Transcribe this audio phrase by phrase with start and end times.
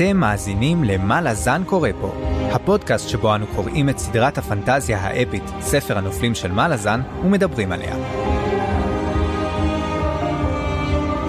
[0.00, 2.14] אתם מאזינים ל"מה לזן קורא פה",
[2.52, 7.96] הפודקאסט שבו אנו קוראים את סדרת הפנטזיה האפית, ספר הנופלים של מה לזן, ומדברים עליה.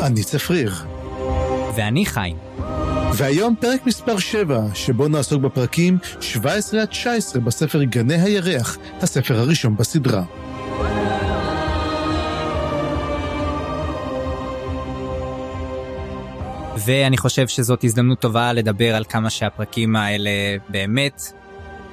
[0.02, 0.74] אני צפריר.
[1.76, 2.38] ואני חיים.
[3.14, 9.76] והיום פרק מספר 7, שבו נעסוק בפרקים 17 עד 19 בספר גני הירח, הספר הראשון
[9.76, 10.24] בסדרה.
[16.86, 20.30] ואני חושב שזאת הזדמנות טובה לדבר על כמה שהפרקים האלה
[20.70, 21.22] באמת,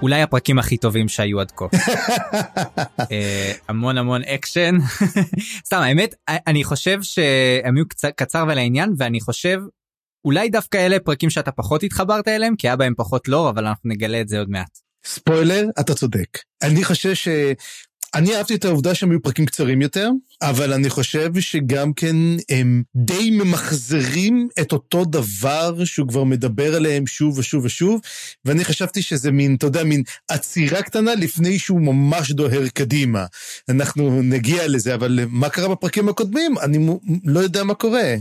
[0.03, 1.65] אולי הפרקים הכי טובים שהיו עד כה.
[3.13, 4.77] אה, המון המון אקשן.
[5.67, 9.61] סתם, האמת, אני חושב שהם היו קצר, קצר ולעניין, ואני חושב,
[10.25, 13.91] אולי דווקא אלה פרקים שאתה פחות התחברת אליהם, כי היה בהם פחות לור, אבל אנחנו
[13.91, 14.79] נגלה את זה עוד מעט.
[15.07, 16.39] ספוילר, אתה צודק.
[16.63, 17.29] אני חושב ש...
[18.15, 20.11] אני אהבתי את העובדה שהם היו פרקים קצרים יותר,
[20.43, 22.17] אבל אני חושב שגם כן
[22.49, 28.01] הם די ממחזרים את אותו דבר שהוא כבר מדבר עליהם שוב ושוב ושוב,
[28.45, 33.25] ואני חשבתי שזה מין, אתה יודע, מין עצירה קטנה לפני שהוא ממש דוהר קדימה.
[33.69, 36.59] אנחנו נגיע לזה, אבל מה קרה בפרקים הקודמים?
[36.59, 36.87] אני
[37.25, 38.15] לא יודע מה קורה.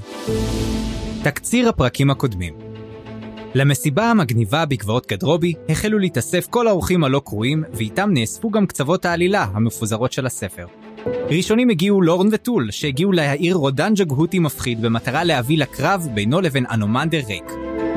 [1.24, 2.54] תקציר הפרקים הקודמים
[3.56, 9.44] למסיבה המגניבה בגבעות גדרובי החלו להתאסף כל האורחים הלא קרואים, ואיתם נאספו גם קצוות העלילה
[9.44, 10.66] המפוזרות של הספר.
[11.32, 17.22] ראשונים הגיעו לורן וטול, שהגיעו לעיר רודן ג'גהוטי מפחיד במטרה להביא לקרב בינו לבין אנומנדר
[17.28, 17.52] ריק.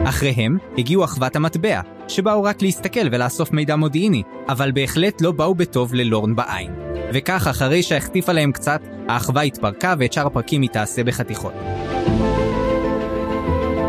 [0.04, 5.94] אחריהם הגיעו אחוות המטבע, שבאו רק להסתכל ולאסוף מידע מודיעיני, אבל בהחלט לא באו בטוב
[5.94, 6.70] ללורן בעין.
[7.12, 11.52] וכך, אחרי שהחטיף עליהם קצת, האחווה התפרקה ואת שאר הפרקים היא תעשה בחתיכות.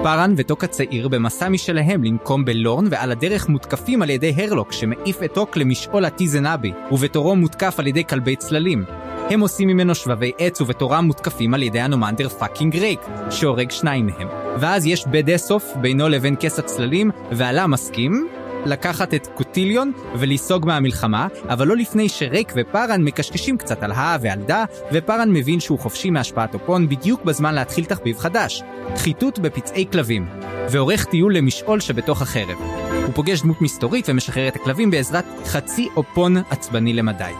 [0.04, 5.34] פארן וטוק הצעיר במסע משלהם לנקום בלורן ועל הדרך מותקפים על ידי הרלוק שמעיף את
[5.34, 8.86] טוק למשעול הטיזנאבי ובתורו מותקף על ידי כלבי צללים.
[9.30, 14.28] הם עושים ממנו שבבי עץ ובתורם מותקפים על ידי הנומנדר פאקינג רייק שהורג שניים מהם.
[14.60, 18.28] ואז יש badass off בינו לבין כס הצללים והלה מסכים
[18.66, 24.40] לקחת את קוטיליון ולסוג מהמלחמה, אבל לא לפני שרייק ופארן מקשקשים קצת על הא ועל
[24.40, 28.64] דה, ופארן מבין שהוא חופשי מהשפעת אופון בדיוק בזמן להתחיל תחביב חדש,
[28.98, 30.28] חיטוט בפצעי כלבים,
[30.72, 32.58] ועורך טיול למשעול שבתוך החרב.
[33.06, 37.34] הוא פוגש דמות מסתורית ומשחרר את הכלבים בעזרת חצי אופון עצבני למדי.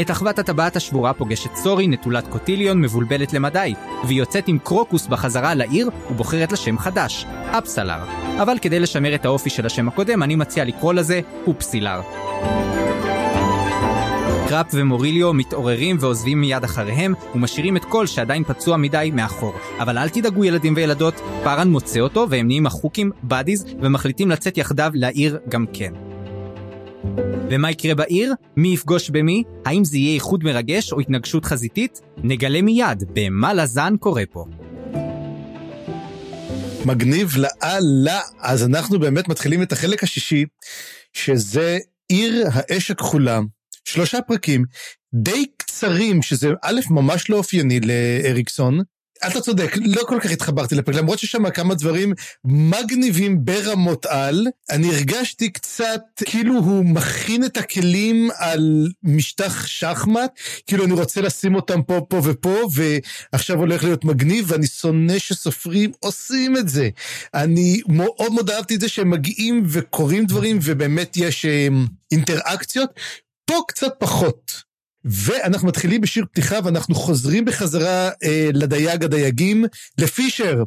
[0.00, 3.74] את אחוות הטבעת השבורה פוגשת סורי, נטולת קוטיליון, מבולבלת למדי,
[4.04, 8.04] והיא יוצאת עם קרוקוס בחזרה לעיר ובוחרת לה שם חדש, אפסלר.
[8.42, 12.00] אבל כדי לשמר את האופי של השם הקודם, אני מציע לקרוא לזה אופסילר.
[14.48, 19.54] קראפ ומוריליו מתעוררים ועוזבים מיד אחריהם, ומשאירים את כל שעדיין פצוע מדי מאחור.
[19.78, 24.90] אבל אל תדאגו ילדים וילדות, פארן מוצא אותו והם נהיים החוקים, באדיז, ומחליטים לצאת יחדיו
[24.94, 25.92] לעיר גם כן.
[27.50, 28.34] ומה יקרה בעיר?
[28.56, 29.42] מי יפגוש במי?
[29.64, 32.00] האם זה יהיה איחוד מרגש או התנגשות חזיתית?
[32.16, 34.44] נגלה מיד במה לזן קורה פה.
[36.86, 38.20] מגניב לאללה.
[38.40, 40.44] אז אנחנו באמת מתחילים את החלק השישי,
[41.12, 41.78] שזה
[42.08, 43.40] עיר האש הכחולה.
[43.84, 44.64] שלושה פרקים
[45.14, 48.78] די קצרים, שזה א', ממש לא אופייני לאריקסון,
[49.26, 52.12] אתה צודק, לא כל כך התחברתי לפרק, למרות שיש שם כמה דברים
[52.44, 60.30] מגניבים ברמות על, אני הרגשתי קצת כאילו הוא מכין את הכלים על משטח שחמט,
[60.66, 62.56] כאילו אני רוצה לשים אותם פה, פה ופה,
[63.32, 66.88] ועכשיו הולך להיות מגניב, ואני שונא שסופרים עושים את זה.
[67.34, 71.68] אני מאוד מאוד אהבתי את זה שהם מגיעים וקוראים דברים, ובאמת יש אה,
[72.12, 72.90] אינטראקציות.
[73.44, 74.69] פה קצת פחות.
[75.04, 79.64] ואנחנו מתחילים בשיר פתיחה ואנחנו חוזרים בחזרה אה, לדייג הדייגים,
[79.98, 80.62] לפישר,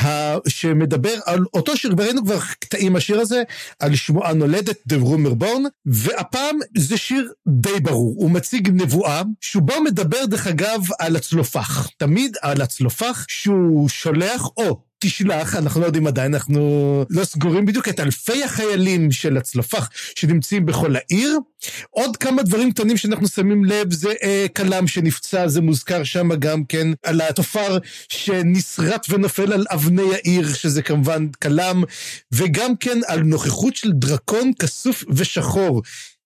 [0.00, 3.42] ה, שמדבר על אותו שיר, וראינו כבר קטעים מהשיר הזה,
[3.78, 9.62] על שמועה נולדת, The Rumor Born, והפעם זה שיר די ברור, הוא מציג נבואה, שהוא
[9.62, 15.86] בו מדבר דרך אגב על הצלופח, תמיד על הצלופח שהוא שולח, או תשלח, אנחנו לא
[15.86, 21.38] יודעים עדיין, אנחנו לא סגורים בדיוק את אלפי החיילים של הצלפח שנמצאים בכל העיר.
[21.90, 26.64] עוד כמה דברים קטנים שאנחנו שמים לב, זה אה, כלם שנפצע, זה מוזכר שם גם
[26.64, 27.78] כן, על התופר
[28.08, 31.82] שנשרט ונופל על אבני העיר, שזה כמובן כלם,
[32.32, 35.82] וגם כן על נוכחות של דרקון כסוף ושחור.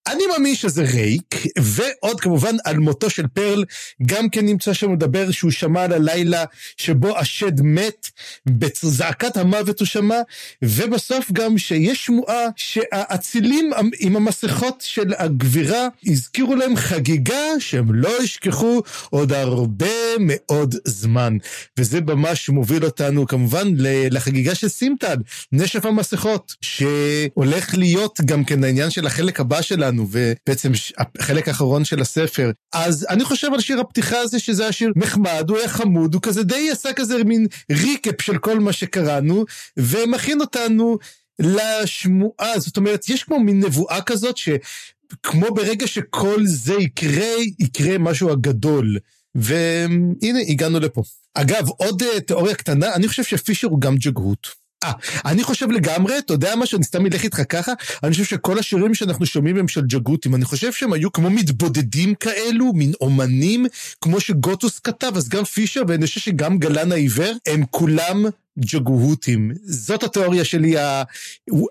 [0.06, 3.64] אני מאמין שזה רייק, ועוד כמובן על מותו של פרל,
[4.06, 6.44] גם כן נמצא שם מדבר שהוא שמע על הלילה
[6.76, 8.06] שבו השד מת,
[8.46, 10.18] בזעקת המוות הוא שמע,
[10.62, 13.70] ובסוף גם שיש שמועה שהאצילים
[14.00, 19.86] עם המסכות של הגבירה הזכירו להם חגיגה שהם לא ישכחו עוד הרבה
[20.20, 21.36] מאוד זמן.
[21.78, 23.68] וזה ממש מוביל אותנו כמובן
[24.10, 25.16] לחגיגה של סימטל,
[25.52, 29.91] נשף המסכות, שהולך להיות גם כן העניין של החלק הבא שלנו.
[29.92, 32.50] שלנו, ובעצם החלק האחרון של הספר.
[32.72, 36.22] אז אני חושב על שיר הפתיחה הזה, שזה היה שיר נחמד, הוא היה חמוד, הוא
[36.22, 39.44] כזה די עשה כזה מין ריקאפ של כל מה שקראנו,
[39.76, 40.98] ומכין אותנו
[41.38, 48.30] לשמועה, זאת אומרת, יש כמו מין נבואה כזאת, שכמו ברגע שכל זה יקרה, יקרה משהו
[48.30, 48.96] הגדול.
[49.34, 51.02] והנה, הגענו לפה.
[51.34, 54.61] אגב, עוד uh, תיאוריה קטנה, אני חושב שפישר הוא גם ג'גהות.
[54.84, 54.92] אה,
[55.24, 58.94] אני חושב לגמרי, אתה יודע מה, שאני סתם אלך איתך ככה, אני חושב שכל השירים
[58.94, 63.66] שאנחנו שומעים הם של ג'גותים, אני חושב שהם היו כמו מתבודדים כאלו, מין אומנים,
[64.00, 68.24] כמו שגוטוס כתב, אז גם פישר, ואני חושב שגם גלן העיוור, הם כולם
[68.58, 69.52] ג'גהותים.
[69.64, 70.74] זאת התיאוריה שלי,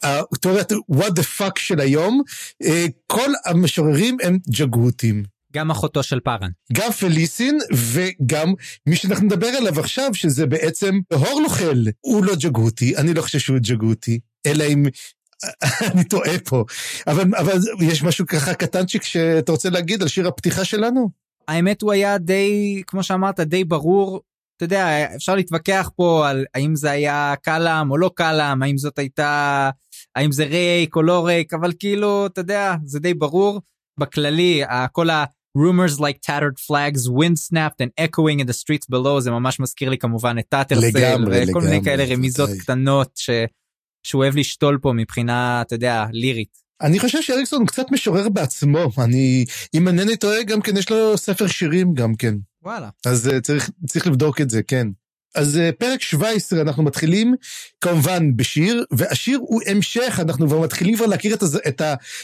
[0.03, 2.21] התיאוריית what the fuck של היום.
[2.63, 5.23] אה, כל המשוררים הם ג'גהותים.
[5.53, 6.49] גם אחותו של פארן.
[6.73, 8.53] גם פליסין וגם
[8.87, 11.83] מי שאנחנו נדבר עליו עכשיו, שזה בעצם הורלוכל.
[12.01, 14.85] הוא לא ג'גותי, אני לא חושב שהוא ג'גותי, אלא אם...
[15.91, 16.63] אני טועה פה.
[17.07, 21.09] אבל, אבל יש משהו ככה קטנצ'יק שאתה רוצה להגיד על שיר הפתיחה שלנו?
[21.47, 24.21] האמת הוא היה די, כמו שאמרת, די ברור.
[24.57, 28.99] אתה יודע, אפשר להתווכח פה על האם זה היה קלאם או לא קלאם, האם זאת
[28.99, 29.69] הייתה,
[30.15, 33.61] האם זה ריק או לא ריק, אבל כאילו, אתה יודע, זה די ברור.
[33.99, 35.23] בכללי, כל ה...
[35.57, 39.89] rumors like tattered flags wind snapped and echoing in the streets below זה ממש מזכיר
[39.89, 43.29] לי כמובן את טאטרסל וכל מיני כאלה רמיזות קטנות ש...
[44.03, 46.61] שהוא אוהב לשתול פה מבחינה אתה יודע לירית.
[46.81, 51.47] אני חושב שאריקסון קצת משורר בעצמו אני אם אינני טועה גם כן יש לו ספר
[51.47, 52.35] שירים גם כן.
[52.63, 52.89] וואלה.
[53.05, 54.87] אז אה, צריך צריך לבדוק את זה כן.
[55.35, 57.35] אז אה, פרק 17 אנחנו מתחילים
[57.81, 61.81] כמובן בשיר, והשיר הוא המשך, אנחנו כבר מתחילים כבר להכיר את, את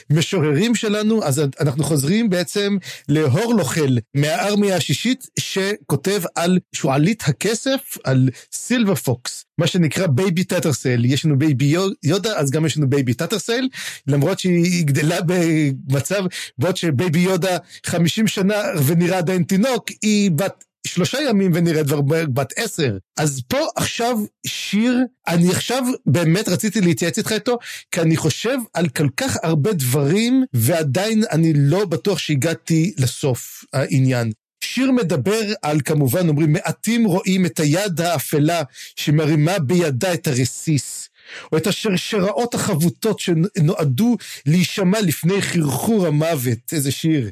[0.10, 2.78] המשוררים שלנו, אז אנחנו חוזרים בעצם
[3.10, 11.06] להורלוכל מהארמיה השישית, שכותב על שועלית הכסף, על silver fox, מה שנקרא baby טאטרסל.
[11.06, 13.68] יש לנו baby יודה, אז גם יש לנו baby טאטרסל,
[14.08, 16.24] למרות שהיא גדלה במצב,
[16.58, 18.56] בעוד שבייבי יודה 50 שנה
[18.86, 22.98] ונראה עדיין תינוק, היא בת שלושה ימים ונראית כבר בת עשר.
[23.18, 24.18] אז פה עכשיו
[24.48, 27.58] שיר, אני עכשיו באמת רציתי להתייעץ איתך איתו,
[27.92, 34.32] כי אני חושב על כל כך הרבה דברים, ועדיין אני לא בטוח שהגעתי לסוף העניין.
[34.64, 38.62] שיר מדבר על, כמובן, אומרים, מעטים רואים את היד האפלה
[38.96, 41.07] שמרימה בידה את הרסיס.
[41.52, 47.30] או את השרשראות החבוטות שנועדו להישמע לפני חרחור המוות, איזה שיר.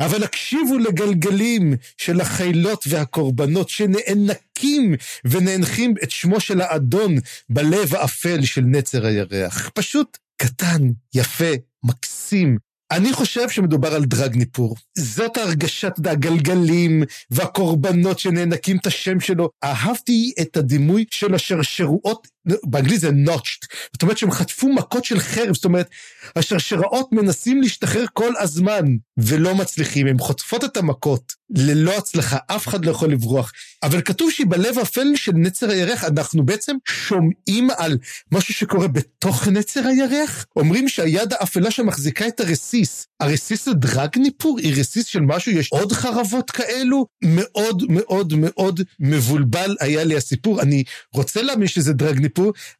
[0.00, 4.94] אבל הקשיבו לגלגלים של החילות והקורבנות שנאנקים
[5.24, 7.16] ונאנחים את שמו של האדון
[7.48, 9.70] בלב האפל של נצר הירח.
[9.74, 10.82] פשוט קטן,
[11.14, 11.52] יפה,
[11.84, 12.58] מקסים,
[12.90, 14.76] אני חושב שמדובר על דרג ניפור.
[14.98, 19.50] זאת הרגשת הגלגלים והקורבנות שנאנקים את השם שלו.
[19.64, 22.28] אהבתי את הדימוי של השרשרועות,
[22.64, 23.66] באנגלית זה notched.
[23.92, 25.90] זאת אומרת שהם חטפו מכות של חרב, זאת אומרת,
[26.36, 28.84] השרשראות מנסים להשתחרר כל הזמן,
[29.18, 33.52] ולא מצליחים, הם חוטפות את המכות, ללא הצלחה, אף אחד לא יכול לברוח.
[33.82, 37.98] אבל כתוב שהיא בלב האפל של נצר הירח, אנחנו בעצם שומעים על
[38.32, 40.46] משהו שקורה בתוך נצר הירח?
[40.56, 44.58] אומרים שהיד האפלה שמחזיקה את הרסיס, הרסיס זה דרג ניפור?
[44.58, 45.52] היא רסיס של משהו?
[45.52, 47.06] יש עוד חרבות כאלו?
[47.24, 50.62] מאוד מאוד מאוד מבולבל היה לי הסיפור.
[50.62, 50.84] אני
[51.14, 52.35] רוצה להאמין שזה דרג ניפור,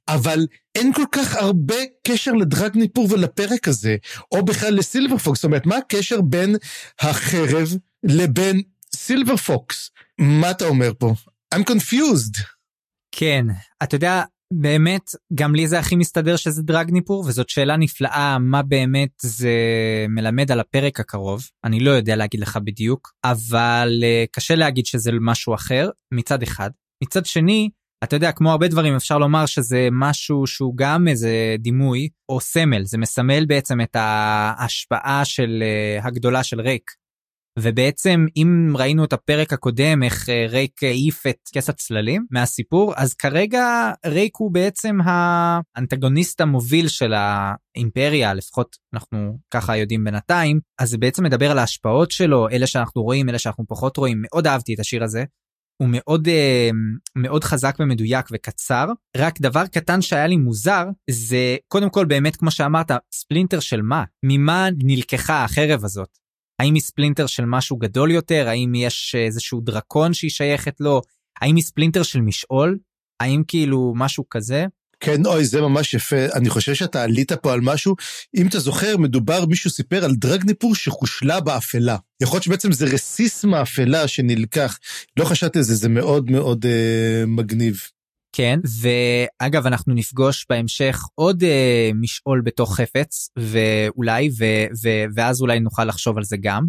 [0.08, 1.75] אבל אין כל כך הרבה
[2.06, 3.96] קשר לדרג ניפור ולפרק הזה,
[4.32, 5.38] או בכלל לסילבר פוקס.
[5.38, 6.56] זאת אומרת, מה הקשר בין
[7.00, 7.68] החרב
[8.04, 8.62] לבין
[8.96, 9.90] סילבר פוקס?
[10.18, 11.14] מה אתה אומר פה?
[11.54, 12.42] I'm confused.
[13.12, 13.46] כן,
[13.82, 14.22] אתה יודע,
[14.52, 19.50] באמת, גם לי זה הכי מסתדר שזה דרג ניפור, וזאת שאלה נפלאה מה באמת זה
[20.08, 21.48] מלמד על הפרק הקרוב.
[21.64, 26.70] אני לא יודע להגיד לך בדיוק, אבל uh, קשה להגיד שזה משהו אחר, מצד אחד.
[27.04, 27.70] מצד שני,
[28.06, 32.84] אתה יודע, כמו הרבה דברים, אפשר לומר שזה משהו שהוא גם איזה דימוי או סמל,
[32.84, 35.62] זה מסמל בעצם את ההשפעה של
[36.02, 36.90] uh, הגדולה של ריק.
[37.58, 43.14] ובעצם אם ראינו את הפרק הקודם איך אה, רייק העיף את כס הצללים מהסיפור אז
[43.14, 50.98] כרגע רייק הוא בעצם האנטגוניסט המוביל של האימפריה לפחות אנחנו ככה יודעים בינתיים אז זה
[50.98, 54.80] בעצם מדבר על ההשפעות שלו אלה שאנחנו רואים אלה שאנחנו פחות רואים מאוד אהבתי את
[54.80, 55.25] השיר הזה.
[55.76, 56.71] הוא מאוד אה,
[57.16, 62.50] מאוד חזק ומדויק וקצר רק דבר קטן שהיה לי מוזר זה קודם כל באמת כמו
[62.50, 66.18] שאמרת splinter של מה ממה נלקחה החרב הזאת
[66.59, 68.49] האם היא splinter של משהו גדול יותר?
[68.49, 71.00] האם יש איזשהו דרקון שהיא שייכת לו?
[71.40, 72.78] האם היא splinter של משעול?
[73.21, 74.66] האם כאילו משהו כזה?
[75.00, 76.26] כן, אוי, זה ממש יפה.
[76.34, 77.94] אני חושב שאתה עלית פה על משהו.
[78.36, 81.96] אם אתה זוכר, מדובר, מישהו סיפר על דרגניפור שחושלה באפלה.
[82.22, 84.78] יכול להיות שבעצם זה רסיס מאפלה שנלקח.
[85.16, 87.80] לא חשבתי על זה, זה מאוד מאוד אה, מגניב.
[88.32, 94.44] כן, ואגב, אנחנו נפגוש בהמשך עוד אה, משעול בתוך חפץ, ואולי, ו,
[94.82, 96.66] ו, ואז אולי נוכל לחשוב על זה גם.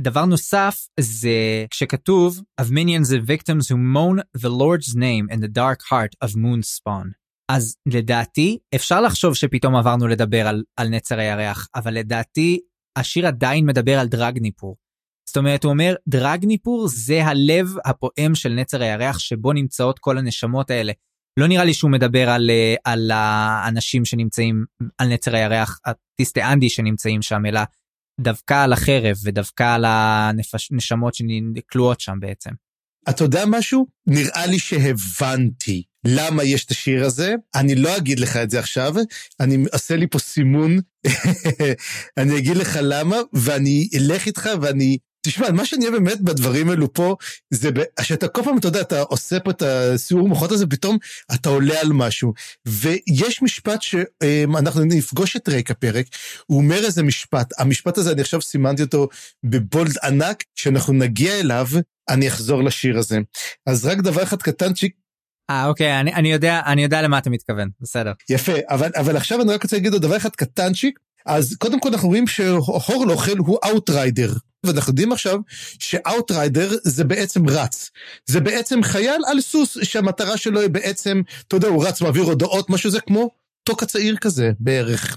[0.00, 5.48] ודבר נוסף זה כשכתוב, of minions and victims who moan the Lord's name in the
[5.48, 7.12] dark heart of moon spawn.
[7.48, 12.60] אז לדעתי, אפשר לחשוב שפתאום עברנו לדבר על, על נצר הירח, אבל לדעתי,
[12.98, 14.76] השיר עדיין מדבר על דרגניפור.
[15.28, 20.70] זאת אומרת, הוא אומר, דרגניפור זה הלב הפועם של נצר הירח שבו נמצאות כל הנשמות
[20.70, 20.92] האלה.
[21.38, 24.64] לא נראה לי שהוא מדבר על, אה, על האנשים שנמצאים
[24.98, 27.60] על נצר הירח, הטיסטי אנדי שנמצאים שם, אלא
[28.20, 32.50] דווקא על החרב ודווקא על הנשמות שכלואות שם בעצם.
[33.08, 33.86] אתה יודע משהו?
[34.06, 37.34] נראה לי שהבנתי למה יש את השיר הזה.
[37.54, 38.94] אני לא אגיד לך את זה עכשיו,
[39.40, 40.78] אני אעשה לי פה סימון,
[42.18, 46.94] אני אגיד לך למה, ואני אלך איתך ואני תשמע, מה שאני אוהב באמת בדברים האלו
[46.94, 47.16] פה,
[47.50, 47.70] זה
[48.02, 50.98] שאתה כל פעם, אתה יודע, אתה עושה פה את הסיור מוחות הזה, פתאום
[51.34, 52.32] אתה עולה על משהו.
[52.66, 56.06] ויש משפט שאנחנו נפגוש את ריק הפרק,
[56.46, 59.08] הוא אומר איזה משפט, המשפט הזה, אני עכשיו סימנתי אותו
[59.44, 61.66] בבולד ענק, כשאנחנו נגיע אליו,
[62.08, 63.18] אני אחזור לשיר הזה.
[63.66, 64.92] אז רק דבר אחד קטנצ'יק,
[65.50, 69.42] אה אוקיי אני, אני יודע אני יודע למה אתה מתכוון בסדר יפה אבל אבל עכשיו
[69.42, 73.58] אני רק רוצה להגיד עוד דבר אחד קטנצ'יק אז קודם כל אנחנו רואים שהורלוכל הוא
[73.64, 74.32] outrider.
[74.66, 75.38] ואנחנו יודעים עכשיו
[75.78, 77.90] ש outrider זה בעצם רץ.
[78.26, 82.70] זה בעצם חייל על סוס שהמטרה שלו היא בעצם, אתה יודע, הוא רץ, מעביר הודעות,
[82.70, 83.30] משהו זה כמו
[83.64, 85.16] טוק הצעיר כזה בערך.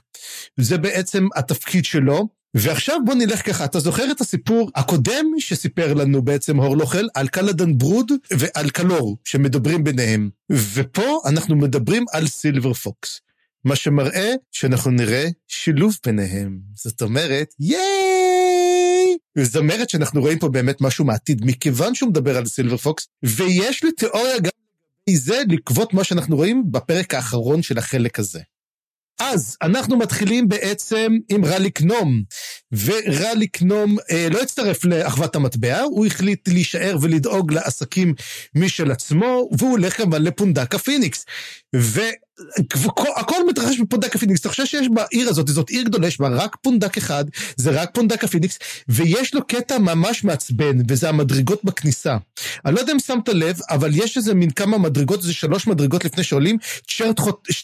[0.58, 2.28] זה בעצם התפקיד שלו.
[2.54, 7.78] ועכשיו בוא נלך ככה, אתה זוכר את הסיפור הקודם שסיפר לנו בעצם הורלוכל על קלדן
[7.78, 10.30] ברוד ועל קלור שמדברים ביניהם.
[10.74, 13.22] ופה אנחנו מדברים על סילבר פוקס.
[13.66, 16.60] מה שמראה שאנחנו נראה שילוב ביניהם.
[16.76, 17.99] זאת אומרת, ייי!
[19.38, 23.84] זאת אומרת שאנחנו רואים פה באמת משהו מעתיד, מכיוון שהוא מדבר על סילבר פוקס, ויש
[23.84, 24.52] לי תיאוריה גם
[25.16, 28.40] זה לקוות מה שאנחנו רואים בפרק האחרון של החלק הזה.
[29.20, 32.24] אז אנחנו מתחילים בעצם עם רליק נום,
[32.72, 38.14] ורליק נום אה, לא הצטרף לאחוות המטבע, הוא החליט להישאר ולדאוג לעסקים
[38.56, 41.26] משל עצמו, והוא הולך כמובן לפונדק הפיניקס.
[41.76, 42.02] ו...
[43.16, 46.56] הכל מתרחש בפונדק הפיניקס, אתה חושב שיש בעיר הזאת, זאת עיר גדולה, יש בה רק
[46.62, 52.18] פונדק אחד, זה רק פונדק הפיניקס, ויש לו קטע ממש מעצבן, וזה המדרגות בכניסה.
[52.66, 56.06] אני לא יודע אם שמת לב, אבל יש איזה מין כמה מדרגות, זה שלוש מדרגות
[56.06, 56.58] לפני שעולים,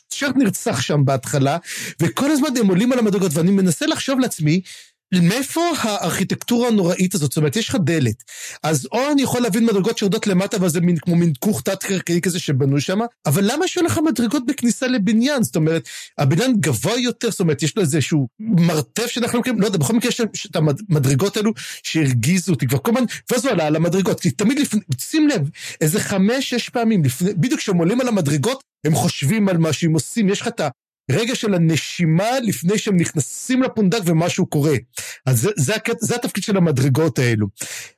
[0.09, 1.57] צ'רט, נרצח שם בהתחלה,
[2.01, 4.61] וכל הזמן הם עולים על המדרגות, ואני מנסה לחשוב לעצמי,
[5.13, 7.31] מאיפה הארכיטקטורה הנוראית הזאת?
[7.31, 8.23] זאת אומרת, יש לך דלת.
[8.63, 12.39] אז או אני יכול להבין מדרגות שיורדות למטה, וזה מין, כמו מין כוך תת-קרקעי כזה
[12.39, 15.43] שבנו שם, אבל למה שיהיו לך מדרגות בכניסה לבניין?
[15.43, 19.77] זאת אומרת, הבניין גבוה יותר, זאת אומרת, יש לו איזשהו מרתף שאנחנו מכירים, לא יודע,
[19.77, 21.51] בכל מקרה יש את המדרגות האלו
[21.83, 25.49] שהרגיזו אותי כבר כל הזמן, ואז הוא עלה על המדרגות, כי תמיד לפני, שים לב,
[25.81, 30.29] איזה חמש-שש פעמים לפני, בדיוק כשהם עולים על המדרגות, הם חושבים על מה שהם עושים,
[30.29, 30.69] יש לך את ה...
[31.11, 34.75] רגע של הנשימה לפני שהם נכנסים לפונדק ומשהו קורה.
[35.25, 37.47] אז זה, זה, זה התפקיד של המדרגות האלו.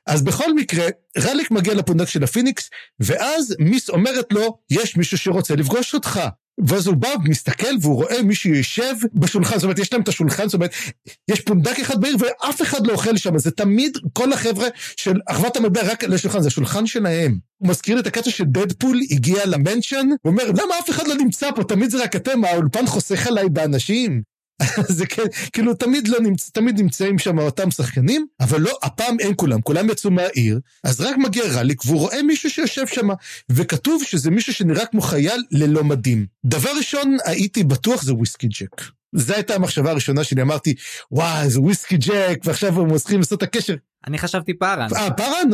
[0.06, 0.86] אז בכל מקרה,
[1.18, 6.20] רליק מגיע לפונדק של הפיניקס, ואז מיס אומרת לו, יש מישהו שרוצה לפגוש אותך.
[6.66, 10.48] ואז הוא בא, מסתכל, והוא רואה מישהו יושב בשולחן, זאת אומרת, יש להם את השולחן,
[10.48, 10.74] זאת אומרת,
[11.30, 15.56] יש פונדק אחד בעיר ואף אחד לא אוכל שם, זה תמיד כל החבר'ה של אחוות
[15.56, 17.38] המטבע רק לשולחן, זה השולחן שלהם.
[17.58, 21.50] הוא מזכיר את הקטע שדדפול הגיע ל mansion, הוא אומר, למה אף אחד לא נמצא
[21.56, 24.22] פה, תמיד זה רק אתם, האולפן חוסך עליי באנשים.
[24.98, 25.22] זה כן,
[25.52, 29.90] כאילו תמיד לא נמצא, תמיד נמצאים שם אותם שחקנים, אבל לא, הפעם אין כולם, כולם
[29.90, 33.08] יצאו מהעיר, אז רק מגיע רליק והוא רואה מישהו שיושב שם,
[33.50, 36.26] וכתוב שזה מישהו שנראה כמו חייל ללא מדים.
[36.44, 38.82] דבר ראשון, הייתי בטוח זה וויסקי ג'ק.
[39.12, 40.74] זו הייתה המחשבה הראשונה שלי, אמרתי,
[41.10, 43.74] וואי, זה וויסקי ג'ק, ועכשיו הם צריכים לעשות את הקשר.
[44.06, 44.88] אני חשבתי פארן.
[44.96, 45.50] אה, פארן?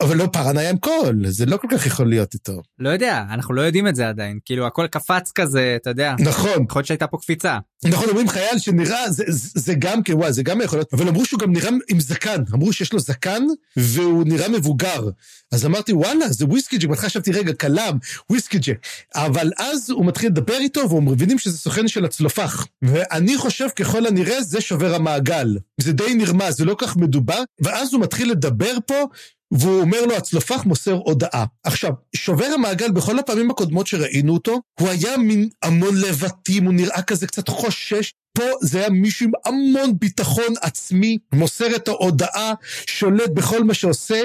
[0.00, 2.62] אבל לא היה עם קול, זה לא כל כך יכול להיות איתו.
[2.78, 6.14] לא יודע, אנחנו לא יודעים את זה עדיין, כאילו הכל קפץ כזה, אתה יודע.
[6.18, 6.64] נכון.
[6.68, 7.58] יכול להיות שהייתה פה קפיצה.
[7.84, 9.24] נכון, אומרים חייל שנראה, זה,
[9.54, 12.42] זה גם כן, וואי, זה גם יכול להיות, אבל אמרו שהוא גם נראה עם זקן,
[12.54, 13.42] אמרו שיש לו זקן
[13.76, 15.10] והוא נראה מבוגר.
[15.52, 17.98] אז אמרתי, וואלה, זה וויסקי ג'ק, בהתחלה חשבתי, רגע, כלם,
[18.30, 18.86] וויסקי ג'ק.
[19.14, 22.66] אבל אז הוא מתחיל לדבר איתו, והוא מבינים שזה סוכן של הצלופח.
[22.82, 25.58] ואני חושב, ככל הנראה, זה שובר המעגל.
[25.80, 29.04] זה די נרמז, זה לא כך מדובר, ואז הוא מתחיל לדבר פה,
[29.50, 31.44] והוא אומר לו, הצלופח מוסר הודעה.
[31.64, 37.02] עכשיו, שובר המעגל, בכל הפעמים הקודמות שראינו אותו, הוא היה מין המון לבטים, הוא נראה
[37.02, 38.12] כזה קצת חושש.
[38.32, 42.52] פה זה היה מישהו עם המון ביטחון עצמי, מוסר את ההודעה,
[42.86, 44.22] שולט בכל מה שעושה.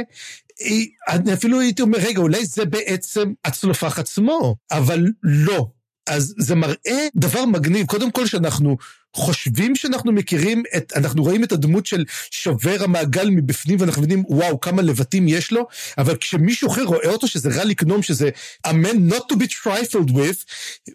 [1.08, 5.68] אני אפילו הייתי אומר, רגע, אולי זה בעצם הצלופח עצמו, אבל לא.
[6.10, 8.78] אז זה מראה דבר מגניב, קודם כל שאנחנו
[9.16, 14.60] חושבים שאנחנו מכירים את, אנחנו רואים את הדמות של שובר המעגל מבפנים ואנחנו מבינים, וואו,
[14.60, 18.30] כמה לבטים יש לו, אבל כשמישהו אחר רואה אותו, שזה רע לקנום, שזה
[18.68, 20.44] a man not to be trifled with,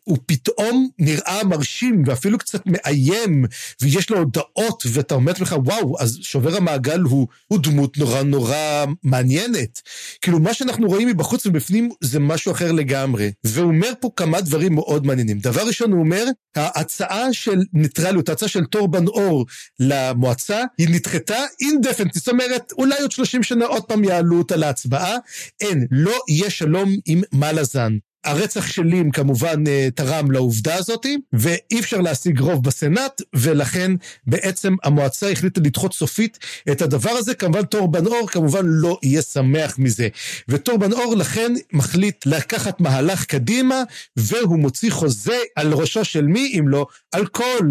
[0.05, 3.45] הוא פתאום נראה מרשים ואפילו קצת מאיים,
[3.83, 8.85] ויש לו הודעות, ואתה אומר לך, וואו, אז שובר המעגל הוא, הוא דמות נורא נורא
[9.03, 9.81] מעניינת.
[10.23, 13.33] כאילו, מה שאנחנו רואים מבחוץ ובפנים זה משהו אחר לגמרי.
[13.45, 15.39] והוא אומר פה כמה דברים מאוד מעניינים.
[15.39, 16.25] דבר ראשון, הוא אומר,
[16.57, 19.47] ההצעה של ניטרליות, ההצעה של תור בן אור
[19.81, 25.17] למועצה, היא נדחתה אינדפנט, זאת אומרת, אולי עוד 30 שנה עוד פעם יעלו אותה להצבעה.
[25.61, 27.97] אין, לא יהיה שלום עם מלאזן.
[28.27, 33.93] הרצח של לים כמובן אה, תרם לעובדה הזאת, ואי אפשר להשיג רוב בסנאט, ולכן
[34.27, 36.39] בעצם המועצה החליטה לדחות סופית
[36.73, 37.35] את הדבר הזה.
[37.35, 40.09] כמובן תור בן אור כמובן לא יהיה שמח מזה.
[40.49, 43.83] ותור בן אור לכן מחליט לקחת מהלך קדימה,
[44.17, 47.71] והוא מוציא חוזה על ראשו של מי אם לא על כל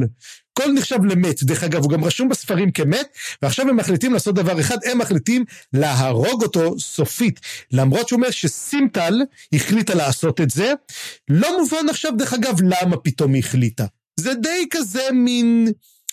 [0.60, 3.08] הכל נחשב למת, דרך אגב, הוא גם רשום בספרים כמת,
[3.42, 7.40] ועכשיו הם מחליטים לעשות דבר אחד, הם מחליטים להרוג אותו סופית.
[7.72, 9.22] למרות שהוא אומר שסימטל
[9.54, 10.74] החליטה לעשות את זה,
[11.30, 13.86] לא מובן עכשיו, דרך אגב, למה פתאום היא החליטה.
[14.20, 15.72] זה די כזה מין...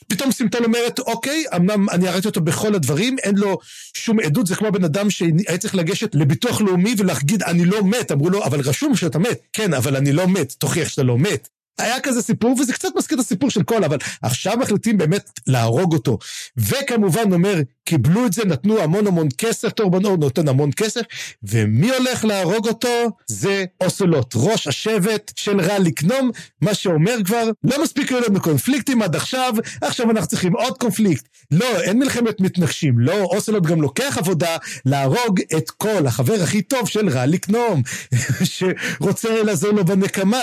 [0.08, 3.58] פתאום סימטל אומרת, אוקיי, אמנם אני הראיתי אותו בכל הדברים, אין לו
[3.96, 8.12] שום עדות, זה כמו בן אדם שהיה צריך לגשת לביטוח לאומי ולהגיד, אני לא מת.
[8.12, 9.40] אמרו לו, אבל רשום שאתה מת.
[9.52, 11.48] כן, אבל אני לא מת, תוכיח שאתה לא מת.
[11.78, 15.92] היה כזה סיפור, וזה קצת מזכיר את הסיפור של קול, אבל עכשיו מחליטים באמת להרוג
[15.92, 16.18] אותו.
[16.56, 21.02] וכמובן אומר, קיבלו את זה, נתנו המון המון כסף, טורבן אור נותן המון כסף,
[21.42, 23.10] ומי הולך להרוג אותו?
[23.26, 29.02] זה אוסלוט, ראש השבט של רע לקנום, מה שאומר כבר, לא מספיק היו לנו קונפליקטים
[29.02, 31.28] עד עכשיו, עכשיו אנחנו צריכים עוד קונפליקט.
[31.50, 36.88] לא, אין מלחמת מתנגשים, לא, אוסלוט גם לוקח עבודה להרוג את כל החבר הכי טוב
[36.88, 37.82] של רע לקנום,
[38.44, 40.42] שרוצה לעזור לו בנקמה.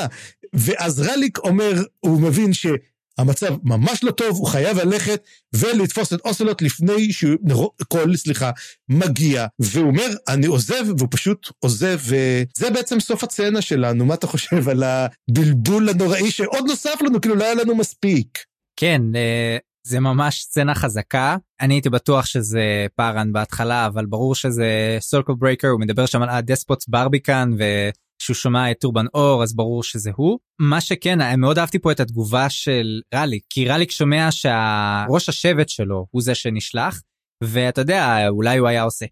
[0.54, 5.24] ואז רליק אומר, הוא מבין שהמצב ממש לא טוב, הוא חייב ללכת
[5.56, 8.52] ולתפוס את אוסלוט לפני שכל, סליחה,
[8.90, 9.46] מגיע.
[9.60, 14.06] והוא אומר, אני עוזב, והוא פשוט עוזב, וזה בעצם סוף הסצנה שלנו.
[14.06, 18.38] מה אתה חושב על הבלבול הנוראי שעוד נוסף לנו, כאילו לא היה לנו מספיק.
[18.76, 21.38] כן, אה, זה ממש סצנה חזקה.
[21.62, 26.30] אני הייתי בטוח שזה פארן בהתחלה, אבל ברור שזה Circle Breaker, הוא מדבר שם על
[26.30, 27.90] ה Despot's Barbican, ו...
[28.22, 30.40] שהוא שומע את טורבן אור אז ברור שזה הוא.
[30.60, 36.06] מה שכן מאוד אהבתי פה את התגובה של רליק כי רליק שומע שהראש השבט שלו
[36.12, 37.02] הוא זה שנשלח
[37.44, 39.06] ואתה יודע אולי הוא היה עושה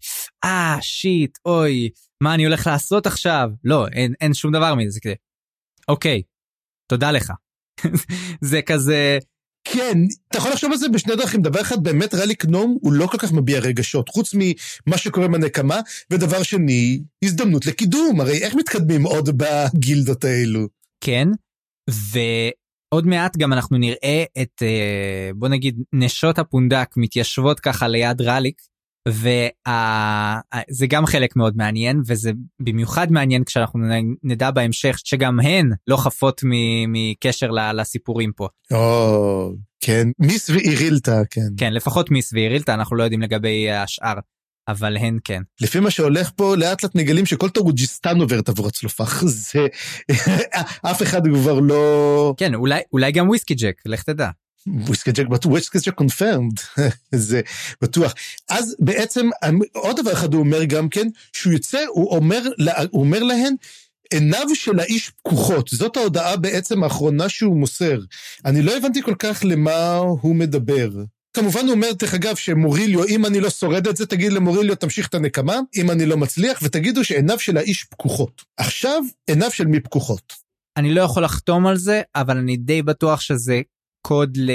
[0.44, 1.90] אה שיט אוי
[2.22, 5.14] מה אני הולך לעשות עכשיו לא אין אין שום דבר מזה זה כזה
[5.88, 6.22] אוקיי
[6.90, 7.32] תודה לך
[8.50, 9.18] זה כזה
[9.72, 11.42] כן, אתה יכול לחשוב על זה בשני דרכים.
[11.42, 15.80] דבר אחד, באמת רליק נום הוא לא כל כך מביע רגשות, חוץ ממה שקורה בנקמה,
[16.10, 18.20] ודבר שני, הזדמנות לקידום.
[18.20, 20.68] הרי איך מתקדמים עוד בגילדות האלו?
[21.04, 21.28] כן,
[21.90, 28.62] ועוד מעט גם אנחנו נראה את, אה, בוא נגיד, נשות הפונדק מתיישבות ככה ליד רליק,
[29.08, 32.30] וזה גם חלק מאוד מעניין וזה
[32.60, 33.80] במיוחד מעניין כשאנחנו
[34.22, 36.40] נדע בהמשך שגם הן לא חפות
[36.88, 38.48] מקשר לסיפורים פה.
[38.72, 41.48] או, כן, מיס ואירילטה, כן.
[41.56, 44.14] כן, לפחות מיס ואירילטה, אנחנו לא יודעים לגבי השאר.
[44.68, 45.42] אבל הן כן.
[45.60, 49.24] לפי מה שהולך פה, לאט לאט מגלים שכל תורג'יסטן עוברת עבור הצלופח.
[49.24, 49.66] זה...
[50.90, 52.34] אף אחד כבר לא...
[52.36, 54.28] כן, אולי, אולי גם וויסקי ג'ק, לך תדע.
[54.86, 56.52] וויסקי ג'ק, וויסקי ג'ק קונפרמד,
[57.14, 57.40] זה
[57.82, 58.14] בטוח.
[58.48, 59.28] אז בעצם
[59.72, 62.42] עוד דבר אחד הוא אומר גם כן, שהוא יוצא, הוא אומר,
[62.90, 63.54] הוא אומר להן,
[64.10, 67.98] עיניו של האיש פקוחות, זאת ההודעה בעצם האחרונה שהוא מוסר.
[68.44, 70.88] אני לא הבנתי כל כך למה הוא מדבר.
[71.32, 75.08] כמובן הוא אומר, דרך אגב, שמוריליו, אם אני לא שורד את זה, תגיד למוריליו, תמשיך
[75.08, 78.42] את הנקמה, אם אני לא מצליח, ותגידו שעיניו של האיש פקוחות.
[78.56, 80.32] עכשיו, עיניו של מי פקוחות?
[80.76, 83.60] אני לא יכול לחתום על זה, אבל אני די בטוח שזה
[84.08, 84.50] קול...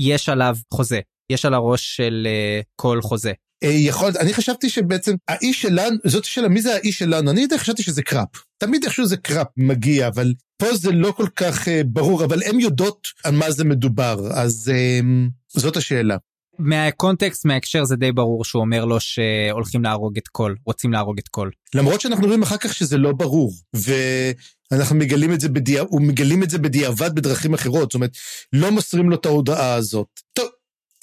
[0.00, 1.00] יש עליו חוזה,
[1.32, 3.32] יש על הראש של uh, קול חוזה.
[3.64, 7.30] אה, יכול, אני חשבתי שבעצם האיש שלנו, זאת שאלה, מי זה האיש שלנו?
[7.30, 8.28] אני יודע, חשבתי שזה קראפ.
[8.58, 12.60] תמיד איכשהו זה קראפ מגיע, אבל פה זה לא כל כך uh, ברור, אבל הן
[12.60, 16.16] יודעות על מה זה מדובר, אז uh, זאת השאלה.
[16.58, 21.28] מהקונטקסט, מההקשר זה די ברור שהוא אומר לו שהולכים להרוג את קול, רוצים להרוג את
[21.28, 21.50] קול.
[21.74, 25.84] למרות שאנחנו רואים אחר כך שזה לא ברור, ואנחנו מגלים את זה, בדיע...
[25.90, 28.10] ומגלים את זה בדיעבד בדרכים אחרות, זאת אומרת,
[28.52, 30.08] לא מוסרים לו את ההודעה הזאת.
[30.32, 30.48] טוב,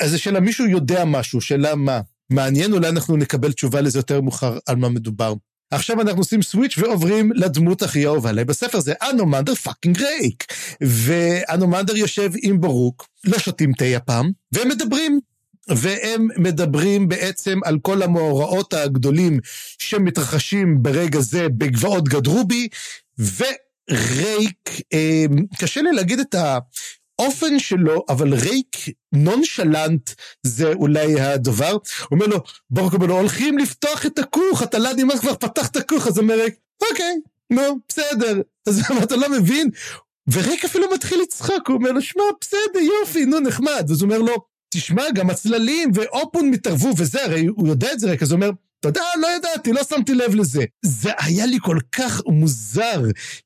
[0.01, 2.01] אז השאלה, מישהו יודע משהו, שאלה מה?
[2.29, 5.33] מעניין, אולי אנחנו נקבל תשובה לזה יותר מאוחר על מה מדובר.
[5.71, 10.43] עכשיו אנחנו עושים switch ועוברים לדמות הכי אהובה עליי בספר, זה אנומנדר fucking רייק.
[10.81, 15.19] ואנומנדר יושב עם ברוק, לא שותים תה הפעם, והם מדברים.
[15.77, 19.39] והם מדברים בעצם על כל המאורעות הגדולים
[19.79, 22.67] שמתרחשים ברגע זה בגבעות גדרובי,
[23.17, 25.25] ורייק, אה,
[25.59, 26.35] קשה לי להגיד את
[27.19, 28.77] האופן שלו, אבל ריק
[29.13, 30.09] נונשלנט
[30.43, 31.79] זה אולי הדבר, הוא
[32.11, 32.37] אומר לו,
[32.69, 36.19] ברוק אומר לו, הולכים לפתוח את הכוך, אתה לא נמאס כבר פתח את הכוך, אז
[36.19, 36.55] אומר ריק,
[36.89, 37.15] אוקיי,
[37.49, 38.41] נו, בסדר.
[38.67, 39.69] אז אתה לא מבין?
[40.31, 43.85] וריק אפילו מתחיל לצחוק, הוא אומר לו, שמע, בסדר, יופי, נו, נחמד.
[43.87, 48.11] ואז הוא אומר לו, תשמע, גם הצללים ואופון מתערבו וזה, הרי הוא יודע את זה
[48.11, 50.63] ריק, אז הוא אומר, אתה יודע, לא ידעתי, לא שמתי לב לזה.
[50.85, 53.01] זה היה לי כל כך מוזר,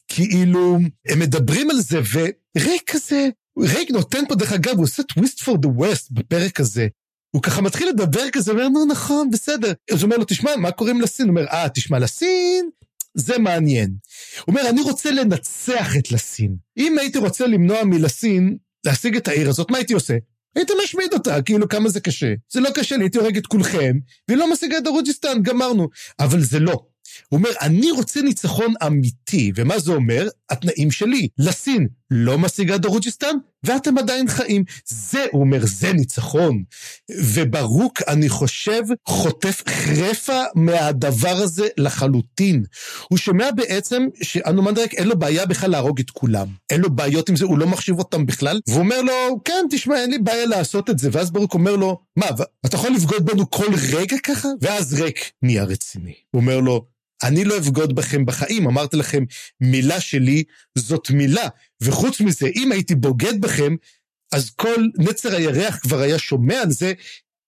[0.08, 5.40] כאילו, הם מדברים על זה, וריק כזה, ריק נותן פה, דרך אגב, הוא עושה טוויסט
[5.40, 6.88] פור דה ווסט בפרק הזה.
[7.36, 9.74] הוא ככה מתחיל לדבר כזה, אומר, נו, נכון, בסדר.
[9.92, 11.26] אז הוא אומר לו, תשמע, מה קוראים לסין?
[11.26, 12.70] הוא אומר, אה, תשמע, לסין,
[13.14, 13.90] זה מעניין.
[14.46, 16.56] הוא אומר, אני רוצה לנצח את לסין.
[16.78, 20.18] אם הייתי רוצה למנוע מלסין להשיג את העיר הזאת, מה הייתי עושה?
[20.56, 22.34] הייתי משמיד אותה, כאילו כמה זה קשה.
[22.54, 25.90] זה לא קשה לי, הייתי הורג את כולכם, והיא לא משיגה את דרוג'יסטן, גמרנו.
[26.20, 26.86] אבל זה לא.
[27.30, 30.28] הוא אומר, אני רוצה ניצחון אמיתי, ומה זה אומר?
[30.50, 31.28] התנאים שלי.
[31.38, 34.64] לסין לא משיגה דרוג'יסטן, ואתם עדיין חיים.
[34.88, 36.64] זה, הוא אומר, זה ניצחון.
[37.12, 42.64] וברוק, אני חושב, חוטף חרדה מהדבר הזה לחלוטין.
[43.10, 46.48] הוא שומע בעצם שאנומנדר רייק אין לו בעיה בכלל להרוג את כולם.
[46.70, 49.96] אין לו בעיות עם זה, הוא לא מחשיב אותם בכלל, והוא אומר לו, כן, תשמע,
[49.96, 51.10] אין לי בעיה לעשות את זה.
[51.12, 52.26] ואז ברוק אומר לו, מה,
[52.66, 54.50] אתה יכול לבגוד בנו כל רגע ככה?
[54.62, 56.14] ואז רייק נהיה רציני.
[56.32, 56.86] הוא אומר לו,
[57.24, 59.24] אני לא אבגוד בכם בחיים, אמרתי לכם,
[59.62, 60.44] מילה שלי
[60.78, 61.48] זאת מילה.
[61.82, 63.76] וחוץ מזה, אם הייתי בוגד בכם,
[64.34, 66.94] אז כל נצר הירח כבר היה שומע על זה,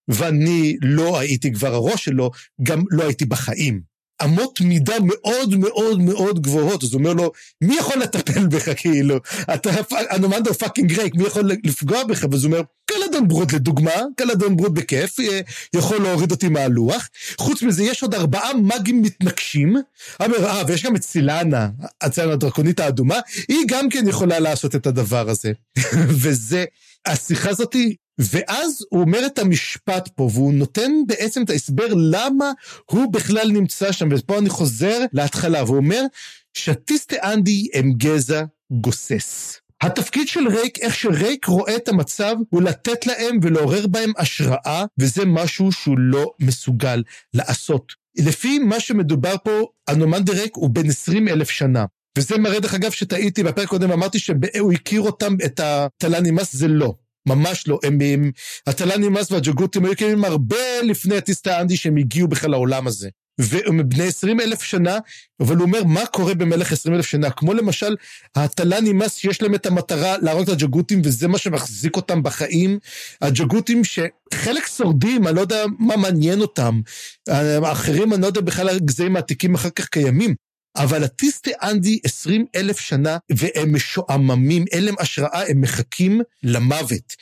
[0.07, 2.31] ואני לא הייתי כבר הראש שלו,
[2.63, 3.96] גם לא הייתי בחיים.
[4.23, 9.19] אמות מידה מאוד מאוד מאוד גבוהות, אז הוא אומר לו, מי יכול לטפל בך כאילו?
[9.53, 9.69] אתה
[10.15, 12.25] אנומנדו פאקינג רייק, מי יכול לפגוע בך?
[12.31, 15.41] ואז הוא אומר, קלדון ברוד לדוגמה, קלדון ברוד בכיף, אה,
[15.75, 17.09] יכול להוריד אותי מהלוח.
[17.37, 19.75] חוץ מזה, יש עוד ארבעה מאגים מתנגשים.
[20.25, 21.69] אומר, אה, ויש גם את סילנה,
[22.01, 25.51] הצלם הדרקונית האדומה, היא גם כן יכולה לעשות את הדבר הזה.
[26.21, 26.65] וזה,
[27.05, 32.51] השיחה הזאתי ואז הוא אומר את המשפט פה, והוא נותן בעצם את ההסבר למה
[32.85, 36.01] הוא בכלל נמצא שם, ופה אני חוזר להתחלה, והוא אומר,
[36.53, 39.59] שטיסטה אנדי הם גזע גוסס.
[39.81, 45.25] התפקיד של רייק, איך שרייק רואה את המצב, הוא לתת להם ולעורר בהם השראה, וזה
[45.25, 47.03] משהו שהוא לא מסוגל
[47.33, 47.93] לעשות.
[48.17, 51.85] לפי מה שמדובר פה, אנומנדר רייק הוא בן 20 אלף שנה.
[52.17, 56.93] וזה מראה דרך אגב שטעיתי, בפרק קודם אמרתי שהוא הכיר אותם, את הטלנימאס, זה לא.
[57.27, 58.31] ממש לא, הם, הם
[58.67, 63.09] הטלנימאס והג'גותים היו קיימים הרבה לפני הטיסטה אנדי שהם הגיעו בכלל לעולם הזה.
[63.39, 64.97] והם בני 20 אלף שנה,
[65.39, 67.29] אבל הוא אומר, מה קורה במהלך 20 אלף שנה?
[67.29, 67.95] כמו למשל,
[68.35, 72.79] הטלנימאס שיש להם את המטרה להרוג את הג'גותים, וזה מה שמחזיק אותם בחיים.
[73.21, 76.81] הג'גותים שחלק שורדים, אני לא יודע מה מעניין אותם.
[77.63, 80.35] האחרים, אני לא יודע בכלל הגזעים העתיקים אחר כך קיימים.
[80.77, 87.15] אבל הטיסטי אנדי 20 אלף שנה, והם משועממים, אין להם השראה, הם מחכים למוות.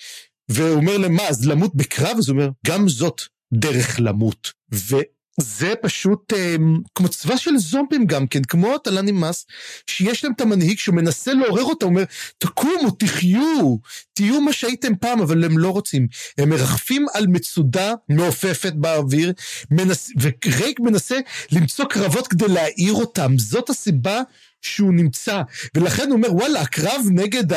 [0.50, 2.18] והוא אומר להם, מה, אז למות בקרב?
[2.18, 3.22] אז הוא אומר, גם זאת
[3.54, 4.52] דרך למות.
[4.74, 4.96] ו...
[5.41, 6.56] זה פשוט אה,
[6.95, 9.45] כמו צבא של זומבים גם כן, כמו הטלן נמאס,
[9.88, 12.04] שיש להם את המנהיג שמנסה לעורר אותה, אומר,
[12.38, 13.76] תקומו, תחיו,
[14.13, 16.08] תהיו מה שהייתם פעם, אבל הם לא רוצים.
[16.38, 19.34] הם מרחפים על מצודה מעופפת באוויר,
[19.71, 21.15] מנס, ורייק מנסה
[21.52, 23.38] למצוא קרבות כדי להעיר אותם.
[23.38, 24.21] זאת הסיבה
[24.65, 25.41] שהוא נמצא.
[25.75, 27.54] ולכן הוא אומר, וואלה, הקרב נגד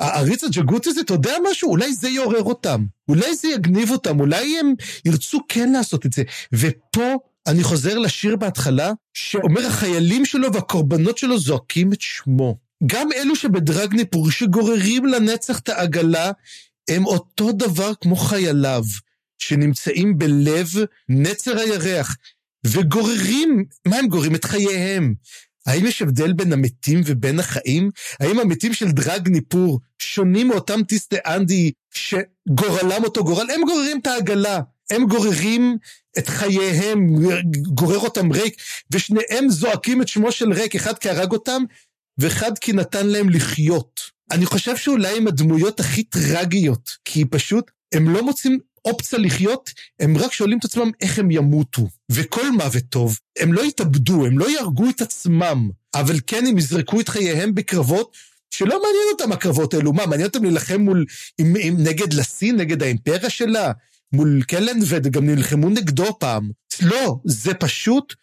[0.00, 1.70] העריץ הג'גוט הזה, אתה יודע משהו?
[1.70, 2.84] אולי זה יעורר אותם.
[3.08, 6.22] אולי זה יגניב אותם, אולי הם ירצו כן לעשות את זה.
[6.52, 12.58] ופה אני חוזר לשיר בהתחלה, שאומר החיילים שלו והקורבנות שלו זועקים את שמו.
[12.86, 16.30] גם אלו שבדרגניפור שגוררים לנצח את העגלה,
[16.90, 18.82] הם אותו דבר כמו חייליו,
[19.38, 20.68] שנמצאים בלב
[21.08, 22.16] נצר הירח,
[22.66, 24.34] וגוררים, מה הם גוררים?
[24.34, 25.14] את חייהם.
[25.66, 27.90] האם יש הבדל בין המתים ובין החיים?
[28.20, 33.50] האם המתים של דרג ניפור שונים מאותם טיסטה אנדי שגורלם אותו גורל?
[33.50, 35.76] הם גוררים את העגלה, הם גוררים
[36.18, 37.14] את חייהם,
[37.74, 38.54] גורר אותם ריק,
[38.92, 41.62] ושניהם זועקים את שמו של ריק, אחד כי הרג אותם,
[42.18, 44.00] ואחד כי נתן להם לחיות.
[44.30, 50.16] אני חושב שאולי הם הדמויות הכי טרגיות, כי פשוט הם לא מוצאים אופציה לחיות, הם
[50.16, 51.88] רק שואלים את עצמם איך הם ימותו.
[52.10, 57.00] וכל מוות טוב, הם לא יתאבדו, הם לא יהרגו את עצמם, אבל כן הם יזרקו
[57.00, 58.16] את חייהם בקרבות
[58.50, 59.92] שלא מעניין אותם הקרבות האלו.
[59.92, 61.04] מה, מעניין אותם להילחם מול,
[61.38, 63.72] עם, עם, נגד לסין, נגד האימפריה שלה?
[64.12, 66.50] מול קלנבד, גם נלחמו נגדו פעם.
[66.82, 68.14] לא, זה פשוט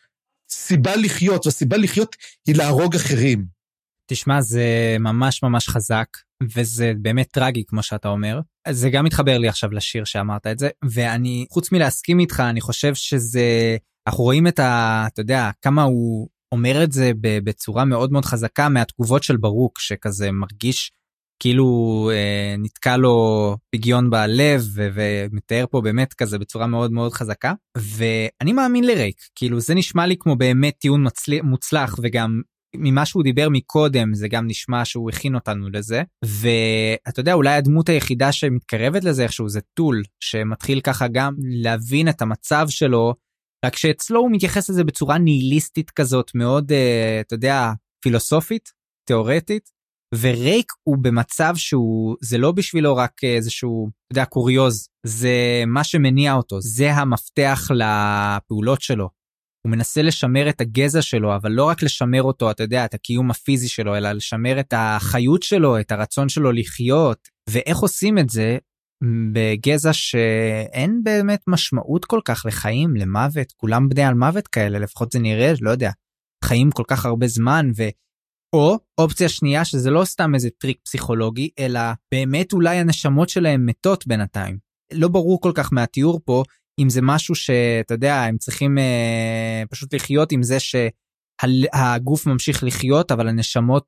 [0.51, 2.15] סיבה לחיות, והסיבה לחיות
[2.47, 3.58] היא להרוג אחרים.
[4.09, 6.07] תשמע, זה ממש ממש חזק,
[6.55, 8.39] וזה באמת טרגי, כמו שאתה אומר.
[8.69, 12.95] זה גם מתחבר לי עכשיו לשיר שאמרת את זה, ואני, חוץ מלהסכים איתך, אני חושב
[12.95, 15.03] שזה, אנחנו רואים את ה...
[15.13, 17.11] אתה יודע, כמה הוא אומר את זה
[17.43, 20.91] בצורה מאוד מאוד חזקה מהתגובות של ברוק, שכזה מרגיש
[21.41, 27.53] כאילו אה, נתקע לו פגיון בלב ו- ומתאר פה באמת כזה בצורה מאוד מאוד חזקה
[27.77, 31.41] ואני מאמין לרייק כאילו זה נשמע לי כמו באמת טיעון מצל...
[31.41, 32.41] מוצלח וגם
[32.75, 37.89] ממה שהוא דיבר מקודם זה גם נשמע שהוא הכין אותנו לזה ואתה יודע אולי הדמות
[37.89, 43.13] היחידה שמתקרבת לזה איכשהו זה טול שמתחיל ככה גם להבין את המצב שלו
[43.65, 46.75] רק שאצלו הוא מתייחס לזה בצורה ניהיליסטית כזאת מאוד uh,
[47.21, 47.71] אתה יודע
[48.03, 48.69] פילוסופית
[49.07, 49.69] תיאורטית
[50.15, 56.33] ורייק הוא במצב שהוא זה לא בשבילו רק איזשהו אתה יודע קוריוז זה מה שמניע
[56.33, 59.18] אותו זה המפתח לפעולות שלו.
[59.65, 63.31] הוא מנסה לשמר את הגזע שלו אבל לא רק לשמר אותו אתה יודע את הקיום
[63.31, 67.27] הפיזי שלו אלא לשמר את החיות שלו את הרצון שלו לחיות.
[67.49, 68.57] ואיך עושים את זה?
[69.33, 73.51] בגזע שאין באמת משמעות כל כך לחיים למוות.
[73.57, 75.91] כולם בני על מוות כאלה לפחות זה נראה לא יודע
[76.45, 77.83] חיים כל כך הרבה זמן ו...
[78.55, 81.79] או אופציה שנייה שזה לא סתם איזה טריק פסיכולוגי אלא
[82.11, 84.57] באמת אולי הנשמות שלהם מתות בינתיים.
[84.93, 86.43] לא ברור כל כך מהתיאור פה
[86.79, 93.11] אם זה משהו שאתה יודע הם צריכים אה, פשוט לחיות עם זה שהגוף ממשיך לחיות
[93.11, 93.87] אבל הנשמות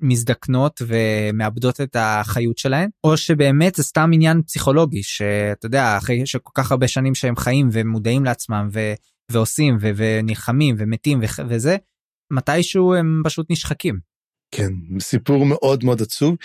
[0.00, 6.50] מזדקנות ומאבדות את החיות שלהן או שבאמת זה סתם עניין פסיכולוגי שאתה יודע אחרי שכל
[6.54, 8.92] כך הרבה שנים שהם חיים ומודעים לעצמם ו,
[9.32, 11.76] ועושים ו, ונלחמים ומתים ו, וזה
[12.32, 13.98] מתישהו הם פשוט נשחקים.
[14.50, 16.36] כן, סיפור מאוד מאוד עצוב.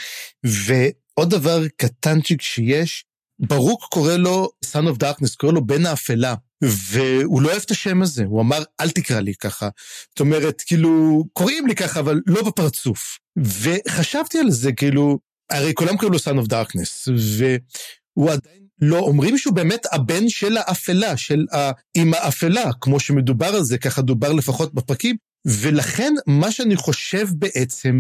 [0.43, 3.06] ועוד דבר קטנצ'יק שיש,
[3.39, 6.36] ברוק קורא לו son of darkness, קורא לו בן האפלה.
[6.63, 9.69] והוא לא אוהב את השם הזה, הוא אמר, אל תקרא לי ככה.
[10.10, 13.19] זאת אומרת, כאילו, קוראים לי ככה, אבל לא בפרצוף.
[13.38, 15.19] וחשבתי על זה, כאילו,
[15.50, 20.58] הרי כולם קוראים לו son of darkness, והוא עדיין לא אומרים שהוא באמת הבן של
[20.58, 25.15] האפלה, של האמא האפלה, כמו שמדובר על זה, ככה דובר לפחות בפרקים,
[25.46, 28.00] ולכן מה שאני חושב בעצם,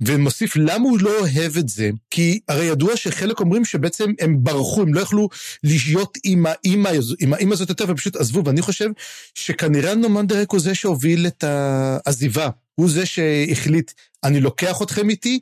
[0.00, 4.82] ומוסיף למה הוא לא אוהב את זה, כי הרי ידוע שחלק אומרים שבעצם הם ברחו,
[4.82, 5.28] הם לא יכלו
[5.64, 8.90] להיות עם האימא, עם האימא הזאת יותר ופשוט עזבו, ואני חושב
[9.34, 12.48] שכנראה נומנדרק הוא זה שהוביל את העזיבה.
[12.74, 13.92] הוא זה שהחליט,
[14.24, 15.38] אני לוקח אתכם איתי,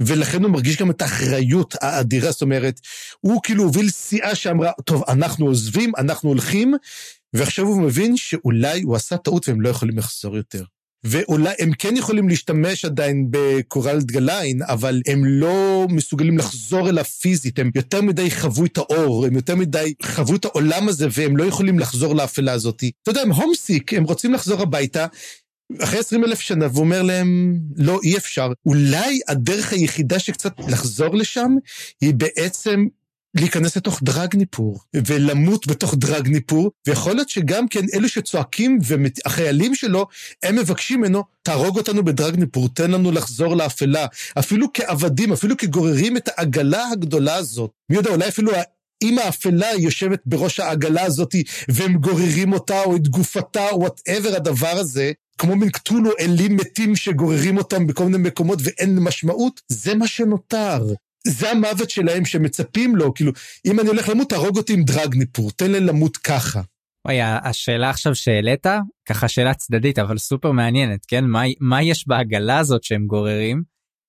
[0.00, 2.80] ולכן הוא מרגיש גם את האחריות האדירה, זאת אומרת,
[3.20, 6.74] הוא כאילו הוביל סיעה שאמרה, טוב, אנחנו עוזבים, אנחנו הולכים,
[7.34, 10.64] ועכשיו הוא מבין שאולי הוא עשה טעות והם לא יכולים לחזור יותר.
[11.04, 17.58] ואולי הם כן יכולים להשתמש עדיין בקורל דגליין, אבל הם לא מסוגלים לחזור אליו פיזית,
[17.58, 21.44] הם יותר מדי חוו את האור, הם יותר מדי חוו את העולם הזה, והם לא
[21.44, 22.84] יכולים לחזור לאפלה הזאת.
[23.02, 25.06] אתה יודע, הם הומסיק, הם רוצים לחזור הביתה.
[25.82, 28.52] אחרי 20 אלף שנה, והוא אומר להם, לא, אי אפשר.
[28.66, 31.54] אולי הדרך היחידה שקצת לחזור לשם,
[32.00, 32.86] היא בעצם
[33.40, 39.74] להיכנס לתוך דרג ניפור, ולמות בתוך דרג ניפור, ויכול להיות שגם כן אלו שצועקים, והחיילים
[39.74, 40.06] שלו,
[40.42, 44.06] הם מבקשים ממנו, תהרוג אותנו בדרג ניפור, תן לנו לחזור לאפלה.
[44.38, 47.70] אפילו כעבדים, אפילו כגוררים את העגלה הגדולה הזאת.
[47.90, 48.52] מי יודע, אולי אפילו
[49.02, 51.34] אם האפלה יושבת בראש העגלה הזאת,
[51.68, 56.96] והם גוררים אותה, או את גופתה, או whatever הדבר הזה, כמו מין קטולו אלים מתים
[56.96, 60.94] שגוררים אותם בכל מיני מקומות ואין משמעות, זה מה שנותר.
[61.28, 63.32] זה המוות שלהם שמצפים לו, כאילו,
[63.66, 66.60] אם אני הולך למות, תהרוג אותי עם דרג ניפור, תן לי למות ככה.
[67.06, 68.66] וואי, השאלה עכשיו שהעלית,
[69.08, 71.24] ככה שאלה צדדית, אבל סופר מעניינת, כן?
[71.24, 73.62] מה, מה יש בעגלה הזאת שהם גוררים?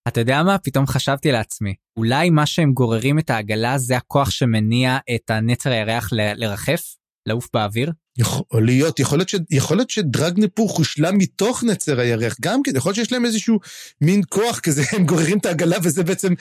[0.08, 0.58] אתה יודע מה?
[0.58, 6.14] פתאום חשבתי לעצמי, אולי מה שהם גוררים את העגלה זה הכוח שמניע את הנצר הירח
[6.14, 6.99] ל- לרחף?
[7.30, 7.92] לעוף באוויר?
[8.18, 12.76] יכול להיות, יכול להיות, ש, יכול להיות שדרג ניפור חושלם מתוך נצר הירח, גם כן,
[12.76, 13.60] יכול להיות שיש להם איזשהו
[14.02, 16.34] מין כוח כזה, הם גוררים את העגלה וזה בעצם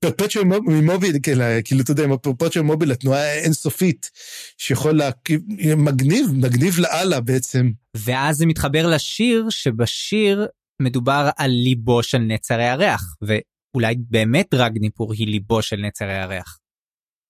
[0.00, 0.44] פרפצ'ואל
[0.82, 1.16] מוביל,
[1.64, 4.10] כאילו, אתה יודע, פרפצ'ואל מוביל, התנועה האינסופית,
[4.58, 5.40] שיכול להקיב,
[5.76, 7.70] מגניב, מגניב לאללה בעצם.
[7.96, 10.46] ואז זה מתחבר לשיר, שבשיר
[10.82, 16.58] מדובר על ליבו של נצר הירח, ואולי באמת דרג ניפור היא ליבו של נצר הירח.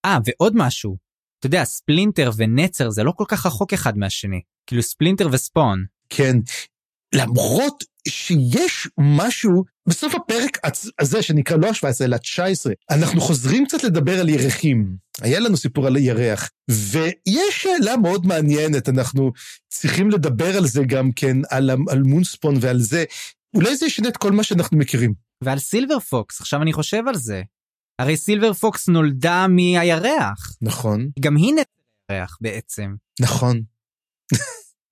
[0.05, 0.97] אה, ועוד משהו,
[1.45, 4.41] אתה יודע, ספלינטר ונצר זה לא כל כך רחוק אחד מהשני.
[4.67, 5.85] כאילו ספלינטר וספון.
[6.09, 6.37] כן,
[7.15, 10.57] למרות שיש משהו בסוף הפרק
[10.99, 14.95] הזה שנקרא לא ה-17 אלא ה-19, אנחנו חוזרים קצת לדבר על ירחים.
[15.21, 19.31] היה לנו סיפור על ירח, ויש שאלה מאוד מעניינת, אנחנו
[19.69, 23.03] צריכים לדבר על זה גם כן, על, על מונספון ועל זה.
[23.55, 25.13] אולי זה ישנה את כל מה שאנחנו מכירים.
[25.43, 27.41] ועל סילבר פוקס, עכשיו אני חושב על זה.
[27.99, 30.55] הרי סילבר פוקס נולדה מהירח.
[30.61, 31.09] נכון.
[31.19, 31.63] גם היא נולדה
[32.09, 32.95] מהירח בעצם.
[33.21, 33.61] נכון.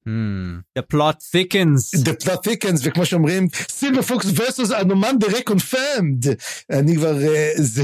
[0.08, 0.62] Hmm.
[0.80, 2.04] The plot thickens.
[2.04, 6.26] The plot thickens, וכמו שאומרים, סילבר פוקס versus אנומנדה רקונפרמד.
[6.70, 7.84] אני כבר, אה, זה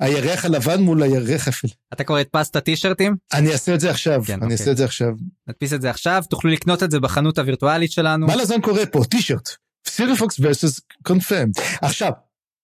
[0.00, 1.68] הירח הלבן מול הירח אפל.
[1.92, 3.16] אתה כבר הדפסת טישרטים?
[3.32, 4.52] אני אעשה את זה עכשיו, כן, אני אוקיי.
[4.52, 5.12] אעשה את זה עכשיו.
[5.48, 8.26] נדפיס את זה עכשיו, תוכלו לקנות את זה בחנות הווירטואלית שלנו.
[8.26, 9.04] מה לזמן קורה פה?
[9.04, 9.48] טישרט.
[9.88, 11.52] סילבר פוקס versus קונפרמד.
[11.82, 12.12] עכשיו,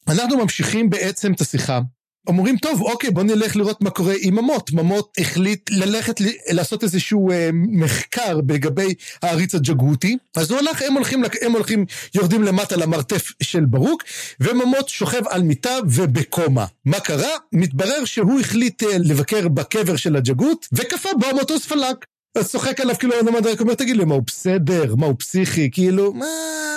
[0.09, 1.81] אנחנו ממשיכים בעצם את השיחה.
[2.27, 4.73] אומרים, טוב, אוקיי, בוא נלך לראות מה קורה עם ממות.
[4.73, 10.17] ממות החליט ללכת לעשות איזשהו אה, מחקר לגבי העריץ הג'גותי.
[10.37, 14.03] אז הוא הלך, הם הולכים, הם הולכים, יורדים למטה למרתף של ברוק,
[14.40, 16.67] וממות שוכב על מיטה ובקומה.
[16.85, 17.31] מה קרה?
[17.53, 21.97] מתברר שהוא החליט אה, לבקר בקבר של הג'גות, וקפא בו המטוס פלק.
[22.38, 24.95] אז צוחק עליו כאילו הנמד אומר, תגיד לי, מה הוא בסדר?
[24.95, 25.71] מה הוא פסיכי?
[25.73, 26.27] כאילו, מה,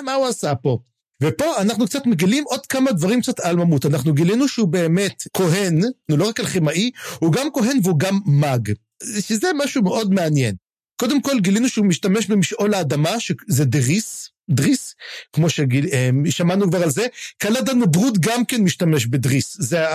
[0.04, 0.78] מה הוא עשה פה?
[1.24, 3.86] ופה אנחנו קצת מגלים עוד כמה דברים קצת על ממות.
[3.86, 8.72] אנחנו גילינו שהוא באמת כהן, הוא לא רק אלכימאי, הוא גם כהן והוא גם מאג.
[9.20, 10.56] שזה משהו מאוד מעניין.
[10.96, 14.96] קודם כל גילינו שהוא משתמש במשעול האדמה, שזה דריס, דריס,
[15.34, 17.08] כמו ששמענו כבר על זה.
[17.38, 19.86] קלדן ברוד גם כן משתמש בדריס, זה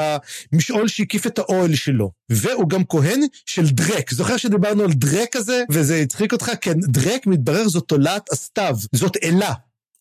[0.53, 2.11] המשעול שהקיף את האוהל שלו.
[2.31, 4.15] והוא גם כהן של דרק.
[4.15, 6.51] זוכר שדיברנו על דרק הזה, וזה הצחיק אותך?
[6.61, 9.53] כן, דרק מתברר זאת תולעת הסתיו, זאת אלה.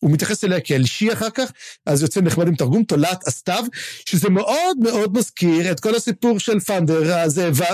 [0.02, 1.52] הוא מתייחס אליה כאל שי אחר כך,
[1.86, 3.64] אז יוצא נחמד עם תרגום, תולעת הסתיו,
[4.06, 7.28] שזה מאוד מאוד מזכיר את כל הסיפור של פנדר,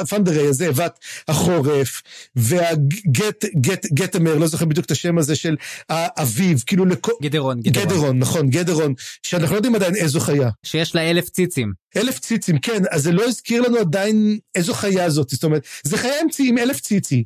[0.09, 2.03] פנדרי, הזאבת החורף,
[2.37, 5.57] והגט, גט, גטמר, לא זוכר בדיוק את השם הזה של
[5.89, 7.13] האביב, כאילו לכל...
[7.23, 7.87] גדרון, גדרון.
[7.87, 10.51] גדרון, נכון, גדרון, שאנחנו לא יודעים עדיין איזו חיה.
[10.63, 11.73] שיש לה אלף ציצים.
[11.97, 15.99] אלף ציצים, כן, אז זה לא הזכיר לנו עדיין איזו חיה זאת, זאת אומרת, זה
[15.99, 17.25] חיה אמצעי עם אלף ציצי.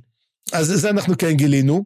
[0.53, 1.85] אז זה אנחנו כן גילינו.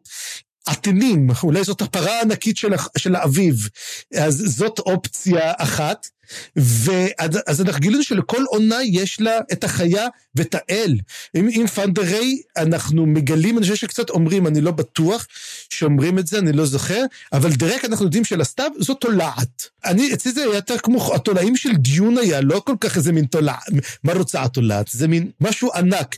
[0.67, 3.69] התנים, אולי זאת הפרה הענקית של, של האביב,
[4.15, 6.07] אז זאת אופציה אחת.
[6.55, 10.95] ואז אנחנו גילינו שלכל עונה יש לה את החיה ואת האל.
[11.33, 15.27] עם, עם פנדרי אנחנו מגלים, אני חושב שקצת אומרים, אני לא בטוח
[15.69, 19.69] שאומרים את זה, אני לא זוכר, אבל דרק אנחנו יודעים שלסתיו זו תולעת.
[19.85, 23.25] אני, אצלי זה היה יותר כמו, התולעים של דיון היה, לא כל כך איזה מין
[23.25, 23.63] תולעת,
[24.03, 24.87] מה רוצה התולעת?
[24.91, 26.15] זה מין משהו ענק.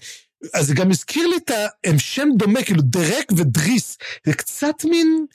[0.54, 1.52] אז זה גם הזכיר לי את.
[1.84, 3.98] הם שם דומה, כאילו דרק ודריס.
[4.26, 5.26] זה קצת מין...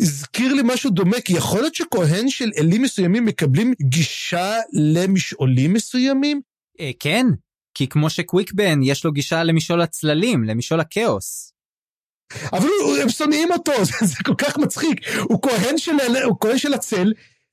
[0.00, 6.40] הזכיר לי משהו דומה, כי יכול להיות שכהן של אלים מסוימים מקבלים גישה למשעולים מסוימים?
[6.80, 7.26] אה, כן,
[7.74, 11.52] כי כמו שקוויקבן, יש לו גישה למשעול הצללים, למשעול הכאוס.
[12.52, 12.68] אבל
[13.02, 15.00] הם שונאים אותו, זה, זה כל כך מצחיק.
[15.18, 15.92] הוא כהן של,
[16.24, 17.12] הוא כהן של הצל,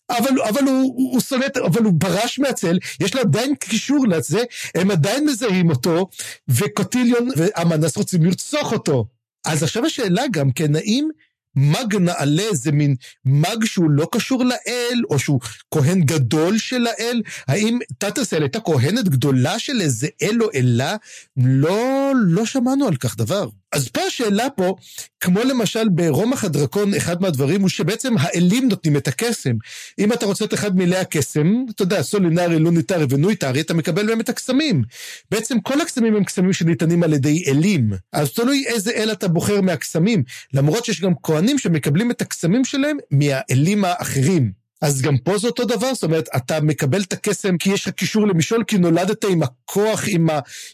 [0.09, 4.43] אבל, אבל הוא, הוא שונא, אבל הוא ברש מהצל, יש לו עדיין קישור לזה,
[4.75, 6.09] הם עדיין מזהים אותו,
[6.47, 9.05] וקוטיליון ואמנס רוצים לרצוח אותו.
[9.45, 11.09] אז עכשיו השאלה גם כן, האם
[11.55, 15.39] מאג נעלה זה מין מאג שהוא לא קשור לאל, או שהוא
[15.73, 17.21] כהן גדול של האל?
[17.47, 20.95] האם תתסל הייתה כהנת גדולה של איזה אל או אלה?
[21.37, 23.49] לא, לא שמענו על כך דבר.
[23.77, 24.75] אז פה השאלה פה,
[25.19, 29.55] כמו למשל ברומח הדרקון, אחד מהדברים הוא שבעצם האלים נותנים את הקסם.
[29.99, 34.19] אם אתה רוצה את אחד מילי הקסם, אתה יודע, סולינרי, לוניטרי ונויטרי, אתה מקבל מהם
[34.19, 34.83] את הקסמים.
[35.31, 37.91] בעצם כל הקסמים הם קסמים שניתנים על ידי אלים.
[38.13, 40.23] אז תלוי איזה אל אתה בוחר מהקסמים.
[40.53, 44.51] למרות שיש גם כהנים שמקבלים את הקסמים שלהם מהאלים האחרים.
[44.81, 47.93] אז גם פה זה אותו דבר, זאת אומרת, אתה מקבל את הקסם כי יש לך
[47.93, 50.27] קישור למשעול, כי נולדת עם הכוח, עם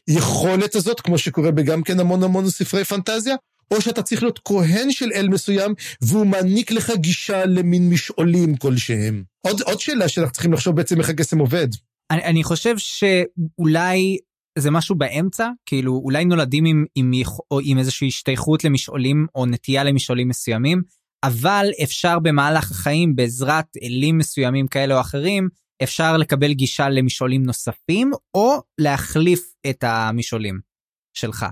[0.08, 3.36] היכולת הזאת, כמו שקורה בגם כן המון המון ספרי פנטזיה,
[3.72, 9.24] או שאתה צריך להיות כהן של אל מסוים, והוא מעניק לך גישה למין משעולים כלשהם.
[9.42, 11.68] עוד, עוד שאלה שאנחנו צריכים לחשוב בעצם איך הקסם עובד.
[12.12, 14.18] אני, אני חושב שאולי
[14.58, 17.12] זה משהו באמצע, כאילו אולי נולדים עם, עם,
[17.52, 20.82] או עם איזושהי השתייכות למשעולים או נטייה למשעולים מסוימים,
[21.23, 25.49] אבל אפשר במהלך החיים בעזרת אלים מסוימים כאלה או אחרים,
[25.83, 30.59] אפשר לקבל גישה למשעולים נוספים, או להחליף את המשעולים
[31.17, 31.45] שלך.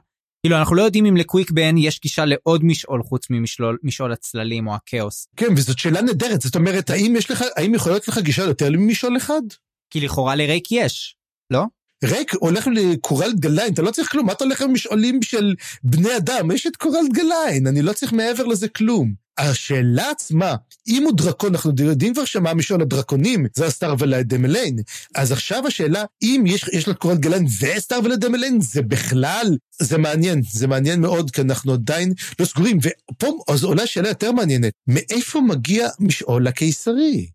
[0.46, 4.76] כאילו אנחנו לא יודעים אם לקוויק בן יש גישה לעוד משעול חוץ ממשעול הצללים או
[4.76, 5.28] הכאוס.
[5.36, 8.70] כן, וזאת שאלה נהדרת, זאת אומרת, האם יש לך, האם יכול להיות לך גישה יותר
[8.72, 9.42] ממשעול אחד?
[9.90, 11.16] כי לכאורה לרייק יש,
[11.52, 11.64] לא?
[12.04, 16.52] רייק הולך לקורלד גליין, אתה לא צריך כלום, מה אתה הולך למשעולים של בני אדם?
[16.52, 19.21] יש את קורלד גליין, אני לא צריך מעבר לזה כלום.
[19.38, 20.56] השאלה עצמה,
[20.88, 24.80] אם הוא דרקון, אנחנו יודעים כבר שמה משעול הדרקונים, זה הסטארוולד דמליין.
[25.16, 30.42] אז עכשיו השאלה, אם יש, יש לה קורלד גליין וסטארוולד דמליין, זה בכלל, זה מעניין,
[30.52, 32.78] זה מעניין מאוד, כי אנחנו עדיין לא סגורים.
[33.12, 37.28] ופה אז עולה שאלה יותר מעניינת, מאיפה מגיע משעול הקיסרי?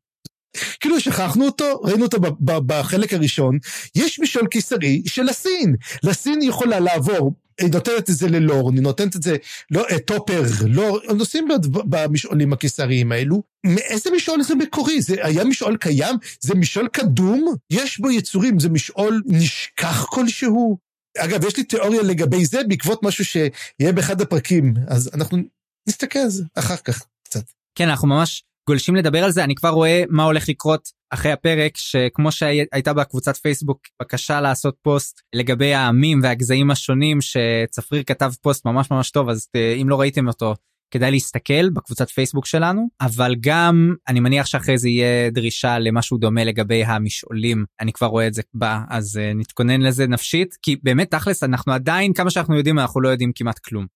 [0.81, 3.59] כאילו שכחנו אותו, ראינו אותו בחלק הראשון,
[3.95, 5.77] יש משעול קיסרי של לאסין.
[6.03, 9.37] לאסין יכולה לעבור היא נותנת את זה ללורן, היא נותנת את זה,
[9.70, 11.49] לא, טופר, לא, הם נוסעים
[11.85, 13.43] במשעולים הקיסריים האלו.
[13.66, 15.03] מאיזה משעול זה מקורי?
[15.03, 16.16] זה היה משעול קיים?
[16.41, 17.55] זה משעול קדום?
[17.70, 20.78] יש בו יצורים, זה משעול נשכח כלשהו?
[21.18, 25.39] אגב, יש לי תיאוריה לגבי זה בעקבות משהו שיהיה באחד הפרקים, אז אנחנו
[25.89, 27.45] נסתכל על זה אחר כך קצת.
[27.74, 31.77] כן, אנחנו ממש גולשים לדבר על זה, אני כבר רואה מה הולך לקרות אחרי הפרק,
[31.77, 38.91] שכמו שהייתה בקבוצת פייסבוק בקשה לעשות פוסט לגבי העמים והגזעים השונים, שצפריר כתב פוסט ממש
[38.91, 40.55] ממש טוב, אז אה, אם לא ראיתם אותו,
[40.91, 46.45] כדאי להסתכל בקבוצת פייסבוק שלנו, אבל גם אני מניח שאחרי זה יהיה דרישה למשהו דומה
[46.45, 51.11] לגבי המשעולים, אני כבר רואה את זה בא, אז uh, נתכונן לזה נפשית, כי באמת
[51.11, 53.87] תכלס אנחנו עדיין, כמה שאנחנו יודעים, אנחנו לא יודעים כמעט כלום.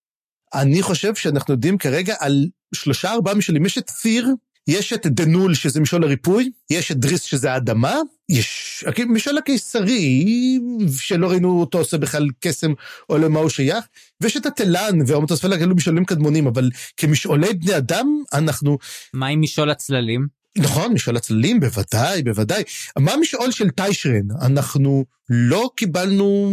[0.54, 4.28] אני חושב שאנחנו יודעים כרגע על שלושה ארבעה משעולים, יש את פיר,
[4.68, 7.94] יש את דנול שזה משעול הריפוי, יש את דריס שזה האדמה,
[8.28, 10.24] יש משעול הקיסרי
[10.98, 12.72] שלא ראינו אותו עושה בכלל קסם
[13.08, 13.84] או למה הוא שייך,
[14.20, 18.78] ויש את התלן והמוטוספלה כאלו משעולים קדמונים, אבל כמשעולי בני אדם אנחנו...
[19.14, 20.26] מה עם משעול הצללים?
[20.58, 22.62] נכון, משעול הצללים, בוודאי, בוודאי.
[22.98, 24.30] מה המשעול של טיישרן?
[24.42, 26.50] אנחנו לא קיבלנו...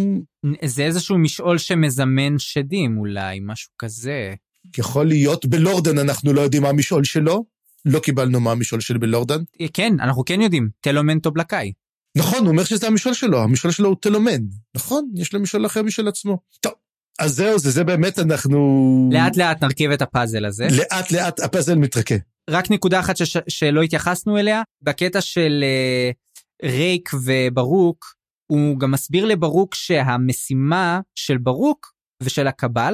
[0.65, 4.33] זה איזשהו משעול שמזמן שדים אולי, משהו כזה.
[4.77, 7.56] יכול להיות, בלורדן אנחנו לא יודעים מה המשעול שלו.
[7.85, 9.39] לא קיבלנו מה המשעול של בלורדן.
[9.73, 11.71] כן, אנחנו כן יודעים, טלומנטו בלקאי.
[12.17, 14.41] נכון, הוא אומר שזה המשעול שלו, המשעול שלו הוא טלומן.
[14.75, 16.37] נכון, יש לו משעול אחר משל עצמו.
[16.59, 16.73] טוב,
[17.19, 19.09] אז זהו, זה, זה באמת אנחנו...
[19.13, 20.67] לאט לאט נרכיב את הפאזל הזה.
[20.77, 22.15] לאט לאט הפאזל מתרקה.
[22.49, 28.05] רק נקודה אחת שש, שלא התייחסנו אליה, בקטע של uh, רייק וברוק,
[28.51, 32.93] הוא גם מסביר לברוק שהמשימה של ברוק ושל הקבל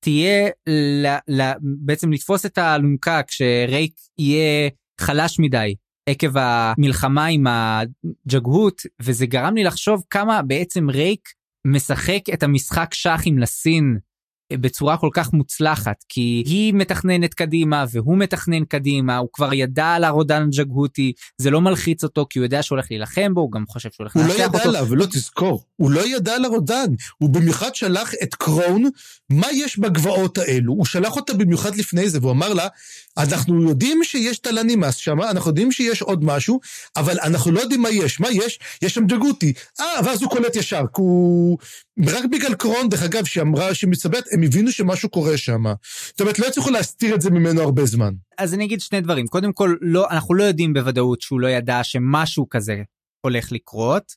[0.00, 4.70] תהיה ל, ל, בעצם לתפוס את האלונקה כשרייק יהיה
[5.00, 5.74] חלש מדי
[6.08, 11.28] עקב המלחמה עם הג'גהות, וזה גרם לי לחשוב כמה בעצם רייק
[11.66, 13.98] משחק את המשחק שח עם לסין
[14.52, 20.04] בצורה כל כך מוצלחת, כי היא מתכננת קדימה והוא מתכנן קדימה, הוא כבר ידע על
[20.04, 23.64] הרודן ג'גהותי, זה לא מלחיץ אותו כי הוא יודע שהוא הולך להילחם בו, הוא גם
[23.68, 24.42] חושב שהוא הולך לנצח אותו.
[24.42, 26.86] הוא לא ידע עליו, לא תזכור, הוא לא ידע על הרודן,
[27.18, 28.84] הוא במיוחד שלח את קרון,
[29.30, 32.68] מה יש בגבעות האלו, הוא שלח אותה במיוחד לפני זה, והוא אמר לה,
[33.18, 36.60] אנחנו יודעים שיש תלנימאס שם, אנחנו יודעים שיש עוד משהו,
[36.96, 38.58] אבל אנחנו לא יודעים מה יש, מה יש?
[38.82, 39.52] יש שם ג'גותי.
[39.80, 41.58] אה, ואז הוא קולט ישר, כי הוא...
[42.04, 45.64] רק בגלל קרון, דרך אגב, שאמרה שמתסבט, הם הבינו שמשהו קורה שם.
[46.06, 48.14] זאת אומרת, לא הצליחו להסתיר את זה ממנו הרבה זמן.
[48.38, 49.26] אז אני אגיד שני דברים.
[49.26, 52.82] קודם כל, לא, אנחנו לא יודעים בוודאות שהוא לא ידע שמשהו כזה
[53.20, 54.12] הולך לקרות.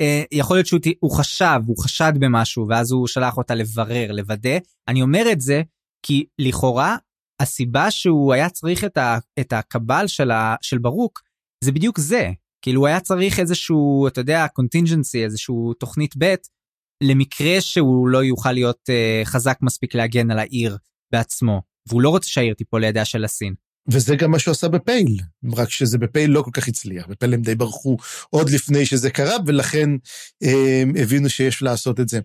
[0.00, 4.58] אה, יכול להיות שהוא חשב, הוא חשד במשהו, ואז הוא שלח אותה לברר, לוודא.
[4.88, 5.62] אני אומר את זה
[6.02, 6.96] כי לכאורה,
[7.40, 11.22] הסיבה שהוא היה צריך את, ה, את הקבל של, ה, של ברוק,
[11.64, 12.30] זה בדיוק זה.
[12.62, 16.34] כאילו הוא היה צריך איזשהו, אתה יודע, contingency, איזשהו תוכנית ב',
[17.00, 20.76] למקרה שהוא לא יוכל להיות uh, חזק מספיק להגן על העיר
[21.12, 23.54] בעצמו, והוא לא רוצה שהעיר תיפול לידיה של הסין.
[23.90, 25.20] וזה גם מה שהוא עשה בפייל,
[25.56, 27.96] רק שזה בפייל לא כל כך הצליח, בפייל הם די ברחו
[28.30, 29.90] עוד לפני שזה קרה, ולכן
[30.42, 32.20] אה, הבינו שיש לעשות את זה.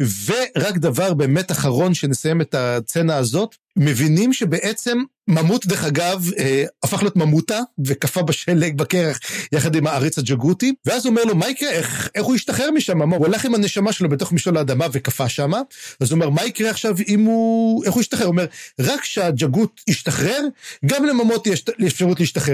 [0.00, 4.98] ורק דבר באמת אחרון שנסיים את הצצנה הזאת, מבינים שבעצם
[5.28, 9.18] ממות, דרך אגב, אה, הפך להיות ממוטה, וקפא בשלג בקרח
[9.52, 13.12] יחד עם העריץ הג'גותי, ואז הוא אומר לו, מה יקרה, איך, איך הוא ישתחרר משם?
[13.12, 15.52] הוא הלך עם הנשמה שלו בתוך משעול האדמה וקפא שם,
[16.00, 18.26] אז הוא אומר, מה יקרה עכשיו אם הוא, איך הוא ישתחרר?
[18.26, 18.46] הוא אומר,
[18.80, 20.40] רק כשהג'גות ישתחרר,
[20.86, 22.49] גם לממות יש אפשרות להשתחרר.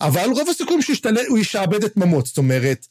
[0.00, 2.86] אבל רוב הסיכויים שהוא ישעבד את ממות, זאת אומרת,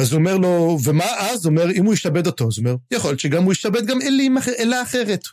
[0.00, 1.44] אז הוא אומר לו, ומה אז?
[1.44, 4.02] הוא אומר, אם הוא ישתעבד אותו, אז הוא אומר, יכול להיות שגם הוא ישתעבד גם
[4.02, 5.24] אלים, אלה אחרת.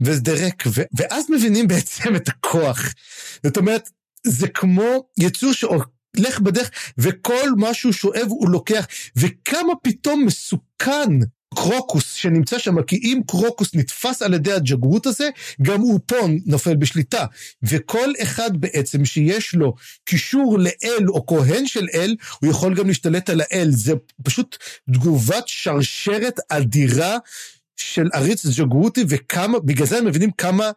[0.00, 2.94] ודרק, ו- ואז מבינים בעצם את הכוח.
[3.42, 3.90] זאת אומרת,
[4.26, 11.10] זה כמו יצור שהולך בדרך, וכל מה שהוא שואב הוא לוקח, וכמה פתאום מסוכן
[11.54, 15.28] קרוקוס שנמצא שם, כי אם קרוקוס נתפס על ידי הג'גרות הזה,
[15.62, 17.26] גם פה נופל בשליטה.
[17.62, 19.74] וכל אחד בעצם שיש לו
[20.04, 23.70] קישור לאל או כהן של אל, הוא יכול גם להשתלט על האל.
[23.70, 23.92] זה
[24.22, 24.56] פשוט
[24.92, 27.16] תגובת שרשרת אדירה
[27.76, 30.70] של עריץ ג'גרותי וכמה, בגלל זה הם מבינים כמה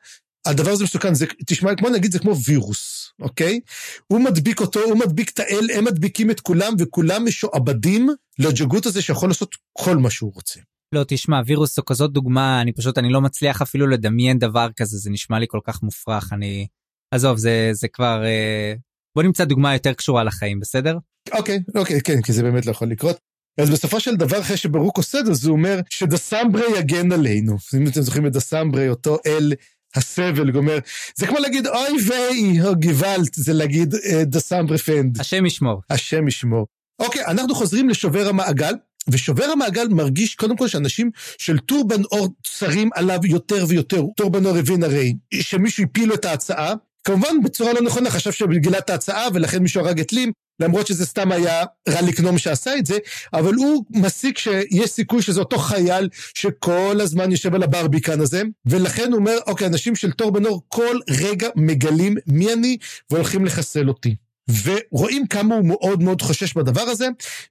[0.47, 1.13] הדבר הזה מסוכן.
[1.13, 3.59] זה, תשמע, כמו נגיד, זה כמו וירוס, אוקיי?
[4.07, 9.01] הוא מדביק אותו, הוא מדביק את האל, הם מדביקים את כולם, וכולם משועבדים לג'גרות הזה
[9.01, 10.59] שיכול לעשות כל מה שהוא רוצה.
[10.93, 14.97] לא, תשמע, וירוס זו כזאת דוגמה, אני פשוט, אני לא מצליח אפילו לדמיין דבר כזה,
[14.97, 16.67] זה נשמע לי כל כך מופרך, אני...
[17.11, 18.23] עזוב, זה, זה כבר...
[18.25, 18.73] אה...
[19.15, 20.97] בוא נמצא דוגמה יותר קשורה לחיים, בסדר?
[21.31, 23.19] אוקיי, אוקיי, כן, כי זה באמת לא יכול לקרות.
[23.57, 27.57] אז בסופו של דבר, אחרי שברוק עושה את זה, זה אומר שדסמברי יגן עלינו.
[27.77, 29.53] אם אתם זוכרים את דסמברי, אותו אל
[29.97, 30.77] הסבל, אומר,
[31.15, 35.21] זה כמו להגיד אוי ויי, או גוואלט, זה להגיד אה, דסמברי פנד.
[35.21, 35.81] השם ישמור.
[35.89, 36.65] השם ישמור.
[36.99, 38.73] אוקיי, אנחנו חוזרים לשובר המעגל.
[39.09, 44.03] ושובר המעגל מרגיש קודם כל שאנשים של טורבן אור צרים עליו יותר ויותר.
[44.17, 46.73] טורבן אור הבין הרי שמישהו הפיל את ההצעה,
[47.03, 48.31] כמובן בצורה לא נכונה, חשב
[48.77, 52.85] את ההצעה ולכן מישהו הרג את לים, למרות שזה סתם היה רליק נום שעשה את
[52.85, 52.97] זה,
[53.33, 59.11] אבל הוא מסיק שיש סיכוי שזה אותו חייל שכל הזמן יושב על הברביקן הזה, ולכן
[59.11, 62.77] הוא אומר, אוקיי, אנשים של תור בנור כל רגע מגלים מי אני
[63.11, 64.15] והולכים לחסל אותי.
[64.63, 67.07] ורואים כמה הוא מאוד מאוד חושש בדבר הזה,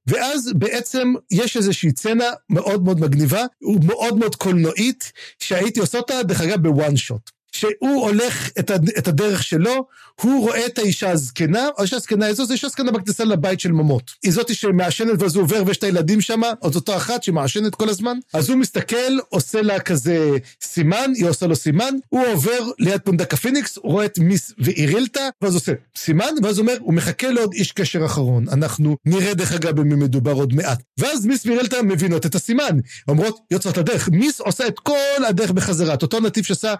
[0.06, 3.44] ואז בעצם יש איזושהי צנה מאוד מאוד מגניבה,
[3.84, 7.35] מאוד מאוד קולנועית, שהייתי עושה אותה, דרך אגב, בוואן שוט.
[7.52, 8.88] שהוא הולך את, הד...
[8.88, 9.86] את הדרך שלו,
[10.20, 14.10] הוא רואה את האישה הזקנה, האישה הזקנה איזו, זו אישה זקנה בכניסה לבית של ממות.
[14.22, 17.88] היא זאתי שמעשנת ואז הוא עובר ויש את הילדים שם, עוד אותו אחת שמעשנת כל
[17.88, 18.18] הזמן.
[18.34, 20.30] אז הוא מסתכל, עושה לה כזה
[20.62, 25.28] סימן, היא עושה לו סימן, הוא עובר ליד פונדקה פיניקס, הוא רואה את מיס ואירילטה,
[25.42, 28.44] ואז עושה סימן, ואז אומר, הוא מחכה לעוד איש קשר אחרון.
[28.52, 30.82] אנחנו נראה דרך אגב במי מדובר עוד מעט.
[30.98, 32.78] ואז מיס ואירילטה מבינות את הסימן.
[33.08, 34.08] אומרות, יוצאות לדרך.
[34.08, 35.94] מיס עושה את כל הדרך בחזרה.
[35.94, 36.74] את אותו נתיב שעשה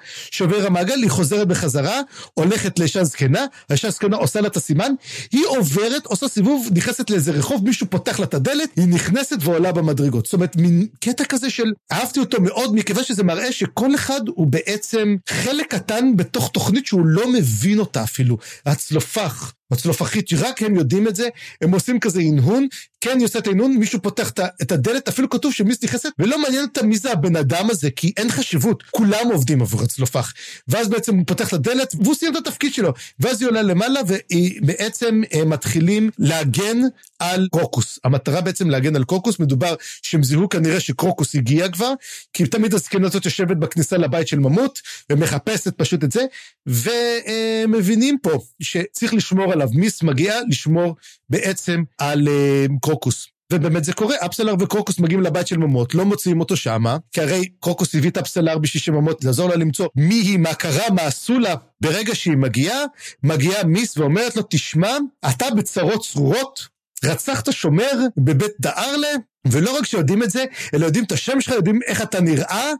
[0.57, 2.01] שובר המעגל, היא חוזרת בחזרה,
[2.35, 4.93] הולכת לאישה זקנה, האישה הזקנה עושה לה את הסימן,
[5.33, 9.73] היא עוברת, עושה סיבוב, נכנסת לאיזה רחוב, מישהו פותח לה את הדלת, היא נכנסת ועולה
[9.73, 10.25] במדרגות.
[10.25, 14.47] זאת אומרת, מין קטע כזה של, אהבתי אותו מאוד, מכיוון שזה מראה שכל אחד הוא
[14.47, 18.37] בעצם חלק קטן בתוך תוכנית שהוא לא מבין אותה אפילו.
[18.67, 19.53] הצלופח.
[19.71, 21.29] הצלופחית, שרק הם יודעים את זה,
[21.61, 22.67] הם עושים כזה הנהון,
[23.01, 24.31] כן, היא עושה את ההנהון, מישהו פותח
[24.63, 28.13] את הדלת, אפילו כתוב שמיס נכנסת, ולא מעניין אותה מי זה הבן אדם הזה, כי
[28.17, 30.33] אין חשיבות, כולם עובדים עבור הצלופח.
[30.69, 32.93] ואז בעצם הוא פותח את הדלת, והוא סיים את התפקיד שלו.
[33.21, 36.79] ואז היא עולה למעלה, והיא בעצם אה, מתחילים להגן
[37.19, 37.99] על קרוקוס.
[38.05, 41.93] המטרה בעצם להגן על קרוקוס, מדובר שהם זיהו כנראה שקרוקוס הגיע כבר,
[42.33, 46.25] כי תמיד הזקנה הזאת יושבת בכניסה לבית של ממות, ומחפשת פשוט את זה,
[46.67, 49.69] ומבינים פה שצריך לשמור עליו.
[49.75, 50.97] מיס מגיע לשמור
[51.31, 53.27] בעצם על uh, קרוקוס.
[53.53, 57.49] ובאמת זה קורה, אפסלר וקרוקוס מגיעים לבית של ממות, לא מוציאים אותו שמה, כי הרי
[57.61, 61.39] קרוקוס הביא את אפסלר בשביל שממות, לעזור לה למצוא מי היא, מה קרה, מה עשו
[61.39, 61.55] לה.
[61.81, 62.79] ברגע שהיא מגיעה,
[63.23, 64.97] מגיעה מיס ואומרת לו, תשמע,
[65.31, 66.69] אתה בצרות צרורות,
[67.05, 69.09] רצחת שומר בבית דארלה,
[69.47, 70.45] ולא רק שיודעים את זה,
[70.75, 72.73] אלא יודעים את השם שלך, יודעים איך אתה נראה,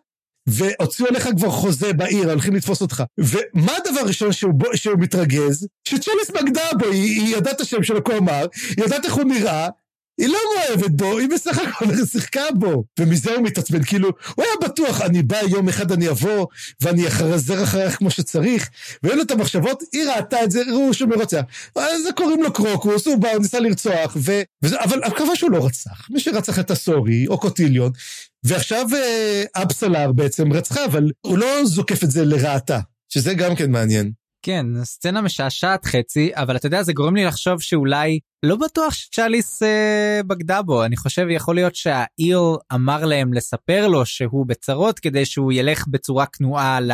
[0.47, 3.03] והוציאו עליך כבר חוזה בעיר, הולכים לתפוס אותך.
[3.19, 5.67] ומה הדבר הראשון שהוא, שהוא מתרגז?
[5.89, 9.69] שצ'ליס בגדה בו, היא, היא ידעה את השם כה אמר, היא יודעת איך הוא נראה,
[10.19, 12.85] היא לא מאוהבת בו, היא בסך הכל שיחקה בו.
[12.99, 16.47] ומזה הוא מתעצבן, כאילו, הוא היה בטוח, אני בא, יום אחד אני אבוא,
[16.81, 18.69] ואני אחזר אחריך כמו שצריך,
[19.03, 21.41] ואין לו את המחשבות, היא ראתה את זה, ראו שהוא מרוצח.
[21.77, 24.41] אז קוראים לו קרוקוס, הוא בא, הוא ניסה לרצוח, ו...
[24.63, 26.11] וזה, אבל מקווה שהוא לא רצח.
[26.11, 27.93] מי שרצח את הסורי, או קוטיליון,
[28.45, 33.71] ועכשיו אה, אבסלר בעצם רצחה, אבל הוא לא זוקף את זה לרעתה, שזה גם כן
[33.71, 34.13] מעניין.
[34.43, 39.63] כן, סצנה משעשעת חצי, אבל אתה יודע, זה גורם לי לחשוב שאולי לא בטוח שצ'אליס
[39.63, 42.41] אה, בגדה בו, אני חושב יכול להיות שהעיר
[42.75, 46.93] אמר להם לספר לו שהוא בצרות כדי שהוא ילך בצורה כנועה ל,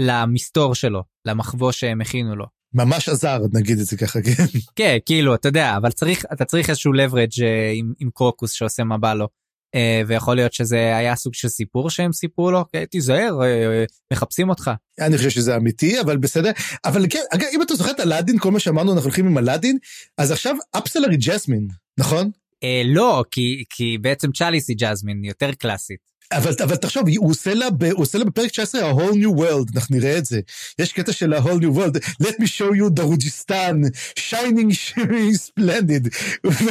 [0.00, 2.46] למסתור שלו, למחבוא שהם הכינו לו.
[2.74, 4.44] ממש עזר, נגיד את זה ככה, כן.
[4.76, 8.84] כן, כאילו, אתה יודע, אבל צריך, אתה צריך איזשהו leverage אה, עם, עם קרוקוס שעושה
[8.84, 9.28] מה בא לו.
[9.74, 14.48] אה, ויכול להיות שזה היה סוג של סיפור שהם סיפרו לו, כן, תיזהר, אה, מחפשים
[14.48, 14.70] אותך.
[15.00, 16.50] אני חושב שזה אמיתי, אבל בסדר.
[16.84, 19.78] אבל כן, אגב, אם אתה זוכר את אלאדין, כל מה שאמרנו, אנחנו הולכים עם אלאדין,
[20.18, 21.68] אז עכשיו אפסלר היא ג'סמין,
[21.98, 22.30] נכון?
[22.64, 26.13] אה, לא, כי, כי בעצם צ'אליס היא ג'זמין, יותר קלאסית.
[26.32, 29.96] אבל, אבל תחשוב, הוא עושה, לה, הוא עושה לה בפרק 19 ה-whole new world, אנחנו
[29.96, 30.40] נראה את זה.
[30.78, 33.80] יש קטע של ה-whole new world, let me show you דרוג'יסטן,
[34.18, 36.08] shining shining splendid.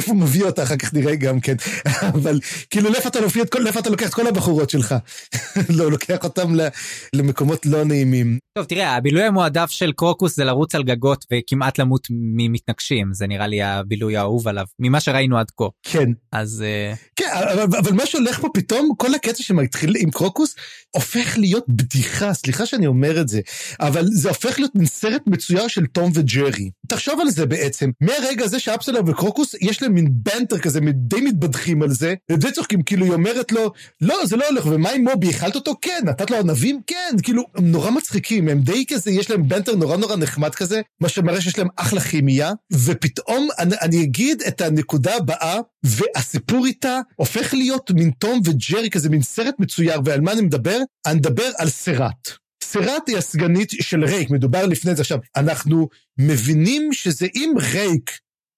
[0.05, 1.55] הוא מביא אותה, אחר כך נראה גם כן.
[2.13, 2.39] אבל
[2.69, 3.19] כאילו, לאיפה אתה,
[3.59, 4.95] לאיפה אתה לוקח את כל הבחורות שלך?
[5.77, 6.53] לא, לוקח אותם
[7.15, 8.37] למקומות לא נעימים.
[8.57, 13.47] טוב, תראה, הבילוי המועדף של קרוקוס זה לרוץ על גגות וכמעט למות ממתנגשים, זה נראה
[13.47, 15.65] לי הבילוי האהוב עליו, ממה שראינו עד כה.
[15.83, 16.09] כן.
[16.31, 16.63] אז...
[17.15, 20.55] כן, אבל, אבל מה שהולך פה פתאום, כל הקטע שמתחיל עם קרוקוס,
[20.91, 23.41] הופך להיות בדיחה, סליחה שאני אומר את זה,
[23.79, 26.69] אבל זה הופך להיות מין סרט מצויר של תום וג'רי.
[26.87, 31.81] תחשוב על זה בעצם, מהרגע הזה שאפסלר וקרוקוס, יש להם מין בנטר כזה, די מתבדחים
[31.81, 33.71] על זה, ודי צוחקים, כאילו היא אומרת לו,
[34.01, 35.75] לא, זה לא הולך, ומה עם מובי, אכלת אותו?
[35.81, 36.81] כן, נתת לו ענבים?
[36.87, 40.81] כן, כאילו, הם נורא מצחיקים, הם די כזה, יש להם banter נורא נורא נחמד כזה,
[41.01, 46.99] מה שמראה שיש להם אחלה כימיה, ופתאום אני, אני אגיד את הנקודה הבאה, והסיפור איתה
[47.15, 50.79] הופך להיות מין תום וג'רי כזה, מין סרט מצויר, ועל מה אני מדבר?
[51.05, 52.29] אני מדבר על סרט.
[52.63, 55.17] סרט היא הסגנית של רייק, מדובר לפני זה עכשיו.
[55.35, 58.11] אנחנו מבינים שזה אם רייק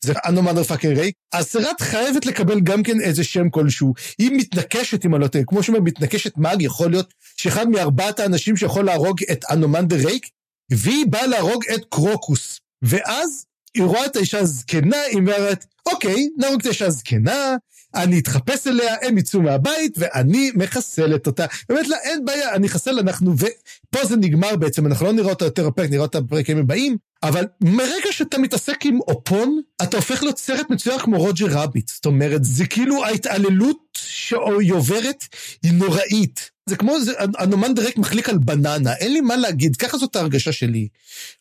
[0.05, 3.93] זה אנו מאדר פאקינג ריי, אז סרט חייבת לקבל גם כן איזה שם כלשהו.
[4.17, 9.17] היא מתנקשת, לא טועה, כמו שאומר, מתנקשת מאג, יכול להיות שאחד מארבעת האנשים שיכול להרוג
[9.31, 10.29] את אנומנדר רייק,
[10.71, 12.59] והיא באה להרוג את קרוקוס.
[12.81, 17.55] ואז היא רואה את האישה הזקנה, היא אומרת, אוקיי, נהרוג את האישה הזקנה,
[17.95, 21.45] אני אתחפש אליה, הם יצאו מהבית, ואני מחסלת אותה.
[21.69, 25.45] באמת לה, אין בעיה, אני אחסל, אנחנו, ופה זה נגמר בעצם, אנחנו לא נראה אותה
[25.45, 30.37] יותר בפרק, נראה אותה בפרקים הבאים, אבל מרגע שאתה מתעסק עם אופון, אתה הופך להיות
[30.37, 31.87] סרט מצויר כמו רוג'ר רביט.
[31.87, 35.23] זאת אומרת, זה כאילו ההתעללות שהיא עוברת
[35.63, 36.54] היא נוראית.
[36.69, 36.95] זה כמו,
[37.37, 40.87] אנומנדר רייק מחליק על בננה, אין לי מה להגיד, ככה זאת ההרגשה שלי.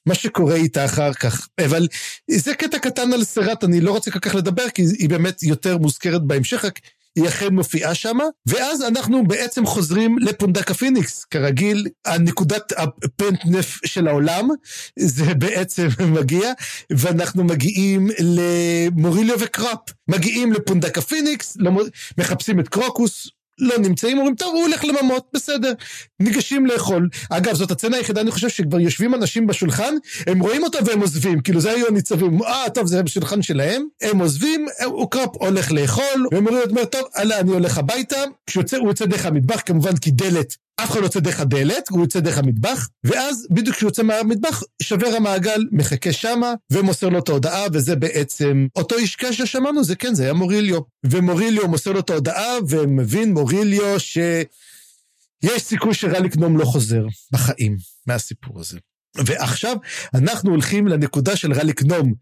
[0.07, 1.49] מה שקורה איתה אחר כך.
[1.65, 1.89] אבל
[2.31, 5.79] זה קטע קטן על סרט, אני לא רוצה כל כך לדבר, כי היא באמת יותר
[5.79, 6.81] מוזכרת בהמשך, רק
[7.17, 11.25] היא אכן מופיעה שם, ואז אנחנו בעצם חוזרים לפונדקה פיניקס.
[11.25, 14.49] כרגיל, הנקודת הפנטנף של העולם,
[14.99, 15.89] זה בעצם
[16.21, 16.53] מגיע,
[16.91, 19.79] ואנחנו מגיעים למוריליו וקראפ.
[20.09, 21.57] מגיעים לפונדקה פיניקס,
[22.19, 23.29] מחפשים את קרוקוס,
[23.59, 25.73] לא נמצאים, אומרים, טוב, הוא הולך לממות, בסדר.
[26.21, 27.09] ניגשים לאכול.
[27.31, 29.95] אגב, זאת הצצנה היחידה, אני חושב שכבר יושבים אנשים בשולחן,
[30.27, 34.19] הם רואים אותה והם עוזבים, כאילו זה היו הניצבים, אה, טוב, זה בשולחן שלהם, הם
[34.19, 39.27] עוזבים, הוא קראפ הולך לאכול, והם אומרים, טוב, הלאה, אני הולך הביתה, כשהוא יוצא דרך
[39.27, 43.47] המטבח, כמובן כי דלת אף אחד לא יוצא דרך הדלת, הוא יוצא דרך המטבח, ואז
[43.51, 48.97] בדיוק כשהוא יוצא מהמטבח, שובר המעגל, מחכה שמה, ומוסר לו את ההודעה, וזה בעצם אותו
[48.97, 50.81] איש קשר ששמענו, זה כן, זה היה מוריליו.
[51.07, 58.61] ומוריליו מוסר לו את ההודעה, ומבין מוריליו שיש סיכוי שרליק נום לא חוזר בחיים מהסיפור
[58.61, 58.79] הזה.
[59.17, 59.77] ועכשיו
[60.15, 62.15] אנחנו הולכים לנקודה של רליק נום.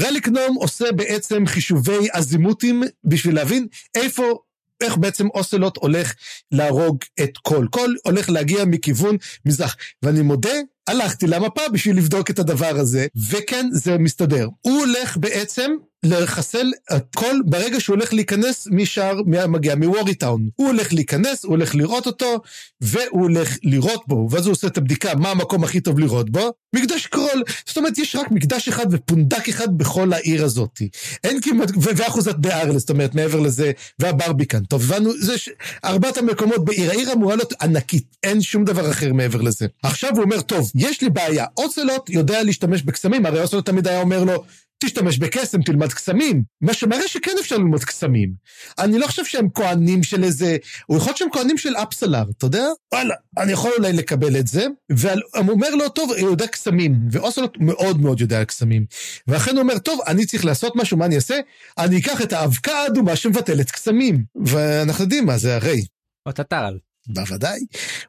[0.00, 4.38] רליק נום עושה בעצם חישובי אזימוטים בשביל להבין איפה
[4.80, 6.14] איך בעצם אוסלוט הולך
[6.52, 7.66] להרוג את כל.
[7.70, 9.16] כל הולך להגיע מכיוון
[9.46, 9.76] מזרח.
[10.02, 10.54] ואני מודה,
[10.88, 14.48] הלכתי למפה בשביל לבדוק את הדבר הזה, וכן, זה מסתדר.
[14.60, 15.70] הוא הולך בעצם
[16.02, 20.48] לחסל את כל, ברגע שהוא הולך להיכנס משער, מגיע מוורי טאון.
[20.56, 22.40] הוא הולך להיכנס, הוא הולך לראות אותו,
[22.80, 26.52] והוא הולך לראות בו, ואז הוא עושה את הבדיקה מה המקום הכי טוב לראות בו.
[26.74, 27.42] מקדש קרול.
[27.66, 30.82] זאת אומרת, יש רק מקדש אחד ופונדק אחד בכל העיר הזאת.
[31.24, 34.64] אין כמעט, ואחוזת דה ארלס, זאת אומרת, מעבר לזה, והברביקן.
[34.64, 35.48] טוב, הבנו, זה ש...
[35.84, 39.66] ארבעת המקומות בעיר, העיר אמורה להיות ענקית, אין שום דבר אחר מעבר לזה.
[39.82, 44.00] עכשיו הוא אומר, טוב, יש לי בעיה, אוצלוט יודע להשתמש בקסמים, הרי אוצלוט תמיד היה
[44.00, 44.44] אומר לו,
[44.80, 46.42] תשתמש בקסם, תלמד קסמים.
[46.60, 48.32] מה שמראה שכן אפשר ללמוד קסמים.
[48.78, 50.56] אני לא חושב שהם כהנים של איזה...
[50.86, 52.64] הוא יכול להיות שהם כהנים של אפסלר, אתה יודע?
[52.94, 54.66] וואלה, אני יכול אולי לקבל את זה.
[54.90, 57.00] והוא אומר לו, טוב, הוא יודע קסמים.
[57.10, 58.84] ואוסלוט מאוד מאוד יודע קסמים.
[59.26, 61.40] ואכן הוא אומר, טוב, אני צריך לעשות משהו, מה אני אעשה?
[61.78, 64.24] אני אקח את האבקה האדומה שמבטלת קסמים.
[64.44, 65.80] ואנחנו יודעים מה זה הרי.
[66.26, 66.78] או טטרל.
[67.06, 67.60] בוודאי.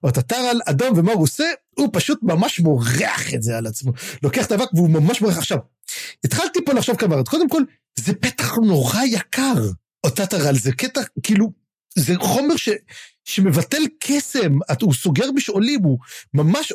[0.03, 1.45] או טטרל אדום, ומה הוא עושה?
[1.75, 3.91] הוא פשוט ממש מורח את זה על עצמו.
[4.23, 5.37] לוקח את האבק והוא ממש מורח.
[5.37, 5.57] עכשיו,
[6.23, 7.61] התחלתי פה לחשוב כמה, קודם כל,
[7.99, 9.69] זה בטח נורא יקר,
[10.03, 11.51] אותה טרל, זה קטע, כאילו,
[11.95, 12.69] זה חומר ש,
[13.25, 15.97] שמבטל קסם, הוא סוגר בשעולים, הוא
[16.33, 16.73] ממש...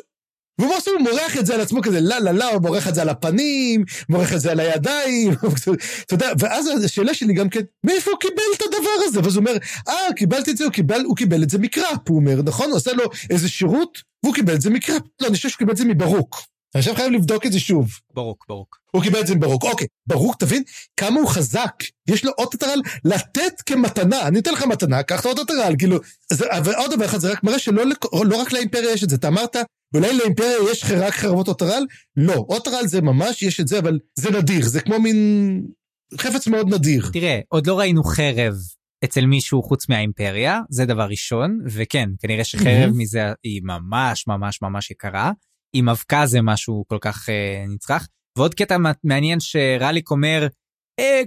[0.65, 0.91] עושה?
[0.91, 3.09] הוא מורח את זה על עצמו כזה, לא, לא, לא, הוא מורח את זה על
[3.09, 5.31] הפנים, מורח את זה על הידיים,
[6.05, 9.19] אתה יודע, ואז השאלה שלי גם כן, מאיפה הוא קיבל את הדבר הזה?
[9.23, 12.17] ואז הוא אומר, אה, קיבלתי את זה, הוא קיבל, הוא קיבל את זה מקראפ, הוא
[12.17, 12.67] אומר, נכון?
[12.69, 15.01] הוא עושה לו איזה שירות, והוא קיבל את זה מקראפ.
[15.21, 16.41] לא, אני חושב שהוא קיבל את זה מברוק.
[16.75, 17.89] עכשיו חייב לבדוק את זה שוב.
[18.13, 18.77] ברוק, ברוק.
[18.91, 19.63] הוא קיבל את זה מברוק.
[19.63, 20.63] אוקיי, ברוק, תבין
[20.97, 21.73] כמה הוא חזק.
[22.07, 24.27] יש לו עוד טטרל לתת כמתנה.
[24.27, 25.97] אני אתן לך מתנה, קח את עוד טטרל, כאילו...
[26.33, 27.83] זה, ועוד דבר אחד, זה רק מראה שלא
[28.25, 29.15] לא רק לאימפריה יש את זה.
[29.15, 29.55] אתה אמרת,
[29.95, 31.85] אולי לאימפריה יש רק חרבות אוטרל?
[32.15, 34.65] לא, אוטרל זה ממש, יש את זה, אבל זה נדיר.
[34.65, 35.61] זה כמו מין
[36.17, 37.09] חפץ מאוד נדיר.
[37.13, 38.53] תראה, עוד לא ראינו חרב
[39.03, 44.91] אצל מישהו חוץ מהאימפריה, זה דבר ראשון, וכן, כנראה שחרב מזה היא ממש ממש ממש
[44.91, 45.31] יקרה.
[45.73, 48.07] עם אבקה זה משהו כל כך אה, נצרך.
[48.37, 50.47] ועוד קטע מעניין שרליק אומר,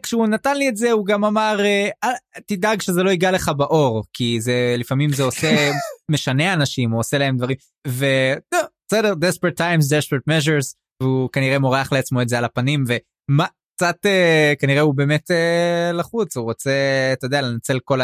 [0.02, 2.10] כשהוא נתן לי את זה הוא גם אמר אה,
[2.46, 5.70] תדאג שזה לא ייגע לך באור כי זה לפעמים זה עושה
[6.12, 7.56] משנה אנשים הוא עושה להם דברים
[7.86, 13.46] ובסדר desperate times desperate measures והוא כנראה מורח לעצמו את זה על הפנים ומה
[13.76, 16.70] קצת אה, כנראה הוא באמת אה, לחוץ הוא רוצה
[17.12, 18.00] אתה יודע לנצל כל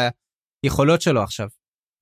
[0.63, 1.47] היכולות שלו עכשיו.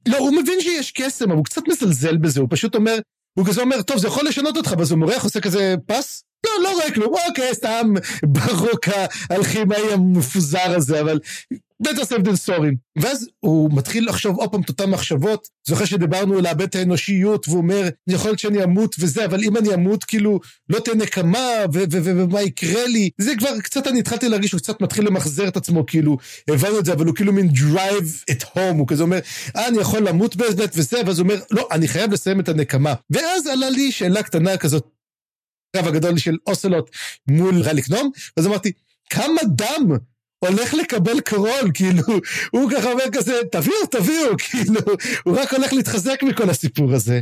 [0.07, 2.99] לא הוא מבין שיש קסם אבל הוא קצת מזלזל בזה הוא פשוט אומר
[3.39, 6.23] הוא כזה אומר, טוב, זה יכול לשנות אותך, ואז הוא מורח, עושה כזה פס?
[6.45, 7.93] לא, לא רואה כלום, אוקיי, סתם
[8.23, 8.87] ברוק
[9.29, 11.19] האלכימאי המפוזר הזה, אבל
[11.79, 12.75] בית הסבדן סורים.
[12.99, 15.47] ואז הוא מתחיל לחשוב עוד פעם את אותן מחשבות.
[15.67, 19.57] זוכר שדיברנו על לאבד את האנושיות, והוא אומר, יכול להיות שאני אמות וזה, אבל אם
[19.57, 20.39] אני אמות, כאילו,
[20.69, 23.09] לא תהיה נקמה, ומה יקרה לי?
[23.17, 26.17] זה כבר, קצת אני התחלתי להרגיש שהוא קצת מתחיל למחזר את עצמו, כאילו,
[26.49, 29.19] הבנו את זה, אבל הוא כאילו מין drive at home, הוא כזה אומר,
[29.55, 32.93] אה, אני יכול למות באמת וזה, ואז הוא אומר, לא, אני חייב לסיים את הנקמה.
[33.09, 34.94] ואז עלה לי שאלה קטנה כזאת,
[35.75, 36.89] הקרב הגדול של אוסלוט
[37.27, 38.71] מול רליק נום, ואז אמרתי,
[39.09, 39.91] כמה דם
[40.39, 42.03] הולך לקבל קרול, כאילו,
[42.51, 44.81] הוא ככה אומר כזה, תביאו, תביאו, כאילו,
[45.23, 47.21] הוא רק הולך להתחזק מכל הסיפור הזה.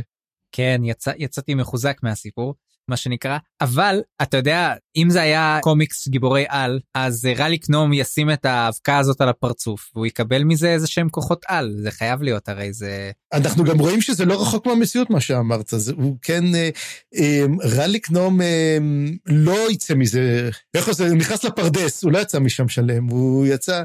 [0.52, 2.54] כן, יצא, יצאתי מחוזק מהסיפור.
[2.88, 8.30] מה שנקרא אבל אתה יודע אם זה היה קומיקס גיבורי על אז רליק נום ישים
[8.30, 12.48] את האבקה הזאת על הפרצוף והוא יקבל מזה איזה שהם כוחות על זה חייב להיות
[12.48, 16.70] הרי זה אנחנו גם רואים שזה לא רחוק מהמציאות מה שאמרת זה הוא כן אה,
[17.16, 17.44] אה,
[17.76, 18.78] רליק נום אה,
[19.26, 23.82] לא יצא מזה איך זה נכנס לפרדס הוא לא יצא משם שלם הוא יצא.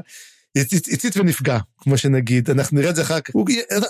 [0.58, 3.32] הצית ונפגע, כמו שנגיד, אנחנו נראה את זה אחר כך.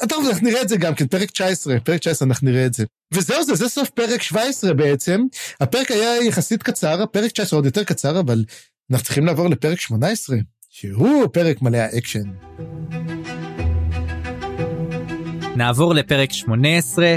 [0.08, 2.84] טוב, אנחנו נראה את זה גם כן, פרק 19, פרק 19 אנחנו נראה את זה.
[3.14, 5.20] וזהו זה, זה סוף פרק 17 בעצם.
[5.60, 8.44] הפרק היה יחסית קצר, הפרק 19 עוד יותר קצר, אבל
[8.90, 10.36] אנחנו צריכים לעבור לפרק 18,
[10.68, 12.30] שהוא פרק מלא האקשן.
[15.56, 17.16] נעבור לפרק 18,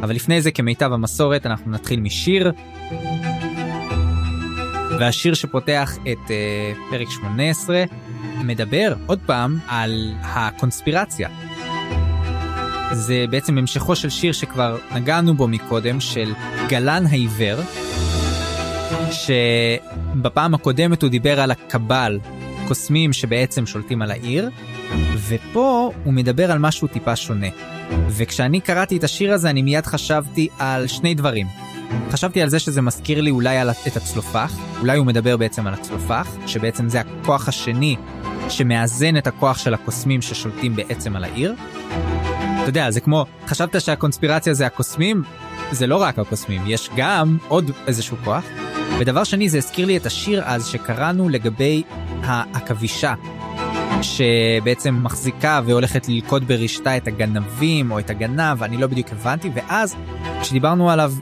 [0.00, 2.52] אבל לפני זה כמיטב המסורת אנחנו נתחיל משיר.
[4.98, 7.84] והשיר שפותח את אה, פרק 18
[8.44, 11.28] מדבר עוד פעם על הקונספירציה.
[12.92, 16.32] זה בעצם המשכו של שיר שכבר נגענו בו מקודם, של
[16.68, 17.60] גלן העיוור,
[19.10, 22.18] שבפעם הקודמת הוא דיבר על הקבל,
[22.68, 24.50] קוסמים שבעצם שולטים על העיר,
[25.28, 27.46] ופה הוא מדבר על משהו טיפה שונה.
[28.08, 31.46] וכשאני קראתי את השיר הזה אני מיד חשבתי על שני דברים.
[32.10, 35.74] חשבתי על זה שזה מזכיר לי אולי על, את הצלופח, אולי הוא מדבר בעצם על
[35.74, 37.96] הצלופח, שבעצם זה הכוח השני
[38.48, 41.54] שמאזן את הכוח של הקוסמים ששולטים בעצם על העיר.
[42.62, 45.22] אתה יודע, זה כמו, חשבת שהקונספירציה זה הקוסמים?
[45.70, 48.44] זה לא רק הקוסמים, יש גם עוד איזשהו כוח.
[48.98, 51.82] ודבר שני, זה הזכיר לי את השיר אז שקראנו לגבי
[52.22, 53.14] העכבישה,
[54.02, 59.96] שבעצם מחזיקה והולכת ללכוד ברשתה את הגנבים או את הגנב, אני לא בדיוק הבנתי, ואז
[60.40, 61.12] כשדיברנו עליו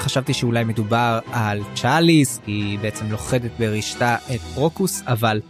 [0.00, 5.40] חשבתי שאולי מדובר על צ'אליס, היא בעצם לוכדת ברשתה את פרוקוס, אבל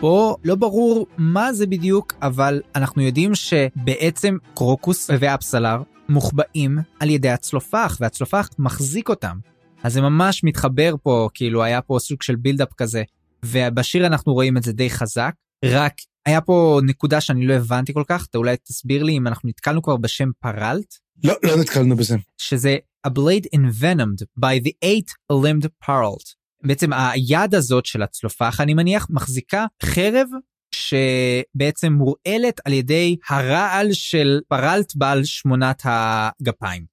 [0.00, 7.30] פה לא ברור מה זה בדיוק, אבל אנחנו יודעים שבעצם קרוקוס ואפסלר מוחבאים על ידי
[7.30, 9.36] הצלופח, והצלופח מחזיק אותם.
[9.82, 13.02] אז זה ממש מתחבר פה, כאילו היה פה סוג של בילדאפ כזה,
[13.44, 15.94] ובשיר אנחנו רואים את זה די חזק, רק
[16.26, 19.82] היה פה נקודה שאני לא הבנתי כל כך, אתה אולי תסביר לי אם אנחנו נתקלנו
[19.82, 20.94] כבר בשם פרלט?
[21.24, 22.16] לא, לא נתקלנו בזה.
[22.38, 26.34] שזה a blade envenomed by the eight-limbed parlt.
[26.62, 30.28] בעצם היד הזאת של הצלופח, אני מניח, מחזיקה חרב
[30.74, 36.84] שבעצם מורעלת על ידי הרעל של פרלט בעל שמונת הגפיים,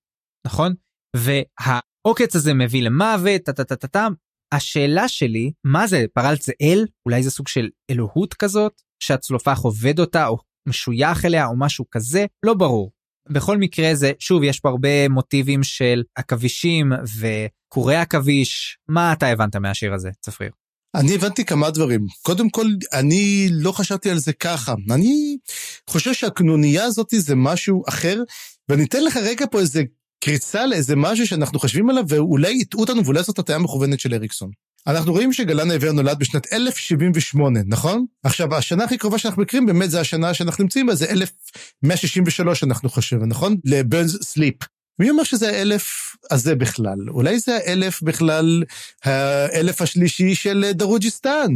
[0.48, 0.74] נכון?
[1.16, 4.08] והעוקץ הזה מביא למוות, טה-טה-טה-טה.
[4.52, 6.86] השאלה שלי, מה זה, פרלט זה אל?
[7.06, 8.82] אולי זה סוג של אלוהות כזאת?
[9.04, 12.26] שהצלופח עובד אותה או משוייך אליה או משהו כזה?
[12.46, 12.92] לא ברור.
[13.30, 18.78] בכל מקרה זה, שוב, יש פה הרבה מוטיבים של עכבישים וקורי עכביש.
[18.88, 20.52] מה אתה הבנת מהשיר הזה, צפריר?
[20.96, 22.06] אני הבנתי כמה דברים.
[22.22, 24.74] קודם כל, אני לא חשבתי על זה ככה.
[24.92, 25.38] אני
[25.90, 28.24] חושב שהקנוניה הזאת זה משהו אחר,
[28.70, 29.84] ואני אתן לך רגע פה איזה
[30.24, 34.52] קריצה לאיזה משהו שאנחנו חושבים עליו, ואולי יטעו אותנו ואולי זאת הטעיה מכוונת של אריקסון.
[34.88, 38.06] אנחנו רואים שגלן העבר נולד בשנת 1078, נכון?
[38.24, 42.90] עכשיו, השנה הכי קרובה שאנחנו מכירים באמת זה השנה שאנחנו נמצאים בה, זה 1163 אנחנו
[42.90, 43.56] חושבים, נכון?
[43.66, 44.56] לברנס סליפ.
[45.00, 47.10] מי אומר שזה האלף הזה בכלל?
[47.10, 48.64] אולי זה האלף בכלל,
[49.04, 51.48] האלף השלישי של דרוג'יסטן.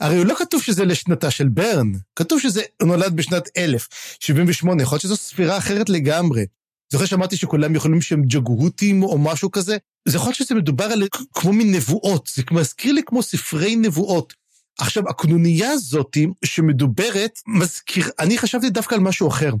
[0.00, 5.02] הרי הוא לא כתוב שזה לשנתה של ברן, כתוב שזה נולד בשנת 1078, יכול להיות
[5.02, 6.46] שזו ספירה אחרת לגמרי.
[6.92, 9.76] זוכר שאמרתי שכולם יכולים שהם ג'גהותים או משהו כזה?
[10.08, 11.02] זה יכול להיות שזה מדובר על
[11.34, 14.34] כמו מין נבואות, זה מזכיר לי כמו ספרי נבואות.
[14.78, 19.52] עכשיו, הקנוניה הזאת שמדוברת, מזכיר, אני חשבתי דווקא על משהו אחר.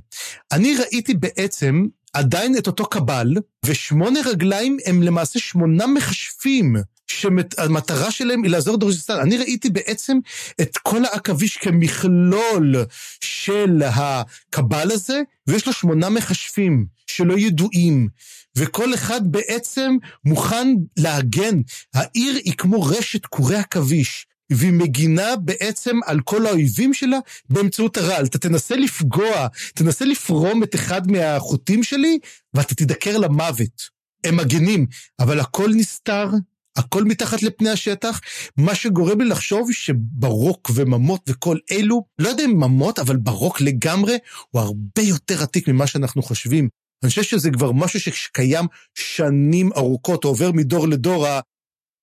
[0.52, 3.34] אני ראיתי בעצם עדיין את אותו קבל,
[3.66, 6.76] ושמונה רגליים הם למעשה שמונה מכשפים,
[7.06, 9.20] שהמטרה שלהם היא לעזור לדרוזיסטן.
[9.20, 10.18] אני ראיתי בעצם
[10.60, 12.74] את כל העכביש כמכלול
[13.20, 18.08] של הקבל הזה, ויש לו שמונה מכשפים שלא ידועים.
[18.56, 21.60] וכל אחד בעצם מוכן להגן.
[21.94, 24.26] העיר היא כמו רשת קורי עכביש.
[24.50, 27.18] והיא מגינה בעצם על כל האויבים שלה
[27.50, 28.24] באמצעות הרעל.
[28.24, 32.18] אתה תנסה לפגוע, תנסה לפרום את אחד מהחוטים שלי,
[32.54, 34.02] ואתה תידקר למוות.
[34.24, 34.86] הם מגינים,
[35.20, 36.28] אבל הכל נסתר,
[36.76, 38.20] הכל מתחת לפני השטח,
[38.56, 44.16] מה שגורם לי לחשוב שברוק וממות וכל אלו, לא יודע אם ממות, אבל ברוק לגמרי,
[44.50, 46.68] הוא הרבה יותר עתיק ממה שאנחנו חושבים.
[47.02, 51.26] אני חושב שזה כבר משהו שקיים שנים ארוכות, או עובר מדור לדור,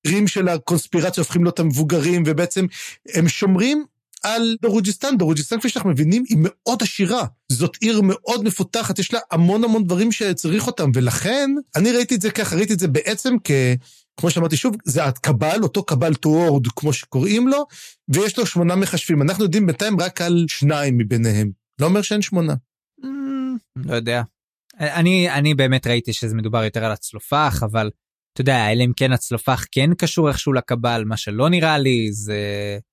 [0.06, 2.66] הרים של הקונספירציה הופכים להיות המבוגרים, ובעצם
[3.14, 3.86] הם שומרים
[4.24, 5.18] על דרוג'יסטן.
[5.18, 7.26] דרוג'יסטן, כפי שאנחנו מבינים, היא מאוד עשירה.
[7.52, 12.22] זאת עיר מאוד מפותחת, יש לה המון המון דברים שצריך אותם, ולכן אני ראיתי את
[12.22, 13.52] זה ככה, ראיתי את זה בעצם כ...
[14.20, 17.66] כמו שאמרתי שוב, זה הקבל, אותו קבל טוורד, כמו שקוראים לו,
[18.10, 19.22] ויש לו שמונה מכשפים.
[19.22, 21.52] אנחנו יודעים בינתיים רק על שניים מביניהם.
[21.82, 22.54] לא אומר שאין שמונה.
[23.76, 24.22] לא יודע.
[24.80, 27.90] אני, אני באמת ראיתי שזה מדובר יותר על הצלופח, אבל
[28.34, 32.38] אתה יודע, אלא אם כן הצלופח כן קשור איכשהו לקבל, מה שלא נראה לי, זה...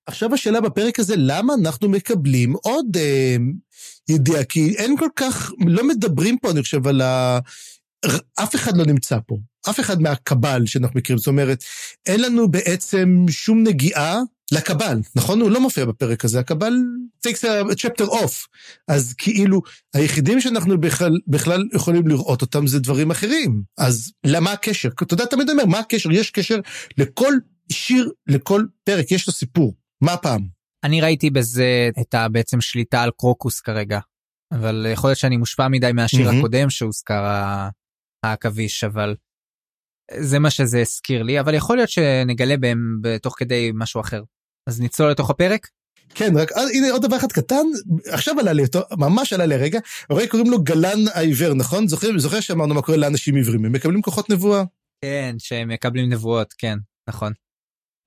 [0.07, 3.37] עכשיו השאלה בפרק הזה, למה אנחנו מקבלים עוד אה,
[4.09, 4.45] ידיעה?
[4.45, 7.39] כי אין כל כך, לא מדברים פה, אני חושב, על ה...
[8.43, 9.37] אף אחד לא נמצא פה,
[9.71, 11.65] אף אחד מהקבל שאנחנו מכירים, זאת אומרת,
[12.07, 14.21] אין לנו בעצם שום נגיעה
[14.53, 15.41] לקבל, נכון?
[15.41, 16.73] הוא לא מופיע בפרק הזה, הקבל
[17.27, 18.47] takes a chapter off.
[18.89, 19.63] אז כאילו,
[19.95, 23.63] היחידים שאנחנו בכלל, בכלל יכולים לראות אותם זה דברים אחרים.
[23.79, 24.89] אז למה הקשר?
[24.89, 26.13] אתה יודע, תמיד אומר, מה הקשר?
[26.13, 26.61] יש קשר
[26.99, 27.33] לכל
[27.73, 29.75] שיר, לכל פרק, יש לו סיפור.
[30.01, 30.47] מה הפעם?
[30.85, 33.99] אני ראיתי בזה את הבעצם שליטה על קרוקוס כרגע.
[34.53, 36.39] אבל יכול להיות שאני מושפע מדי מהשיר מהמם.
[36.39, 37.25] הקודם שהוזכר
[38.23, 39.15] העכביש, אבל
[40.19, 44.23] זה מה שזה הזכיר לי, אבל יכול להיות שנגלה בהם בתוך כדי משהו אחר.
[44.67, 45.69] אז נצלול לתוך הפרק?
[46.15, 47.65] כן, רק אה, הנה עוד דבר אחד קטן,
[48.07, 49.79] עכשיו עלה לי, אותו, ממש עלה לי הרגע,
[50.11, 51.89] הרי קוראים לו גלן העיוור, נכון?
[51.89, 54.63] זוכר, זוכר שאמרנו מה קורה לאנשים עיוורים, הם מקבלים כוחות נבואה.
[55.05, 57.33] כן, שהם מקבלים נבואות, כן, נכון.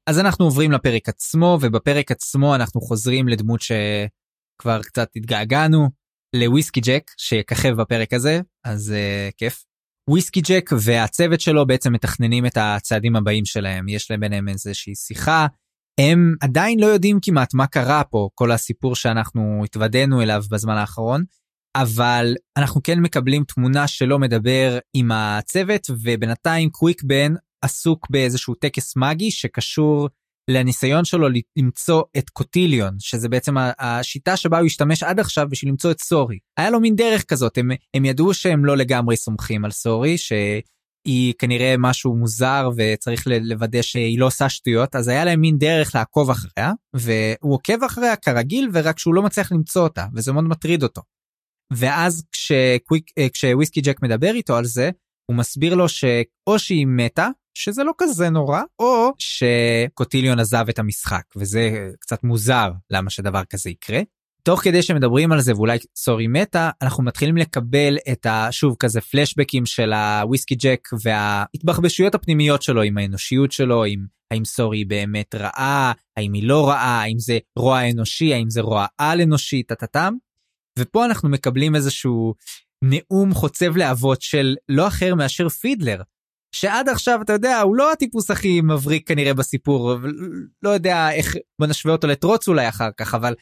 [0.10, 5.89] אז אנחנו עוברים לפרק עצמו, ובפרק עצמו אנחנו חוזרים לדמות שכבר קצת התגעגענו,
[6.36, 9.64] לוויסקי ג'ק, שיככב בפרק הזה, אז uh, כיף.
[10.10, 15.47] וויסקי ג'ק והצוות שלו בעצם מתכננים את הצעדים הבאים שלהם, יש להם ביניהם איזושהי שיחה,
[16.00, 21.24] הם עדיין לא יודעים כמעט מה קרה פה, כל הסיפור שאנחנו התוודענו אליו בזמן האחרון,
[21.76, 28.97] אבל אנחנו כן מקבלים תמונה שלו מדבר עם הצוות, ובינתיים קוויק בן עסוק באיזשהו טקס
[28.97, 30.10] מגי שקשור
[30.50, 31.28] לניסיון שלו
[31.58, 36.39] למצוא את קוטיליון, שזה בעצם השיטה שבה הוא השתמש עד עכשיו בשביל למצוא את סורי.
[36.58, 40.18] היה לו מין דרך כזאת, הם, הם ידעו שהם לא לגמרי סומכים על סורי,
[41.10, 45.95] שהיא כנראה משהו מוזר וצריך לוודא שהיא לא עושה שטויות, אז היה להם מין דרך
[45.95, 50.84] לעקוב אחריה, והוא עוקב אחריה כרגיל, ורק שהוא לא מצליח למצוא אותה, וזה מאוד מטריד
[50.84, 51.01] אותו.
[51.74, 54.89] ואז כשקוויק, אה, כשוויסקי ג'ק מדבר איתו על זה,
[55.30, 61.24] הוא מסביר לו שאו שהיא מתה, שזה לא כזה נורא, או שקוטיליון עזב את המשחק,
[61.36, 63.99] וזה קצת מוזר למה שדבר כזה יקרה.
[64.44, 68.48] תוך כדי שמדברים על זה ואולי סורי מתה, אנחנו מתחילים לקבל את ה...
[68.52, 74.86] שוב כזה פלשבקים של הוויסקי ג'ק וההתבחבשויות הפנימיות שלו עם האנושיות שלו, עם האם סורי
[74.86, 79.64] באמת רעה, האם היא לא רעה, האם זה רוע אנושי, האם זה רוע על אנושי,
[79.64, 80.14] טטטם.
[80.80, 82.34] ופה אנחנו מקבלים איזשהו
[82.84, 86.02] נאום חוצב להבות של לא אחר מאשר פידלר.
[86.56, 89.96] שעד עכשיו אתה יודע הוא לא הטיפוס הכי מבריק כנראה בסיפור
[90.64, 93.34] לא יודע איך בוא נשווה אותו לטרוץ אולי אחר כך אבל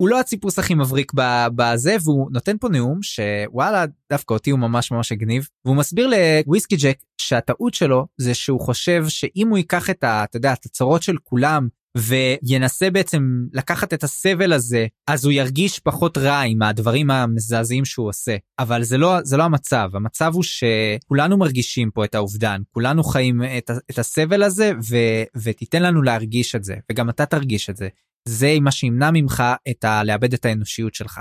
[0.00, 1.12] הוא לא הטיפוס הכי מבריק
[1.54, 5.48] בזה והוא נותן פה נאום שוואלה דווקא אותי הוא ממש ממש הגניב.
[5.64, 6.10] והוא מסביר
[6.46, 10.24] לוויסקי ג'ק שהטעות שלו זה שהוא חושב שאם הוא ייקח את ה...
[10.24, 15.78] אתה יודע את הצרות של כולם וינסה בעצם לקחת את הסבל הזה אז הוא ירגיש
[15.78, 18.36] פחות רע עם הדברים המזעזעים שהוא עושה.
[18.58, 19.90] אבל זה לא זה לא המצב.
[19.94, 22.62] המצב הוא שכולנו מרגישים פה את האובדן.
[22.70, 24.96] כולנו חיים את, את הסבל הזה ו,
[25.42, 26.74] ותיתן לנו להרגיש את זה.
[26.92, 27.88] וגם אתה תרגיש את זה
[28.28, 31.20] זה מה שימנע ממך את ה, לאבד את האנושיות שלך.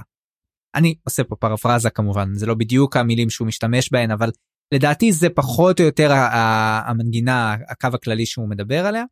[0.75, 4.29] אני עושה פה פרפרזה כמובן זה לא בדיוק המילים שהוא משתמש בהן אבל
[4.73, 6.11] לדעתי זה פחות או יותר
[6.85, 9.03] המנגינה הקו הכללי שהוא מדבר עליה.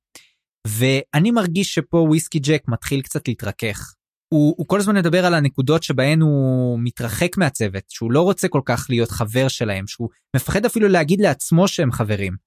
[0.67, 3.93] ואני מרגיש שפה וויסקי ג'ק מתחיל קצת להתרכך.
[4.33, 8.61] הוא, הוא כל הזמן מדבר על הנקודות שבהן הוא מתרחק מהצוות, שהוא לא רוצה כל
[8.65, 12.46] כך להיות חבר שלהם, שהוא מפחד אפילו להגיד לעצמו שהם חברים.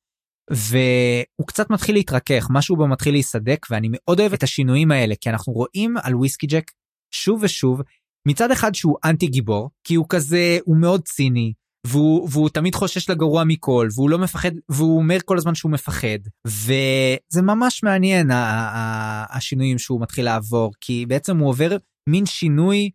[0.50, 5.30] והוא קצת מתחיל להתרכך, משהו בו מתחיל להיסדק, ואני מאוד אוהב את השינויים האלה, כי
[5.30, 6.70] אנחנו רואים על וויסקי ג'ק
[7.14, 7.80] שוב ושוב,
[8.28, 11.52] מצד אחד שהוא אנטי גיבור, כי הוא כזה, הוא מאוד ציני,
[11.86, 16.18] והוא, והוא תמיד חושש לגרוע מכל והוא לא מפחד והוא אומר כל הזמן שהוא מפחד
[16.46, 21.76] וזה ממש מעניין ה- ה- השינויים שהוא מתחיל לעבור כי בעצם הוא עובר
[22.08, 22.90] מין שינוי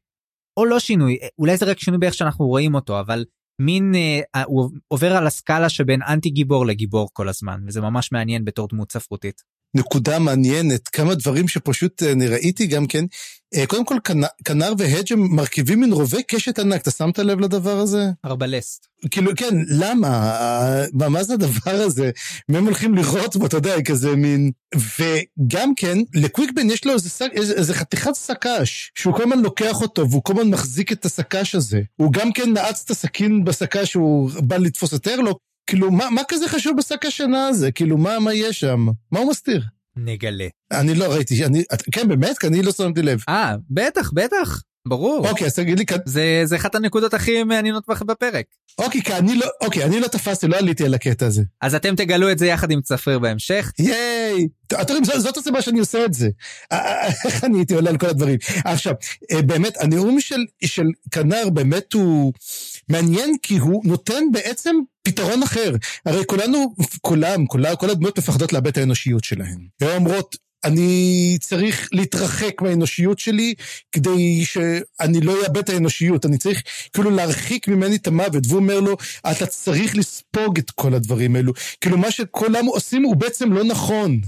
[0.57, 3.25] או לא שינוי אולי זה רק שינוי באיך שאנחנו רואים אותו אבל
[3.59, 8.45] מין אה, הוא עובר על הסקאלה שבין אנטי גיבור לגיבור כל הזמן וזה ממש מעניין
[8.45, 9.54] בתור דמות ספרותית.
[9.75, 13.05] נקודה מעניינת, כמה דברים שפשוט אה, אני ראיתי גם כן.
[13.55, 17.39] אה, קודם כל, כנ- כנר והדג' הם מרכיבים מן רובה קשת ענק, אתה שמת לב
[17.39, 18.05] לדבר הזה?
[18.25, 18.87] ארבלסט.
[19.11, 20.07] כאילו, כן, למה?
[21.01, 22.11] אה, מה זה הדבר הזה?
[22.49, 24.51] מי הם הולכים לראות בו, אתה יודע, כזה מין...
[24.99, 29.81] וגם כן, לקוויקבן יש לו איזה, שק- איזה, איזה חתיכת שק"ש, שהוא כל הזמן לוקח
[29.81, 31.81] אותו, והוא כל הזמן מחזיק את השק"ש הזה.
[31.95, 35.39] הוא גם כן נעץ את הסכין בשק"ש שהוא בא לתפוס את הרלוק.
[35.67, 37.71] כאילו, מה, מה כזה חשוב בשק השינה הזה?
[37.71, 38.87] כאילו, מה, מה יש שם?
[39.11, 39.61] מה הוא מסתיר?
[39.97, 40.47] נגלה.
[40.71, 42.37] אני לא ראיתי, אני, כן, באמת?
[42.37, 43.19] כי אני לא שמתי לב.
[43.29, 45.27] אה בטח בטח ברור.
[45.29, 48.45] אוקיי, אז תגיד לי, כ- זה זה אחת הנקודות הכי מעניינות בפרק.
[48.79, 51.41] אוקיי, כי אני לא, אוקיי, אני לא תפסתי, לא עליתי על הקטע הזה.
[51.61, 53.71] אז אתם תגלו את זה יחד עם צפריר בהמשך.
[53.79, 54.47] ייי!
[54.81, 56.29] אתם יודעים, זאת- הסיבה שאני עושה את זה.
[57.25, 58.37] איך אני הייתי עולה על כל הדברים?
[58.65, 58.93] עכשיו,
[59.31, 62.33] אה, באמת, הנאום של, של כנר באמת הוא
[62.89, 65.75] מעניין, כי הוא נותן בעצם פתרון אחר.
[66.05, 69.67] הרי כולנו, כולם, כולם, כל הדמויות מפחדות לאבד את האנושיות שלהן.
[69.81, 73.53] הן אומרות, אני צריך להתרחק מהאנושיות שלי
[73.91, 76.61] כדי שאני לא אאבד את האנושיות, אני צריך
[76.93, 78.97] כאילו להרחיק ממני את המוות, והוא אומר לו,
[79.31, 81.53] אתה צריך לספוג את כל הדברים האלו.
[81.81, 84.19] כאילו מה שכולם עושים הוא בעצם לא נכון.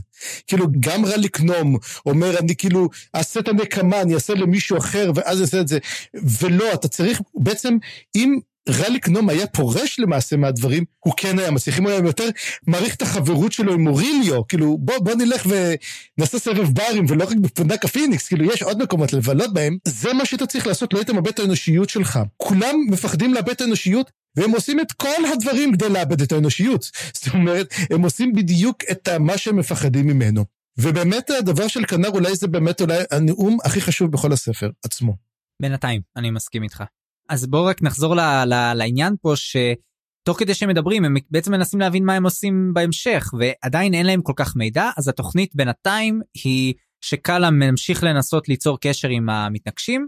[0.47, 5.41] כאילו גם רע לקנום, אומר אני כאילו אעשה את הנקמה, אני אעשה למישהו אחר ואז
[5.41, 5.79] אעשה את זה.
[6.13, 7.77] ולא, אתה צריך בעצם,
[8.15, 8.39] אם
[8.69, 12.29] רליק נום היה פורש למעשה מהדברים, הוא כן היה מצליח, אם הוא היה יותר
[12.67, 17.37] מעריך את החברות שלו עם מוריליו, כאילו בוא, בוא נלך ונעשה סבב ברים ולא רק
[17.37, 21.09] בפונדק הפיניקס, כאילו יש עוד מקומות לבלות בהם, זה מה שאתה צריך לעשות, לא היית
[21.09, 22.19] מאבד את האנושיות שלך.
[22.37, 26.91] כולם מפחדים לאבד את האנושיות, והם עושים את כל הדברים כדי לאבד את האנושיות.
[27.17, 30.45] זאת אומרת, הם עושים בדיוק את מה שהם מפחדים ממנו.
[30.77, 35.15] ובאמת הדבר של כנר אולי זה באמת אולי הנאום הכי חשוב בכל הספר עצמו.
[35.61, 36.83] בינתיים, אני מסכים איתך.
[37.29, 41.79] אז בואו רק נחזור ל, ל, לעניין פה שתוך כדי שהם מדברים הם בעצם מנסים
[41.79, 46.73] להבין מה הם עושים בהמשך ועדיין אין להם כל כך מידע אז התוכנית בינתיים היא
[47.01, 50.07] שקאלה ממשיך לנסות ליצור קשר עם המתנגשים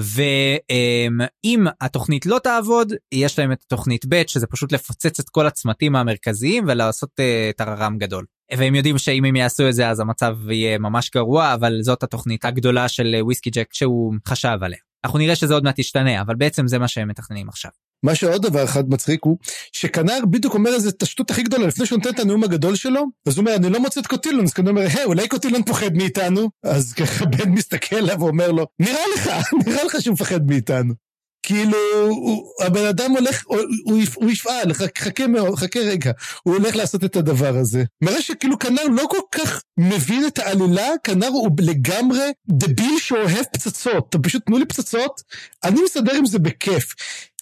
[0.00, 5.96] ואם התוכנית לא תעבוד יש להם את תוכנית ב' שזה פשוט לפוצץ את כל הצמתים
[5.96, 8.24] המרכזיים ולעשות uh, טררם גדול.
[8.56, 12.44] והם יודעים שאם הם יעשו את זה אז המצב יהיה ממש גרוע אבל זאת התוכנית
[12.44, 14.87] הגדולה של וויסקי ג'ק שהוא חשב עליה.
[15.04, 17.70] אנחנו נראה שזה עוד מעט ישתנה אבל בעצם זה מה שהם מתכננים עכשיו.
[18.02, 19.38] מה שעוד דבר אחד מצחיק הוא
[19.72, 20.90] שכנר בדיוק אומר איזה
[21.20, 23.80] את הכי גדולה לפני שהוא נותן את הנאום הגדול שלו אז הוא אומר אני לא
[23.80, 27.96] מוצא את קוטילון אז כנראה אומר היי אולי קוטילון פוחד מאיתנו אז ככה בן מסתכל
[27.96, 29.30] עליו ואומר לו נראה לך
[29.66, 31.07] נראה לך שהוא מפחד מאיתנו.
[31.48, 31.78] כאילו,
[32.08, 35.10] הוא, הבן אדם הולך, הוא, הוא, הוא יפעל, חכה,
[35.56, 37.84] חכה רגע, הוא הולך לעשות את הדבר הזה.
[38.02, 44.16] מראה שכאילו כנר לא כל כך מבין את העלילה, כנר הוא לגמרי דביל שאוהב פצצות.
[44.22, 45.22] פשוט תנו לי פצצות,
[45.64, 46.94] אני מסדר עם זה בכיף.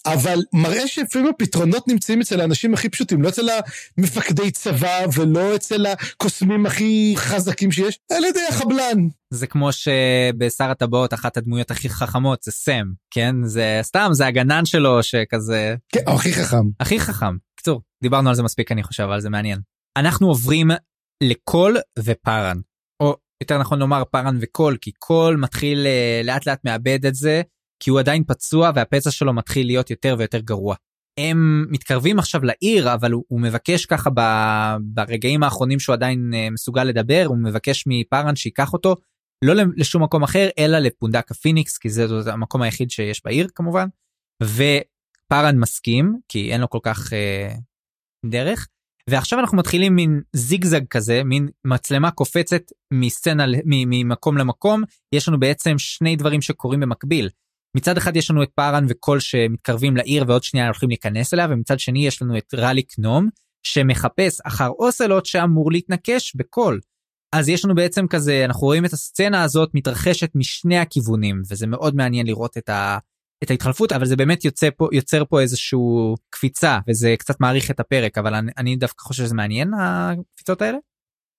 [0.07, 3.49] אבל מראה שלפעמים הפתרונות נמצאים אצל האנשים הכי פשוטים, לא אצל
[3.99, 9.09] המפקדי צבא ולא אצל הקוסמים הכי חזקים שיש, על ידי החבלן.
[9.31, 13.37] זה כמו שבשר הטבעות אחת הדמויות הכי חכמות זה סם, כן?
[13.45, 15.75] זה סתם, זה הגנן שלו שכזה...
[15.89, 16.65] כן, הוא הכי חכם.
[16.81, 17.37] הכי חכם.
[17.57, 19.59] קצור, דיברנו על זה מספיק אני חושב, אבל זה מעניין.
[19.97, 20.71] אנחנו עוברים
[21.23, 22.59] לקול ופארן.
[23.01, 27.43] או יותר נכון לומר פארן וקול, כי קול מתחיל אה, לאט לאט מאבד את זה.
[27.81, 30.75] כי הוא עדיין פצוע והפצע שלו מתחיל להיות יותר ויותר גרוע.
[31.21, 34.21] הם מתקרבים עכשיו לעיר אבל הוא, הוא מבקש ככה ב,
[34.81, 38.95] ברגעים האחרונים שהוא עדיין אה, מסוגל לדבר הוא מבקש מפארן שייקח אותו
[39.45, 43.87] לא לשום מקום אחר אלא לפונדק הפיניקס כי זה המקום היחיד שיש בעיר כמובן.
[44.43, 47.61] ופארן מסכים כי אין לו כל כך אה,
[48.27, 48.67] דרך
[49.11, 52.63] ועכשיו אנחנו מתחילים מין זיגזג כזה מין מצלמה קופצת
[52.93, 57.29] מסצנה ממקום למקום יש לנו בעצם שני דברים שקורים במקביל
[57.77, 61.79] מצד אחד יש לנו את פארן וקול שמתקרבים לעיר ועוד שנייה הולכים להיכנס אליה ומצד
[61.79, 63.29] שני יש לנו את ראליק נום
[63.63, 66.81] שמחפש אחר אוסלוט שאמור להתנקש בקול.
[67.33, 71.97] אז יש לנו בעצם כזה אנחנו רואים את הסצנה הזאת מתרחשת משני הכיוונים וזה מאוד
[71.97, 72.99] מעניין לראות את, ה,
[73.43, 77.81] את ההתחלפות אבל זה באמת יוצא פה יוצר פה איזשהו קפיצה וזה קצת מעריך את
[77.81, 80.79] הפרק אבל אני, אני דווקא חושב שזה מעניין הקפיצות האלה.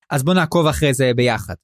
[0.09, 1.55] אז בוא נעקוב אחרי זה ביחד.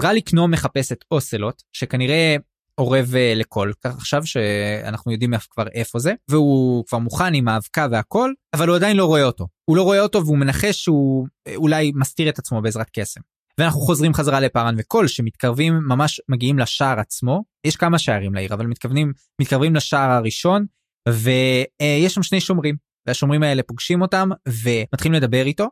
[0.00, 2.36] ראליק נום מחפש את אוסלוט שכנראה
[2.78, 3.72] אורב אה, לכל.
[3.84, 6.14] כך עכשיו שאנחנו יודעים כבר איפה זה.
[6.28, 9.46] והוא כבר מוכן עם האבקה והכל אבל הוא עדיין לא רואה אותו.
[9.64, 13.20] הוא לא רואה אותו והוא מנחש שהוא אה, אולי מסתיר את עצמו בעזרת קסם.
[13.58, 17.44] ואנחנו חוזרים חזרה לפארן וקול שמתקרבים ממש מגיעים לשער עצמו.
[17.66, 20.66] יש כמה שערים לעיר אבל מתכוונים מתקרבים לשער הראשון
[21.08, 22.86] ויש שם שני שומרים.
[23.06, 25.68] והשומרים האלה פוגשים אותם ומתחילים לדבר איתו.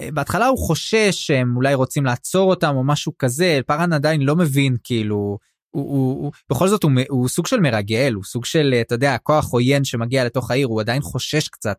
[0.00, 3.60] אה, בהתחלה הוא חושש שהם אולי רוצים לעצור אותם או משהו כזה.
[3.66, 5.38] פארן עדיין לא מבין כאילו
[5.74, 9.16] הוא, הוא, הוא בכל זאת הוא, הוא סוג של מרגל הוא סוג של אתה יודע
[9.22, 11.76] כוח עוין שמגיע לתוך העיר הוא עדיין חושש קצת.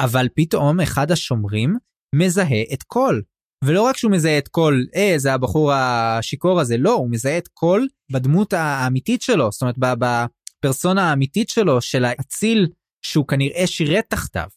[0.00, 1.76] אבל פתאום אחד השומרים
[2.14, 3.22] מזהה את קול
[3.64, 7.48] ולא רק שהוא מזהה את קול אה זה הבחור השיכור הזה לא הוא מזהה את
[7.48, 12.68] קול בדמות האמיתית שלו זאת אומרת בפרסונה האמיתית שלו של האציל
[13.02, 14.48] שהוא כנראה שירת תחתיו.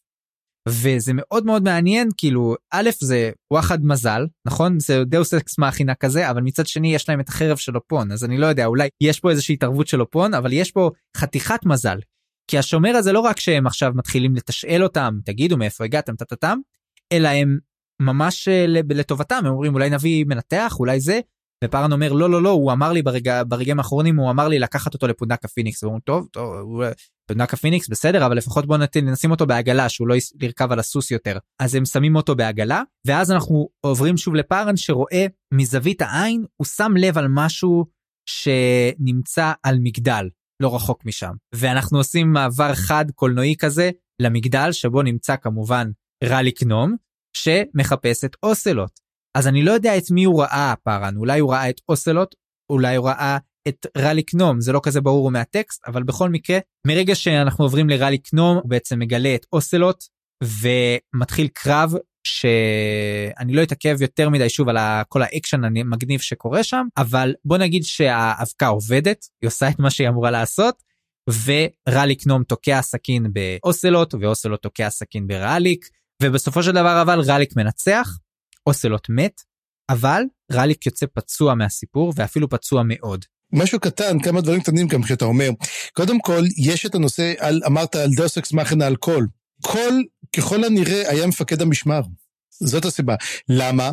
[0.67, 4.79] וזה מאוד מאוד מעניין כאילו א' זה וואחד מזל נכון?
[4.79, 8.23] זה דאוס אקס מאכינה כזה אבל מצד שני יש להם את החרב של אופון אז
[8.23, 11.99] אני לא יודע אולי יש פה איזושהי התערבות של אופון אבל יש פה חתיכת מזל.
[12.47, 16.15] כי השומר הזה לא רק שהם עכשיו מתחילים לתשאל אותם תגידו מאיפה הגעתם?
[16.15, 16.59] טטטם
[17.11, 17.57] אלא הם
[18.01, 21.19] ממש אה, לטובתם הם אומרים אולי נביא מנתח אולי זה
[21.63, 24.93] ופארן אומר לא לא לא הוא אמר לי ברגע ברגעים האחרונים הוא אמר לי לקחת
[24.93, 25.83] אותו לפונדק הפיניקס.
[25.83, 26.81] ואומרים טוב טוב
[27.27, 31.37] פונדק הפיניקס בסדר אבל לפחות בוא נשים אותו בעגלה שהוא לא ירכב על הסוס יותר.
[31.59, 36.91] אז הם שמים אותו בעגלה ואז אנחנו עוברים שוב לפארן שרואה מזווית העין הוא שם
[36.97, 37.85] לב על משהו
[38.29, 40.29] שנמצא על מגדל
[40.59, 41.31] לא רחוק משם.
[41.55, 43.89] ואנחנו עושים מעבר חד קולנועי כזה
[44.21, 45.91] למגדל שבו נמצא כמובן
[46.23, 46.95] רליק נום
[47.37, 48.99] שמחפש את אוסלוט
[49.37, 52.35] אז אני לא יודע את מי הוא ראה הפארן, אולי הוא ראה את אוסלוט,
[52.71, 57.15] אולי הוא ראה את רליק נום, זה לא כזה ברור מהטקסט, אבל בכל מקרה, מרגע
[57.15, 60.03] שאנחנו עוברים לרליק נום, הוא בעצם מגלה את אוסלוט,
[60.43, 61.93] ומתחיל קרב
[62.27, 64.77] שאני לא אתעכב יותר מדי שוב על
[65.09, 70.09] כל האקשן המגניב שקורה שם, אבל בוא נגיד שהאבקה עובדת, היא עושה את מה שהיא
[70.09, 70.83] אמורה לעשות,
[71.29, 75.89] ורליק נום תוקע סכין באוסלוט, ואוסלוט תוקע סכין ברליק,
[76.23, 78.17] ובסופו של דבר אבל רליק מנצח,
[78.67, 79.41] אוסלוט מת,
[79.89, 83.25] אבל רליק יוצא פצוע מהסיפור, ואפילו פצוע מאוד.
[83.53, 85.49] משהו קטן, כמה דברים קטנים גם שאתה אומר.
[85.93, 88.51] קודם כל, יש את הנושא, על, אמרת על דאוס אקס
[88.83, 89.27] על קול.
[89.61, 90.03] קול,
[90.35, 92.01] ככל הנראה, היה מפקד המשמר.
[92.51, 93.15] זאת הסיבה.
[93.49, 93.91] למה?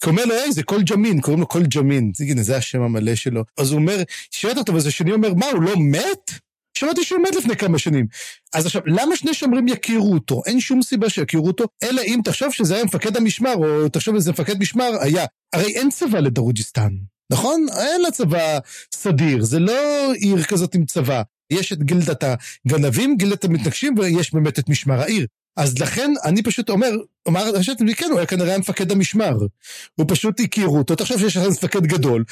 [0.00, 2.12] כי הוא אומר לו, היי, זה קול ג'מין, קוראים לו קול ג'מין.
[2.20, 3.44] הנה, זה השם המלא שלו.
[3.58, 6.30] אז הוא אומר, שואל אותו, וזה שני אומר, מה, הוא לא מת?
[6.78, 8.06] שמעתי שהוא מת לפני כמה שנים.
[8.54, 10.42] אז עכשיו, למה שני שומרים יכירו אותו?
[10.46, 14.32] אין שום סיבה שיכירו אותו, אלא אם תחשוב שזה היה מפקד המשמר, או תחשוב איזה
[14.32, 15.24] מפקד משמר היה.
[15.52, 16.90] הרי אין צבא לדרוג'יסטן,
[17.32, 17.66] נכון?
[17.78, 18.58] אין לה צבא
[18.94, 21.22] סדיר, זה לא עיר כזאת עם צבא.
[21.50, 22.24] יש את גילדת
[22.66, 25.26] הגנבים, גילדת המתנגשים, ויש באמת את משמר העיר.
[25.56, 26.90] אז לכן אני פשוט אומר,
[27.26, 29.36] אומר, חשבתי לי, כן, הוא היה כנראה מפקד המשמר.
[29.94, 32.24] הוא פשוט הכירו אותו, תחשוב שיש לך מפקד גדול.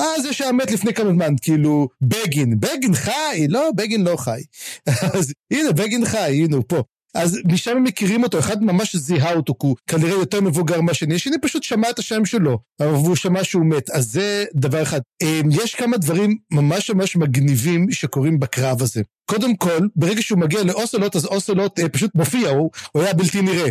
[0.00, 3.46] אה, זה שהיה מת לפני כמה זמן, כאילו, בגין, בגין חי?
[3.48, 4.40] לא, בגין לא חי.
[5.18, 6.82] אז הנה, בגין חי, הנה הוא פה.
[7.14, 11.14] אז משם הם מכירים אותו, אחד ממש זיהה אותו, כי הוא כנראה יותר מבוגר מהשני,
[11.14, 15.00] השני פשוט שמע את השם שלו, והוא שמע שהוא מת, אז זה דבר אחד.
[15.22, 19.02] אמ, יש כמה דברים ממש ממש מגניבים שקורים בקרב הזה.
[19.26, 23.42] קודם כל, ברגע שהוא מגיע לאוסלוט, אז אוסלוט אה, פשוט מופיע, הוא, הוא היה בלתי
[23.42, 23.68] נראה.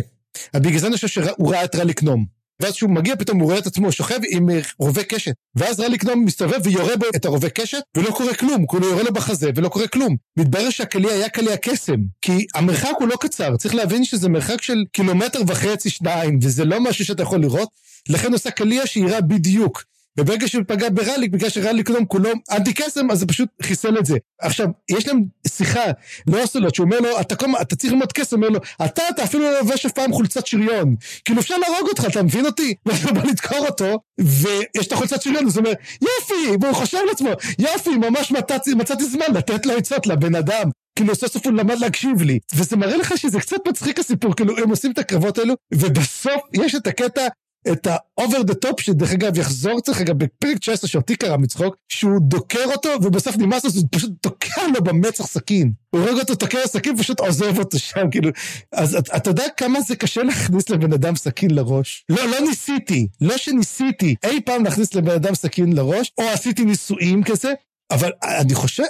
[0.56, 2.39] בגלל זה אני חושב שהוא ראה את רליק נום.
[2.60, 5.32] ואז כשהוא מגיע פתאום הוא רואה את עצמו שוכב עם אה, רובה קשת.
[5.56, 9.12] ואז רליק נום מסתובב ויורה בו את הרובה קשת, ולא קורה כלום, כולו יורה לו
[9.12, 10.16] בחזה ולא קורה כלום.
[10.36, 14.84] מתברר שהקליע היה קליע קסם, כי המרחק הוא לא קצר, צריך להבין שזה מרחק של
[14.92, 17.68] קילומטר וחצי שניים, וזה לא משהו שאתה יכול לראות,
[18.08, 19.84] לכן עושה קליע שיירה בדיוק.
[20.18, 24.06] וברגע שהוא פגע ברליק, בגלל שרליק קודם כולו אנטי קסם, אז זה פשוט חיסל את
[24.06, 24.16] זה.
[24.40, 25.84] עכשיו, יש להם שיחה
[26.26, 29.42] לאוסלוט, שהוא אומר לו, אתה, כל, אתה צריך ללמוד קסם, אומר לו, אתה, אתה אפילו
[29.42, 30.94] לא לובש אף פעם חולצת שריון.
[31.24, 32.74] כאילו, אפשר להרוג אותך, אתה מבין אותי?
[32.86, 37.30] ואתה בא לדקור אותו, ויש את החולצת שריון, אז הוא אומר, יופי, והוא חושב לעצמו,
[37.58, 40.70] יופי, ממש מצאתי, מצאתי זמן לתת לו עצות לבן אדם.
[40.96, 42.38] כאילו סוף סוף הוא למד להקשיב לי.
[42.54, 46.74] וזה מראה לך שזה קצת מצחיק הסיפור, כאילו הם עושים את הקרבות האלו, ובסוף יש
[46.74, 47.28] את הקטע
[47.72, 52.20] את ה-over the top, שדרך אגב יחזור צריך אגב בפרק 19 שאותי קרה מצחוק, שהוא
[52.20, 55.72] דוקר אותו ובסוף נמאס לו, הוא פשוט תוקע לו במצח סכין.
[55.90, 58.30] הוא רואה אותו תוקע סכין ופשוט עוזב אותו שם, כאילו.
[58.72, 62.04] אז אתה את יודע כמה זה קשה להכניס לבן אדם סכין לראש?
[62.08, 67.24] לא, לא ניסיתי, לא שניסיתי אי פעם להכניס לבן אדם סכין לראש, או עשיתי ניסויים
[67.24, 67.52] כזה,
[67.90, 68.82] אבל אני חושב,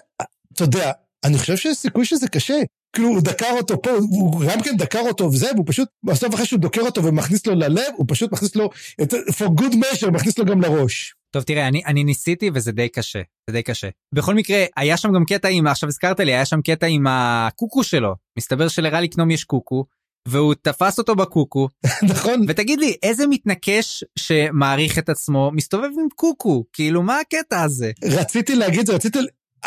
[0.55, 0.93] אתה יודע,
[1.25, 2.61] אני חושב שיש סיכוי שזה קשה.
[2.93, 6.47] כאילו הוא דקר אותו פה, הוא גם כן דקר אותו וזה, והוא פשוט, בסוף אחרי
[6.47, 8.71] שהוא דוקר אותו ומכניס לו ללב, הוא פשוט מכניס לו,
[9.03, 11.15] את, for good measure, מכניס לו גם לראש.
[11.33, 13.89] טוב תראה אני אני ניסיתי וזה די קשה זה די קשה.
[14.15, 17.85] בכל מקרה היה שם גם קטע עם עכשיו הזכרת לי היה שם קטע עם הקוקו
[17.85, 18.15] שלו.
[18.39, 19.85] מסתבר שלרלי קנום יש קוקו
[20.29, 21.69] והוא תפס אותו בקוקו.
[22.13, 22.45] נכון.
[22.49, 26.65] ותגיד לי איזה מתנקש שמעריך את עצמו מסתובב עם קוקו?
[26.73, 27.91] כאילו מה הקטע הזה?
[28.05, 29.19] רציתי להגיד זה רציתי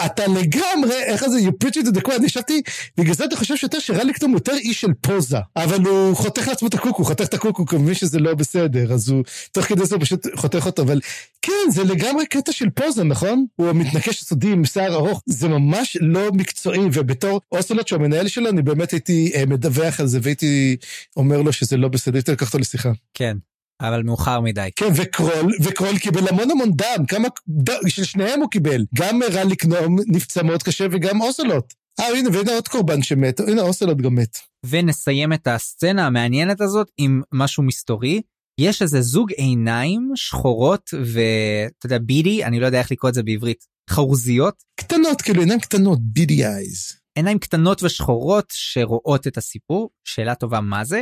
[0.05, 2.61] אתה לגמרי, איך זה, you preach it to the crowd, אני חשבתי,
[2.97, 6.67] בגלל זה אתה חושב שיותר שרליקטון הוא יותר איש של פוזה, אבל הוא חותך לעצמו
[6.67, 9.85] את הקוקו, חותך את הקוקו, כי הוא מבין שזה לא בסדר, אז הוא, תוך כדי
[9.85, 10.99] זה הוא פשוט חותך אותו, אבל
[11.41, 13.45] כן, זה לגמרי קטע של פוזה, נכון?
[13.55, 18.49] הוא מתנקש סודי עם שיער ארוך, זה ממש לא מקצועי, ובתור אוסלוט שהוא המנהל שלו,
[18.49, 20.77] אני באמת הייתי אה, מדווח על זה, והייתי
[21.17, 22.91] אומר לו שזה לא בסדר, הייתי לקח אותו לשיחה.
[23.13, 23.37] כן.
[23.81, 24.69] אבל מאוחר מדי.
[24.75, 27.69] כן, וקרול, וקרול קיבל המון המון דם, כמה, ד...
[27.87, 28.85] של שניהם הוא קיבל.
[28.95, 31.73] גם רליק נום נפצע מאוד קשה וגם אוסלוט.
[31.99, 34.37] אה, הנה, והנה עוד קורבן שמת, הנה אוסלוט גם מת.
[34.65, 38.21] ונסיים את הסצנה המעניינת הזאת עם משהו מסתורי.
[38.59, 43.23] יש איזה זוג עיניים שחורות ואתה יודע בידי, אני לא יודע איך לקרוא את זה
[43.23, 44.63] בעברית, חרוזיות.
[44.79, 46.91] קטנות, כאילו עיניים קטנות, בידי אייז.
[47.15, 51.01] עיניים קטנות ושחורות שרואות את הסיפור, שאלה טובה מה זה.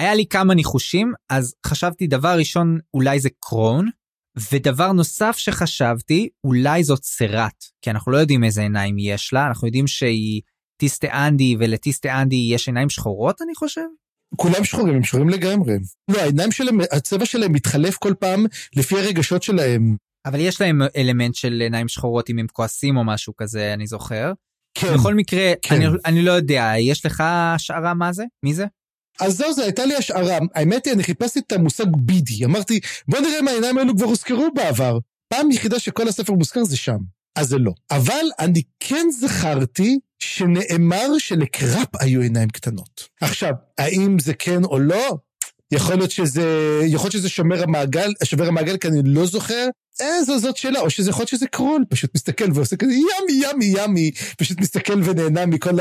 [0.00, 3.88] היה לי כמה ניחושים, אז חשבתי דבר ראשון אולי זה קרון,
[4.52, 9.68] ודבר נוסף שחשבתי אולי זאת סרט, כי אנחנו לא יודעים איזה עיניים יש לה, אנחנו
[9.68, 10.42] יודעים שהיא
[10.80, 13.84] טיסטה אנדי ולטיסטה אנדי יש עיניים שחורות אני חושב.
[14.36, 15.74] כולם שחורים, הם שחורים לגמרי.
[16.10, 18.46] לא, העיניים שלהם, הצבע שלהם מתחלף כל פעם
[18.76, 19.96] לפי הרגשות שלהם.
[20.26, 24.32] אבל יש להם אלמנט של עיניים שחורות אם הם כועסים או משהו כזה, אני זוכר.
[24.74, 24.94] כן.
[24.94, 25.74] בכל מקרה, כן.
[25.74, 28.24] אני, אני לא יודע, יש לך השערה מה זה?
[28.44, 28.66] מי זה?
[29.20, 30.38] אז זהו, זו הייתה לי השערה.
[30.54, 32.44] האמת היא, אני חיפשתי את המושג בידי.
[32.44, 34.98] אמרתי, בוא נראה אם העיניים האלו כבר הוזכרו בעבר.
[35.28, 36.98] פעם יחידה שכל הספר מוזכר זה שם.
[37.36, 37.72] אז זה לא.
[37.90, 43.08] אבל אני כן זכרתי שנאמר שלקראפ היו עיניים קטנות.
[43.20, 45.16] עכשיו, האם זה כן או לא?
[45.72, 46.44] יכול להיות שזה,
[46.86, 49.68] יכול להיות שזה שומר המעגל, שובר המעגל, כי אני לא זוכר.
[50.00, 53.42] אה, זו, זאת שאלה, או שזה יכול להיות שזה קרול, פשוט מסתכל ועושה כזה ימי,
[53.46, 55.78] ימי, ימי, פשוט מסתכל ונהנה מכל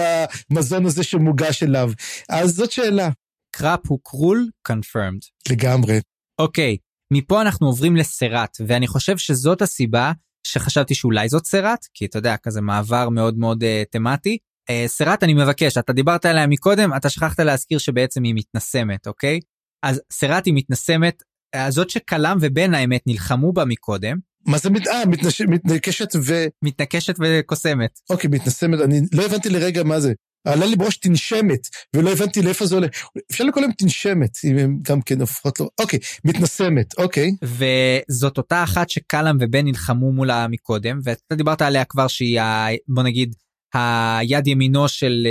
[0.52, 1.92] המזון הזה שמוגש אליו.
[2.30, 3.10] אז זאת שאלה.
[3.52, 4.50] קראפ הוא קרול?
[4.70, 5.52] confirmed.
[5.52, 6.00] לגמרי.
[6.40, 6.78] אוקיי,
[7.14, 10.12] מפה אנחנו עוברים לסרט, ואני חושב שזאת הסיבה
[10.48, 14.38] שחשבתי שאולי זאת סרט, כי אתה יודע, כזה מעבר מאוד מאוד uh, תמטי.
[14.72, 19.40] Uh, סרט אני מבקש, אתה דיברת עליה מקודם, אתה שכחת להזכיר שבעצם היא מתנסמת, אוקיי?
[19.84, 21.24] אז סרט היא מתנסמת,
[21.70, 24.18] זאת שקלם ובן האמת נלחמו בה מקודם.
[24.46, 24.88] מה זה מת...
[24.88, 25.42] אה, מתנש...
[25.42, 26.46] מתנקשת ו...
[26.64, 28.00] מתנקשת וקוסמת.
[28.10, 30.14] אוקיי, מתנסמת, אני לא הבנתי לרגע מה זה.
[30.48, 32.88] עלה לי בראש תנשמת, ולא הבנתי לאיפה זה עולה.
[33.32, 37.32] אפשר לקרוא להם תנשמת, אם הם גם כן הופכות לו, אוקיי, מתנסמת, אוקיי.
[37.44, 43.04] וזאת אותה אחת שקלאם ובן נלחמו מולה מקודם, ואתה דיברת עליה כבר שהיא, ה, בוא
[43.04, 43.36] נגיד,
[43.74, 45.28] היד ימינו של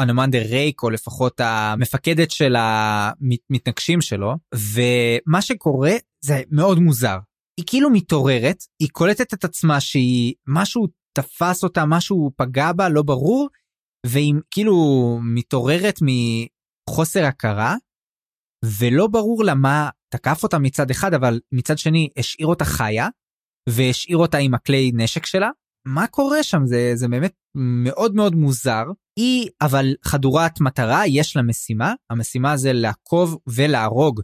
[0.00, 5.92] אנומנדר רייק, או לפחות המפקדת של המתנגשים שלו, ומה שקורה
[6.24, 7.18] זה מאוד מוזר.
[7.56, 13.02] היא כאילו מתעוררת, היא קולטת את עצמה שהיא, משהו תפס אותה, משהו פגע בה, לא
[13.02, 13.48] ברור,
[14.06, 14.74] והיא כאילו
[15.22, 17.76] מתעוררת מחוסר הכרה,
[18.78, 23.08] ולא ברור לה מה תקף אותה מצד אחד, אבל מצד שני השאיר אותה חיה,
[23.68, 25.50] והשאיר אותה עם הכלי נשק שלה.
[25.86, 26.66] מה קורה שם?
[26.66, 27.34] זה, זה באמת
[27.94, 28.84] מאוד מאוד מוזר.
[29.18, 34.20] היא אבל חדורת מטרה, יש לה משימה, המשימה זה לעקוב ולהרוג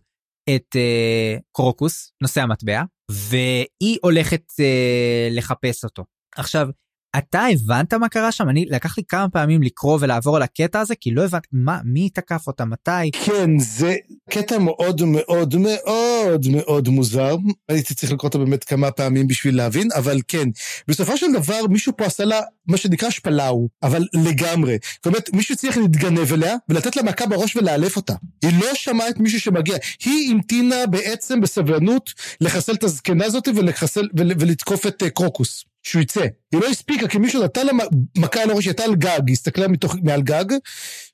[0.57, 6.05] את uh, קרוקוס, נושא המטבע, והיא הולכת uh, לחפש אותו.
[6.37, 6.69] עכשיו,
[7.17, 8.49] אתה הבנת מה קרה שם?
[8.49, 12.11] אני לקח לי כמה פעמים לקרוא ולעבור על הקטע הזה כי לא הבנתי מה מי
[12.11, 13.11] תקף אותה מתי.
[13.25, 13.97] כן זה
[14.31, 17.37] קטע מאוד מאוד מאוד מאוד מוזר
[17.69, 20.49] הייתי צריך לקרוא אותו באמת כמה פעמים בשביל להבין אבל כן
[20.89, 24.79] בסופו של דבר מישהו פה עשה לה מה שנקרא שפלאו אבל לגמרי.
[24.95, 28.15] זאת אומרת מישהו צריך להתגנב אליה ולתת לה מכה בראש ולאלף אותה.
[28.43, 32.11] היא לא שמעה את מישהו שמגיע היא המתינה בעצם בסבלנות
[32.41, 35.65] לחסל את הזקנה הזאת ולחסל ולתקוף את אה, קרוקוס.
[35.89, 36.21] שהוא יצא.
[36.53, 37.73] היא לא הספיקה, כי מישהו נתן לה
[38.17, 40.45] מכה על הראש, היא הייתה על גג, היא הסתכלה מתוך, מעל גג,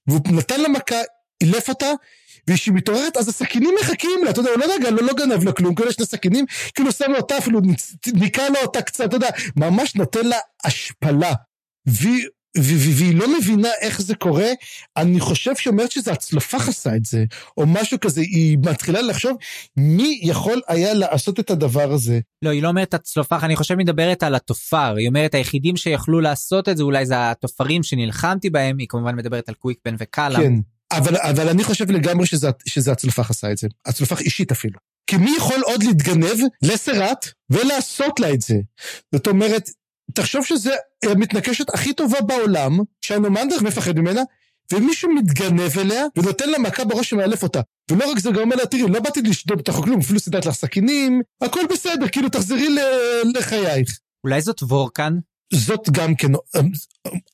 [0.06, 0.96] והוא נתן לה מכה,
[1.40, 1.90] אילף אותה,
[2.50, 5.74] וכשהיא מתעוררת, אז הסכינים מחכים לה, אתה יודע, הוא לא לא, לא גנב לה כלום,
[5.74, 6.44] כאילו שני סכינים,
[6.74, 7.60] כאילו שם לה אותה, אפילו
[8.14, 11.32] ניקה לה אותה קצת, אתה יודע, ממש נותן לה השפלה.
[11.86, 14.48] והיא והיא לא מבינה איך זה קורה,
[14.96, 17.24] אני חושב שהיא אומרת שזה הצלופח עשה את זה,
[17.56, 19.36] או משהו כזה, היא מתחילה לחשוב
[19.76, 22.20] מי יכול היה לעשות את הדבר הזה.
[22.42, 26.68] לא, היא לא אומרת הצלופח, אני חושב מדברת על התופר, היא אומרת היחידים שיכלו לעשות
[26.68, 30.38] את זה אולי זה התופרים שנלחמתי בהם, היא כמובן מדברת על קוויקבן וקאלה.
[30.38, 30.52] כן,
[30.92, 34.78] אבל, אבל אני חושב לגמרי שזה, שזה הצלופח עשה את זה, הצלופח אישית אפילו.
[35.06, 38.56] כי מי יכול עוד להתגנב לסרט ולעשות לה את זה?
[39.14, 39.70] זאת אומרת,
[40.14, 40.74] תחשוב שזה
[41.04, 44.22] המתנקשת הכי טובה בעולם, שהנומנדר מפחד ממנה,
[44.72, 47.60] ומישהו מתגנב אליה ונותן לה מכה בראש שמאלף אותה.
[47.90, 50.54] ולא רק זה, גם אומר לה, תראי, לא באתי לשדוד אותך כלום, אפילו סידרת לך
[50.54, 52.68] סכינים, הכל בסדר, כאילו תחזרי
[53.34, 53.98] לחייך.
[54.24, 55.18] אולי זאת וורקן?
[55.52, 56.32] זאת גם כן,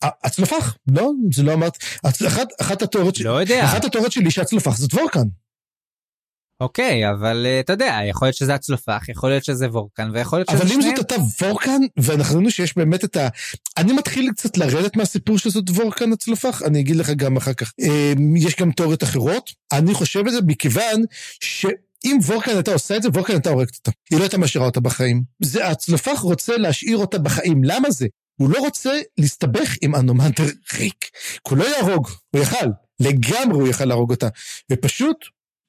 [0.02, 1.76] הצלופח, לא, זה לא אמרת,
[2.26, 3.64] אחת, אחת התיאוריות לא יודע.
[3.64, 5.26] אחת התיאוריות שלי שהצלופח זאת וורקן.
[6.61, 10.49] אוקיי, אבל uh, אתה יודע, יכול להיות שזה הצלופח, יכול להיות שזה וורקן, ויכול להיות
[10.51, 13.28] שזה אבל אם זאת אותה וורקן, ואנחנו ראינו שיש באמת את ה...
[13.77, 17.73] אני מתחיל קצת לרדת מהסיפור שזאת וורקן הצלופח, אני אגיד לך גם אחר כך.
[17.81, 19.51] אה, יש גם תיאוריות אחרות.
[19.73, 21.05] אני חושב את זה מכיוון
[21.41, 21.66] ש...
[22.05, 23.91] אם וורקן הייתה עושה את זה, וורקן הייתה הורגת אותה.
[24.11, 25.23] היא לא הייתה משאירה אותה בחיים.
[25.43, 27.65] זה, הצלופח רוצה להשאיר אותה בחיים.
[27.65, 28.07] למה זה?
[28.41, 31.05] הוא לא רוצה להסתבך עם אנומנטר ריק.
[31.45, 32.66] כי הוא לא יהרוג, הוא יכל.
[33.01, 34.28] לגמרי הוא יכל להרוג אותה.
[34.73, 35.16] ופשוט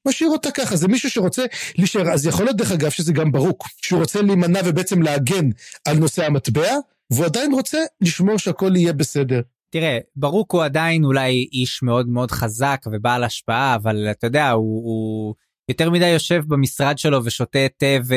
[0.08, 1.46] משאיר אותה ככה, זה מישהו שרוצה
[1.78, 5.50] להישאר, אז יכול להיות דרך אגב שזה גם ברוק, שהוא רוצה להימנע ובעצם להגן
[5.86, 6.76] על נושא המטבע,
[7.12, 9.42] והוא עדיין רוצה לשמור שהכל יהיה בסדר.
[9.70, 14.84] תראה, ברוק הוא עדיין אולי איש מאוד מאוד חזק ובעל השפעה, אבל אתה יודע, הוא,
[14.84, 15.36] הוא
[15.70, 18.16] יותר מדי יושב במשרד שלו ושותה תה ו...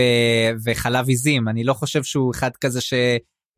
[0.65, 2.94] וחלב עיזים, אני לא חושב שהוא אחד כזה ש...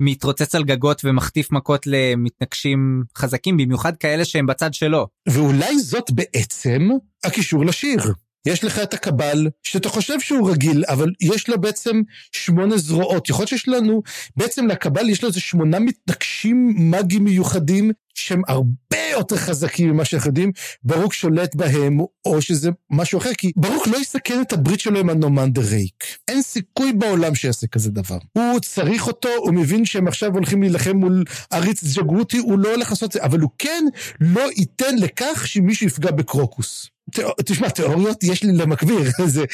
[0.01, 5.07] מתרוצץ על גגות ומחטיף מכות למתנגשים חזקים, במיוחד כאלה שהם בצד שלו.
[5.29, 6.89] ואולי זאת בעצם
[7.25, 7.99] הקישור לשיר.
[8.47, 12.03] יש לך את הקבל, שאתה חושב שהוא רגיל, אבל יש לו בעצם
[12.33, 13.29] שמונה זרועות.
[13.29, 14.03] יכול להיות שיש לנו,
[14.37, 20.29] בעצם לקבל יש לו איזה שמונה מתנגשים מאגיים מיוחדים, שהם הרבה יותר חזקים ממה שאנחנו
[20.29, 20.53] יודעים,
[20.83, 25.11] ברוק שולט בהם, או שזה משהו אחר, כי ברוק לא יסכן את הברית שלו עם
[25.11, 26.05] הנומנדר רייק.
[26.29, 28.19] אין סיכוי בעולם שיעשה כזה דבר.
[28.33, 32.91] הוא צריך אותו, הוא מבין שהם עכשיו הולכים להילחם מול עריץ ג'גרוטי, הוא לא הולך
[32.91, 33.85] לעשות את זה, אבל הוא כן
[34.21, 36.96] לא ייתן לכך שמישהו יפגע בקרוקוס.
[37.45, 39.45] תשמע, תיאוריות יש לי למקביר, זה,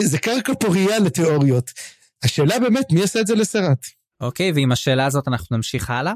[0.00, 1.70] זה קרקע פוריה לתיאוריות.
[2.24, 3.86] השאלה באמת, מי עשה את זה לסרט?
[4.20, 6.12] אוקיי, okay, ועם השאלה הזאת אנחנו נמשיך הלאה,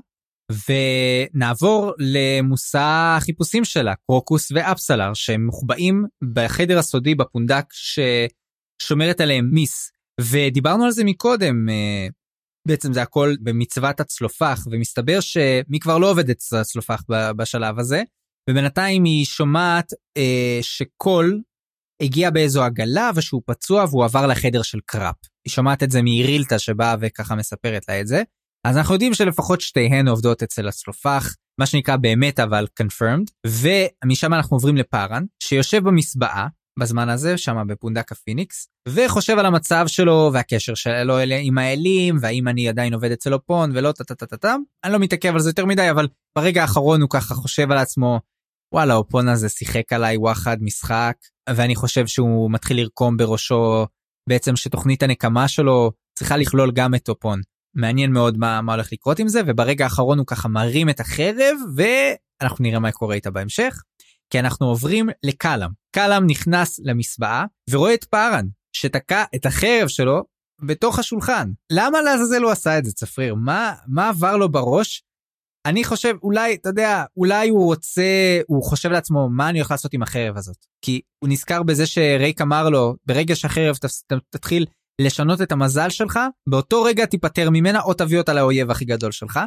[0.52, 2.78] ונעבור למושא
[3.16, 9.90] החיפושים שלה, קרוקוס ואפסלר, שהם מוחבאים בחדר הסודי בפונדק ששומרת עליהם מיס.
[10.20, 12.08] ודיברנו על זה מקודם, אה,
[12.68, 18.02] בעצם זה הכל במצוות הצלופח, ומסתבר שמיס כבר לא עובדת אצל הצלופח בשלב הזה,
[18.50, 21.40] ובינתיים היא שומעת אה, שקול
[22.02, 25.16] הגיע באיזו עגלה ושהוא פצוע והוא עבר לחדר של קראפ.
[25.46, 28.22] היא שומעת את זה מאירילטה שבאה וככה מספרת לה את זה.
[28.66, 34.56] אז אנחנו יודעים שלפחות שתיהן עובדות אצל הצלופח, מה שנקרא באמת אבל confirmed, ומשם אנחנו
[34.56, 36.48] עוברים לפארן, שיושב במסבאה,
[36.78, 42.68] בזמן הזה, שם בפונדק הפיניקס, וחושב על המצב שלו והקשר שלו עם האלים, והאם אני
[42.68, 44.56] עדיין עובד אצל אופון ולא טה טה טה טה טה.
[44.84, 46.08] אני לא מתעכב על זה יותר מדי, אבל
[46.38, 48.20] ברגע האחרון הוא ככה חושב על עצמו,
[48.74, 51.16] וואלה, אופון הזה שיחק עליי וואחד משחק,
[51.48, 53.86] ואני חושב שהוא מתחיל לרקום בראשו
[54.28, 57.40] בעצם שתוכנית הנקמה שלו צריכה לכלול גם את אופון.
[57.74, 61.56] מעניין מאוד מה, מה הולך לקרות עם זה, וברגע האחרון הוא ככה מרים את החרב,
[61.76, 63.82] ואנחנו נראה מה קורה איתה בהמשך.
[64.30, 65.70] כי אנחנו עוברים לקלאם.
[65.94, 70.24] קלאם נכנס למסבעה ורואה את פארן שתקע את החרב שלו
[70.60, 71.50] בתוך השולחן.
[71.72, 73.34] למה לעזאזל הוא עשה את זה צפריר?
[73.34, 75.02] מה, מה עבר לו בראש?
[75.66, 79.94] אני חושב אולי אתה יודע אולי הוא רוצה הוא חושב לעצמו מה אני הולך לעשות
[79.94, 84.66] עם החרב הזאת כי הוא נזכר בזה שרייק אמר לו ברגע שהחרב ת, תתחיל
[85.00, 86.18] לשנות את המזל שלך
[86.48, 89.40] באותו רגע תיפטר ממנה או תביא אותה לאויב הכי גדול שלך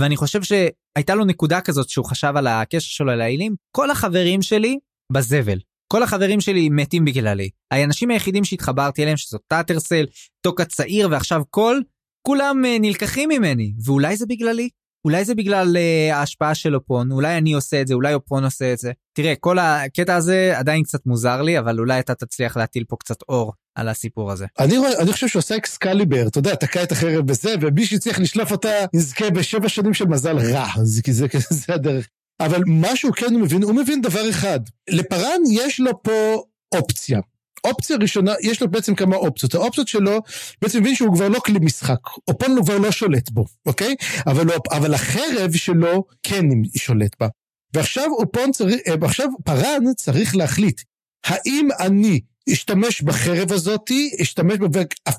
[0.00, 4.78] ואני חושב שהייתה לו נקודה כזאת שהוא חשב על הקשר שלו לאלים, כל החברים שלי
[5.12, 5.58] בזבל.
[5.92, 7.50] כל החברים שלי מתים בגללי.
[7.70, 10.06] האנשים היחידים שהתחברתי אליהם שזאת טאטרסל,
[10.40, 11.82] טוק הצעיר ועכשיו קול,
[12.26, 14.68] כולם אה, נלקחים ממני, ואולי זה בגללי?
[15.04, 18.72] אולי זה בגלל אה, ההשפעה של אופון, אולי אני עושה את זה, אולי אופון עושה
[18.72, 18.92] את זה.
[19.12, 23.22] תראה, כל הקטע הזה עדיין קצת מוזר לי, אבל אולי אתה תצליח להטיל פה קצת
[23.28, 24.46] אור על הסיפור הזה.
[24.58, 28.52] אני, אני חושב שהוא עושה אקסקליבר, אתה יודע, תקע את החרב בזה, ומי שצריך לשלוף
[28.52, 32.08] אותה יזכה בשבע שנים של מזל רע, זה, זה, זה, זה הדרך.
[32.40, 34.60] אבל מה שהוא כן מבין, הוא מבין דבר אחד,
[34.90, 36.44] לפארן יש לו פה
[36.74, 37.20] אופציה.
[37.64, 39.54] אופציה ראשונה, יש לו בעצם כמה אופציות.
[39.54, 40.18] האופציות שלו,
[40.62, 41.98] בעצם מבין שהוא כבר לא כלי משחק.
[42.28, 43.94] אופון כבר לא שולט בו, אוקיי?
[44.26, 46.44] אבל, לא, אבל החרב שלו כן
[46.76, 47.28] שולט בה.
[47.74, 50.80] ועכשיו אופון צריך, אה, עכשיו פארן צריך להחליט,
[51.24, 52.20] האם אני
[52.52, 54.58] אשתמש בחרב הזאתי, אשתמש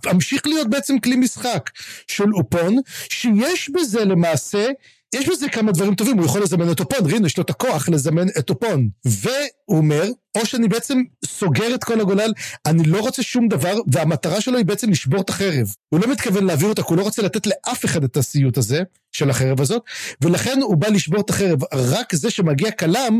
[0.05, 1.69] ואמשיך להיות בעצם כלי משחק
[2.07, 2.77] של אופון,
[3.09, 4.67] שיש בזה למעשה
[5.15, 7.89] יש בזה כמה דברים טובים, הוא יכול לזמן את אופון, רינו יש לו את הכוח
[7.89, 8.89] לזמן את אופון.
[9.05, 10.05] והוא אומר,
[10.37, 12.33] או שאני בעצם סוגר את כל הגולל,
[12.65, 15.73] אני לא רוצה שום דבר, והמטרה שלו היא בעצם לשבור את החרב.
[15.89, 18.83] הוא לא מתכוון להעביר אותה, כי הוא לא רוצה לתת לאף אחד את הסיוט הזה,
[19.11, 19.81] של החרב הזאת,
[20.21, 21.59] ולכן הוא בא לשבור את החרב.
[21.73, 23.19] רק זה שמגיע כלם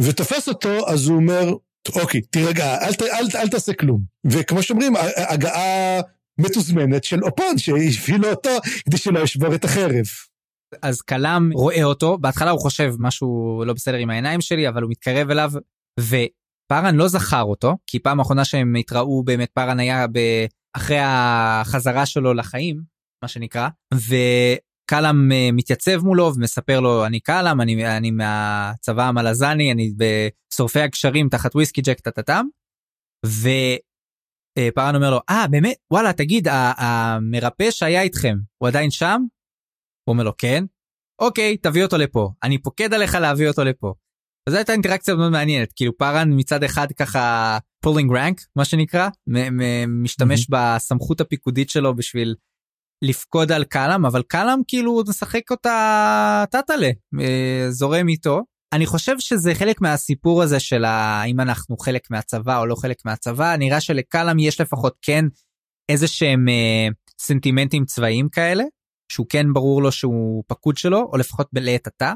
[0.00, 1.54] ותופס אותו, אז הוא אומר,
[1.94, 4.00] אוקיי, תירגע, אל, אל, אל, אל תעשה כלום.
[4.24, 6.00] וכמו שאומרים, הגעה
[6.38, 8.50] מתוזמנת של אופון, שהביא אותו
[8.84, 10.04] כדי שלא ישבור את החרב.
[10.82, 14.90] אז כלם רואה אותו, בהתחלה הוא חושב משהו לא בסדר עם העיניים שלי, אבל הוא
[14.90, 15.52] מתקרב אליו,
[16.00, 20.18] ופארן לא זכר אותו, כי פעם אחרונה שהם התראו באמת פארן היה ב...
[20.76, 22.82] אחרי החזרה שלו לחיים,
[23.22, 29.92] מה שנקרא, וקלאם אה, מתייצב מולו ומספר לו אני קלאם אני, אני מהצבא המלזני אני
[29.96, 32.46] בשורפי הגשרים תחת וויסקי ג'ק טטטם.
[33.26, 39.22] ופארן אומר לו אה באמת וואלה תגיד המרפא שהיה איתכם הוא עדיין שם
[40.04, 40.64] הוא אומר לו כן,
[41.20, 43.94] אוקיי תביא אותו לפה, אני פוקד עליך להביא אותו לפה.
[44.48, 49.08] וזו הייתה אינטראקציה מאוד מעניינת, כאילו פארן מצד אחד ככה pulling rank מה שנקרא,
[49.88, 50.46] משתמש.
[50.50, 52.34] בסמכות הפיקודית שלו בשביל
[53.04, 56.90] לפקוד על קלאם, אבל קלאם כאילו משחק אותה טאטאלה,
[57.20, 58.42] אה, זורם איתו.
[58.74, 63.56] אני חושב שזה חלק מהסיפור הזה של האם אנחנו חלק מהצבא או לא חלק מהצבא,
[63.56, 65.24] נראה שלקלאם יש לפחות כן
[65.88, 66.88] איזה שהם אה,
[67.20, 68.64] סנטימנטים צבאיים כאלה.
[69.14, 72.12] שהוא כן ברור לו שהוא פקוד שלו, או לפחות לעת עתה.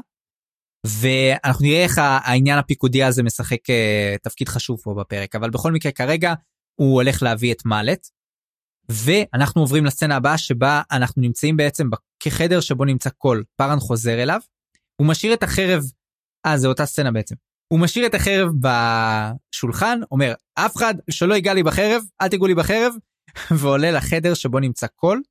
[0.87, 5.91] ואנחנו נראה איך העניין הפיקודי הזה משחק uh, תפקיד חשוב פה בפרק, אבל בכל מקרה
[5.91, 6.33] כרגע
[6.75, 8.07] הוא הולך להביא את מאלט.
[8.89, 11.89] ואנחנו עוברים לסצנה הבאה שבה אנחנו נמצאים בעצם
[12.19, 14.39] כחדר שבו נמצא קול, פארן חוזר אליו,
[15.01, 15.83] הוא משאיר את החרב,
[16.45, 17.35] אה זה אותה סצנה בעצם,
[17.73, 22.55] הוא משאיר את החרב בשולחן, אומר אף אחד שלא ייגע לי בחרב, אל תיגעו לי
[22.55, 22.93] בחרב,
[23.59, 25.21] ועולה לחדר שבו נמצא קול,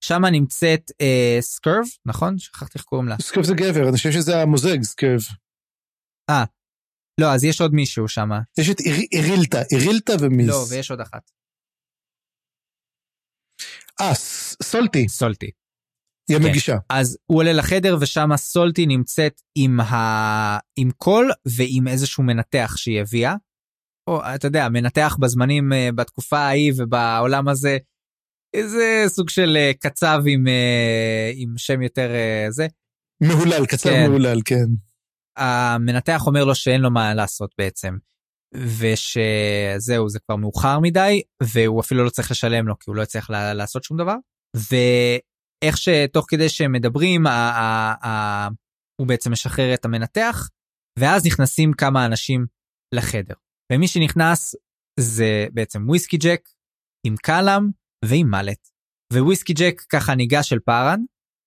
[0.00, 4.42] שם נמצאת אה, סקרב נכון שכחתי איך קוראים לה סקרב זה גבר אני חושב שזה
[4.42, 5.20] המוזג סקרב.
[6.30, 6.44] אה.
[7.20, 8.28] לא אז יש עוד מישהו שם.
[8.58, 8.76] יש את
[9.12, 10.48] אירילטה אירילטה ומיס.
[10.48, 11.30] לא ויש עוד אחת.
[14.00, 14.14] אה
[14.62, 15.08] סולטי.
[15.08, 15.50] סולטי.
[16.28, 16.44] היא כן.
[16.44, 16.76] המגישה.
[16.90, 19.94] אז הוא עולה לחדר ושם סולטי נמצאת עם ה...
[20.76, 23.34] עם קול ועם איזשהו מנתח שהיא הביאה.
[24.10, 27.78] או אתה יודע מנתח בזמנים אה, בתקופה ההיא ובעולם הזה
[28.54, 32.66] איזה סוג של אה, קצב עם, אה, עם שם יותר אה, זה.
[33.22, 34.06] מהולל, קצב כן.
[34.08, 34.66] מהולל, כן.
[35.36, 37.96] המנתח אומר לו שאין לו מה לעשות בעצם.
[38.54, 43.30] ושזהו זה כבר מאוחר מדי והוא אפילו לא צריך לשלם לו כי הוא לא יצליח
[43.30, 44.14] לעשות שום דבר.
[44.56, 48.48] ואיך שתוך כדי שהם מדברים ה- ה- ה-
[49.00, 50.48] הוא בעצם משחרר את המנתח
[50.98, 52.46] ואז נכנסים כמה אנשים
[52.94, 53.34] לחדר.
[53.72, 54.54] ומי שנכנס
[55.00, 56.48] זה בעצם וויסקי ג'ק
[57.06, 57.68] עם קלאם
[58.04, 58.68] ועם מלט.
[59.12, 61.00] וויסקי ג'ק ככה ניגש אל פארן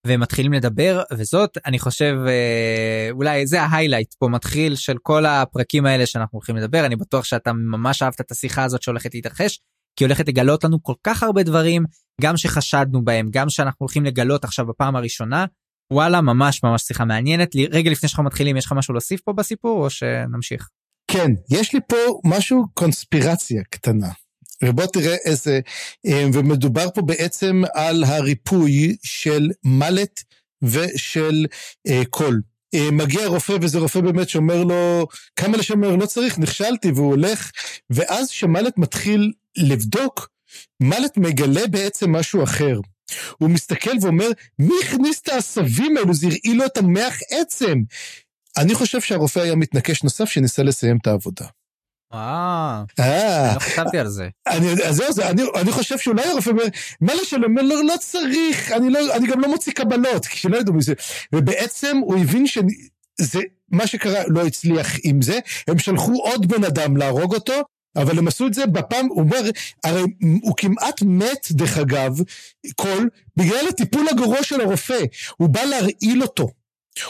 [0.08, 5.26] והם מתחילים לדבר וזאת אני חושב אה, אולי זה ה highlight פה מתחיל של כל
[5.26, 9.60] הפרקים האלה שאנחנו הולכים לדבר אני בטוח שאתה ממש אהבת את השיחה הזאת שהולכת להתרחש
[10.00, 11.86] כי הולכת לגלות לנו כל כך הרבה דברים
[12.22, 15.46] גם שחשדנו בהם גם שאנחנו הולכים לגלות עכשיו בפעם הראשונה
[15.94, 19.84] וואלה ממש ממש שיחה מעניינת רגע לפני שאנחנו מתחילים יש לך משהו להוסיף פה בסיפור
[19.84, 20.70] או שנמשיך.
[21.12, 24.08] כן יש לי פה משהו קונספירציה קטנה.
[24.64, 25.60] ובוא תראה איזה,
[26.06, 30.24] אה, ומדובר פה בעצם על הריפוי של מלט
[30.62, 31.46] ושל
[31.88, 32.42] אה, קול.
[32.74, 37.52] אה, מגיע רופא וזה רופא באמת שאומר לו כמה לשמר לא צריך נכשלתי והוא הולך
[37.90, 40.30] ואז שמלט מתחיל לבדוק
[40.80, 42.80] מלט מגלה בעצם משהו אחר.
[43.38, 44.30] הוא מסתכל ואומר
[44.60, 47.82] מי הכניס את העשבים האלו זה הרעיל לו את המח עצם.
[48.58, 51.46] אני חושב שהרופא היה מתנקש נוסף שניסה לסיים את העבודה.
[52.14, 54.30] אה, אה, לא חשבתי על זה.
[54.86, 56.64] אז זהו, אני חושב שאולי הרופא אומר,
[57.02, 60.94] מילא שלא, לא, לא צריך, לא, אני גם לא מוציא קבלות, כי שלא ידעו מזה.
[61.34, 63.40] ובעצם הוא הבין שזה,
[63.72, 67.54] מה שקרה לא הצליח עם זה, הם שלחו עוד בן אדם להרוג אותו,
[67.96, 69.50] אבל הם עשו את זה בפעם, הוא אומר,
[69.84, 70.02] הרי
[70.42, 72.20] הוא כמעט מת, דרך אגב,
[72.76, 75.00] קול, בגלל הטיפול הגרוע של הרופא.
[75.38, 76.48] הוא בא להרעיל אותו.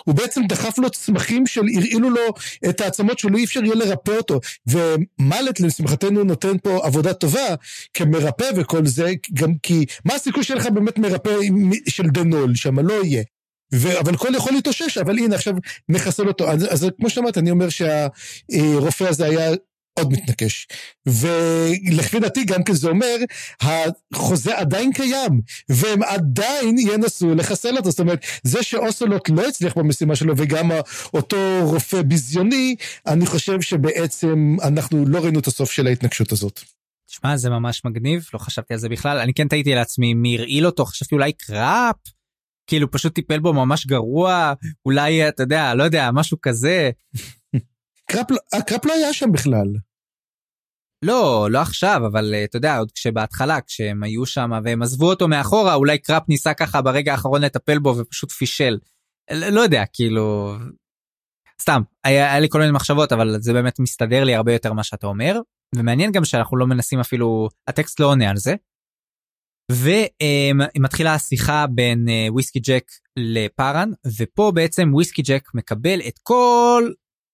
[0.04, 2.22] הוא בעצם דחף לו צמחים של הרעילו לו
[2.70, 4.40] את העצמות שלא אי אפשר יהיה לרפא אותו.
[4.68, 7.56] ומלט לשמחתנו נותן פה עבודה טובה
[7.94, 11.36] כמרפא וכל זה, גם כי מה הסיכוי שיהיה לך באמת מרפא
[11.88, 13.24] של דנול שם, לא יהיה.
[13.74, 14.00] ו...
[14.00, 15.54] אבל כל יכול להתאושש, אבל הנה עכשיו
[15.90, 16.52] נחסל אותו.
[16.52, 19.52] אז, אז כמו שאמרת, אני אומר שהרופא הזה היה
[19.98, 20.68] עוד מתנקש.
[21.06, 23.16] ולפי דעתי גם כן זה אומר,
[24.14, 27.92] החוזה עדיין קיים, והם עדיין ינסו לחסל אותו.
[27.92, 30.72] זאת אומרת, זה שאוסלוט לא הצליח במשימה שלו, וגם
[31.14, 32.76] אותו רופא ביזיוני,
[33.08, 36.62] אני חושב שבעצם אנחנו לא ראינו את הסוף של ההתנגשות הזאת.
[37.08, 39.20] תשמע, זה ממש מגניב, לא חשבתי על זה בכלל.
[39.20, 41.96] אני כן תהיתי לעצמי מי הרעיל אותו, חשבתי אולי קראפ,
[42.68, 44.54] כאילו פשוט טיפל בו ממש גרוע,
[44.86, 46.90] אולי, אתה יודע, לא יודע, משהו כזה.
[48.12, 49.68] קראפ, לא, הקראפ לא היה שם בכלל.
[51.06, 55.28] לא, לא עכשיו, אבל אה, אתה יודע, עוד כשבהתחלה, כשהם היו שם והם עזבו אותו
[55.28, 58.78] מאחורה, אולי קראפ ניסה ככה ברגע האחרון לטפל בו ופשוט פישל.
[59.32, 60.56] לא, יודע, כאילו...
[61.62, 64.84] סתם, היה, היה לי כל מיני מחשבות, אבל זה באמת מסתדר לי הרבה יותר מה
[64.84, 65.40] שאתה אומר,
[65.76, 68.56] ומעניין גם שאנחנו לא מנסים אפילו, הטקסט לא עונה על זה.
[69.72, 76.92] ומתחילה השיחה בין אה, וויסקי ג'ק לפארן, ופה בעצם וויסקי ג'ק מקבל את כל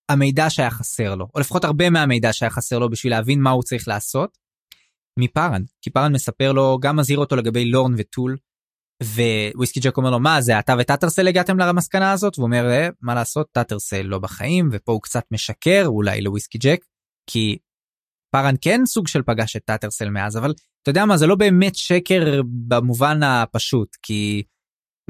[0.09, 3.63] המידע שהיה חסר לו, או לפחות הרבה מהמידע שהיה חסר לו בשביל להבין מה הוא
[3.63, 4.38] צריך לעשות,
[5.19, 5.61] מפארן.
[5.81, 8.38] כי פארן מספר לו, גם מזהיר אותו לגבי לורן וטול,
[9.55, 12.38] וויסקי ג'ק אומר לו, מה זה, אתה וטאטרסל הגעתם למסקנה הזאת?
[12.38, 16.85] והוא אומר, אה, מה לעשות, טאטרסל לא בחיים, ופה הוא קצת משקר, אולי לוויסקי ג'ק,
[17.30, 17.57] כי
[18.34, 21.75] פארן כן סוג של פגש את טאטרסל מאז, אבל אתה יודע מה, זה לא באמת
[21.75, 24.43] שקר במובן הפשוט, כי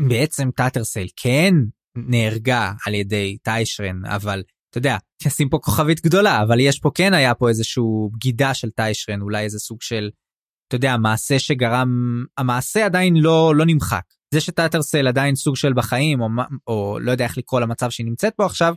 [0.10, 1.54] בעצם טאטרסל כן
[1.98, 4.44] נהרגה על ידי טיישרן, אבל
[4.74, 8.70] אתה יודע, תשים פה כוכבית גדולה, אבל יש פה כן היה פה איזשהו בגידה של
[8.70, 10.10] טיישרן, אולי איזה סוג של,
[10.68, 14.04] אתה יודע, מעשה שגרם, המעשה עדיין לא, לא נמחק.
[14.34, 16.28] זה שטאטרסל עדיין סוג של בחיים, או,
[16.68, 18.74] או לא יודע איך לקרוא למצב שהיא נמצאת פה עכשיו,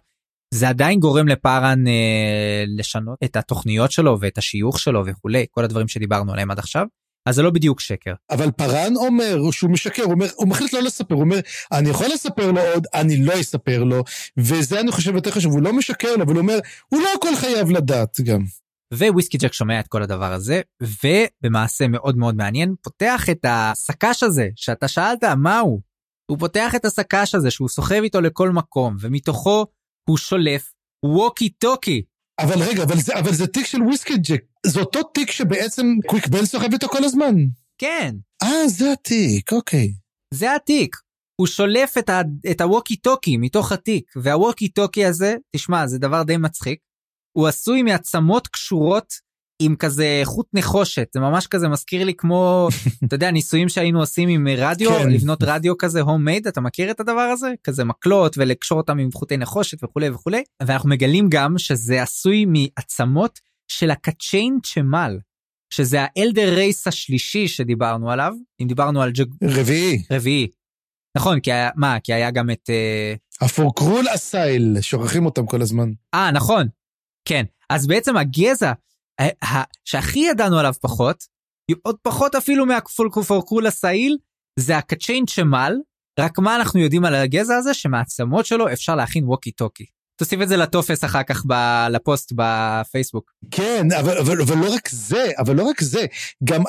[0.55, 5.89] זה עדיין גורם לפארן אה, לשנות את התוכניות שלו ואת השיוך שלו וכולי, כל הדברים
[5.89, 6.87] שדיברנו עליהם עד עכשיו.
[7.27, 8.15] אז זה לא בדיוק שקר.
[8.31, 11.41] אבל פארן אומר שהוא משקר, הוא, אומר, הוא מחליט לא לספר, הוא אומר,
[11.73, 14.05] אני יכול לספר לו עוד, אני לא אספר לו,
[14.37, 16.59] וזה אני חושב יותר חשוב, הוא לא משקר לו, אבל הוא אומר,
[16.89, 18.45] הוא לא הכל חייב לדעת גם.
[18.95, 24.49] וויסקי ג'ק שומע את כל הדבר הזה, ובמעשה מאוד מאוד מעניין, פותח את הסק"ש הזה,
[24.57, 25.81] שאתה שאלת מה הוא.
[26.31, 29.67] הוא פותח את הסק"ש הזה שהוא סוחב איתו לכל מקום, ומתוכו
[30.09, 30.73] הוא שולף
[31.05, 32.03] ווקי טוקי.
[32.39, 34.43] אבל רגע, אבל זה, אבל זה תיק של וויסקי ג'ק.
[34.67, 37.35] זה אותו תיק שבעצם קוויק בן סוחב איתו כל הזמן.
[37.79, 38.15] כן.
[38.43, 39.93] אה, זה התיק, אוקיי.
[40.35, 40.97] זה התיק.
[41.41, 46.23] הוא שולף את, ה, את הווקי טוקי מתוך התיק, והווקי טוקי הזה, תשמע, זה דבר
[46.23, 46.81] די מצחיק.
[47.37, 49.15] הוא עשוי מעצמות קשורות
[49.63, 52.69] עם כזה חוט נחושת, זה ממש כזה מזכיר לי כמו,
[53.05, 55.11] אתה יודע, ניסויים שהיינו עושים עם רדיו, כן.
[55.11, 57.53] לבנות רדיו כזה home made, אתה מכיר את הדבר הזה?
[57.65, 63.41] כזה מקלות ולקשור אותם עם חוטי נחושת וכולי וכולי, ואנחנו מגלים גם שזה עשוי מעצמות
[63.69, 65.19] של הקצ'יין צ'מל,
[65.71, 69.27] שזה ה Elder Race השלישי שדיברנו עליו, אם דיברנו על ג'ג...
[69.43, 70.03] רביעי.
[70.11, 70.49] רביעי.
[71.17, 72.71] נכון, כי היה, מה, כי היה גם את...
[72.71, 73.45] Uh...
[73.45, 75.91] הפורקרול אסייל, שוכחים אותם כל הזמן.
[76.15, 76.69] אה, נכון.
[77.29, 77.45] כן.
[77.71, 78.73] אז בעצם הגזע
[79.85, 81.25] שהכי ידענו עליו פחות,
[81.83, 84.17] עוד פחות אפילו מהפורקרול אסייל,
[84.59, 85.73] זה הקצ'יין צ'מל,
[86.21, 87.75] רק מה אנחנו יודעים על הגזע הזה?
[87.75, 89.85] שמעצמות שלו אפשר להכין ווקי טוקי.
[90.19, 93.33] תוסיף את זה לטופס אחר כך ב- לפוסט בפייסבוק.
[93.51, 96.07] כן, אבל, אבל, אבל לא רק זה, אבל לא רק זה,
[96.45, 96.63] גם,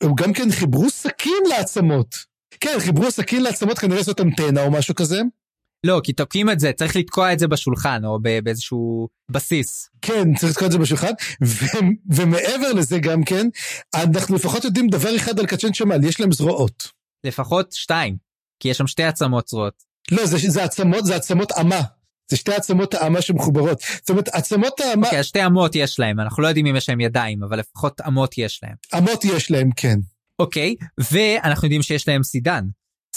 [0.00, 2.16] הם גם כן חיברו סכין לעצמות.
[2.60, 5.20] כן, חיברו סכין לעצמות, כנראה זאת אנטנה או משהו כזה.
[5.84, 9.88] לא, כי תוקעים את זה, צריך לתקוע את זה בשולחן, או באיזשהו בסיס.
[10.02, 11.12] כן, צריך לתקוע את זה בשולחן,
[11.44, 13.46] ו- ומעבר לזה גם כן,
[13.94, 16.88] אנחנו לפחות יודעים דבר אחד על קצ'ן שמל, יש להם זרועות.
[17.26, 18.16] לפחות שתיים,
[18.60, 19.74] כי יש שם שתי עצמות זרועות.
[20.12, 21.80] לא, זה, זה עצמות, זה עצמות אמה.
[22.30, 23.80] זה שתי עצמות האמה שמחוברות.
[23.80, 25.06] זאת אומרת, עצמות האמה...
[25.06, 28.00] אוקיי, okay, שתי אמות יש להם, אנחנו לא יודעים אם יש להם ידיים, אבל לפחות
[28.00, 28.74] אמות יש להם.
[28.98, 29.98] אמות יש להם, כן.
[30.38, 32.64] אוקיי, okay, ואנחנו יודעים שיש להם סידן.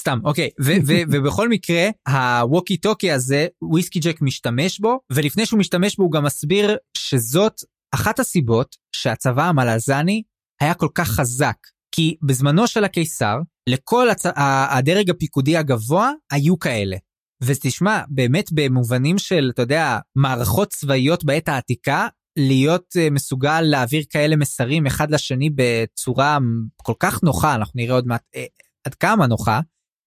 [0.07, 0.49] סתם, אוקיי,
[1.11, 6.23] ובכל מקרה, הווקי טוקי הזה, וויסקי ג'ק משתמש בו, ולפני שהוא משתמש בו הוא גם
[6.23, 7.61] מסביר שזאת
[7.95, 10.23] אחת הסיבות שהצבא המלזני
[10.61, 11.55] היה כל כך חזק.
[11.95, 13.38] כי בזמנו של הקיסר,
[13.69, 14.25] לכל הצ...
[14.71, 16.97] הדרג הפיקודי הגבוה היו כאלה.
[17.43, 22.07] ותשמע, באמת במובנים של, אתה יודע, מערכות צבאיות בעת העתיקה,
[22.39, 26.38] להיות uh, מסוגל להעביר כאלה מסרים אחד לשני בצורה
[26.84, 28.39] כל כך נוחה, אנחנו נראה עוד מעט uh,
[28.88, 29.59] עד כמה נוחה,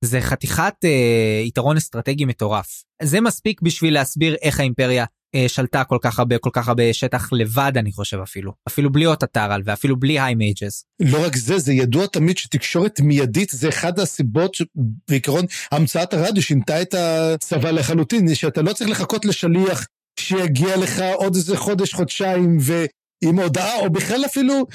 [0.05, 2.85] זה חתיכת uh, יתרון אסטרטגי מטורף.
[3.03, 7.33] זה מספיק בשביל להסביר איך האימפריה uh, שלטה כל כך הרבה, כל כך הרבה שטח
[7.33, 8.53] לבד, אני חושב אפילו.
[8.69, 10.85] אפילו בלי אוטטארל ואפילו בלי High Mages.
[11.01, 16.83] לא רק זה, זה ידוע תמיד שתקשורת מיידית זה אחד הסיבות שבעיקרון המצאת הרדיו שינתה
[16.83, 19.87] את הצבא לחלוטין, שאתה לא צריך לחכות לשליח
[20.21, 24.67] שיגיע לך עוד איזה חודש, חודשיים, ועם הודעה, או בכלל אפילו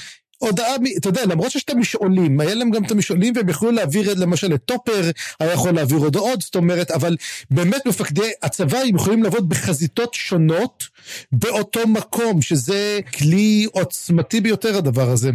[0.46, 4.14] הודעה, אתה יודע, למרות שיש את המשעולים, היה להם גם את המשעולים והם יכלו להעביר
[4.14, 7.18] למשל את טופר, היה יכול להעביר הודעות, זאת אומרת, אבל
[7.52, 10.84] באמת מפקדי הצבא הם יכולים לעבוד בחזיתות שונות
[11.32, 15.32] באותו מקום, שזה כלי עוצמתי ביותר הדבר הזה.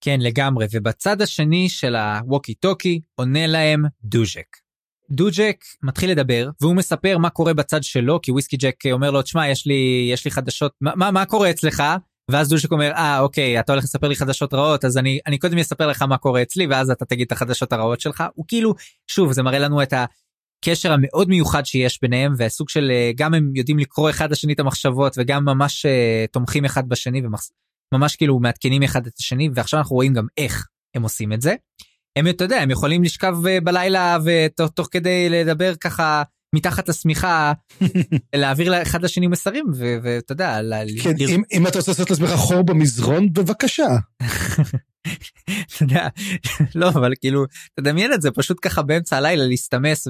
[0.00, 4.56] כן, לגמרי, ובצד השני של הווקי טוקי עונה להם דוג'ק.
[5.10, 9.48] דוג'ק מתחיל לדבר והוא מספר מה קורה בצד שלו כי וויסקי ג'ק אומר לו תשמע
[9.48, 11.82] יש לי יש לי חדשות מה מה, מה קורה אצלך
[12.30, 15.58] ואז דוג'ק אומר אה אוקיי אתה הולך לספר לי חדשות רעות אז אני אני קודם
[15.58, 18.74] אספר לך מה קורה אצלי ואז אתה תגיד את החדשות הרעות שלך הוא כאילו
[19.06, 23.52] שוב זה מראה לנו את הקשר המאוד מיוחד שיש ביניהם והסוג של אה, גם הם
[23.56, 27.22] יודעים לקרוא אחד לשני את המחשבות וגם ממש uh, תומכים אחד בשני
[27.92, 31.54] וממש כאילו מעדכנים אחד את השני ועכשיו אנחנו רואים גם איך הם עושים את זה.
[32.18, 36.22] הם אתה יודע הם יכולים לשכב אה, בלילה ותוך כדי לדבר ככה
[36.54, 37.52] מתחת לשמיכה
[38.36, 39.66] להעביר אחד לשני מסרים
[40.02, 40.60] ואתה יודע.
[41.02, 43.88] כן, אם, אם אתה רוצה לעשות לעצמך חור במזרון בבקשה.
[45.66, 46.08] אתה יודע,
[46.74, 47.44] לא אבל כאילו
[47.80, 50.08] תדמיין את זה פשוט ככה באמצע הלילה להסתמס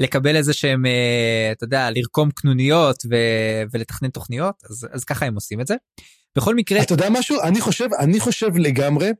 [0.00, 3.16] ולקבל איזה שהם אה, אתה יודע לרקום קנוניות ו...
[3.72, 5.74] ולתכנן תוכניות אז, אז ככה הם עושים את זה.
[6.36, 9.10] בכל מקרה אתה יודע משהו אני חושב אני חושב לגמרי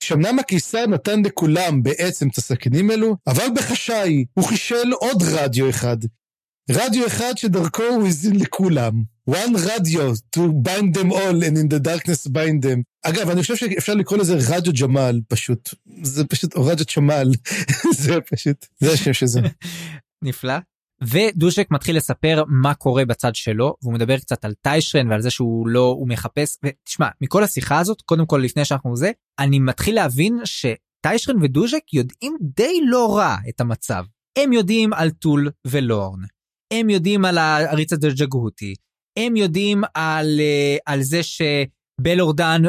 [0.00, 5.96] שאומנם הקיסר נתן לכולם בעצם את הסכינים האלו, אבל בחשאי הוא חישל עוד רדיו אחד.
[6.70, 9.02] רדיו אחד שדרכו הוא הזין לכולם.
[9.30, 12.82] one radio to bind them all and in the darkness bind them.
[13.02, 15.74] אגב, אני חושב שאפשר לקרוא לזה רדיו ג'מאל פשוט.
[16.02, 17.30] זה פשוט, או רדיו צ'מאל.
[18.04, 19.40] זה פשוט, זה השם שזה.
[20.22, 20.54] נפלא.
[21.02, 25.68] ודושק מתחיל לספר מה קורה בצד שלו והוא מדבר קצת על טיישרן ועל זה שהוא
[25.68, 30.40] לא הוא מחפש ותשמע מכל השיחה הזאת קודם כל לפני שאנחנו זה אני מתחיל להבין
[30.44, 34.04] שטיישרן ודוז'ק יודעים די לא רע את המצב.
[34.38, 36.20] הם יודעים על טול ולורן.
[36.72, 38.74] הם יודעים על העריץ הדרג'גהותי
[39.18, 42.62] הם יודעים על, אה, על זה שבלורדן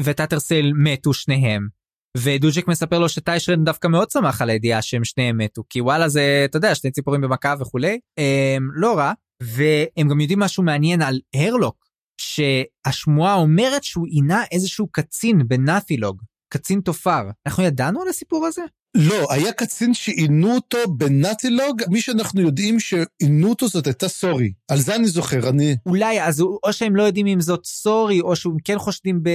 [0.00, 1.68] וטאטרסל מתו שניהם
[2.16, 6.42] ודוג'ק מספר לו שטיישרן דווקא מאוד שמח על הידיעה שהם שניהם מתו כי וואלה זה
[6.44, 9.12] אתה יודע שני ציפורים במכה וכולי הם, לא רע
[9.42, 11.84] והם גם יודעים משהו מעניין על הרלוק
[12.20, 16.22] שהשמועה אומרת שהוא עינה איזשהו קצין בנאתילוג
[16.52, 18.62] קצין תופר אנחנו ידענו על הסיפור הזה?
[18.96, 24.52] לא, היה קצין שעינו אותו בנאטילוג, מי שאנחנו יודעים שעינו אותו זאת הייתה סורי.
[24.70, 25.76] על זה אני זוכר, אני...
[25.86, 29.30] אולי, אז או שהם לא יודעים אם זאת סורי, או שהם כן חושדים ב...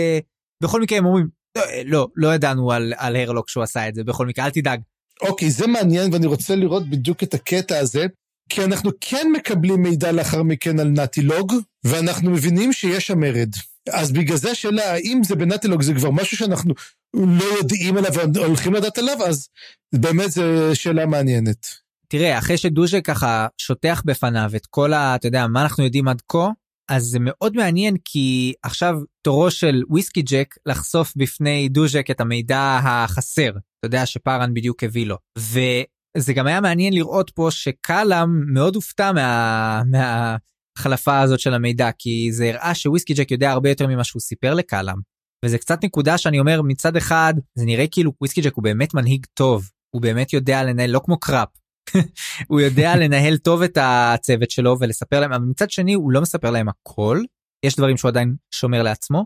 [0.63, 4.03] בכל מקרה הם אומרים, לא, לא, לא ידענו על, על הרלוק שהוא עשה את זה,
[4.03, 4.81] בכל מקרה, אל תדאג.
[5.21, 8.05] אוקיי, זה מעניין ואני רוצה לראות בדיוק את הקטע הזה,
[8.49, 11.53] כי אנחנו כן מקבלים מידע לאחר מכן על נאטילוג,
[11.83, 13.49] ואנחנו מבינים שיש שם מרד.
[13.91, 16.73] אז בגלל זה השאלה, האם זה בנאטילוג זה כבר משהו שאנחנו
[17.13, 19.47] לא יודעים עליו והולכים לדעת עליו, אז
[19.95, 20.43] באמת זו
[20.73, 21.67] שאלה מעניינת.
[22.07, 25.15] תראה, אחרי שדוז'ה ככה שוטח בפניו את כל ה...
[25.15, 26.49] אתה יודע, מה אנחנו יודעים עד כה,
[26.89, 32.79] אז זה מאוד מעניין כי עכשיו תורו של וויסקי ג'ק לחשוף בפני דוג'ק את המידע
[32.83, 35.17] החסר, אתה יודע שפארן בדיוק הביא לו.
[35.37, 39.81] וזה גם היה מעניין לראות פה שקאלאם מאוד הופתע מה...
[39.85, 44.53] מהחלפה הזאת של המידע כי זה הראה שוויסקי ג'ק יודע הרבה יותר ממה שהוא סיפר
[44.53, 44.97] לקאלאם.
[45.45, 49.25] וזה קצת נקודה שאני אומר מצד אחד זה נראה כאילו וויסקי ג'ק הוא באמת מנהיג
[49.33, 51.49] טוב הוא באמת יודע לנהל לא כמו קראפ
[52.49, 56.51] הוא יודע לנהל טוב את הצוות שלו ולספר להם, אבל מצד שני הוא לא מספר
[56.51, 57.21] להם הכל,
[57.65, 59.25] יש דברים שהוא עדיין שומר לעצמו,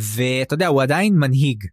[0.00, 1.64] ואתה יודע, הוא עדיין מנהיג,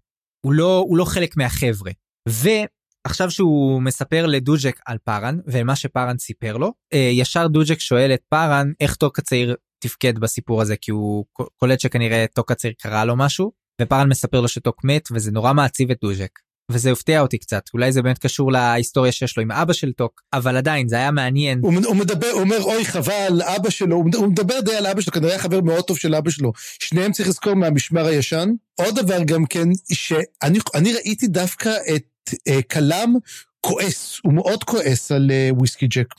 [0.46, 1.92] הוא לא, הוא לא חלק מהחבר'ה.
[2.30, 8.22] ועכשיו שהוא מספר לדוג'ק על פארן ומה שפארן סיפר לו, אה, ישר דוג'ק שואל את
[8.30, 11.26] פארן איך טוק הצעיר תפקד בסיפור הזה, כי הוא
[11.58, 13.52] קולט שכנראה טוק הצעיר קרה לו משהו,
[13.82, 16.40] ופארן מספר לו שטוק מת וזה נורא מעציב את דוג'ק.
[16.74, 17.64] וזה הפתיע אותי קצת.
[17.74, 21.12] אולי זה באמת קשור להיסטוריה שיש לו עם אבא של טוק אבל עדיין זה היה
[21.12, 21.60] מעניין.
[21.62, 23.96] הוא, הוא מדבר הוא אומר אוי חבל אבא שלו.
[23.96, 26.52] הוא מדבר די על אבא שלו כנראה חבר מאוד טוב של אבא שלו.
[26.80, 28.50] שניהם צריך לזכור מהמשמר הישן.
[28.76, 33.14] עוד דבר גם כן שאני ראיתי דווקא את אה, קלאם
[33.62, 34.20] כועס.
[34.24, 36.14] הוא מאוד כועס על אה, וויסקי ג'ק.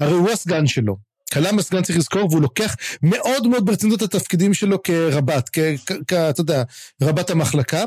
[0.00, 0.96] הרי הוא הסגן שלו.
[1.30, 5.58] קלאם הסגן צריך לזכור, והוא לוקח מאוד מאוד ברצינות את התפקידים שלו כרבת, כ...
[6.12, 6.62] אתה יודע,
[7.02, 7.84] רבת המחלקה.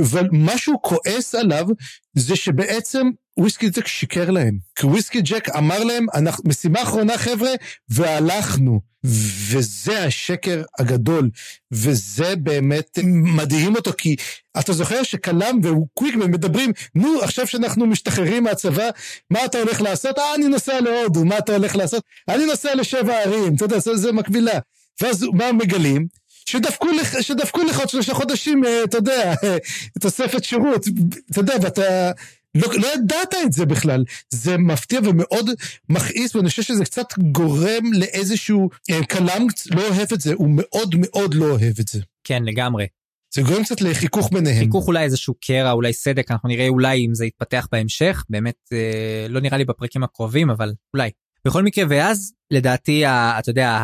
[0.00, 1.66] אבל מה שהוא כועס עליו
[2.14, 4.58] זה שבעצם וויסקי ג'ק שיקר להם.
[4.76, 7.50] כי וויסקי ג'ק אמר להם, אנחנו, משימה אחרונה חבר'ה,
[7.88, 8.92] והלכנו.
[9.04, 11.30] וזה השקר הגדול,
[11.72, 14.16] וזה באמת מדהים אותו, כי
[14.58, 18.90] אתה זוכר שקלאם וקוויקמן מדברים, נו, עכשיו שאנחנו משתחררים מהצבא,
[19.30, 20.18] מה אתה הולך לעשות?
[20.18, 22.04] אה, אני נוסע להודו, מה אתה הולך לעשות?
[22.28, 24.58] אני נוסע לשבע ערים, אתה יודע, זה, זה מקבילה.
[25.00, 26.06] ואז מה מגלים?
[26.46, 29.56] שדפקו לך, שדפקו לך עוד שלושה חודשים, אה, אתה יודע, אה,
[30.00, 30.86] תוספת שירות,
[31.30, 32.10] אתה יודע, ואתה
[32.54, 34.04] לא, לא ידעת את זה בכלל.
[34.30, 35.50] זה מפתיע ומאוד
[35.88, 40.94] מכעיס, ואני חושב שזה קצת גורם לאיזשהו, אה, קלאם לא אוהב את זה, הוא מאוד
[40.98, 42.00] מאוד לא אוהב את זה.
[42.24, 42.86] כן, לגמרי.
[43.34, 44.64] זה גורם קצת לחיכוך ביניהם.
[44.64, 49.26] חיכוך אולי איזשהו קרע, אולי סדק, אנחנו נראה אולי אם זה יתפתח בהמשך, באמת אה,
[49.28, 51.10] לא נראה לי בפרקים הקרובים, אבל אולי.
[51.44, 53.78] בכל מקרה, ואז לדעתי, ה, אתה יודע,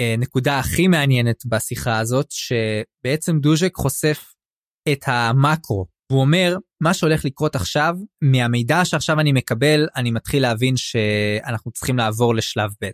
[0.00, 4.34] הנקודה הכי מעניינת בשיחה הזאת, שבעצם דוז'ק חושף
[4.92, 5.86] את המקרו.
[6.12, 11.96] הוא אומר, מה שהולך לקרות עכשיו, מהמידע שעכשיו אני מקבל, אני מתחיל להבין שאנחנו צריכים
[11.96, 12.90] לעבור לשלב ב'.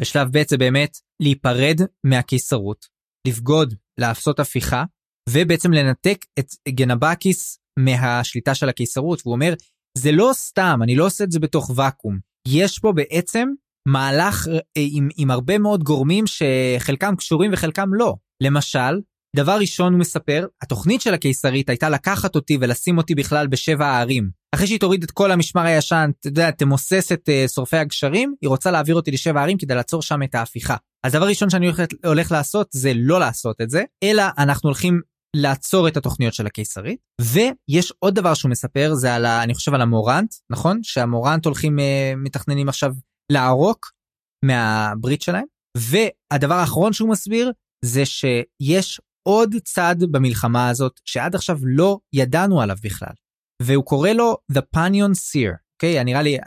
[0.00, 2.86] ושלב ב' זה באמת להיפרד מהקיסרות,
[3.26, 4.84] לבגוד, לעשות הפיכה,
[5.28, 9.22] ובעצם לנתק את גנבקיס מהשליטה של הקיסרות.
[9.24, 9.54] והוא אומר,
[9.98, 12.18] זה לא סתם, אני לא עושה את זה בתוך ואקום.
[12.48, 13.48] יש פה בעצם
[13.88, 18.14] מהלך אה, עם, עם הרבה מאוד גורמים שחלקם קשורים וחלקם לא.
[18.42, 19.00] למשל,
[19.36, 24.30] דבר ראשון הוא מספר, התוכנית של הקיסרית הייתה לקחת אותי ולשים אותי בכלל בשבע הערים.
[24.54, 28.48] אחרי שהיא תוריד את כל המשמר הישן, אתה יודע, תמוסס את uh, שורפי הגשרים, היא
[28.48, 30.76] רוצה להעביר אותי לשבע הערים כדי לעצור שם את ההפיכה.
[31.06, 35.00] אז דבר ראשון שאני הולך, הולך לעשות זה לא לעשות את זה, אלא אנחנו הולכים
[35.36, 36.98] לעצור את התוכניות של הקיסרית.
[37.20, 39.42] ויש עוד דבר שהוא מספר, זה על ה...
[39.42, 40.78] אני חושב על המורנט, נכון?
[40.82, 41.82] שהמורנט הולכים, uh,
[42.16, 42.92] מתכננים עכשיו
[43.30, 43.86] לערוק
[44.44, 45.44] מהברית שלהם.
[45.76, 47.52] והדבר האחרון שהוא מסביר
[47.84, 53.12] זה שיש עוד צד במלחמה הזאת שעד עכשיו לא ידענו עליו בכלל.
[53.62, 56.00] והוא קורא לו The Panion Seer, אוקיי?
[56.00, 56.04] Okay?
[56.04, 56.38] נראה לי,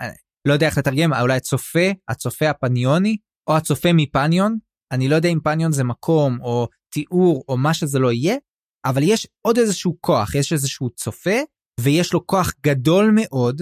[0.47, 3.18] לא יודע איך לתרגם, אולי הצופה, הצופה הפניוני,
[3.49, 4.57] או הצופה מפניון.
[4.91, 8.35] אני לא יודע אם פניון זה מקום או תיאור או מה שזה לא יהיה,
[8.85, 11.39] אבל יש עוד איזשהו כוח, יש איזשהו צופה,
[11.80, 13.61] ויש לו כוח גדול מאוד,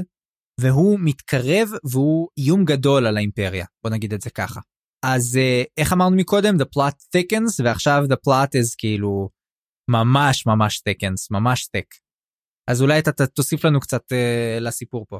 [0.62, 4.60] והוא מתקרב והוא איום גדול על האימפריה, בוא נגיד את זה ככה.
[5.06, 6.56] אז uh, איך אמרנו מקודם?
[6.56, 9.30] The plot thickens ועכשיו the plot is כאילו
[9.92, 12.00] ממש ממש thickens ממש thick.
[12.68, 15.20] אז אולי אתה תוסיף לנו קצת uh, לסיפור פה.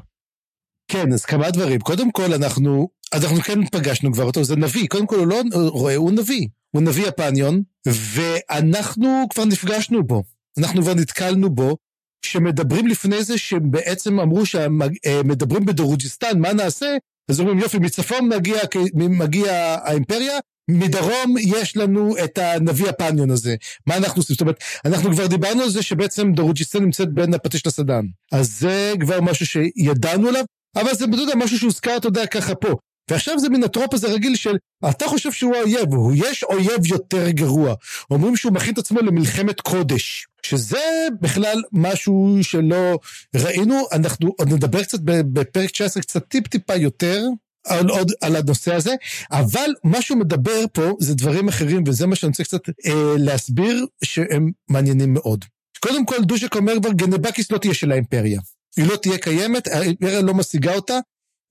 [0.88, 1.80] כן אז כמה דברים.
[1.80, 4.88] קודם כל אנחנו אנחנו כן פגשנו כבר אותו זה נביא.
[4.88, 6.48] קודם כל הוא לא רואה הוא נביא.
[6.70, 10.22] הוא נביא הפניון ואנחנו כבר נפגשנו בו.
[10.58, 11.76] אנחנו כבר נתקלנו בו
[12.24, 16.96] שמדברים לפני זה שבעצם אמרו שמדברים אה, בדרוג'יסטן מה נעשה
[17.28, 18.58] אז אומרים יופי, מצפון מגיע,
[18.94, 20.38] מגיע האימפריה,
[20.70, 23.54] מדרום יש לנו את הנביא הפניון הזה.
[23.86, 24.34] מה אנחנו עושים?
[24.34, 28.04] זאת אומרת, אנחנו כבר דיברנו על זה שבעצם דרוג'יסטן נמצאת בין הפטיש לסדן.
[28.32, 30.44] אז זה כבר משהו שידענו עליו,
[30.76, 32.68] אבל זה, יודע, משהו שהוזכר, אתה יודע, ככה פה.
[33.10, 34.56] ועכשיו זה מן הטרופ הזה רגיל של,
[34.90, 37.74] אתה חושב שהוא האויב, יש אויב יותר גרוע.
[38.10, 40.26] אומרים שהוא מכין את עצמו למלחמת קודש.
[40.46, 42.98] שזה בכלל משהו שלא
[43.36, 47.22] ראינו, אנחנו עוד נדבר קצת בפרק 19, קצת טיפ-טיפה יותר.
[47.66, 48.94] על עוד על הנושא הזה,
[49.30, 53.86] אבל מה שהוא מדבר פה זה דברים אחרים, וזה מה שאני רוצה קצת אה, להסביר,
[54.04, 55.44] שהם מעניינים מאוד.
[55.80, 58.40] קודם כל, דושק אומר כבר, גנבקיס לא תהיה של האימפריה.
[58.76, 60.98] היא לא תהיה קיימת, האימפריה לא משיגה אותה,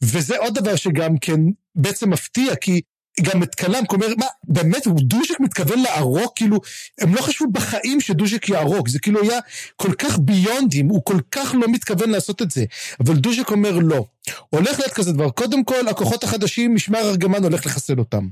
[0.03, 1.39] וזה עוד דבר שגם כן
[1.75, 2.81] בעצם מפתיע, כי
[3.21, 6.33] גם את קלאם, אומר, מה, באמת, דוז'ק מתכוון לערוק?
[6.35, 6.59] כאילו,
[7.01, 9.39] הם לא חשבו בחיים שדוז'ק יערוק, זה כאילו היה
[9.75, 12.65] כל כך ביונדים, הוא כל כך לא מתכוון לעשות את זה.
[12.99, 14.05] אבל דוז'ק אומר לא.
[14.49, 18.27] הולך להיות כזה דבר, קודם כל, הכוחות החדשים, משמר ארגמן הולך לחסל אותם.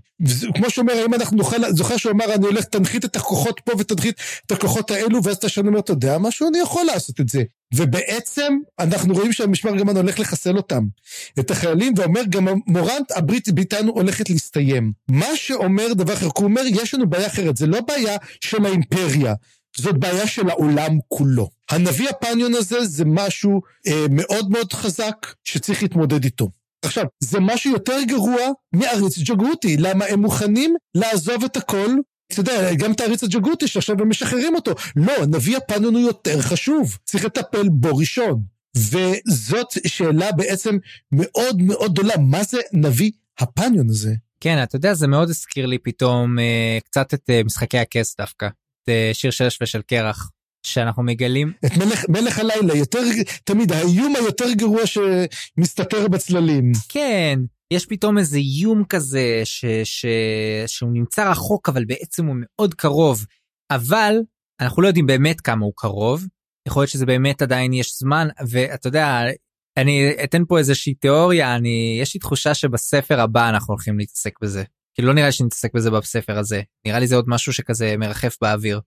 [0.56, 4.15] כמו שאומר, האם אנחנו נוכל, זוכר שהוא אמר, אני הולך, תנחית את הכוחות פה ותנחית
[4.45, 7.43] את הכוחות האלו, ואז אתה שואל, אומר, אתה יודע משהו, אני יכול לעשות את זה.
[7.73, 10.83] ובעצם אנחנו רואים שהמשמר הגרמני הולך לחסל אותם,
[11.39, 14.91] את החיילים, ואומר גם מורנט, הברית ביתנו הולכת להסתיים.
[15.07, 19.33] מה שאומר דבר אחר, הוא אומר, יש לנו בעיה אחרת, זה לא בעיה של האימפריה,
[19.77, 21.49] זאת בעיה של העולם כולו.
[21.69, 26.49] הנביא הפניון הזה זה משהו אה, מאוד מאוד חזק שצריך להתמודד איתו.
[26.81, 28.41] עכשיו, זה משהו יותר גרוע
[28.73, 31.89] מעריץ ג'גותי, למה הם מוכנים לעזוב את הכל
[32.34, 34.72] אתה יודע, גם את העריץ הג'גותי שעכשיו הם משחררים אותו.
[34.95, 38.41] לא, נביא הפניון הוא יותר חשוב, צריך לטפל בו ראשון.
[38.77, 40.77] וזאת שאלה בעצם
[41.11, 44.14] מאוד מאוד גדולה, מה זה נביא הפניון הזה?
[44.39, 48.45] כן, אתה יודע, זה מאוד הזכיר לי פתאום אה, קצת את אה, משחקי הכס דווקא,
[48.45, 50.31] את אה, שיר שש ושל קרח.
[50.64, 52.99] שאנחנו מגלים את מלך, מלך הלילה יותר
[53.43, 57.39] תמיד האיום היותר גרוע שמסתתר בצללים כן
[57.73, 60.05] יש פתאום איזה איום כזה ש, ש,
[60.67, 63.25] שהוא נמצא רחוק אבל בעצם הוא מאוד קרוב
[63.71, 64.15] אבל
[64.61, 66.25] אנחנו לא יודעים באמת כמה הוא קרוב
[66.67, 69.21] יכול להיות שזה באמת עדיין יש זמן ואתה יודע
[69.77, 74.63] אני אתן פה איזושהי תיאוריה אני יש לי תחושה שבספר הבא אנחנו הולכים להתעסק בזה.
[74.93, 78.37] כאילו לא נראה לי שנתעסק בזה בספר הזה נראה לי זה עוד משהו שכזה מרחף
[78.41, 78.79] באוויר.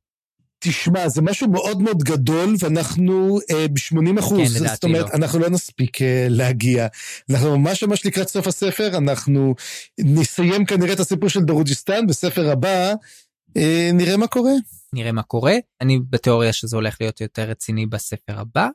[0.63, 5.15] תשמע, זה משהו מאוד מאוד גדול, ואנחנו אה, ב-80 אחוז, כן, זאת אומרת, לא.
[5.15, 6.87] אנחנו לא נספיק אה, להגיע.
[7.31, 9.55] אנחנו ממש ממש לקראת סוף הספר, אנחנו
[10.01, 12.93] נסיים כנראה את הסיפור של דרוג'יסטן, בספר הבא,
[13.57, 14.53] אה, נראה מה קורה.
[14.95, 18.69] נראה מה קורה, אני בתיאוריה שזה הולך להיות יותר רציני בספר הבא,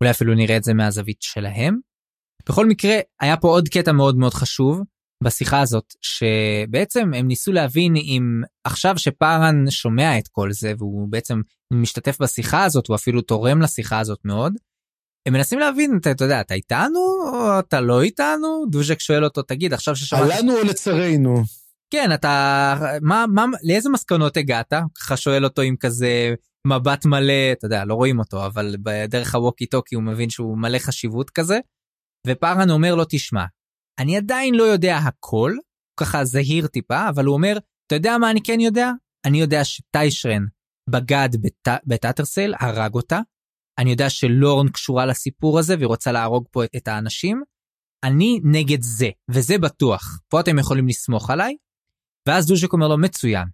[0.00, 1.78] אולי אפילו נראה את זה מהזווית שלהם.
[2.48, 4.80] בכל מקרה, היה פה עוד קטע מאוד מאוד חשוב,
[5.24, 11.40] בשיחה הזאת שבעצם הם ניסו להבין אם עכשיו שפארן שומע את כל זה והוא בעצם
[11.72, 14.54] משתתף בשיחה הזאת הוא אפילו תורם לשיחה הזאת מאוד.
[15.26, 17.00] הם מנסים להבין אתה, אתה יודע אתה איתנו
[17.32, 20.22] או אתה לא איתנו דוז'ק שואל אותו תגיד עכשיו ששמעת.
[20.22, 21.42] עלינו או לצרינו.
[21.90, 26.34] כן אתה מה מה לאיזה מסקנות הגעת ככה שואל אותו עם כזה
[26.66, 30.78] מבט מלא אתה יודע לא רואים אותו אבל בדרך הווקי טוקי הוא מבין שהוא מלא
[30.78, 31.58] חשיבות כזה.
[32.26, 33.44] ופארן אומר לו תשמע
[33.98, 35.52] אני עדיין לא יודע הכל,
[36.00, 38.90] ככה זהיר טיפה, אבל הוא אומר, אתה יודע מה אני כן יודע?
[39.26, 40.42] אני יודע שטיישרן
[40.90, 41.68] בגד בת...
[41.86, 43.20] בטאטרסל, הרג אותה.
[43.78, 47.42] אני יודע שלורן קשורה לסיפור הזה והיא רוצה להרוג פה את האנשים.
[48.04, 50.20] אני נגד זה, וזה בטוח.
[50.28, 51.56] פה אתם יכולים לסמוך עליי.
[52.28, 53.48] ואז דוז'ק אומר לו, מצוין.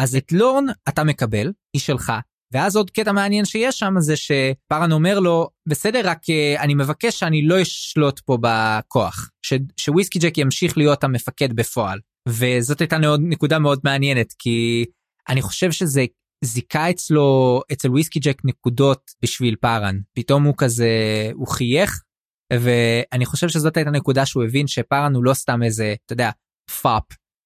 [0.00, 2.12] אז את לורן אתה מקבל, היא שלך,
[2.52, 7.18] ואז עוד קטע מעניין שיש שם זה שפארן אומר לו בסדר רק אה, אני מבקש
[7.18, 11.98] שאני לא אשלוט פה בכוח ש, שוויסקי ג'ק ימשיך להיות המפקד בפועל.
[12.28, 14.84] וזאת הייתה נקודה מאוד מעניינת כי
[15.28, 16.04] אני חושב שזה
[16.44, 20.88] זיכה אצלו אצל וויסקי ג'ק נקודות בשביל פארן פתאום הוא כזה
[21.34, 22.02] הוא חייך
[22.52, 26.30] ואני חושב שזאת הייתה נקודה שהוא הבין שפארן הוא לא סתם איזה אתה יודע
[26.82, 27.02] פאפ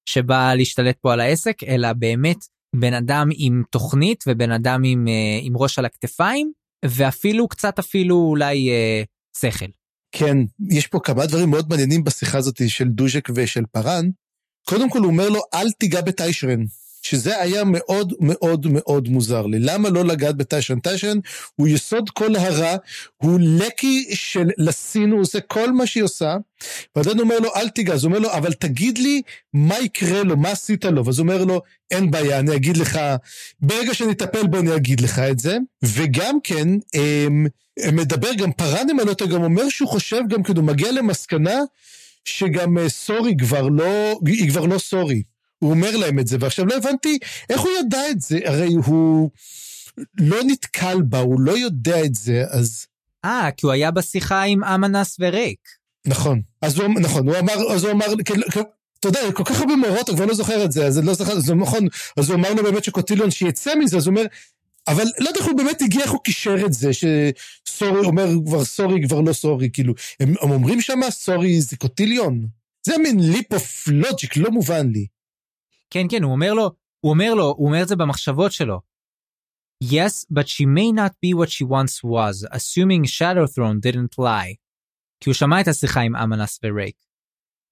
[0.09, 2.37] שבא להשתלט פה על העסק אלא באמת
[2.79, 6.51] בן אדם עם תוכנית ובן אדם עם, אה, עם ראש על הכתפיים
[6.85, 9.03] ואפילו קצת אפילו אולי אה,
[9.37, 9.65] שכל.
[10.11, 10.37] כן,
[10.69, 14.09] יש פה כמה דברים מאוד מעניינים בשיחה הזאת של דוז'ק ושל פארן.
[14.67, 16.65] קודם כל הוא אומר לו, אל תיגע בטיישרן.
[17.09, 19.59] שזה היה מאוד מאוד מאוד מוזר לי.
[19.59, 20.79] למה לא לגעת בטיישן?
[20.79, 21.17] טיישן
[21.55, 22.75] הוא יסוד כל הרע,
[23.17, 26.35] הוא לקי של לסין, הוא עושה כל מה שהיא עושה,
[26.95, 27.93] ועדיין אומר לו, אל תיגע.
[27.93, 29.21] אז הוא אומר לו, אבל תגיד לי
[29.53, 31.05] מה יקרה לו, מה עשית לו?
[31.05, 31.61] ואז הוא אומר לו,
[31.91, 32.99] אין בעיה, אני אגיד לך,
[33.61, 35.57] ברגע שנטפל בו אני אגיד לך את זה.
[35.83, 37.45] וגם כן, הם,
[37.79, 41.59] הם מדבר, גם פרנם על אותו, גם אומר שהוא חושב, גם כאילו מגיע למסקנה,
[42.25, 45.21] שגם אה, סורי כבר לא, היא כבר לא סורי.
[45.59, 47.19] הוא אומר להם את זה, ועכשיו לא הבנתי
[47.49, 49.29] איך הוא ידע את זה, הרי הוא
[50.17, 52.85] לא נתקל בה, הוא לא יודע את זה, אז...
[53.25, 55.59] אה, כי הוא היה בשיחה עם אמנס וריק.
[56.05, 58.61] נכון, אז הוא, נכון, הוא אמר, אז הוא אמר, כן, כן,
[58.99, 61.39] אתה יודע, כל כך הרבה מורות, הוא כבר לא זוכר את זה, אז לא זוכר,
[61.39, 64.25] זה נכון, אז הוא אמר לו באמת שקוטיליון שיצא מזה, אז הוא אומר,
[64.87, 68.65] אבל לא יודע איך הוא באמת הגיע, איך הוא קישר את זה, שסורי אומר כבר
[68.65, 72.47] סורי, כבר לא סורי, כאילו, הם, הם אומרים שמה סורי זה קוטיליון.
[72.85, 75.07] זה מין leap of logic, לא מובן לי.
[75.89, 78.81] כן, כן, הוא אומר לו, הוא אומר לו, הוא אומר את זה במחשבות שלו.
[79.83, 84.55] Yes, but she may not be what she once was, assuming Shadow Throne didn't lie.
[85.19, 86.95] כי הוא שמע את השיחה עם אמנס ורייק.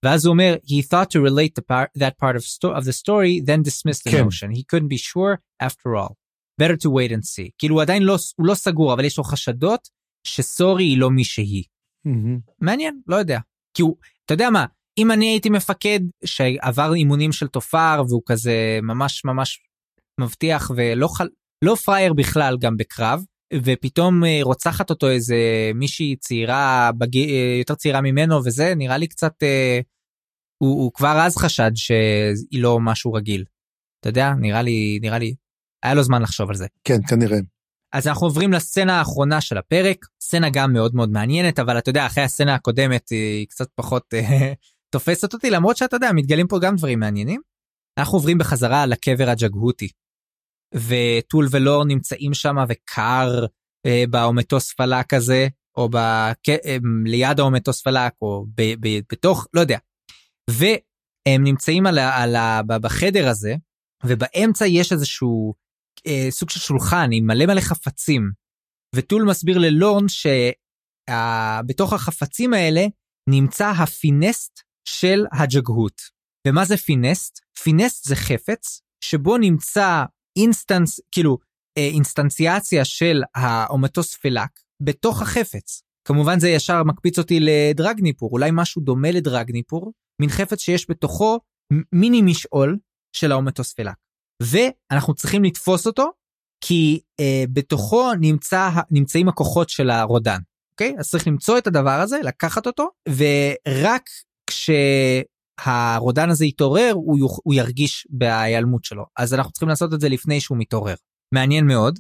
[0.05, 2.93] ואז הוא אומר, he thought to relate the part, that part of, sto- of the
[2.93, 4.23] story, then dismissed the כן.
[4.23, 4.51] notion.
[4.51, 6.13] He couldn't be sure after all.
[6.61, 7.49] Better to wait and see.
[7.57, 9.89] כאילו הוא עדיין לא, הוא לא סגור, אבל יש לו חשדות
[10.23, 11.63] שסורי היא לא מי שהיא.
[12.07, 12.51] Mm-hmm.
[12.59, 13.39] מעניין, לא יודע.
[13.73, 14.65] כי הוא, אתה יודע מה,
[14.97, 19.59] אם אני הייתי מפקד שעבר אימונים של תופר והוא כזה ממש ממש
[20.19, 21.27] מבטיח ולא חל...
[21.63, 23.23] לא פראייר בכלל גם בקרב
[23.53, 25.35] ופתאום אה, רוצחת אותו איזה
[25.75, 27.17] מישהי צעירה בג...
[27.17, 29.79] אה, יותר צעירה ממנו וזה נראה לי קצת אה,
[30.63, 33.43] הוא, הוא כבר אז חשד שהיא לא משהו רגיל.
[33.99, 35.35] אתה יודע נראה לי נראה לי
[35.83, 36.67] היה לו זמן לחשוב על זה.
[36.83, 37.37] כן כנראה.
[37.93, 42.05] אז אנחנו עוברים לסצנה האחרונה של הפרק, סצנה גם מאוד מאוד מעניינת, אבל אתה יודע,
[42.05, 44.53] אחרי הסצנה הקודמת היא קצת פחות אה,
[44.89, 47.41] תופסת אותי, למרות שאתה יודע, מתגלים פה גם דברים מעניינים.
[47.99, 49.89] אנחנו עוברים בחזרה לקבר הג'גהותי.
[50.73, 53.45] וטול ולור נמצאים שם וקר
[53.85, 55.47] אה, באומטוס פלאק הזה,
[55.77, 56.49] או בק...
[56.49, 58.61] אה, ליד האומטוס פלאק, או ב...
[58.61, 58.99] ב...
[59.11, 59.77] בתוך, לא יודע.
[60.49, 62.23] והם נמצאים על ה...
[62.23, 62.61] על ה...
[62.81, 63.55] בחדר הזה,
[64.05, 65.53] ובאמצע יש איזשהו
[66.07, 68.31] אה, סוג של שולחן עם מלא מלא חפצים.
[68.95, 71.95] וטול מסביר ללורן שבתוך שה...
[71.95, 72.85] החפצים האלה
[73.29, 76.01] נמצא הפינסט של הג'גהוט.
[76.47, 77.39] ומה זה פינסט?
[77.63, 80.03] פינסט זה חפץ שבו נמצא
[80.37, 81.37] instance, כאילו,
[81.77, 85.81] instantiation של האומטוס פלאק בתוך החפץ.
[86.07, 91.39] כמובן זה ישר מקפיץ אותי לדרגניפור, אולי משהו דומה לדרגניפור, מין חפץ שיש בתוכו
[91.93, 92.77] מיני משעול
[93.15, 93.97] של האומטוס פלאק.
[94.43, 96.11] ואנחנו צריכים לתפוס אותו,
[96.63, 100.39] כי אה, בתוכו נמצא, נמצאים הכוחות של הרודן,
[100.73, 100.95] אוקיי?
[100.99, 104.09] אז צריך למצוא את הדבר הזה, לקחת אותו, ורק
[104.55, 104.69] כש...
[105.59, 107.39] הרודן הזה יתעורר הוא, יוכ...
[107.43, 110.95] הוא ירגיש בהיעלמות שלו אז אנחנו צריכים לעשות את זה לפני שהוא מתעורר.
[111.33, 111.99] מעניין מאוד.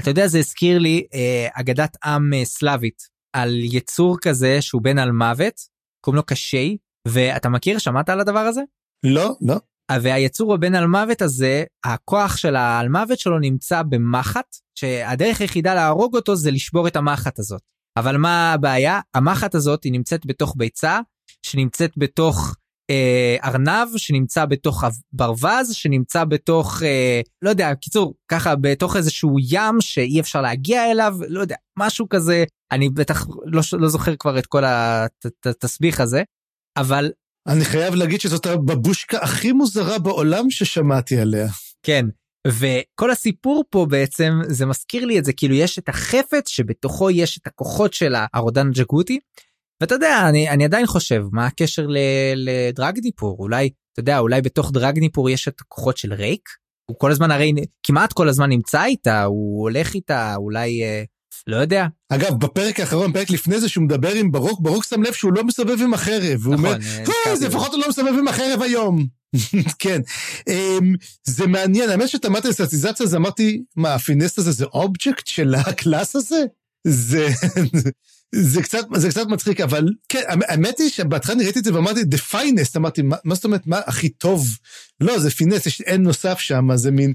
[0.00, 3.02] אתה יודע זה הזכיר לי אה, אגדת עם אה, סלאבית
[3.32, 5.54] על יצור כזה שהוא בן על מוות
[6.04, 6.76] קוראים לו קשי
[7.08, 8.62] ואתה מכיר שמעת על הדבר הזה?
[9.04, 9.56] לא לא.
[10.02, 16.16] והיצור הבן על מוות הזה הכוח של העל מוות שלו נמצא במחט שהדרך היחידה להרוג
[16.16, 17.62] אותו זה לשבור את המחט הזאת.
[17.98, 21.00] אבל מה הבעיה המחט הזאת היא נמצאת בתוך ביצה
[21.44, 22.54] שנמצאת בתוך
[22.90, 29.80] אה, ארנב שנמצא בתוך ברווז שנמצא בתוך אה, לא יודע קיצור ככה בתוך איזשהו ים
[29.80, 34.46] שאי אפשר להגיע אליו לא יודע משהו כזה אני בטח לא, לא זוכר כבר את
[34.46, 34.62] כל
[35.46, 36.22] התסביך הזה
[36.76, 37.10] אבל
[37.46, 41.48] אני חייב להגיד שזאת הבבושקה הכי מוזרה בעולם ששמעתי עליה.
[41.82, 42.06] כן
[42.48, 47.38] וכל הסיפור פה בעצם זה מזכיר לי את זה כאילו יש את החפץ שבתוכו יש
[47.38, 49.20] את הכוחות של הרודן ג'גוטי
[49.84, 51.86] ואתה יודע אני אני עדיין חושב מה הקשר
[52.36, 53.36] לדרגניפור?
[53.38, 56.48] אולי אתה יודע אולי בתוך דרגניפור יש את הכוחות של רייק?
[56.90, 57.52] הוא כל הזמן הרי
[57.82, 61.02] כמעט כל הזמן נמצא איתה הוא הולך איתה אולי אה,
[61.46, 61.86] לא יודע.
[62.08, 65.44] אגב בפרק האחרון פרק לפני זה שהוא מדבר עם ברוק ברוק שם לב שהוא לא
[65.44, 66.40] מסתובב עם החרב.
[66.44, 66.78] הוא נכון, אומר
[67.26, 69.06] אה, לפחות הוא לא מסתובב עם החרב היום.
[69.78, 70.00] כן.
[70.50, 70.84] um,
[71.24, 75.64] זה מעניין האמת שאתה אמרת instantiation אז אמרתי מה הפינסט הזה זה אובייקט של ה
[75.64, 76.44] class הזה?
[76.86, 77.28] זה
[78.42, 82.32] זה קצת, זה קצת מצחיק, אבל כן, האמת היא שבהתחלה ראיתי את זה ואמרתי, the
[82.32, 84.58] finest, אמרתי, מה, מה זאת אומרת, מה הכי טוב?
[85.00, 87.12] לא, זה פינס, יש אין נוסף שם, זה מין...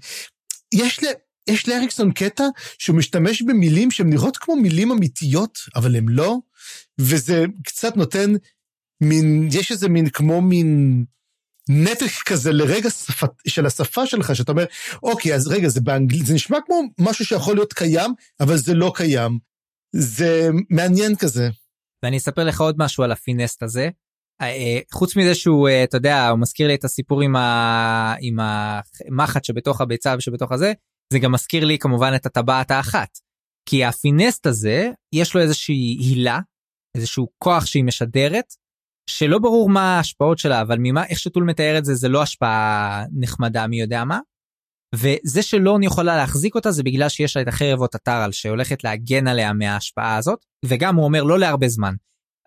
[0.73, 1.07] יש, ל,
[1.49, 2.43] יש לאריקסון קטע
[2.77, 6.37] שהוא משתמש במילים שהן נראות כמו מילים אמיתיות, אבל הן לא,
[6.99, 8.33] וזה קצת נותן
[9.01, 11.03] מין, יש איזה מין כמו מין...
[11.71, 13.23] נתק כזה לרגע שפ...
[13.47, 14.65] של השפה שלך, שאתה אומר,
[15.03, 18.91] אוקיי, אז רגע, זה באנגלית, זה נשמע כמו משהו שיכול להיות קיים, אבל זה לא
[18.95, 19.48] קיים.
[19.95, 21.49] זה מעניין כזה.
[22.03, 23.89] ואני אספר לך עוד משהו על הפינסט הזה.
[24.41, 28.15] אה, אה, חוץ מזה שהוא אה, אתה יודע הוא מזכיר לי את הסיפור עם, ה...
[28.21, 30.73] עם המחט שבתוך הביצה ושבתוך הזה
[31.13, 33.09] זה גם מזכיר לי כמובן את הטבעת האחת.
[33.69, 36.39] כי הפינסט הזה יש לו איזושהי הילה
[36.97, 38.53] איזשהו כוח שהיא משדרת
[39.09, 43.05] שלא ברור מה ההשפעות שלה אבל ממה איך שטול מתאר את זה זה לא השפעה
[43.19, 44.19] נחמדה מי יודע מה
[44.95, 48.83] וזה שלורן יכולה להחזיק אותה זה בגלל שיש לה את החרב או את הטרל שהולכת
[48.83, 51.93] להגן עליה מההשפעה הזאת וגם הוא אומר לא להרבה זמן.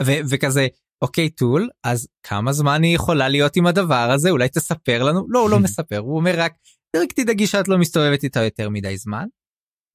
[0.02, 0.66] ו- וכזה
[1.02, 5.38] אוקיי טול אז כמה זמן היא יכולה להיות עם הדבר הזה אולי תספר לנו לא
[5.38, 6.52] הוא לא מספר הוא אומר רק
[6.96, 9.26] רק תדאגי שאת לא מסתובבת איתה יותר מדי זמן.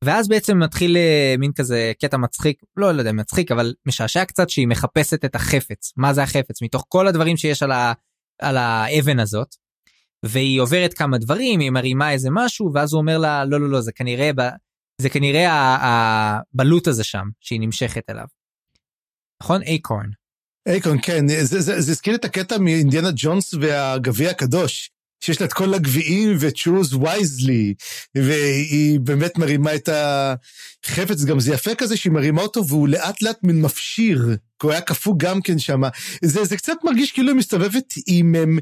[0.04, 4.50] ואז בעצם מתחיל אה, מין כזה קטע מצחיק לא, לא יודע מצחיק אבל משעשע קצת
[4.50, 7.94] שהיא מחפשת את החפץ מה זה החפץ מתוך כל הדברים שיש על, ה,
[8.42, 9.56] על האבן הזאת
[10.26, 13.82] והיא עוברת כמה דברים, היא מרימה איזה משהו, ואז הוא אומר לה, לא, לא, לא,
[13.82, 14.32] זה כנראה,
[15.02, 15.48] זה כנראה
[15.82, 18.26] הבלוט הזה שם, שהיא נמשכת אליו.
[19.44, 19.62] נכון?
[19.62, 20.10] אייקורן.
[20.68, 24.92] אייקורן, כן, זה הזכיר את הקטע מאינדיאנה ג'ונס והגביע הקדוש.
[25.24, 27.74] שיש לה את כל הגביעים ו-choose wisely,
[28.16, 33.38] והיא באמת מרימה את החפץ, גם זה יפה כזה שהיא מרימה אותו והוא לאט לאט
[33.44, 34.26] מן מפשיר,
[34.60, 35.82] כי הוא היה קפוא גם כן שם.
[36.22, 38.60] זה, זה קצת מרגיש כאילו היא מסתובבת עם, עם, עם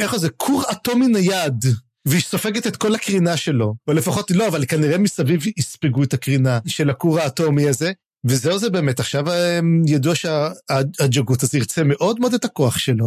[0.00, 1.64] איך זה, כור אטומי נייד.
[2.08, 6.58] והיא סופגת את כל הקרינה שלו, או לפחות לא, אבל כנראה מסביב יספגו את הקרינה
[6.66, 7.92] של הכור האטומי הזה.
[8.26, 9.24] וזהו זה באמת, עכשיו
[9.86, 13.06] ידוע שהג'גות הזה ירצה מאוד מאוד את הכוח שלו.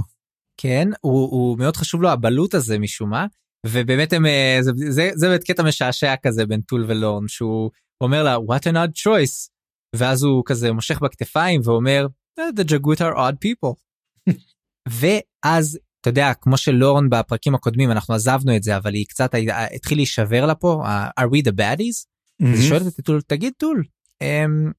[0.58, 3.26] כן הוא, הוא מאוד חשוב לו הבלוט הזה משום מה
[3.66, 7.72] ובאמת הם אה, זה זה, זה באמת קטע משעשע כזה בין טול ולורן שהוא
[8.02, 9.50] אומר לה what an odd choice
[9.96, 12.08] ואז הוא כזה מושך בכתפיים ואומר
[12.40, 13.74] the jagut are odd people.
[15.00, 19.32] ואז אתה יודע כמו שלורן בפרקים הקודמים אנחנו עזבנו את זה אבל היא קצת
[19.76, 20.84] התחיל להישבר לה פה
[21.20, 22.12] are we the baddies
[22.54, 23.84] אז היא שואלת את טול, תגיד טול,
[24.22, 24.72] אמ,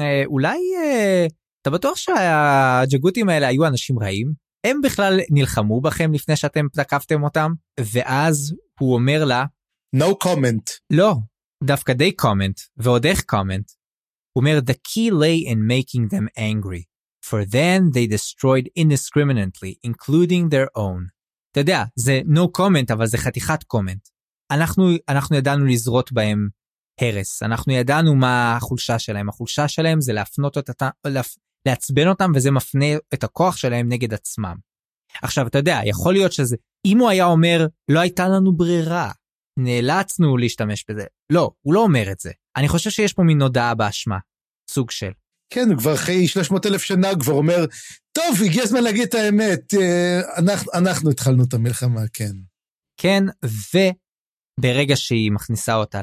[0.00, 1.26] אה, אולי אה,
[1.62, 4.32] אתה בטוח שהג'גותים האלה היו אנשים רעים?
[4.66, 7.52] הם בכלל נלחמו בכם לפני שאתם תקפתם אותם?
[7.80, 9.44] ואז הוא אומר לה,
[9.96, 10.72] no comment.
[10.90, 11.14] לא,
[11.64, 13.70] דווקא די comment, ועוד איך comment.
[14.32, 16.82] הוא אומר, the key lay in making them angry,
[17.28, 21.08] for then they destroyed indiscriminately, including their own.
[21.52, 24.08] אתה יודע, זה no comment, אבל זה חתיכת comment.
[24.50, 26.48] אנחנו, אנחנו ידענו לזרות בהם
[27.00, 30.88] הרס, אנחנו ידענו מה החולשה שלהם, החולשה שלהם זה להפנות אותה,
[31.66, 34.56] לעצבן אותם וזה מפנה את הכוח שלהם נגד עצמם.
[35.22, 39.12] עכשיו אתה יודע, יכול להיות שזה, אם הוא היה אומר, לא הייתה לנו ברירה,
[39.58, 41.04] נאלצנו להשתמש בזה.
[41.32, 42.30] לא, הוא לא אומר את זה.
[42.56, 44.18] אני חושב שיש פה מין הודעה באשמה,
[44.70, 45.10] סוג של.
[45.50, 47.66] כן, הוא כבר אחרי 300 אלף שנה, כבר אומר,
[48.12, 52.32] טוב, הגיע הזמן להגיד את האמת, אה, אנחנו, אנחנו התחלנו את המלחמה, כן.
[53.00, 53.24] כן,
[54.58, 56.00] וברגע שהיא מכניסה אותה,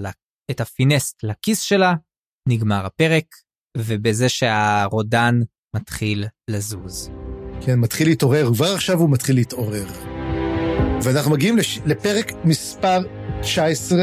[0.52, 1.94] את הפינסט לכיס שלה,
[2.50, 3.26] נגמר הפרק,
[3.78, 5.40] ובזה שהרודן
[5.76, 7.10] מתחיל לזוז.
[7.62, 9.88] כן, מתחיל להתעורר, כבר עכשיו הוא מתחיל להתעורר.
[11.04, 11.80] ואנחנו מגיעים לש...
[11.86, 13.00] לפרק מספר
[13.42, 14.00] 19,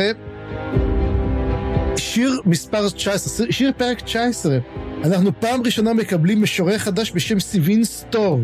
[1.96, 4.58] שיר מספר 19, שיר פרק 19.
[5.04, 8.40] אנחנו פעם ראשונה מקבלים משורר חדש בשם סיבין סטור.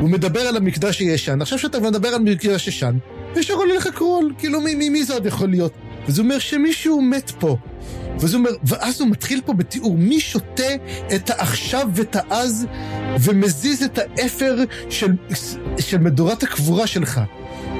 [0.00, 1.42] הוא מדבר על המקדש הישן.
[1.42, 2.96] עכשיו שאתה מדבר על מקדש ישן,
[3.36, 5.72] ישר עולה לך קרול, כאילו מי, מי, מי זה עוד יכול להיות?
[6.08, 7.56] וזה אומר שמישהו מת פה.
[8.18, 10.74] וזה אומר, ואז הוא מתחיל פה בתיאור, מי שותה
[11.14, 12.66] את העכשיו ואת האז
[13.20, 14.56] ומזיז את האפר
[14.90, 15.12] של,
[15.78, 17.20] של מדורת הקבורה שלך.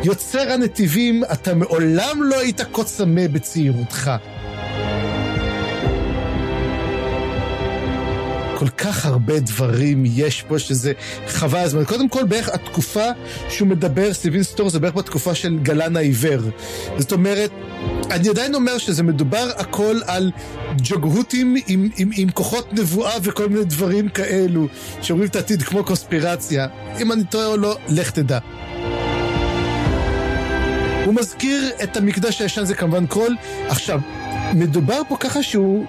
[0.05, 4.11] יוצר הנתיבים, אתה מעולם לא היית כה צמא בצעירותך.
[8.63, 10.93] כל כך הרבה דברים יש פה שזה
[11.27, 11.85] חבל הזמן.
[11.85, 13.05] קודם כל, בערך התקופה
[13.49, 16.41] שהוא מדבר, סטיבין סטור, זה בערך בתקופה של גלן העיוור.
[16.99, 17.51] זאת אומרת,
[18.11, 20.31] אני עדיין אומר שזה מדובר הכל על
[20.77, 24.69] ג'וגהותים עם, עם, עם כוחות נבואה וכל מיני דברים כאלו,
[25.03, 26.67] שאומרים את העתיד כמו קונספירציה.
[27.01, 28.39] אם אני טועה או לא, לך תדע.
[31.05, 33.37] הוא מזכיר את המקדש הישן, זה כמובן קרול.
[33.69, 34.01] עכשיו,
[34.55, 35.87] מדובר פה ככה שהוא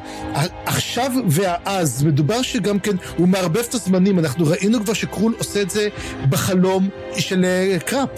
[0.65, 5.69] עכשיו והאז, מדובר שגם כן, הוא מערבב את הזמנים, אנחנו ראינו כבר שקרול עושה את
[5.69, 5.87] זה
[6.29, 8.09] בחלום של אה, קראפ.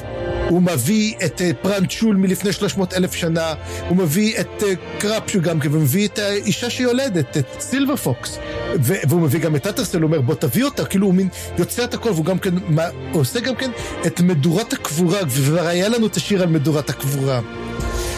[0.49, 3.53] הוא מביא את אה, פראן צ'ול מלפני 300 אלף שנה,
[3.89, 8.39] הוא מביא את אה, קראפ שהוא גם כן, ומביא את האישה שיולדת, את סילבר פוקס.
[8.81, 11.93] והוא מביא גם את טאטרסל, הוא אומר בוא תביא אותה, כאילו הוא מין יוצא את
[11.93, 13.72] הכל, והוא גם כן, מה, הוא עושה גם כן
[14.05, 17.41] את מדורת הקבורה, וכבר היה לנו את השיר על מדורת הקבורה.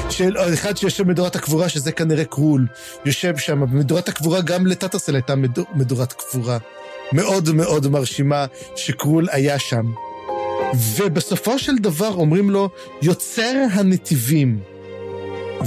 [0.10, 2.68] של אחד שיושב במדורת הקבורה, שזה כנראה קרול,
[3.06, 3.62] יושב שם.
[3.62, 6.58] במדורת הקבורה גם לטאטרסל הייתה מדור, מדורת קבורה.
[7.12, 9.92] מאוד מאוד מרשימה שקרול היה שם.
[10.96, 12.70] ובסופו של דבר אומרים לו,
[13.02, 14.60] יוצר הנתיבים.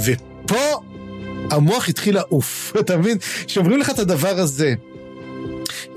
[0.05, 0.81] ופה
[1.51, 3.17] המוח התחיל לעוף, אתה מבין?
[3.47, 4.73] שאומרים לך את הדבר הזה.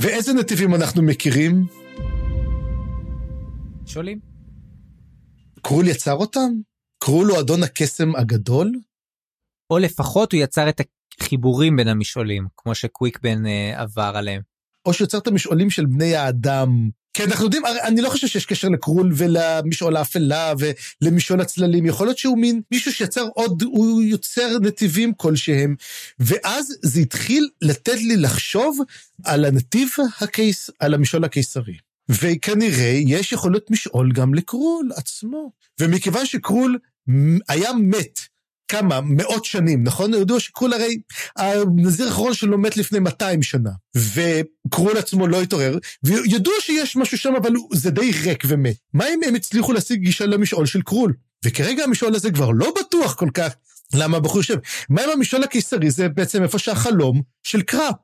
[0.01, 1.67] ואיזה נתיבים אנחנו מכירים?
[3.87, 4.19] שואלים.
[5.63, 6.74] קרול יצר אותם?
[7.05, 8.73] קראו לו אדון הקסם הגדול?
[9.71, 10.81] או לפחות הוא יצר את
[11.21, 14.43] החיבורים בין המשעולים, כמו שקוויקבן אה, עבר עליהם.
[14.87, 16.91] או שיוצר את המשעולים של בני האדם.
[17.15, 20.53] כי אנחנו יודעים, אני לא חושב שיש קשר לקרול ולמשעול האפלה
[21.03, 21.87] ולמשעול הצללים.
[21.87, 25.77] יכול להיות שהוא מין מישהו שיצר עוד, הוא יוצר נתיבים כלשהם.
[26.19, 28.79] ואז זה התחיל לתת לי לחשוב
[29.25, 29.89] על הנתיב
[30.21, 31.77] הקיס, על המשעול הקיסרי.
[32.09, 35.53] וכנראה יש יכולות משעול גם לקרול עצמו.
[35.81, 36.79] ומכיוון שקרול
[37.49, 38.21] היה מת
[38.69, 40.15] כמה מאות שנים, נכון?
[40.15, 40.99] ידוע שקרול הרי,
[41.37, 47.35] הנזיר האחרון שלו מת לפני 200 שנה, וקרול עצמו לא התעורר, וידוע שיש משהו שם,
[47.43, 48.77] אבל זה די ריק ומת.
[48.95, 51.13] מה אם הם הצליחו להשיג גישה למשעול של קרול?
[51.45, 53.55] וכרגע המשעול הזה כבר לא בטוח כל כך
[53.95, 54.57] למה הבחור יושב.
[54.89, 57.97] מה אם המשעול הקיסרי זה בעצם איפה שהחלום של קראפ?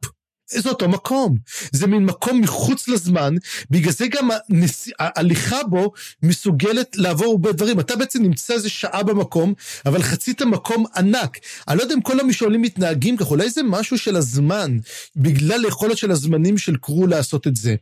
[0.58, 1.36] זה אותו מקום.
[1.72, 3.34] זה מין מקום מחוץ לזמן,
[3.70, 4.88] בגלל זה גם הנס...
[4.98, 7.80] ההליכה בו מסוגלת לעבור הרבה דברים.
[7.80, 9.54] אתה בעצם נמצא איזה שעה במקום,
[9.86, 11.38] אבל חצית מקום ענק.
[11.68, 14.78] אני לא יודע אם כל המשעולים מתנהגים ככה, אולי זה משהו של הזמן,
[15.16, 17.74] בגלל היכולת של הזמנים של קרו לעשות את זה.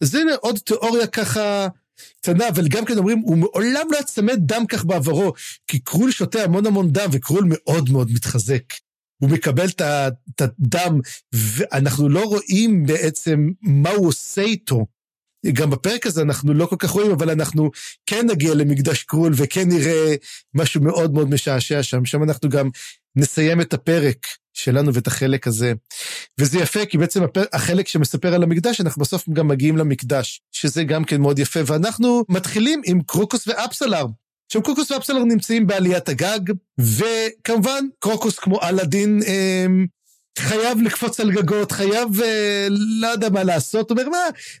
[0.00, 1.68] זה עוד תיאוריה ככה...
[2.20, 5.32] קטנה, אבל גם כן אומרים, הוא מעולם לא יצמד דם כך בעברו,
[5.66, 8.62] כי קרול שותה המון המון דם, וקרול מאוד מאוד מתחזק.
[9.24, 11.00] הוא מקבל את הדם,
[11.32, 14.86] ואנחנו לא רואים בעצם מה הוא עושה איתו.
[15.52, 17.70] גם בפרק הזה אנחנו לא כל כך רואים, אבל אנחנו
[18.06, 20.14] כן נגיע למקדש קרול וכן נראה
[20.54, 22.04] משהו מאוד מאוד משעשע שם.
[22.04, 22.70] שם אנחנו גם
[23.16, 25.72] נסיים את הפרק שלנו ואת החלק הזה.
[26.40, 27.22] וזה יפה, כי בעצם
[27.52, 31.60] החלק שמספר על המקדש, אנחנו בסוף גם מגיעים למקדש, שזה גם כן מאוד יפה.
[31.66, 34.06] ואנחנו מתחילים עם קרוקוס ואפסלר.
[34.46, 36.40] עכשיו קרוקוס ואפסלר נמצאים בעליית הגג,
[36.78, 39.66] וכמובן קרוקוס כמו אלאדין אה,
[40.38, 42.66] חייב לקפוץ על גגות, חייב אה,
[43.00, 44.18] לא יודע מה לעשות, אומר מה,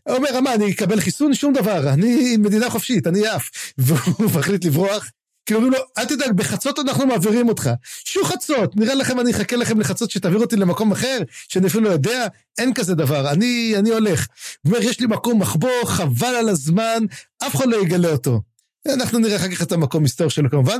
[0.08, 1.34] אומר מה אני אקבל חיסון?
[1.34, 5.10] שום דבר, אני מדינה חופשית, אני עף, והוא מחליט לברוח.
[5.46, 7.70] כאילו אומרים לו, אל תדאג, בחצות אנחנו מעבירים אותך.
[8.04, 11.90] שו חצות, נראה לכם, אני אחכה לכם לחצות שתעביר אותי למקום אחר, שאני אפילו לא
[11.90, 12.26] יודע,
[12.58, 14.26] אין כזה דבר, אני, אני הולך.
[14.62, 17.04] הוא אומר, יש לי מקום מחבוא, חבל על הזמן,
[17.46, 18.40] אף אחד לא יגלה אותו.
[18.88, 20.78] אנחנו נראה אחר כך את המקום מסתור שלו כמובן.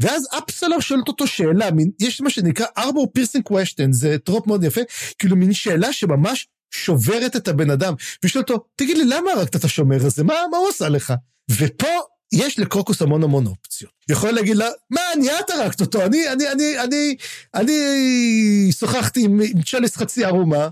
[0.00, 4.64] ואז אפסלר שואלת אותו שאלה, מין, יש מה שנקרא armor piercing question, זה trope מאוד
[4.64, 4.80] יפה,
[5.18, 7.94] כאילו מין שאלה שממש שוברת את הבן אדם,
[8.24, 10.24] ושואל אותו, תגיד לי, למה הרגת את השומר הזה?
[10.24, 11.14] מה, מה הוא עשה לך?
[11.50, 11.88] ופה
[12.32, 13.92] יש לקרוקוס המון המון אופציות.
[14.10, 17.16] יכול להגיד לה, מה, אני את הרגת אותו, אני, אני, אני, אני,
[17.54, 20.68] אני שוחחתי עם, עם צ'ליס חצי ערומה,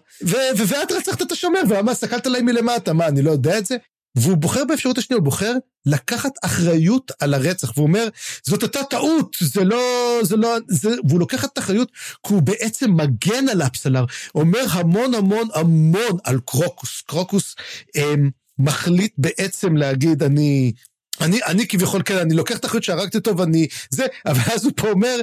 [0.56, 3.76] ואת רצחת את השומר, ואמר, הסתכלת עליי מלמטה, מה, אני לא יודע את זה?
[4.16, 5.52] והוא בוחר באפשרות השנייה, הוא בוחר
[5.86, 8.08] לקחת אחריות על הרצח, והוא אומר,
[8.42, 11.92] זאת הייתה טעות, זה לא, זה לא, זה, והוא לוקח את האחריות,
[12.26, 14.04] כי הוא בעצם מגן על אפסלר,
[14.34, 17.02] אומר המון המון המון על קרוקוס.
[17.06, 17.54] קרוקוס
[17.96, 18.14] אה,
[18.58, 20.72] מחליט בעצם להגיד, אני,
[21.20, 24.72] אני, אני כביכול, כן, אני לוקח את האחריות שהרגתי אותו ואני, זה, אבל אז הוא
[24.76, 25.20] פה אומר,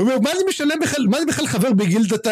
[0.00, 2.26] הוא אומר, מה אני משלם בכלל, מה אני בכלל חבר בגילדת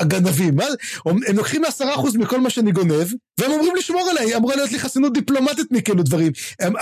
[0.00, 0.56] הגנבים?
[0.56, 0.64] מה,
[1.06, 4.78] הם לוקחים עשרה אחוז מכל מה שאני גונב, והם אומרים לשמור עליי, אמורה להיות לי
[4.78, 6.32] חסינות דיפלומטית מכאלו דברים.
[6.60, 6.72] הם,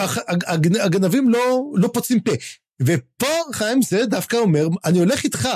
[0.80, 2.32] הגנבים לא, לא פוצעים פה.
[2.80, 5.48] ופה חיים זה דווקא אומר, אני הולך איתך.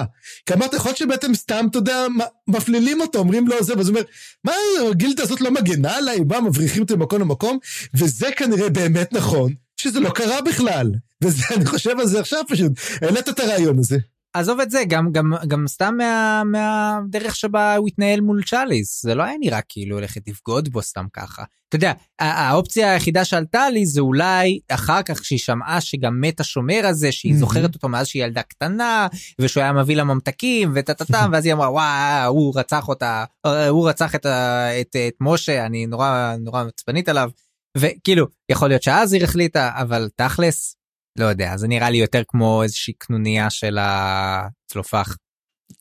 [0.47, 2.07] כי אמרת, יכול להיות שבעצם סתם, אתה יודע,
[2.49, 4.07] מפלילים אותו, אומרים לו זה, ואז הוא אומר,
[4.45, 4.53] מה,
[4.91, 6.21] הגילדה הזאת לא מגנה עליי?
[6.29, 7.59] מה, מבריחים אותי ממקום למקום?
[7.95, 10.91] וזה כנראה באמת נכון, שזה לא קרה בכלל.
[11.25, 12.73] וזה, אני חושב על זה עכשיו פשוט,
[13.03, 13.99] העלית את הרעיון הזה.
[14.39, 19.15] עזוב את זה, גם, גם, גם סתם מה, מהדרך שבה הוא התנהל מול צ'אליס, זה
[19.15, 21.45] לא היה נראה כאילו הולכת לבגוד בו סתם ככה.
[21.69, 26.81] אתה יודע, האופציה היחידה שעלתה לי זה אולי אחר כך כשהיא שמעה שגם מת השומר
[26.85, 27.37] הזה, שהיא mm-hmm.
[27.37, 29.07] זוכרת אותו מאז שהיא ילדה קטנה,
[29.41, 33.25] ושהוא היה מביא לה ממתקים וטה-טה-טה, ואז היא אמרה וואו, הוא רצח אותה,
[33.69, 34.27] הוא רצח את,
[34.81, 37.31] את, את משה, אני נורא נורא מצפנית עליו.
[37.77, 40.76] וכאילו, יכול להיות שאז היא החליטה, אבל תכלס,
[41.19, 45.17] לא יודע, זה נראה לי יותר כמו איזושהי קנוניה של הצלופח.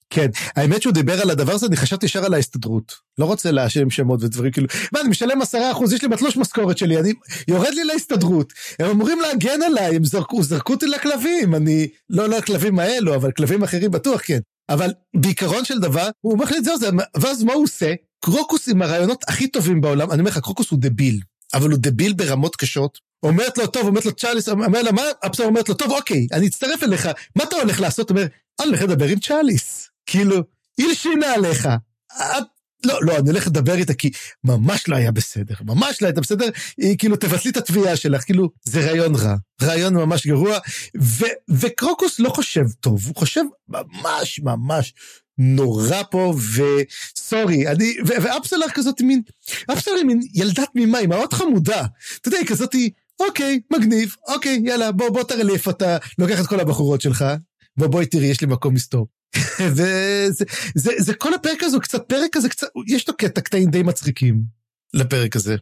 [0.09, 2.95] כן, האמת שהוא דיבר על הדבר הזה, אני חשבתי ישר על ההסתדרות.
[3.17, 6.77] לא רוצה להאשים שמות ודברים כאילו, מה, אני משלם עשרה אחוז, יש לי בתלוש משכורת
[6.77, 7.13] שלי, אני
[7.47, 8.53] יורד לי להסתדרות.
[8.79, 13.63] הם אמורים להגן עליי, הם זרקו, זרקו אותי לכלבים, אני, לא לכלבים האלו, אבל כלבים
[13.63, 14.39] אחרים בטוח כן.
[14.69, 17.93] אבל בעיקרון של דבר, הוא מחליט זהו זה, ואז מה הוא עושה?
[18.25, 21.19] קרוקוס עם הרעיונות הכי טובים בעולם, אני אומר לך, קרוקוס הוא דביל.
[21.53, 22.99] אבל הוא דביל ברמות קשות.
[23.23, 25.01] אומרת לו, טוב, אומרת לו צ'אליס, אומר לה, מה?
[25.25, 28.09] אפסר אומרת לו, טוב, אוקיי, אני אצטרף אליך, מה אתה הולך לעשות?
[28.09, 28.25] אומר,
[28.59, 29.89] אני הולך לדבר עם צ'אליס.
[30.05, 30.35] כאילו,
[30.77, 31.69] היא הלשינה עליך.
[32.85, 34.11] לא, לא, אני הולך לדבר איתה כי
[34.43, 38.49] ממש לא היה בסדר, ממש לא הייתה בסדר, היא כאילו, תבטלי את התביעה שלך, כאילו,
[38.63, 40.57] זה רעיון רע, רעיון ממש גרוע,
[41.01, 44.93] ו, וקרוקוס לא חושב טוב, הוא חושב ממש ממש
[45.37, 49.21] נורא פה, וסורי, אני, ואפסלר כזאת מין,
[49.73, 51.85] אפסלר היא מין ילדה תמימה, היא מאוד חמודה.
[52.21, 52.75] אתה יודע, היא כזאת,
[53.19, 55.23] אוקיי, מגניב, אוקיי, יאללה, בוא, בוא
[55.53, 57.25] איפה אתה לוקח את כל הבחורות שלך,
[57.77, 59.07] בוא, בואי תראי, יש לי מקום מסתור.
[59.59, 63.69] וזה, זה, זה, זה כל הפרק הזה, קצת פרק כזה, קצת, יש לו קטע קטעים
[63.69, 64.41] די מצחיקים
[64.93, 65.55] לפרק הזה.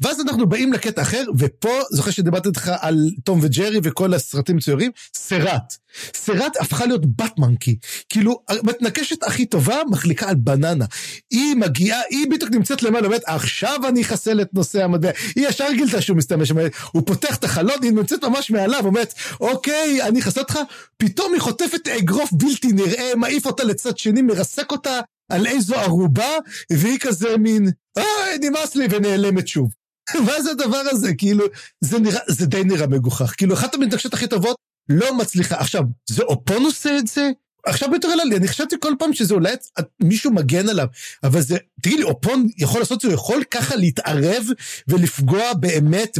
[0.00, 4.90] ואז אנחנו באים לקטע אחר, ופה, זוכר שדיברתי איתך על תום וג'רי וכל הסרטים ציורים,
[5.16, 5.76] סרט.
[6.16, 7.78] סרט הפכה להיות בת מנקי.
[8.08, 10.84] כאילו, המתנקשת הכי טובה מחליקה על בננה.
[11.30, 15.10] היא מגיעה, היא בדיוק נמצאת למעלה, אומרת, עכשיו אני אחסל את נושא המדע.
[15.36, 16.52] היא ישר גילתה שהוא מסתמש,
[16.92, 20.58] הוא פותח את החלון, היא נמצאת ממש מעליו, אומרת, אוקיי, אני אחסל אותך,
[20.96, 26.30] פתאום היא חוטפת אגרוף בלתי נראה, מעיף אותה לצד שני, מרסק אותה על איזו ערובה,
[26.72, 28.02] והיא כזה מין, אה,
[28.40, 29.77] נמאס לי, ונעלמת שוב.
[30.26, 31.14] מה זה הדבר הזה?
[31.14, 31.44] כאילו,
[31.80, 33.34] זה נראה, זה די נראה מגוחך.
[33.36, 34.56] כאילו, אחת המתנגשות הכי טובות
[34.88, 35.56] לא מצליחה.
[35.56, 37.30] עכשיו, זה אופון עושה את זה?
[37.66, 39.54] עכשיו יותר עלה לי, אני חשבתי כל פעם שזה אולי
[40.02, 40.86] מישהו מגן עליו,
[41.24, 44.46] אבל זה, תגיד לי, אופון יכול לעשות את זה, הוא יכול ככה להתערב
[44.88, 46.18] ולפגוע באמת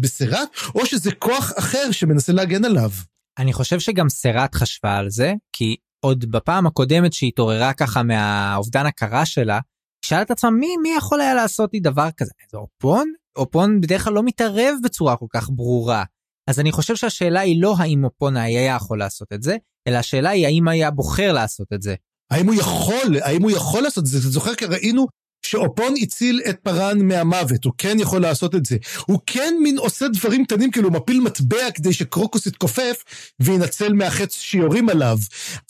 [0.00, 2.90] בסרט, או שזה כוח אחר שמנסה להגן עליו?
[3.38, 9.26] אני חושב שגם סרט חשבה על זה, כי עוד בפעם הקודמת שהתעוררה ככה מהאובדן הכרה
[9.26, 9.60] שלה,
[10.04, 12.30] שאלה את עצמה מי, מי יכול היה לעשות לי דבר כזה?
[12.52, 13.12] זה אופון?
[13.36, 16.04] אופון בדרך כלל לא מתערב בצורה כל כך ברורה.
[16.50, 19.56] אז אני חושב שהשאלה היא לא האם אופון היה יכול לעשות את זה,
[19.88, 21.94] אלא השאלה היא האם היה בוחר לעשות את זה.
[22.30, 24.18] האם הוא יכול, האם הוא יכול לעשות את זה?
[24.18, 25.06] זוכר כי ראינו
[25.46, 28.76] שאופון הציל את פארן מהמוות, הוא כן יכול לעשות את זה.
[29.06, 33.04] הוא כן מין עושה דברים קטנים, כאילו מפיל מטבע כדי שקרוקוס יתכופף
[33.40, 35.18] וינצל מהחץ שיורים עליו.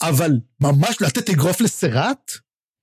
[0.01, 0.31] אבל
[0.61, 2.31] ממש לתת אגרוף לסרט?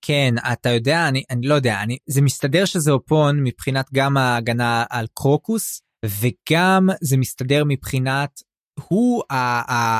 [0.09, 4.85] כן, אתה יודע, אני, אני לא יודע, אני, זה מסתדר שזה אופון מבחינת גם ההגנה
[4.89, 8.29] על קרוקוס, וגם זה מסתדר מבחינת
[8.89, 9.23] הוא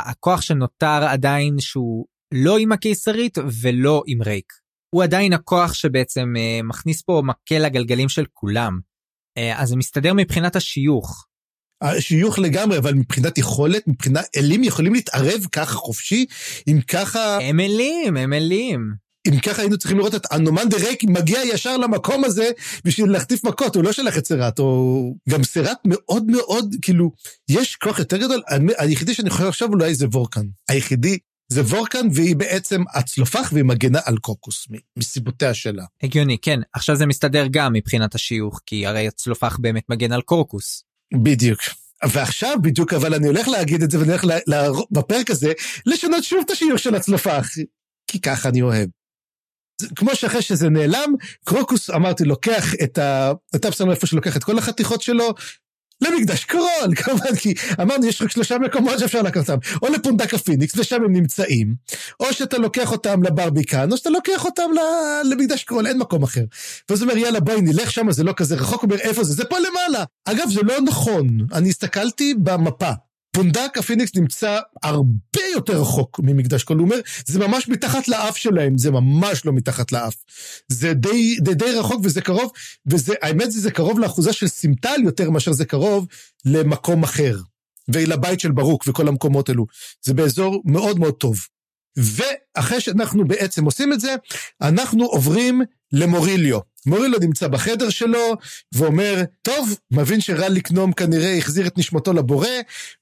[0.06, 4.53] הכוח שנותר עדיין שהוא לא עם הקיסרית ולא עם רייק.
[4.95, 8.80] הוא עדיין הכוח שבעצם אה, מכניס פה מקל לגלגלים של כולם.
[9.38, 11.26] אה, אז זה מסתדר מבחינת השיוך.
[11.81, 16.26] השיוך לגמרי, אבל מבחינת יכולת, מבחינת אלים יכולים להתערב ככה חופשי,
[16.68, 17.38] אם ככה...
[17.41, 19.09] הם אלים, הם אלים.
[19.27, 22.51] אם ככה היינו צריכים לראות את אנומן דה רייק מגיע ישר למקום הזה
[22.85, 27.11] בשביל להחטיף מכות, הוא לא שלח את סרט, או גם סרט מאוד מאוד, כאילו,
[27.49, 28.41] יש כוח יותר גדול,
[28.77, 30.45] היחידי שאני חושב עכשיו אולי זה וורקן.
[30.69, 31.17] היחידי
[31.51, 34.67] זה וורקן, והיא בעצם הצלופח והיא מגנה על קוקוס,
[34.97, 35.83] מסיבותיה שלה.
[36.03, 36.59] הגיוני, כן.
[36.73, 40.83] עכשיו זה מסתדר גם מבחינת השיוך, כי הרי הצלופח באמת מגן על קורקוס.
[41.23, 41.59] בדיוק.
[42.07, 45.51] ועכשיו בדיוק, אבל אני הולך להגיד את זה, ואני הולך לה, לה, בפרק הזה,
[45.85, 47.47] לשנות שוב את השיוך של הצלופח.
[48.07, 48.89] כי ככה אני אוהב.
[49.95, 51.14] כמו שאחרי שזה נעלם,
[51.45, 53.31] קרוקוס, אמרתי, לוקח את ה...
[53.56, 55.34] אתה בסדר איפה שלוקח את כל החתיכות שלו,
[56.01, 60.77] למקדש קרול, כמובן, כי אמרנו, יש רק שלושה מקומות שאפשר לקחת אותם, או לפונדק הפיניקס,
[60.77, 61.76] ושם הם נמצאים,
[62.19, 64.69] או שאתה לוקח אותם לברביקן, או שאתה לוקח אותם
[65.26, 66.43] למקדש קרול, אין מקום אחר.
[66.89, 69.34] ואז הוא אומר, יאללה, בואי נלך שם, זה לא כזה רחוק, הוא אומר, איפה זה?
[69.34, 70.03] זה פה למעלה.
[70.26, 72.91] אגב, זה לא נכון, אני הסתכלתי במפה.
[73.31, 76.77] פונדק הפיניקס נמצא הרבה יותר רחוק ממקדש קרול.
[76.77, 80.15] הוא אומר, זה ממש מתחת לאף שלהם, זה ממש לא מתחת לאף.
[80.68, 82.51] זה די, די, די רחוק וזה קרוב,
[82.85, 86.07] והאמת זה, זה קרוב לאחוזה של סימטל יותר מאשר זה קרוב
[86.45, 87.35] למקום אחר.
[87.93, 89.65] ולבית של ברוק וכל המקומות האלו.
[90.01, 91.38] זה באזור מאוד מאוד טוב.
[91.97, 94.15] ואחרי שאנחנו בעצם עושים את זה,
[94.61, 95.61] אנחנו עוברים
[95.93, 96.59] למוריליו.
[96.85, 98.35] מוריליו נמצא בחדר שלו,
[98.73, 102.47] ואומר, טוב, מבין שרליק נום כנראה החזיר את נשמתו לבורא,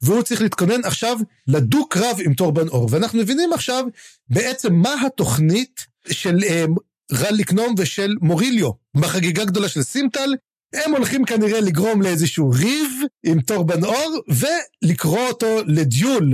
[0.02, 2.88] והוא צריך להתכונן עכשיו לדו-קרב עם טורבן אור.
[2.92, 3.86] ואנחנו מבינים עכשיו
[4.30, 6.66] בעצם מה התוכנית של אה,
[7.14, 8.72] רליק נום ושל מוריליו.
[8.96, 10.34] בחגיגה גדולה של סימטל,
[10.74, 12.92] הם הולכים כנראה לגרום לאיזשהו ריב
[13.26, 16.34] עם טורבן אור, ולקרוא אותו לדיול.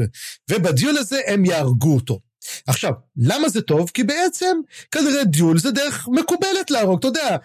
[0.51, 2.19] ובדיול הזה הם יהרגו אותו.
[2.67, 3.91] עכשיו, למה זה טוב?
[3.93, 4.57] כי בעצם
[4.91, 7.37] כנראה דיול זה דרך מקובלת להרוג, אתה יודע,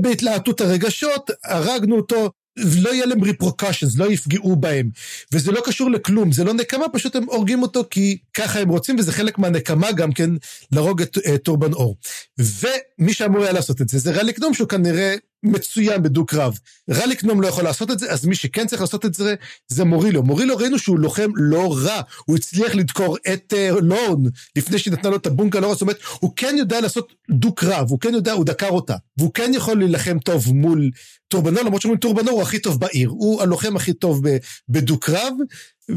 [0.00, 4.90] בהתלהטות הרגשות, הרגנו אותו, לא יהיה להם ריפרוקשנס, לא יפגעו בהם.
[5.32, 8.96] וזה לא קשור לכלום, זה לא נקמה, פשוט הם הורגים אותו כי ככה הם רוצים,
[8.98, 10.30] וזה חלק מהנקמה גם כן
[10.72, 11.96] להרוג את טורבן אור.
[12.38, 16.58] ומי שאמור היה לעשות את זה, זה רליק נום שהוא כנראה מצוין בדו-קרב.
[16.90, 19.34] רליק נום לא יכול לעשות את זה, אז מי שכן צריך לעשות את זה,
[19.68, 20.22] זה מורילו.
[20.22, 24.22] מורילו ראינו שהוא לוחם לא רע, הוא הצליח לדקור את uh, לורן
[24.56, 27.90] לפני שהיא נתנה לו את הבונקה לא רע, זאת אומרת, הוא כן יודע לעשות דו-קרב,
[27.90, 28.94] הוא כן יודע, הוא דקר אותה.
[29.18, 30.90] והוא כן יכול להילחם טוב מול
[31.28, 34.22] טורבנור, למרות שאומרים טורבנור הוא הכי טוב בעיר, הוא הלוחם הכי טוב
[34.68, 35.32] בדו-קרב,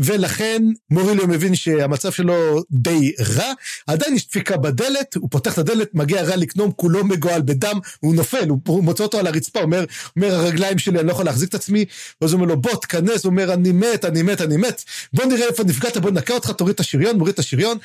[0.01, 3.53] ולכן מוריליו מבין שהמצב שלו די רע,
[3.87, 8.15] עדיין יש דפיקה בדלת, הוא פותח את הדלת, מגיע רע לקנום, כולו מגועל בדם, הוא
[8.15, 11.49] נופל, הוא, הוא מוצא אותו על הרצפה, אומר, אומר הרגליים שלי, אני לא יכול להחזיק
[11.49, 11.85] את עצמי,
[12.21, 14.83] ואז הוא אומר לו, בוא, תכנס, הוא אומר, אני מת, אני מת, אני מת,
[15.13, 17.77] בוא נראה איפה נפגעת, בוא נקה אותך, תוריד את השריון, מוריד את השריון,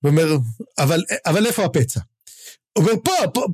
[0.00, 0.36] הוא אומר,
[0.78, 2.00] אבל, אבל איפה הפצע?
[2.78, 3.46] הוא אומר, פה, פה,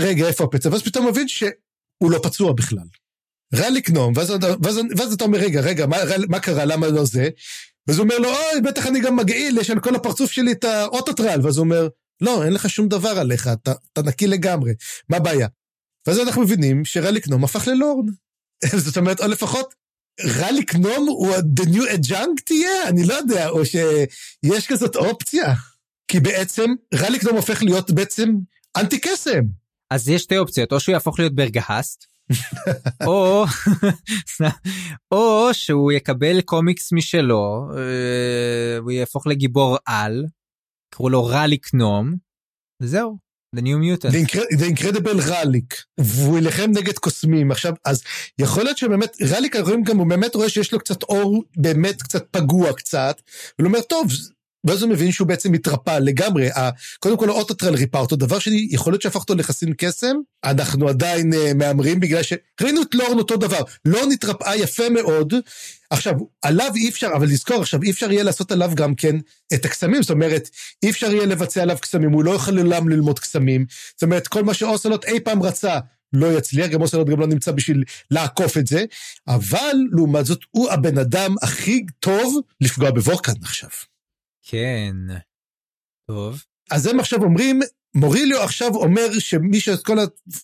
[0.00, 0.68] רגע, איפה הפצע?
[0.72, 3.03] ואז פתאום מבין שהוא לא פצוע בכלל.
[3.54, 4.32] רע לקנום, ואז,
[4.62, 5.96] ואז, ואז אתה אומר, רגע, רגע, מה,
[6.28, 7.28] מה קרה, למה לא זה?
[7.86, 10.64] ואז הוא אומר לו, אוי, בטח אני גם מגעיל, יש על כל הפרצוף שלי את
[10.64, 11.40] האוטוטרל.
[11.42, 11.88] ואז הוא אומר,
[12.20, 14.72] לא, אין לך שום דבר עליך, אתה, אתה נקי לגמרי,
[15.08, 15.48] מה הבעיה?
[16.06, 18.06] ואז אנחנו מבינים שרע לקנום הפך ללורד.
[18.84, 19.74] זאת אומרת, או לפחות,
[20.20, 22.88] רע לקנום הוא the new adjunct תהיה?
[22.88, 25.54] אני לא יודע, או שיש כזאת אופציה.
[26.08, 28.30] כי בעצם, רע לקנום הופך להיות בעצם
[28.76, 29.40] אנטי קסם.
[29.90, 32.06] אז יש שתי אופציות, או שהוא יהפוך להיות ברגהסט,
[33.06, 33.44] או,
[35.12, 40.24] או שהוא יקבל קומיקס משלו, אה, הוא יהפוך לגיבור על,
[40.94, 42.14] קראו לו רליק נום,
[42.82, 43.24] וזהו.
[43.56, 44.10] The New Mutant.
[44.58, 47.50] The Incredible רליק, והוא ילחם נגד קוסמים.
[47.50, 48.02] עכשיו, אז
[48.38, 52.26] יכול להיות שבאמת, רליק, רואים גם, הוא באמת רואה שיש לו קצת אור באמת קצת
[52.30, 53.20] פגוע קצת,
[53.58, 54.06] והוא אומר, טוב,
[54.64, 56.48] ואז הוא מבין שהוא בעצם התרפא לגמרי.
[56.98, 58.16] קודם כל האוטוטרל ריפא אותו.
[58.16, 62.94] דבר שני, יכול להיות שהפך אותו לחסין קסם, אנחנו עדיין uh, מהמרים בגלל שראינו את
[62.94, 63.60] לורן אותו דבר.
[63.84, 65.34] לורן התרפאה יפה מאוד.
[65.90, 69.16] עכשיו, עליו אי אפשר, אבל לזכור עכשיו, אי אפשר יהיה לעשות עליו גם כן
[69.54, 70.50] את הקסמים, זאת אומרת,
[70.82, 73.66] אי אפשר יהיה לבצע עליו קסמים, הוא לא יכול לעולם ללמוד קסמים.
[73.94, 75.78] זאת אומרת, כל מה שאוסלוט אי פעם רצה,
[76.12, 78.84] לא יצליח, גם אוסלוט גם לא נמצא בשביל לעקוף את זה,
[79.28, 83.70] אבל לעומת זאת, הוא הבן אדם הכי טוב לפגוע בוורקן עכשיו.
[84.44, 84.96] כן.
[86.10, 86.42] טוב.
[86.70, 87.60] אז הם עכשיו אומרים,
[87.94, 89.98] מוריליו עכשיו אומר שמי שאת כל,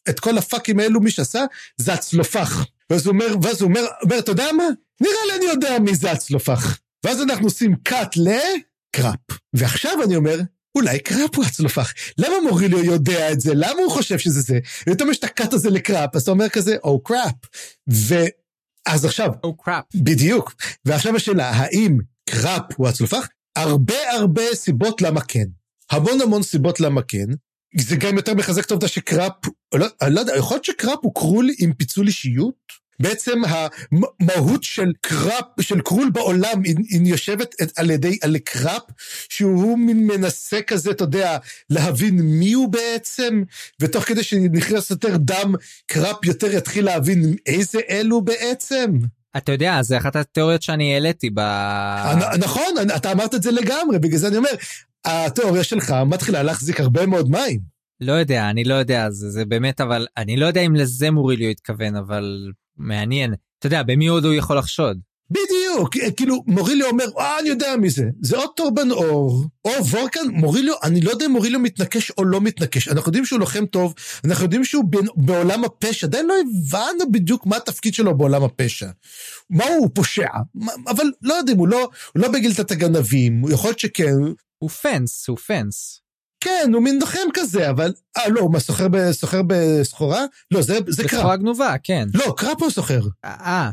[0.09, 1.45] את כל הפאקים האלו, מי שעשה,
[1.77, 2.67] זה הצלופח.
[2.91, 4.65] ואז הוא אומר, ואז הוא אומר, אומר, אתה יודע מה?
[5.01, 6.79] נראה לי אני יודע מי זה הצלופח.
[7.05, 9.21] ואז אנחנו עושים cut לקראפ.
[9.55, 10.41] ועכשיו אני אומר,
[10.75, 11.93] אולי קראפ הוא הצלופח.
[12.19, 13.55] למה מוריליו יודע את זה?
[13.55, 14.59] למה הוא חושב שזה זה?
[14.89, 17.35] ופתאום יש את ה cut הזה לקראפ, אז אתה אומר כזה, או oh, קראפ.
[17.87, 19.85] ואז עכשיו, או oh, קראפ.
[19.95, 20.55] בדיוק.
[20.85, 21.99] ועכשיו השאלה, האם
[22.31, 23.29] קראפ הוא הצלופח,
[23.61, 25.47] הרבה הרבה סיבות למה כן.
[25.91, 27.27] המון המון סיבות למה כן.
[27.77, 29.33] זה גם יותר מחזק את העובדה שקראפ,
[29.75, 32.81] לא, אני לא יודע, יכול להיות שקראפ הוא קרול עם פיצול אישיות?
[33.01, 38.83] בעצם המהות של קראפ, של קרול בעולם, היא, היא יושבת על ידי, על קראפ,
[39.29, 41.39] שהוא מין מנסה כזה, אתה יודע,
[41.71, 43.43] להבין מי הוא בעצם,
[43.81, 45.55] ותוך כדי שנכנס יותר דם,
[45.87, 48.91] קראפ יותר יתחיל להבין איזה אלו בעצם.
[49.37, 51.41] אתה יודע, זה אחת התיאוריות שאני העליתי ב...
[52.39, 54.51] נכון, אתה אמרת את זה לגמרי, בגלל זה אני אומר,
[55.05, 57.61] התיאוריה שלך מתחילה להחזיק הרבה מאוד מים.
[58.01, 61.51] לא יודע, אני לא יודע, זה, זה באמת, אבל אני לא יודע אם לזה מוריליו
[61.51, 63.35] התכוון, אבל מעניין.
[63.59, 64.99] אתה יודע, במי עוד הוא יכול לחשוד?
[65.31, 65.51] בדיוק,
[66.17, 70.75] כאילו מוריליו אומר, אה, אני יודע מי זה, זה או טורבן אור, או וורקן, מוריליו,
[70.83, 73.95] אני לא יודע אם מוריליו מתנקש או לא מתנקש, אנחנו יודעים שהוא לוחם טוב,
[74.25, 74.85] אנחנו יודעים שהוא
[75.17, 78.89] בעולם הפשע, עדיין לא הבנו בדיוק מה התפקיד שלו בעולם הפשע.
[79.51, 80.29] מה הוא, הוא פושע,
[80.89, 84.15] אבל לא יודעים, הוא לא, הוא לא בגילדת הגנבים, יכול להיות שכן.
[84.59, 86.01] הוא fence, הוא fence.
[86.41, 87.93] כן, הוא מין לוחם כזה, אבל...
[88.17, 90.25] אה, לא, הוא סוחר, בסחורה?
[90.51, 91.15] לא, זה, זה קראפ.
[91.15, 92.09] בסחורה גנובה, כן.
[92.15, 93.01] לא, קראפ הוא סוחר.
[93.25, 93.71] אה.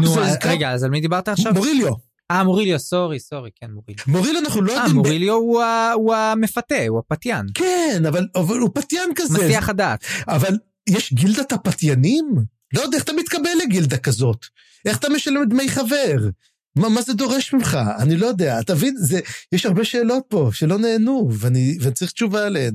[0.00, 0.20] נו, זה...
[0.20, 0.52] אז- קראפ...
[0.54, 1.52] רגע, אז על מי דיברת עכשיו?
[1.54, 1.92] מוריליו.
[2.30, 4.04] אה, מוריליו, sorry, sorry, כן, מוריליו.
[4.06, 4.92] מוריליו אנחנו לא אה, יודעים...
[4.92, 5.62] ב- מוריליו הוא
[5.94, 7.46] הוא המפתה, הוא הפתיין.
[7.54, 9.38] כן, אבל, אבל הוא פתיין כזה.
[9.38, 10.04] מסיח הדעת.
[10.28, 10.56] אבל
[10.88, 12.30] יש גילדת הפתיינים?
[12.74, 14.46] לא יודע, איך אתה מתקבל לגילדה כזאת?
[14.84, 16.28] איך אתה משלם דמי חבר?
[16.76, 17.78] מה, מה זה דורש ממך?
[17.98, 18.60] אני לא יודע.
[18.60, 18.94] אתה מבין?
[18.98, 19.20] זה,
[19.52, 22.74] יש הרבה שאלות פה שלא נענו, ואני, ואני צריך תשובה עליהן.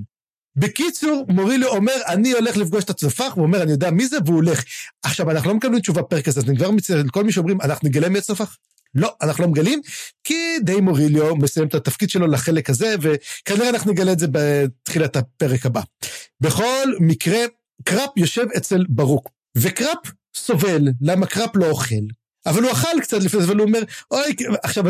[0.55, 4.35] בקיצור, מוריליו אומר, אני הולך לפגוש את הצלפח, הוא אומר, אני יודע מי זה, והוא
[4.35, 4.63] הולך.
[5.03, 7.87] עכשיו, אנחנו לא מקבלים תשובה פרק הזה, אז אני כבר מצטער לכל מי שאומרים, אנחנו
[7.87, 8.57] נגלה מי הצלפח?
[8.95, 9.81] לא, אנחנו לא מגלים,
[10.23, 15.15] כי די מוריליו מסיים את התפקיד שלו לחלק הזה, וכנראה אנחנו נגלה את זה בתחילת
[15.15, 15.81] הפרק הבא.
[16.41, 17.39] בכל מקרה,
[17.83, 19.97] קראפ יושב אצל ברוק, וקראפ
[20.35, 21.95] סובל, למה קראפ לא אוכל.
[22.45, 23.79] אבל הוא אכל קצת לפני זה, אבל הוא אומר,
[24.11, 24.87] אוי, עכשיו,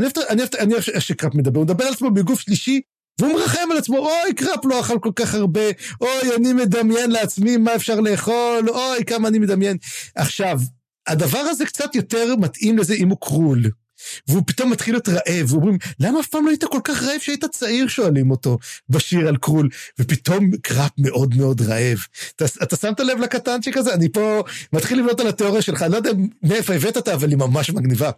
[0.59, 2.81] אני אוהב שקראפ מדבר, הוא מדבר על עצמו בגוף שלישי,
[3.19, 5.61] והוא מרחם על עצמו, אוי, קראפ לא אכל כל כך הרבה,
[6.01, 9.77] אוי, אני מדמיין לעצמי מה אפשר לאכול, אוי, כמה אני מדמיין.
[10.15, 10.59] עכשיו,
[11.07, 13.63] הדבר הזה קצת יותר מתאים לזה אם הוא קרול.
[14.27, 17.45] והוא פתאום מתחיל להיות רעב, ואומרים, למה אף פעם לא היית כל כך רעב שהיית
[17.45, 18.57] צעיר, שואלים אותו
[18.89, 19.69] בשיר על קרול,
[19.99, 21.97] ופתאום קראפ מאוד מאוד רעב.
[22.35, 23.93] אתה, אתה שמת לב לקטנצ'יק הזה?
[23.93, 26.11] אני פה מתחיל לבנות על התיאוריה שלך, אני לא יודע
[26.43, 28.11] מאיפה הבאת אותה, אבל היא ממש מגניבה.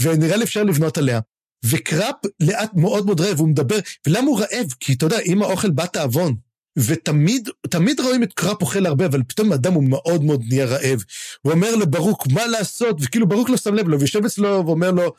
[0.00, 1.20] ונראה לי אפשר לבנות עליה.
[1.64, 4.66] וקראפ לאט מאוד מאוד רעב, הוא מדבר, ולמה הוא רעב?
[4.80, 6.34] כי אתה יודע, אם האוכל בא תיאבון.
[6.78, 11.04] ותמיד, תמיד רואים את קראפ אוכל הרבה, אבל פתאום האדם הוא מאוד מאוד נהיה רעב.
[11.42, 12.96] הוא אומר לברוק, מה לעשות?
[13.00, 15.12] וכאילו ברוק לא שם לב לו, ויושב אצלו ואומר לו,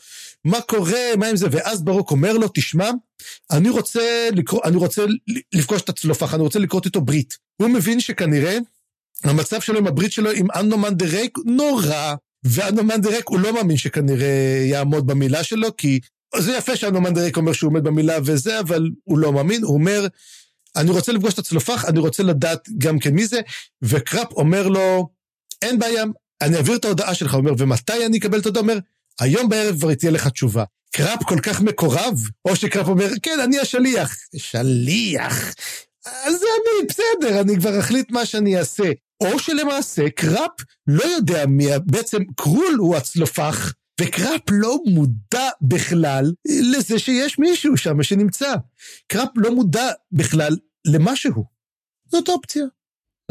[0.46, 1.48] מה קורה, מה עם זה?
[1.52, 2.92] ואז ברוק אומר לו, תשמע,
[3.52, 5.06] אני רוצה, לקראפ, אני רוצה
[5.54, 7.38] לפגוש את הצלופח, אני רוצה לכרות איתו ברית.
[7.62, 8.58] הוא מבין שכנראה
[9.24, 14.64] המצב שלו עם הברית שלו עם אנומנדר רייק נורא, ואנומנדר רייק הוא לא מאמין שכנראה
[14.66, 16.00] יעמוד במילה שלו, כי
[16.38, 20.08] זה יפה שאנומנדר רייק אומר שהוא עומד במילה וזה, אבל הוא לא מאמין, הוא אומר,
[20.76, 23.42] אני רוצה לפגוש את הצלופח, אני רוצה לדעת גם כן מי זה,
[23.82, 25.10] וקראפ אומר לו,
[25.62, 26.04] אין בעיה,
[26.42, 28.62] אני אעביר את ההודעה שלך, הוא אומר, ומתי אני אקבל את ההודעה?
[28.62, 28.78] אומר,
[29.20, 30.64] היום בערב כבר תהיה לך תשובה.
[30.96, 34.16] קראפ כל כך מקורב, או שקראפ אומר, כן, אני השליח.
[34.38, 35.54] שליח?
[36.06, 38.92] אז אני, בסדר, אני כבר אחליט מה שאני אעשה.
[39.22, 40.52] או שלמעשה קראפ
[40.88, 46.32] לא יודע מי, בעצם קרול הוא הצלופח, וקראפ לא מודע בכלל
[46.78, 48.54] לזה שיש מישהו שם שנמצא.
[49.08, 51.46] קראפ לא מודע בכלל למשהו.
[52.12, 52.64] זאת אופציה.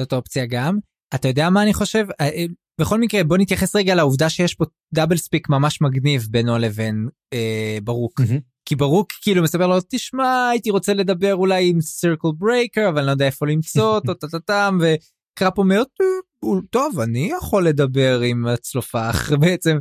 [0.01, 0.79] זאת אופציה גם.
[1.15, 2.07] אתה יודע מה אני חושב?
[2.21, 2.45] אה, אה,
[2.81, 4.65] בכל מקרה בוא נתייחס רגע לעובדה שיש פה
[4.95, 8.21] double speak ממש מגניב בינו לבין אה, ברוק.
[8.65, 13.07] כי ברוק כאילו מספר לו תשמע הייתי רוצה לדבר אולי עם Circle Breaker אבל אני
[13.07, 19.31] לא יודע איפה למצוא אותו טה-טה-טם וקראפ אומר "טוב, טוב אני יכול לדבר עם הצלופח
[19.41, 19.79] בעצם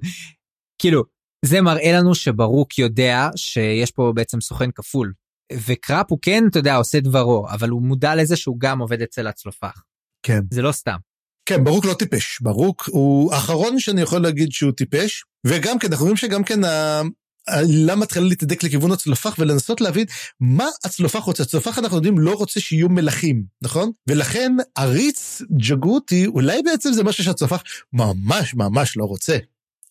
[0.81, 1.03] כאילו
[1.45, 5.13] זה מראה לנו שברוק יודע שיש פה בעצם סוכן כפול
[5.53, 9.27] וקראפ הוא כן אתה יודע עושה דברו אבל הוא מודע לזה שהוא גם עובד אצל
[9.27, 9.83] הצלופח.
[10.23, 10.39] כן.
[10.51, 10.97] זה לא סתם.
[11.45, 12.41] כן, ברוק לא טיפש.
[12.41, 17.01] ברוק הוא האחרון שאני יכול להגיד שהוא טיפש, וגם כן, אנחנו רואים שגם כן ה-
[17.47, 20.05] העלילה מתחילה להתהדק לכיוון הצלופח ולנסות להבין
[20.39, 21.43] מה הצלופח רוצה.
[21.43, 23.91] הצלופח אנחנו יודעים לא רוצה שיהיו מלכים, נכון?
[24.09, 27.63] ולכן עריץ ג'גותי אולי בעצם זה משהו שהצלופח
[27.93, 29.37] ממש ממש לא רוצה.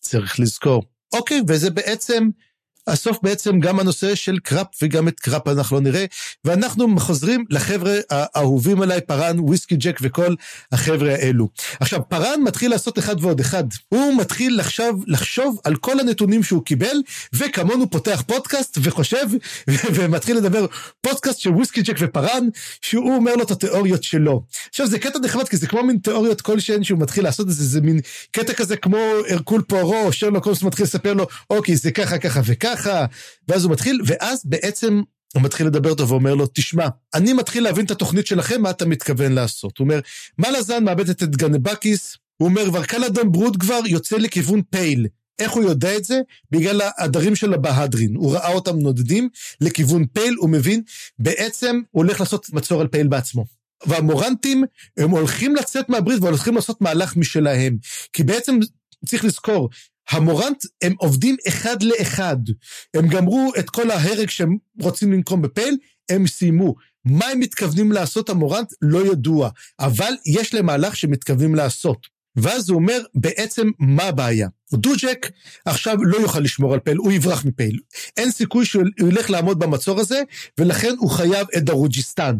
[0.00, 0.82] צריך לזכור.
[1.12, 2.28] אוקיי, וזה בעצם
[2.86, 6.04] הסוף בעצם גם הנושא של קראפ וגם את קראפ אנחנו לא נראה,
[6.44, 10.34] ואנחנו חוזרים לחבר'ה האהובים עליי, פארן, וויסקי ג'ק וכל
[10.72, 11.48] החבר'ה האלו.
[11.80, 13.64] עכשיו, פארן מתחיל לעשות אחד ועוד אחד.
[13.88, 16.96] הוא מתחיל לחשוב, לחשוב על כל הנתונים שהוא קיבל,
[17.32, 19.26] וכמונו פותח פודקאסט וחושב,
[19.94, 20.66] ומתחיל לדבר
[21.00, 22.48] פודקאסט של וויסקי ג'ק ופארן,
[22.82, 24.42] שהוא אומר לו את התיאוריות שלו.
[24.68, 27.64] עכשיו, זה קטע נחמד, כי זה כמו מין תיאוריות כלשהן שהוא מתחיל לעשות את זה,
[27.64, 28.00] זה מין
[28.30, 28.98] קטע כזה כמו
[29.28, 32.69] הרקול פוארו, או שרלוק הולמס מתחיל לספר לו, אוקיי, זה ככה, ככה וככה.
[32.76, 33.06] ככה,
[33.48, 35.00] ואז הוא מתחיל, ואז בעצם
[35.34, 38.86] הוא מתחיל לדבר איתו ואומר לו, תשמע, אני מתחיל להבין את התוכנית שלכם, מה אתה
[38.86, 39.78] מתכוון לעשות.
[39.78, 40.00] הוא אומר,
[40.38, 45.06] מלאזן מאבדת את גנבקיס, הוא אומר, וקלאדן ברוד כבר יוצא לכיוון פייל.
[45.38, 46.20] איך הוא יודע את זה?
[46.50, 48.14] בגלל העדרים של הבהדרין.
[48.16, 49.28] הוא ראה אותם נודדים
[49.60, 50.82] לכיוון פייל, הוא מבין,
[51.18, 53.44] בעצם הוא הולך לעשות מצור על פייל בעצמו.
[53.86, 54.64] והמורנטים,
[54.96, 57.76] הם הולכים לצאת מהברית והולכים לעשות מהלך משלהם.
[58.12, 58.58] כי בעצם,
[59.06, 59.68] צריך לזכור,
[60.10, 62.36] המורנט, הם עובדים אחד לאחד.
[62.94, 65.76] הם גמרו את כל ההרג שהם רוצים לנקום בפייל,
[66.08, 66.74] הם סיימו.
[67.04, 69.50] מה הם מתכוונים לעשות המורנט, לא ידוע.
[69.80, 72.06] אבל יש להם מהלך שמתכוונים לעשות.
[72.36, 74.48] ואז הוא אומר, בעצם, מה הבעיה?
[74.72, 75.30] דוג'ק
[75.64, 77.78] עכשיו לא יוכל לשמור על פייל, הוא יברח מפייל.
[78.16, 80.22] אין סיכוי שהוא ילך לעמוד במצור הזה,
[80.58, 82.36] ולכן הוא חייב את דרוג'יסטן.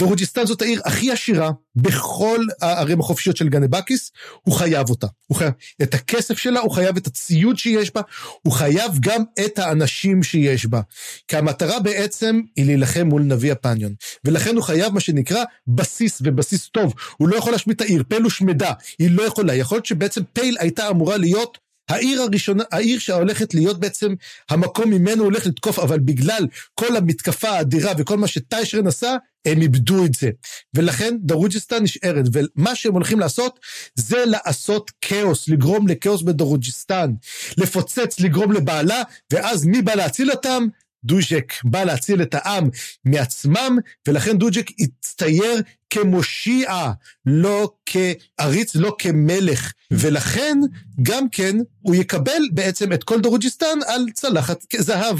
[0.00, 4.10] דרוג'יסטן זאת העיר הכי עשירה בכל הערים החופשיות של גנבקיס,
[4.42, 5.06] הוא חייב אותה.
[5.26, 5.52] הוא חייב
[5.82, 8.00] את הכסף שלה, הוא חייב את הציוד שיש בה,
[8.42, 10.80] הוא חייב גם את האנשים שיש בה.
[11.28, 13.94] כי המטרה בעצם היא להילחם מול נביא הפניון.
[14.24, 16.94] ולכן הוא חייב מה שנקרא בסיס, ובסיס טוב.
[17.16, 19.54] הוא לא יכול להשמיד את העיר, פייל הושמדה, היא לא יכולה.
[19.54, 21.58] יכול להיות שבעצם פייל הייתה אמורה להיות
[21.90, 24.14] העיר הראשונה, העיר שהולכת להיות בעצם
[24.50, 30.04] המקום ממנו הולך לתקוף, אבל בגלל כל המתקפה האדירה וכל מה שטיישרן עשה, הם איבדו
[30.04, 30.30] את זה.
[30.74, 33.60] ולכן דרוג'יסטן נשארת, ומה שהם הולכים לעשות,
[33.94, 37.10] זה לעשות כאוס, לגרום לכאוס בדרוג'יסטן,
[37.56, 39.02] לפוצץ, לגרום לבהלה,
[39.32, 40.66] ואז מי בא להציל אותם?
[41.04, 42.68] דוז'ק בא להציל את העם
[43.04, 43.78] מעצמם,
[44.08, 46.90] ולכן דוז'ק הצטייר כמושיע,
[47.26, 49.72] לא כעריץ, לא כמלך.
[49.90, 50.58] ולכן,
[51.02, 55.18] גם כן, הוא יקבל בעצם את כל דרוג'יסטן על צלחת זהב.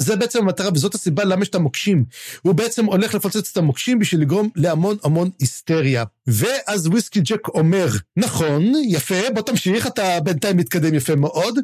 [0.00, 2.04] זה בעצם המטרה, וזאת הסיבה למה יש את המוקשים.
[2.42, 6.04] הוא בעצם הולך לפוצץ את המוקשים בשביל לגרום להמון המון היסטריה.
[6.26, 7.86] ואז וויסקי ג'ק אומר,
[8.16, 11.58] נכון, יפה, בוא תמשיך, אתה בינתיים מתקדם יפה מאוד.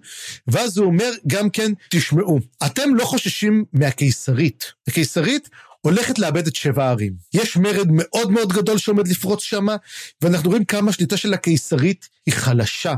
[0.46, 4.64] ואז הוא אומר גם כן, תשמעו, אתם לא חוששים מהקיסרית.
[4.88, 5.48] הקיסרית
[5.80, 7.12] הולכת לאבד את שבע הערים.
[7.34, 9.66] יש מרד מאוד מאוד גדול שעומד לפרוץ שם,
[10.22, 12.94] ואנחנו רואים כמה השליטה של הקיסרית היא חלשה.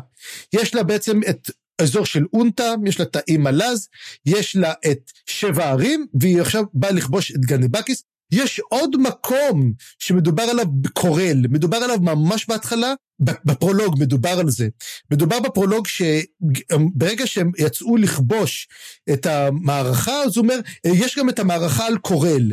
[0.52, 3.89] יש לה בעצם את אזור של אונטה, יש לה את האי מלז,
[4.27, 8.03] יש לה את שבע הערים, והיא עכשיו באה לכבוש את גניבקיס.
[8.33, 14.69] יש עוד מקום שמדובר עליו בקורל, מדובר עליו ממש בהתחלה, בפרולוג מדובר על זה.
[15.11, 18.69] מדובר בפרולוג שברגע שהם יצאו לכבוש
[19.13, 22.53] את המערכה, אז הוא אומר, יש גם את המערכה על קורל.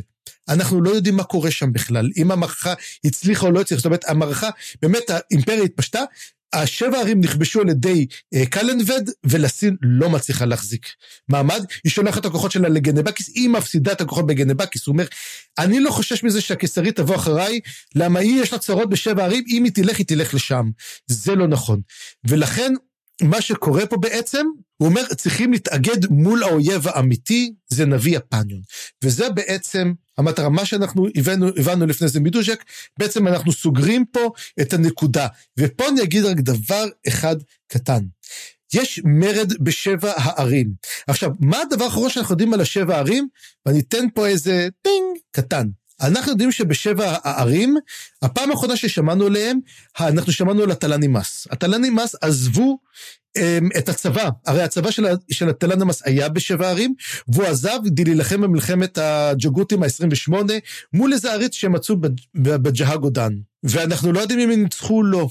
[0.49, 2.73] אנחנו לא יודעים מה קורה שם בכלל, אם המערכה
[3.05, 4.49] הצליחה או לא הצליחה, זאת אומרת, המערכה,
[4.81, 6.03] באמת האימפריה התפשטה,
[6.55, 10.87] השבע ערים נכבשו על ידי אה, קלנבד, ולסין לא מצליחה להחזיק
[11.29, 11.65] מעמד.
[11.83, 14.87] היא שולחת את הכוחות שלה לגנבקיס, היא מפסידה את הכוחות בגנבקיס.
[14.87, 15.05] הוא אומר,
[15.57, 17.59] אני לא חושש מזה שהקיסרית תבוא אחריי,
[17.95, 20.69] למה היא יש לה צרות בשבע ערים, אם היא תלך, היא תלך לשם.
[21.07, 21.81] זה לא נכון.
[22.27, 22.73] ולכן,
[23.21, 24.45] מה שקורה פה בעצם,
[24.77, 28.61] הוא אומר, צריכים להתאגד מול האויב האמיתי, זה נביא הפניון.
[29.03, 32.63] וזה בעצם המטרה, מה שאנחנו הבנו, הבנו לפני זה מדוז'ק,
[32.99, 34.31] בעצם אנחנו סוגרים פה
[34.61, 35.27] את הנקודה.
[35.59, 37.35] ופה אני אגיד רק דבר אחד
[37.67, 38.03] קטן.
[38.73, 40.73] יש מרד בשבע הערים.
[41.07, 43.27] עכשיו, מה הדבר האחרון שאנחנו יודעים על השבע הערים?
[43.65, 45.67] ואני אתן פה איזה טינג קטן.
[46.01, 47.75] אנחנו יודעים שבשבע הערים,
[48.21, 49.59] הפעם האחרונה ששמענו עליהם,
[49.99, 51.47] אנחנו שמענו על הטלנימאס.
[51.51, 52.77] הטלנימאס עזבו
[53.37, 56.93] אמ, את הצבא, הרי הצבא של, של הטלנימאס היה בשבע ערים,
[57.27, 60.33] והוא עזב כדי להילחם במלחמת הג'גותים ה-28
[60.93, 61.95] מול איזה עריץ שהם מצאו
[62.35, 63.33] בג'הגודן.
[63.63, 65.27] ואנחנו לא יודעים אם הם ניצחו או לא.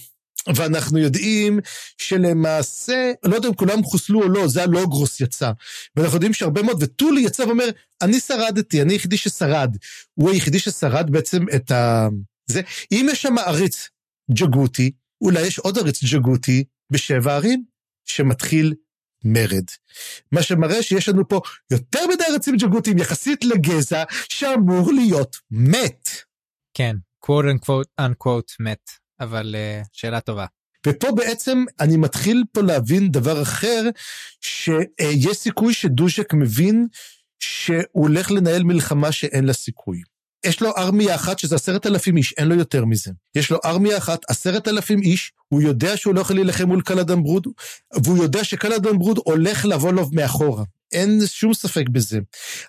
[0.54, 1.60] ואנחנו יודעים
[1.98, 5.52] שלמעשה, לא יודע אם כולם חוסלו או לא, זה הלוגרוס יצא.
[5.96, 7.68] ואנחנו יודעים שהרבה מאוד, וטולי יצא ואומר,
[8.02, 9.76] אני שרדתי, אני היחידי ששרד.
[10.14, 12.08] הוא היחידי ששרד בעצם את ה...
[12.46, 12.60] זה.
[12.92, 13.88] אם יש שם עריץ
[14.30, 14.90] ג'גותי,
[15.20, 17.64] אולי יש עוד עריץ ג'גותי בשבע ערים,
[18.04, 18.74] שמתחיל
[19.24, 19.64] מרד.
[20.32, 21.40] מה שמראה שיש לנו פה
[21.70, 26.08] יותר מדי עריצים ג'גותיים יחסית לגזע שאמור להיות מת.
[26.74, 26.96] כן,
[27.26, 29.03] quote unquote unquote מת.
[29.24, 30.46] אבל uh, שאלה טובה.
[30.86, 33.88] ופה בעצם אני מתחיל פה להבין דבר אחר,
[34.40, 36.86] שיש סיכוי שדוז'ק מבין
[37.40, 40.02] שהוא הולך לנהל מלחמה שאין לה סיכוי.
[40.44, 43.10] יש לו ארמיה אחת שזה עשרת אלפים איש, אין לו יותר מזה.
[43.34, 47.22] יש לו ארמיה אחת, עשרת אלפים איש, הוא יודע שהוא לא יכול להילחם מול קלאדן
[47.22, 47.46] ברוד,
[48.04, 50.64] והוא יודע שקלאדן ברוד הולך לבוא לו מאחורה.
[50.92, 52.18] אין שום ספק בזה.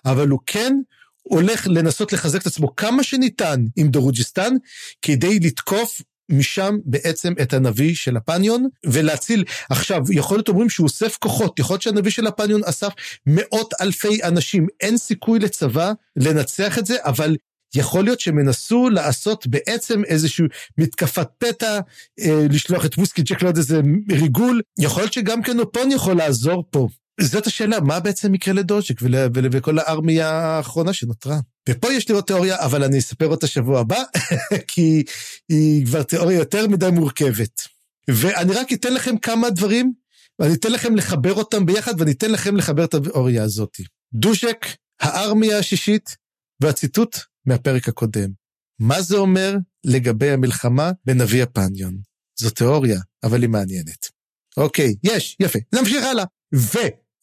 [0.04, 0.76] אבל הוא כן
[1.22, 4.54] הולך לנסות לחזק את עצמו כמה שניתן עם דרוג'יסטן,
[5.02, 6.00] כדי לתקוף
[6.30, 9.44] משם בעצם את הנביא של הפניון, ולהציל.
[9.70, 12.92] עכשיו, יכול להיות אומרים שהוא אוסף כוחות, יכול להיות שהנביא של הפניון אסף
[13.26, 17.36] מאות אלפי אנשים, אין סיכוי לצבא לנצח את זה, אבל
[17.74, 20.44] יכול להיות שהם ינסו לעשות בעצם איזושהי
[20.78, 21.80] מתקפת פתע,
[22.20, 23.80] אה, לשלוח את ווסקי ג'ק לעוד איזה
[24.10, 26.88] ריגול, יכול להיות שגם כן אופון יכול לעזור פה.
[27.20, 28.94] זאת השאלה, מה בעצם יקרה לדוז'ק
[29.34, 31.36] ולכל הארמיה האחרונה שנותרה?
[31.68, 34.02] ופה יש לי עוד תיאוריה, אבל אני אספר אותה שבוע הבא,
[34.68, 35.04] כי
[35.48, 37.62] היא כבר תיאוריה יותר מדי מורכבת.
[38.10, 39.92] ואני רק אתן לכם כמה דברים,
[40.38, 43.76] ואני אתן לכם לחבר אותם ביחד, ואני אתן לכם לחבר את התיאוריה הזאת.
[44.14, 44.66] דוז'ק,
[45.00, 46.16] הארמיה השישית,
[46.60, 47.16] והציטוט
[47.46, 48.30] מהפרק הקודם.
[48.80, 51.98] מה זה אומר לגבי המלחמה בנביא הפניון?
[52.40, 54.06] זו תיאוריה, אבל היא מעניינת.
[54.56, 55.58] אוקיי, יש, יפה.
[55.74, 56.24] נמשיך הלאה.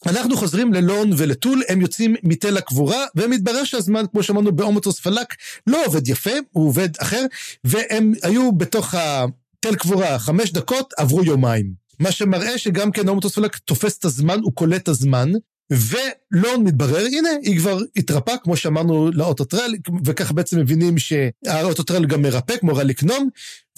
[0.05, 5.35] ואנחנו חוזרים ללון ולטול, הם יוצאים מתל הקבורה, ומתברר שהזמן, כמו שאמרנו, באומטוס פלק,
[5.67, 7.25] לא עובד יפה, הוא עובד אחר,
[7.63, 11.73] והם היו בתוך התל קבורה חמש דקות, עברו יומיים.
[11.99, 15.31] מה שמראה שגם כן אומטוס פלק תופס את הזמן, הוא קולט את הזמן,
[15.71, 19.75] ולון מתברר, הנה, היא כבר התרפאה, כמו שאמרנו לאוטוטרל,
[20.05, 23.29] וככה בעצם מבינים שהאוטוטרל גם מרפא, כמו רליקנום,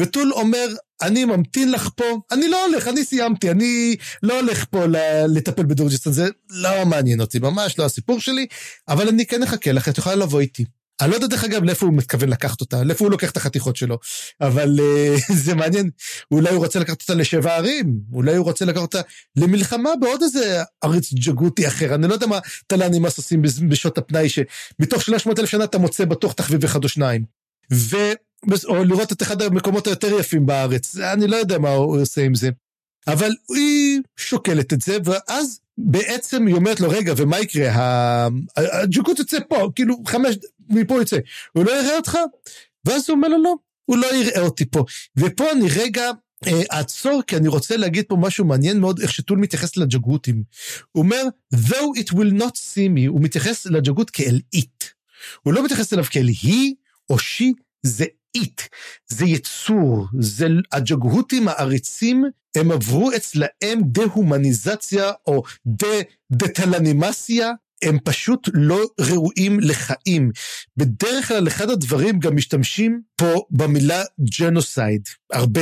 [0.02, 0.68] וטול אומר,
[1.02, 4.86] אני ממתין לך פה, אני לא הולך, אני סיימתי, אני לא הולך פה
[5.28, 8.48] לטפל בדורג'סטון, זה לא מעניין אותי, ממש לא הסיפור שלי,
[8.88, 10.66] אבל אני כן אחכה לך, את יכולה לבוא איתי.
[11.02, 13.76] אני לא יודע דרך אגב לאיפה הוא מתכוון לקחת אותה, לאיפה הוא לוקח את החתיכות
[13.76, 14.00] שלו,
[14.42, 15.90] אבל uh, זה מעניין,
[16.32, 19.02] אולי הוא רוצה לקחת אותה לשבע ערים, אולי הוא רוצה לקחת אותה
[19.36, 25.02] למלחמה בעוד איזה עריץ ג'גותי אחר, אני לא יודע מה טלנימאס עושים בשעות הפנאי, שמתוך
[25.02, 27.26] 300 אלף שנה אתה מוצא בטוח תחביב אחד או שניים.
[27.74, 27.98] ו...
[28.66, 32.36] או לראות את אחד המקומות היותר יפים בארץ, אני לא יודע מה הוא עושה עם
[32.36, 32.50] זה.
[33.08, 38.28] אבל היא שוקלת את זה, ואז בעצם היא אומרת לו, רגע, ומה יקרה?
[38.58, 40.36] הג'וקוט יוצא פה, כאילו, חמש,
[40.70, 41.18] מפה יוצא.
[41.54, 42.18] הוא לא יראה אותך?
[42.86, 44.84] ואז הוא אומר לו, לא, הוא לא יראה אותי פה.
[45.18, 46.12] ופה אני רגע
[46.48, 50.44] אה, אעצור, כי אני רוצה להגיד פה משהו מעניין מאוד, איך שטול מתייחס לג'גותים.
[50.92, 51.24] הוא אומר,
[51.56, 54.86] though it will not see me, הוא מתייחס לג'גות כאל it.
[55.44, 56.76] הוא לא מתייחס אליו כאל היא
[57.10, 57.46] או she,
[57.84, 58.62] זה it,
[59.08, 62.24] זה יצור, זה הג'גהותים העריצים,
[62.58, 67.52] הם עברו אצלהם דה-הומניזציה או דה-דטלנימציה,
[67.84, 70.32] הם פשוט לא ראויים לחיים.
[70.78, 74.04] בדרך כלל אחד הדברים גם משתמשים פה במילה
[74.40, 75.02] ג'נוסייד,
[75.34, 75.62] הרבה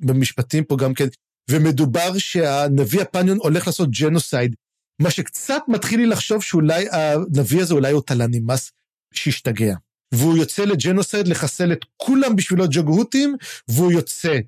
[0.00, 1.06] במשפטים פה גם כן,
[1.50, 4.54] ומדובר שהנביא הפניון הולך לעשות ג'נוסייד,
[5.02, 8.72] מה שקצת מתחיל לי לחשוב שאולי הנביא הזה אולי הוא טלנימס
[9.14, 9.74] שהשתגע.
[10.12, 13.36] והוא יוצא לג'נוסייד לחסל את כולם בשביל הג'גהותים,
[13.68, 14.38] והוא יוצא.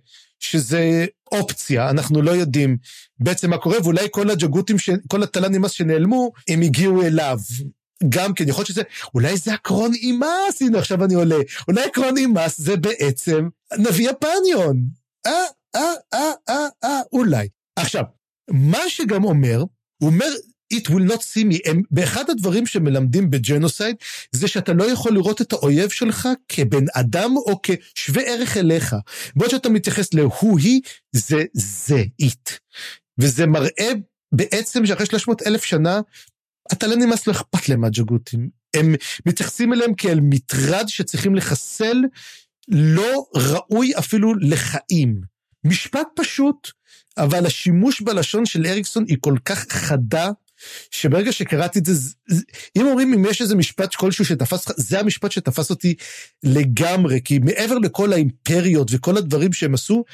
[0.40, 2.76] שזה אופציה, אנחנו לא יודעים
[3.18, 4.90] בעצם מה קורה, ואולי כל הג'גותים, ש...
[5.08, 7.38] כל הטלנימאס שנעלמו, הם הגיעו אליו.
[8.08, 8.82] גם כן, יכול להיות שזה,
[9.14, 11.36] אולי זה הקרון אימאס, הנה עכשיו אני עולה,
[11.68, 14.76] אולי הקרון אימאס זה בעצם נביא הפניון.
[15.26, 15.32] אה,
[15.76, 17.48] אה, אה, אה, אה, אולי.
[17.76, 18.04] עכשיו,
[18.50, 19.58] מה שגם אומר,
[20.02, 20.30] הוא אומר,
[20.72, 21.58] it will not see me.
[21.64, 23.96] הם, באחד הדברים שמלמדים בג'נוסייד,
[24.32, 28.96] זה שאתה לא יכול לראות את האויב שלך כבן אדם או כשווה ערך אליך.
[29.36, 30.08] בעוד שאתה מתייחס
[30.58, 30.80] היא,
[31.12, 32.50] זה זה it.
[33.18, 33.92] וזה מראה
[34.32, 36.00] בעצם שאחרי 300 אלף שנה,
[36.72, 38.48] אתה לא נמאס, לא אכפת להם מהג'גותים.
[38.76, 38.94] הם
[39.26, 41.96] מתייחסים אליהם כאל מטרד שצריכים לחסל,
[42.68, 45.20] לא ראוי אפילו לחיים.
[45.64, 46.70] משפט פשוט,
[47.18, 50.30] אבל השימוש בלשון של אריקסון היא כל כך חדה,
[50.90, 52.10] שברגע שקראתי את זה,
[52.76, 55.94] אם אומרים אם יש איזה משפט כלשהו שתפס אותך, זה המשפט שתפס אותי
[56.42, 60.04] לגמרי, כי מעבר לכל האימפריות וכל הדברים שהם עשו,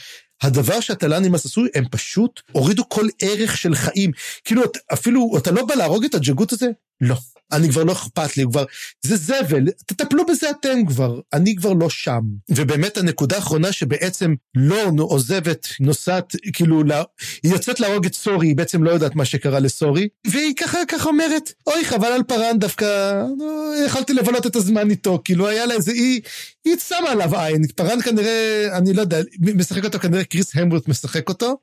[0.43, 4.11] הדבר שהטלנימאס עשו, הם פשוט הורידו כל ערך של חיים.
[4.45, 4.63] כאילו,
[4.93, 6.67] אפילו, אתה לא בא להרוג את הג'גות הזה?
[7.01, 7.17] לא.
[7.53, 8.65] אני כבר לא אכפת לי, כבר,
[9.03, 12.21] זה זבל, תטפלו בזה אתם כבר, אני כבר לא שם.
[12.49, 17.03] ובאמת הנקודה האחרונה שבעצם לורן עוזבת, נוסעת, כאילו, לה,
[17.43, 21.09] היא יוצאת להרוג את סורי, היא בעצם לא יודעת מה שקרה לסורי, והיא ככה ככה
[21.09, 25.75] אומרת, אוי, חבל על פארן דווקא, לא, יכלתי לבלות את הזמן איתו, כאילו היה לה
[25.75, 26.21] איזה, היא,
[26.65, 31.29] היא שמה עליו עין, פארן כנראה, אני לא יודע, משחק אותו כנראה קריס המברוט משחק
[31.29, 31.57] אותו.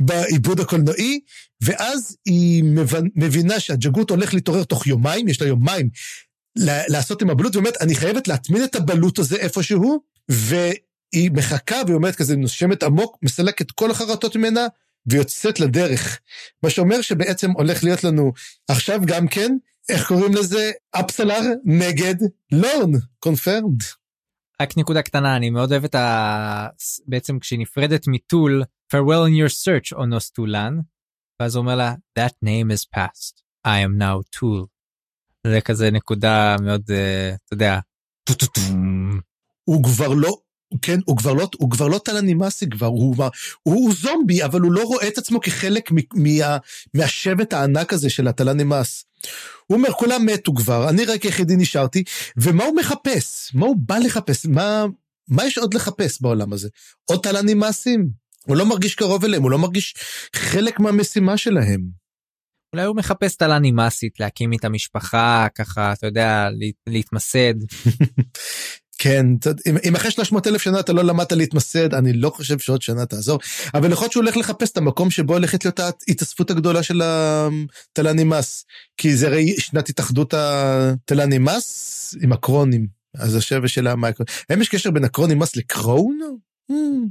[0.00, 1.20] בעיבוד הקולנועי,
[1.60, 2.64] ואז היא
[3.16, 5.90] מבינה שהג'גות הולך להתעורר תוך יומיים, יש לה יומיים
[6.88, 12.16] לעשות עם הבלוט, ואומרת, אני חייבת להטמין את הבלוט הזה איפשהו, והיא מחכה, והיא אומרת
[12.16, 14.66] כזה, נושמת עמוק, מסלקת כל החרטות ממנה,
[15.06, 16.20] ויוצאת לדרך.
[16.62, 18.32] מה שאומר שבעצם הולך להיות לנו
[18.68, 19.56] עכשיו גם כן,
[19.88, 20.70] איך קוראים לזה?
[20.92, 22.14] אפסלר נגד
[22.52, 23.82] לורן, קונפרמד.
[24.62, 26.66] רק נקודה קטנה, אני מאוד אוהב את ה...
[27.06, 29.94] בעצם כשהיא נפרדת מטול, farewell in your search,
[30.34, 30.80] טולן,
[31.40, 34.66] ואז הוא אומר לה, that name is past, I am now tool.
[35.46, 37.78] זה כזה נקודה מאוד, uh, אתה יודע,
[39.64, 40.36] הוא כבר לא,
[40.82, 43.30] כן, הוא כבר לא, הוא כבר לא טלנימאסי כבר, הוא, הוא,
[43.62, 46.56] הוא זומבי, אבל הוא לא רואה את עצמו כחלק מה,
[46.94, 49.04] מהשבט הענק הזה של הטלנימאס.
[49.66, 52.04] הוא אומר, כולם מתו כבר, אני רק יחידי נשארתי,
[52.36, 53.54] ומה הוא מחפש?
[53.54, 54.46] מה הוא בא לחפש?
[54.46, 54.84] מה,
[55.28, 56.68] מה יש עוד לחפש בעולם הזה?
[57.04, 58.08] עוד טלנימאסים?
[58.50, 59.94] הוא לא מרגיש קרוב אליהם, הוא לא מרגיש
[60.36, 61.80] חלק מהמשימה שלהם.
[62.72, 66.48] אולי הוא מחפש טלה נמאסית, להקים איתה משפחה, ככה, אתה יודע,
[66.86, 67.54] להתמסד.
[69.02, 69.26] כן,
[69.66, 73.06] אם, אם אחרי 300 אלף שנה אתה לא למדת להתמסד, אני לא חושב שעוד שנה
[73.06, 73.38] תעזור,
[73.74, 78.64] אבל יכול להיות שהוא הולך לחפש את המקום שבו הולכת להיות ההתאספות הגדולה של הטלנימאס,
[78.96, 84.34] כי זה הרי שנת התאחדות הטלנימאס עם הקרונים, אז השבע שלה מה הקרונים.
[84.50, 86.18] האם יש קשר בין הקרונים-מס לקרון?
[86.70, 87.08] Hmm,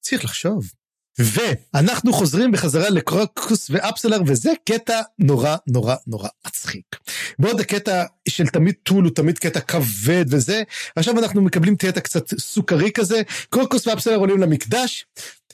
[0.00, 0.70] צריך לחשוב.
[1.18, 6.96] ואנחנו חוזרים בחזרה לקרוקוס ואפסלר, וזה קטע נורא נורא נורא מצחיק.
[7.38, 10.62] בעוד הקטע של תמיד טול הוא תמיד קטע כבד וזה,
[10.96, 15.06] עכשיו אנחנו מקבלים קטע קצת סוכרי כזה, קרוקוס ואפסלר עולים למקדש,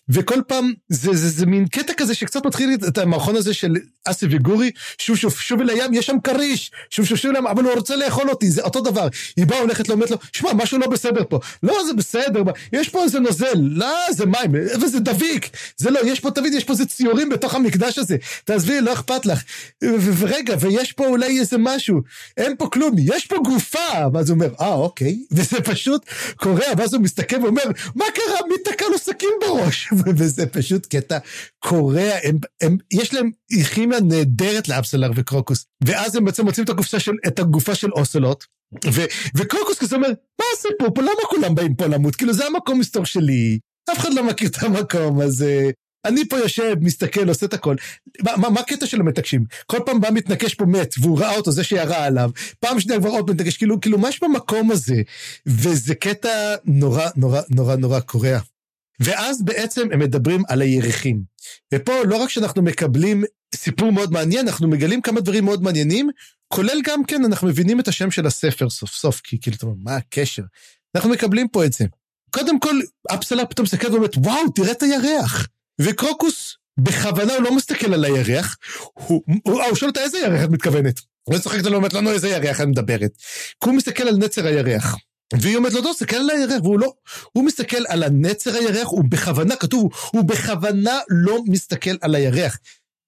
[0.09, 4.27] וכל פעם זה, זה, זה, מין קטע כזה שקצת מתחיל את המערכון הזה של אסי
[4.31, 7.65] וגורי, שוב שוב שוב אל הים, יש שם כריש, שוב שוב שוב אל הים, אבל
[7.65, 9.09] הוא רוצה לאכול אותי, זה אותו דבר.
[9.37, 11.41] היא באה הולכת לו, אומרת לו, שמע, משהו לא בסדר פה.
[11.63, 14.51] לא, זה בסדר, יש פה איזה נוזל, לא, זה מים,
[14.81, 15.51] וזה דביק.
[15.77, 18.17] זה לא, יש פה, תמיד יש פה איזה ציורים בתוך המקדש הזה.
[18.45, 19.43] תעזבי, לא אכפת לך.
[19.83, 22.01] ורגע, ויש פה אולי איזה משהו,
[22.37, 24.09] אין פה כלום, יש פה גופה.
[24.15, 26.05] ואז הוא אומר, אה, אוקיי, וזה פשוט
[26.37, 27.65] קורה, ואז הוא מסתכל ואומר,
[27.95, 29.89] מה קרה, מי תקע לו סכין בראש?
[30.19, 31.19] וזה פשוט קטע
[31.59, 33.31] קורע, הם, הם, יש להם
[33.75, 38.45] כימיה נהדרת לאבסלר וקרוקוס, ואז הם בעצם מוצאים את, של, את הגופה של אוסלוט,
[38.87, 39.01] ו,
[39.37, 40.09] וקרוקוס כזה אומר,
[40.39, 42.17] מה הסיפור פה, למה כולם באים פה למות?
[42.17, 43.59] כאילו זה המקום מסתור שלי,
[43.93, 45.71] אף אחד לא מכיר את המקום, הזה.
[46.05, 47.75] אני פה יושב, מסתכל, עושה את הכל.
[48.37, 49.45] מה, הקטע של המתעקשים?
[49.67, 52.31] כל פעם בא מתנקש פה מת, והוא ראה אותו, זה שירה עליו.
[52.61, 55.03] פעם שנייה כבר עוד מתנקש, כאילו, כאילו, מה יש במקום הזה?
[55.47, 58.39] וזה קטע נורא, נורא, נורא, נורא קורע.
[59.01, 61.23] ואז בעצם הם מדברים על הירחים.
[61.75, 66.11] ופה לא רק שאנחנו מקבלים סיפור מאוד מעניין, אנחנו מגלים כמה דברים מאוד מעניינים,
[66.49, 69.77] כולל גם כן, אנחנו מבינים את השם של הספר סוף סוף, כי כאילו, אתה אומר,
[69.83, 70.43] מה הקשר?
[70.95, 71.85] אנחנו מקבלים פה את זה.
[72.31, 72.81] קודם כל,
[73.15, 75.49] אפסלה פתאום מסתכל ואומרת, וואו, תראה את הירח.
[75.81, 78.57] וקרוקוס, בכוונה הוא לא מסתכל על הירח,
[78.95, 81.01] הוא, הוא, הוא שואל אותה איזה ירח את מתכוונת.
[81.25, 83.11] הוא צוחקת לו, אומרת לנו איזה ירח את מדברת.
[83.63, 84.97] כי הוא מסתכל על נצר הירח.
[85.33, 86.93] והיא לו, לא, תסתכל על הירח, והוא לא,
[87.33, 92.59] הוא מסתכל על הנצר הירח, הוא בכוונה, כתוב, הוא בכוונה לא מסתכל על הירח.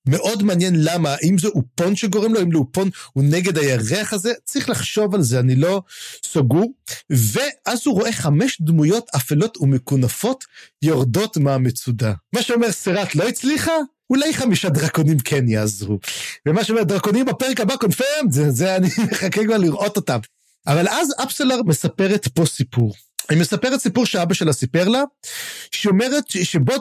[0.09, 4.71] מאוד מעניין למה, האם זה אופון שגורם לו, האם לאופון הוא נגד הירח הזה, צריך
[4.71, 5.83] לחשוב על זה, אני לא
[6.27, 6.73] סגור.
[7.11, 10.45] ואז הוא רואה חמש דמויות אפלות ומקונפות
[10.83, 12.13] יורדות מהמצודה.
[12.33, 13.73] מה שאומר סרט לא הצליחה?
[14.11, 15.99] אולי חמישה דרקונים כן יעזרו.
[16.47, 20.19] ומה שאומר דרקונים בפרק הבא קונפרם, זה, זה אני מחכה כבר לראות אותם.
[20.67, 22.95] אבל אז אפסלר מספרת פה סיפור.
[23.31, 25.03] היא מספרת סיפור שאבא שלה סיפר לה,
[25.71, 26.75] שהיא אומרת שבוא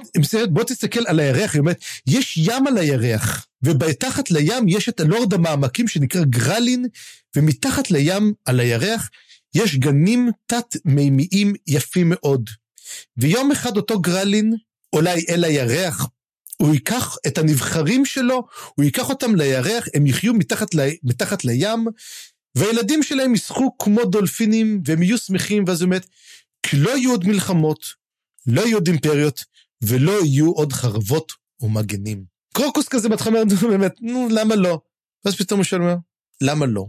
[0.50, 5.34] בוא תסתכל על הירח, היא אומרת, יש ים על הירח, ובתחת לים יש את הלורד
[5.34, 6.86] המעמקים שנקרא גרלין,
[7.36, 9.10] ומתחת לים על הירח
[9.56, 12.50] יש גנים תת-מימיים יפים מאוד.
[13.18, 14.54] ויום אחד אותו גרלין,
[14.94, 16.08] אולי אל הירח,
[16.58, 20.80] הוא ייקח את הנבחרים שלו, הוא ייקח אותם לירח, הם יחיו מתחת, ל...
[21.04, 21.86] מתחת לים,
[22.56, 26.06] והילדים שלהם ישחו כמו דולפינים, והם יהיו שמחים, ואז הוא אומרת,
[26.64, 27.86] כי לא יהיו עוד מלחמות,
[28.48, 29.44] לא יהיו עוד אימפריות,
[29.82, 32.26] ולא יהיו עוד חרבות ומגנים.
[32.54, 34.80] קרוקוס כזה בהתחלה אומר, באמת, נו, למה לא?
[35.26, 35.82] ואז פתאום הוא שואל,
[36.42, 36.86] למה לא?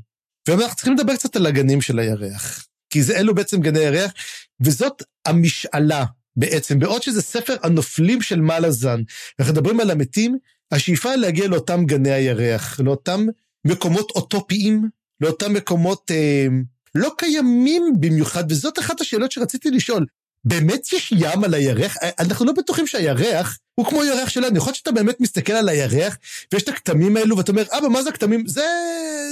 [0.48, 2.66] ואנחנו צריכים לדבר קצת על הגנים של הירח.
[2.90, 4.12] כי זה אלו בעצם גני הירח,
[4.60, 6.04] וזאת המשאלה
[6.36, 6.78] בעצם.
[6.78, 9.02] בעוד שזה ספר הנופלים של מלאזן,
[9.40, 10.38] אנחנו מדברים על המתים,
[10.72, 13.26] השאיפה להגיע לאותם גני הירח, לאותם
[13.66, 14.88] מקומות אוטופיים
[15.20, 16.46] לאותם מקומות אה,
[16.94, 20.06] לא קיימים במיוחד, וזאת אחת השאלות שרציתי לשאול.
[20.44, 21.96] באמת יש ים על הירח?
[22.02, 24.56] אה, אנחנו לא בטוחים שהירח הוא כמו ירח שלנו.
[24.56, 26.18] יכול להיות שאתה באמת מסתכל על הירח,
[26.52, 28.46] ויש את הכתמים האלו, ואתה אומר, אבא, מה זה הכתמים?
[28.46, 28.66] זה,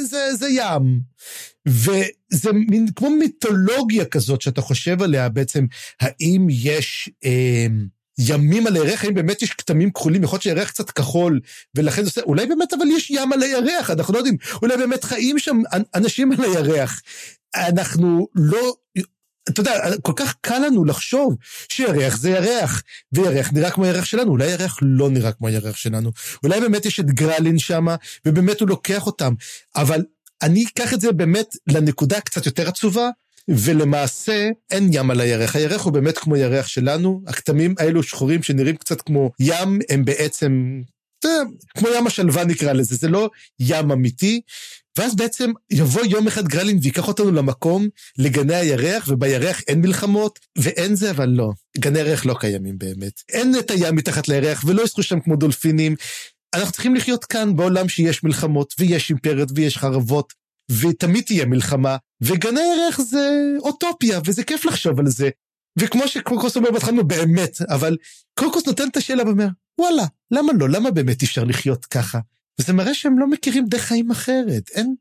[0.04, 1.00] זה, זה ים.
[1.66, 5.66] וזה מין כמו מיתולוגיה כזאת שאתה חושב עליה בעצם,
[6.00, 7.10] האם יש...
[7.24, 7.66] אה,
[8.18, 11.40] ימים על הירח, האם באמת יש כתמים כחולים, יכול להיות שהירח קצת כחול,
[11.74, 15.04] ולכן זה עושה, אולי באמת אבל יש ים על הירח, אנחנו לא יודעים, אולי באמת
[15.04, 15.62] חיים שם
[15.94, 17.00] אנשים על הירח.
[17.56, 18.74] אנחנו לא,
[19.48, 21.36] אתה יודע, כל כך קל לנו לחשוב
[21.68, 26.10] שירח זה ירח, וירח נראה כמו הירח שלנו, אולי ירח לא נראה כמו הירח שלנו,
[26.42, 27.86] אולי באמת יש את גרלין שם,
[28.26, 29.34] ובאמת הוא לוקח אותם,
[29.76, 30.04] אבל
[30.42, 33.10] אני אקח את זה באמת לנקודה קצת יותר עצובה,
[33.48, 35.56] ולמעשה אין ים על הירח.
[35.56, 40.82] הירח הוא באמת כמו ירח שלנו, הכתמים האלו שחורים שנראים קצת כמו ים, הם בעצם,
[41.18, 44.40] אתה יודע, כמו ים השלווה נקרא לזה, זה לא ים אמיתי.
[44.98, 50.96] ואז בעצם יבוא יום אחד גרלין ויקח אותנו למקום, לגני הירח, ובירח אין מלחמות, ואין
[50.96, 51.50] זה, אבל לא.
[51.78, 53.20] גני הירח לא קיימים באמת.
[53.28, 55.94] אין את הים מתחת לירח, ולא ישחו שם כמו דולפינים.
[56.54, 60.32] אנחנו צריכים לחיות כאן בעולם שיש מלחמות, ויש אימפריות, ויש חרבות,
[60.70, 63.28] ותמיד תהיה מלחמה, וגני ערך זה
[63.58, 65.28] אוטופיה, וזה כיף לחשוב על זה.
[65.78, 67.96] וכמו שקרוקוס אומר בהתחלה, באמת, אבל
[68.34, 69.46] קרוקוס נותן את השאלה ואומר,
[69.80, 70.68] וואלה, למה לא?
[70.68, 72.18] למה באמת אי אפשר לחיות ככה?
[72.60, 74.70] וזה מראה שהם לא מכירים דרך חיים אחרת.
[74.74, 74.94] אין,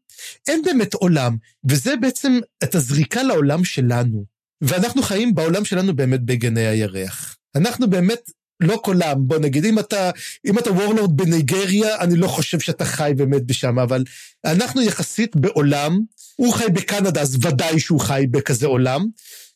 [0.48, 1.38] אין באמת עולם,
[1.70, 4.26] וזה בעצם את הזריקה לעולם שלנו.
[4.62, 7.38] ואנחנו חיים בעולם שלנו באמת בגני הירח.
[7.56, 10.12] אנחנו באמת לא קולם, בוא נגיד, אם אתה,
[10.46, 14.04] אם אתה וורלורד בניגריה, אני לא חושב שאתה חי באמת בשם, אבל
[14.46, 16.00] אנחנו יחסית בעולם,
[16.36, 19.06] הוא חי בקנדה, אז ודאי שהוא חי בכזה עולם.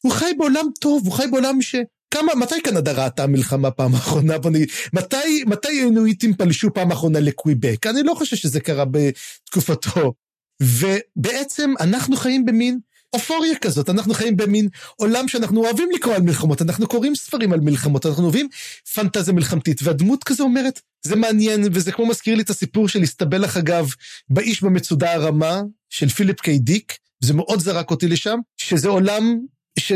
[0.02, 1.76] הוא חי בעולם טוב, הוא חי בעולם ש...
[2.12, 4.38] כמה, מתי קנדה ראתה מלחמה פעם אחרונה?
[4.38, 7.88] בוא נגיד, מתי, מתי האינואיטים פלשו פעם אחרונה לקוויבק?
[7.88, 10.14] אני לא חושב שזה קרה בתקופתו.
[10.62, 12.80] ובעצם אנחנו חיים במין
[13.18, 17.60] אופוריה כזאת, אנחנו חיים במין עולם שאנחנו אוהבים לקרוא על מלחמות, אנחנו קוראים ספרים על
[17.60, 18.50] מלחמות, אנחנו אוהבים
[18.94, 23.58] פנטזיה מלחמתית, והדמות כזו אומרת, זה מעניין, וזה כמו מזכיר לי את הסיפור של הסתבלח
[23.58, 23.90] אגב,
[24.30, 29.40] באיש במצודה הרמה, של פיליפ קיי דיק, זה מאוד זרק אותי לשם, שזה עולם,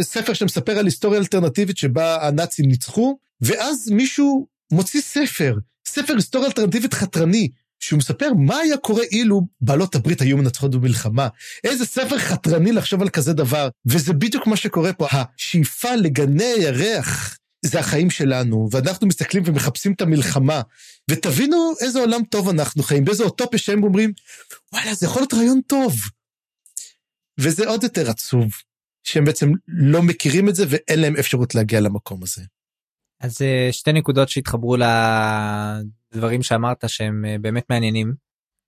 [0.01, 5.55] ספר שמספר על היסטוריה אלטרנטיבית שבה הנאצים ניצחו, ואז מישהו מוציא ספר,
[5.87, 7.49] ספר היסטוריה אלטרנטיבית חתרני,
[7.81, 11.27] שהוא מספר מה היה קורה אילו בעלות הברית היו מנצחות במלחמה.
[11.63, 13.69] איזה ספר חתרני לחשוב על כזה דבר.
[13.85, 15.07] וזה בדיוק מה שקורה פה.
[15.11, 20.61] השאיפה לגני הירח זה החיים שלנו, ואנחנו מסתכלים ומחפשים את המלחמה.
[21.09, 24.13] ותבינו איזה עולם טוב אנחנו חיים, באיזה אוטופיה שהם אומרים,
[24.73, 25.95] וואלה, זה יכול להיות רעיון טוב.
[27.39, 28.51] וזה עוד יותר עצוב,
[29.03, 32.41] שהם בעצם לא מכירים את זה ואין להם אפשרות להגיע למקום הזה.
[33.21, 34.77] אז אה, שתי נקודות שהתחברו
[36.13, 38.13] לדברים שאמרת שהם אה, באמת מעניינים.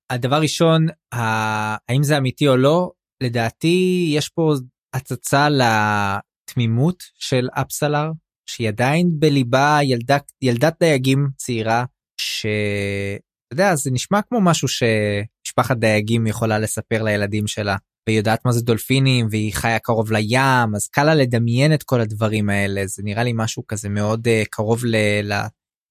[0.09, 2.91] הדבר ראשון, האם זה אמיתי או לא,
[3.23, 4.53] לדעתי יש פה
[4.93, 8.11] הצצה לתמימות של אפסלר,
[8.49, 11.85] שהיא עדיין בליבה ילדה, ילדת דייגים צעירה,
[12.21, 17.75] שאתה יודע, זה נשמע כמו משהו שמשפחת דייגים יכולה לספר לילדים שלה.
[18.07, 22.01] והיא יודעת מה זה דולפינים והיא חיה קרוב לים אז קל לה לדמיין את כל
[22.01, 24.95] הדברים האלה זה נראה לי משהו כזה מאוד uh, קרוב ל...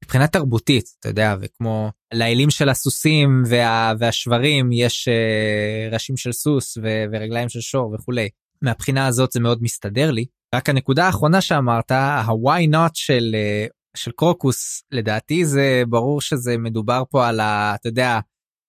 [0.05, 3.93] מבחינה תרבותית אתה יודע וכמו לאלים של הסוסים וה...
[3.99, 7.05] והשברים יש uh, ראשים של סוס ו...
[7.13, 8.29] ורגליים של שור וכולי
[8.63, 11.93] מהבחינה הזאת זה מאוד מסתדר לי רק הנקודה האחרונה שאמרת
[12.27, 13.37] הוואי נוט של
[13.69, 17.75] uh, של קרוקוס לדעתי זה ברור שזה מדובר פה על ה...
[17.75, 18.21] אתה יודע.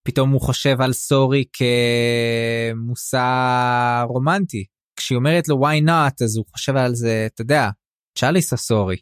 [0.06, 1.44] פתאום הוא חושב על סורי
[2.72, 3.24] כמושא
[4.08, 4.64] רומנטי.
[4.96, 7.68] כשהיא אומרת לו why not אז הוא חושב על זה אתה יודע
[8.18, 8.96] צ'אליס הסורי.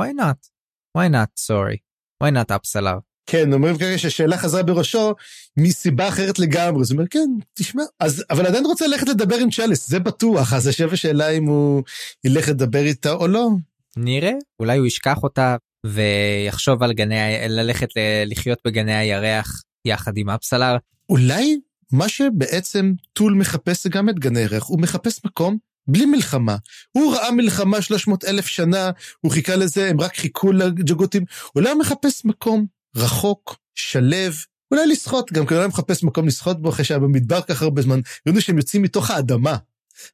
[0.00, 0.51] why not
[0.98, 1.76] why not sorry
[2.24, 2.98] why not אפסלר.
[3.26, 5.14] כן אומרים כרגע שהשאלה חזרה בראשו
[5.56, 9.50] מסיבה אחרת לגמרי אז הוא אומר כן תשמע אז אבל עדיין רוצה ללכת לדבר עם
[9.50, 11.82] צ'אליס זה בטוח אז עכשיו השאלה אם הוא
[12.24, 13.48] ילך לדבר איתה או לא.
[13.96, 15.56] נראה אולי הוא ישכח אותה
[15.86, 17.88] ויחשוב על גני ללכת
[18.26, 20.76] לחיות בגני הירח יחד עם אפסלר.
[21.08, 21.58] אולי
[21.92, 26.56] מה שבעצם טול מחפש זה גם את גני ערך, הוא מחפש מקום בלי מלחמה.
[26.92, 31.24] הוא ראה מלחמה 300 אלף שנה, הוא חיכה לזה, הם רק חיכו לג'גותים.
[31.56, 34.34] אולי הוא מחפש מקום רחוק, שלב,
[34.70, 38.40] אולי לשחות, גם כנראה מחפש מקום לשחות בו אחרי שהיה במדבר כך הרבה זמן, ראינו
[38.40, 39.56] שהם יוצאים מתוך האדמה.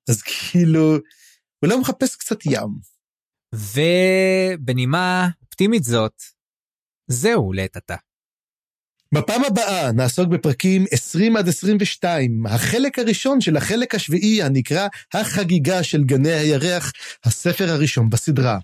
[0.09, 0.97] אז כאילו,
[1.63, 2.79] אולי הוא מחפש קצת ים.
[3.55, 6.23] ובנימה אופטימית זאת,
[7.07, 7.97] זהו לעת עתה.
[9.15, 16.05] בפעם הבאה נעסוק בפרקים 20 עד 22, החלק הראשון של החלק השביעי הנקרא החגיגה של
[16.05, 16.93] גני הירח,
[17.25, 18.59] הספר הראשון בסדרה.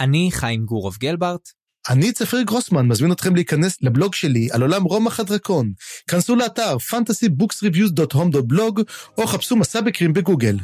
[0.00, 1.48] אני חיים גורוב גלברט.
[1.90, 5.72] אני צפיר גרוסמן, מזמין אתכם להיכנס לבלוג שלי על עולם רומח הדרקון.
[6.08, 8.82] כנסו לאתר fantasybooksreviews.home.blog
[9.18, 10.56] או חפשו מסע בקרים בגוגל.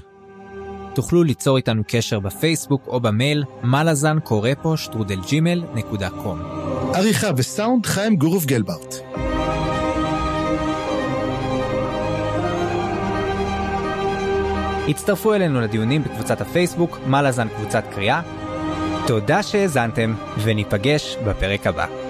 [0.94, 6.42] תוכלו ליצור איתנו קשר בפייסבוק או במייל מלאזן קורא פה שטרודל ג'ימל נקודה קום.
[6.94, 8.94] עריכה וסאונד חיים גורוב גלברט.
[14.88, 18.20] הצטרפו אלינו לדיונים בקבוצת הפייסבוק מלאזן קבוצת קריאה.
[19.06, 22.07] תודה שהאזנתם, וניפגש בפרק הבא.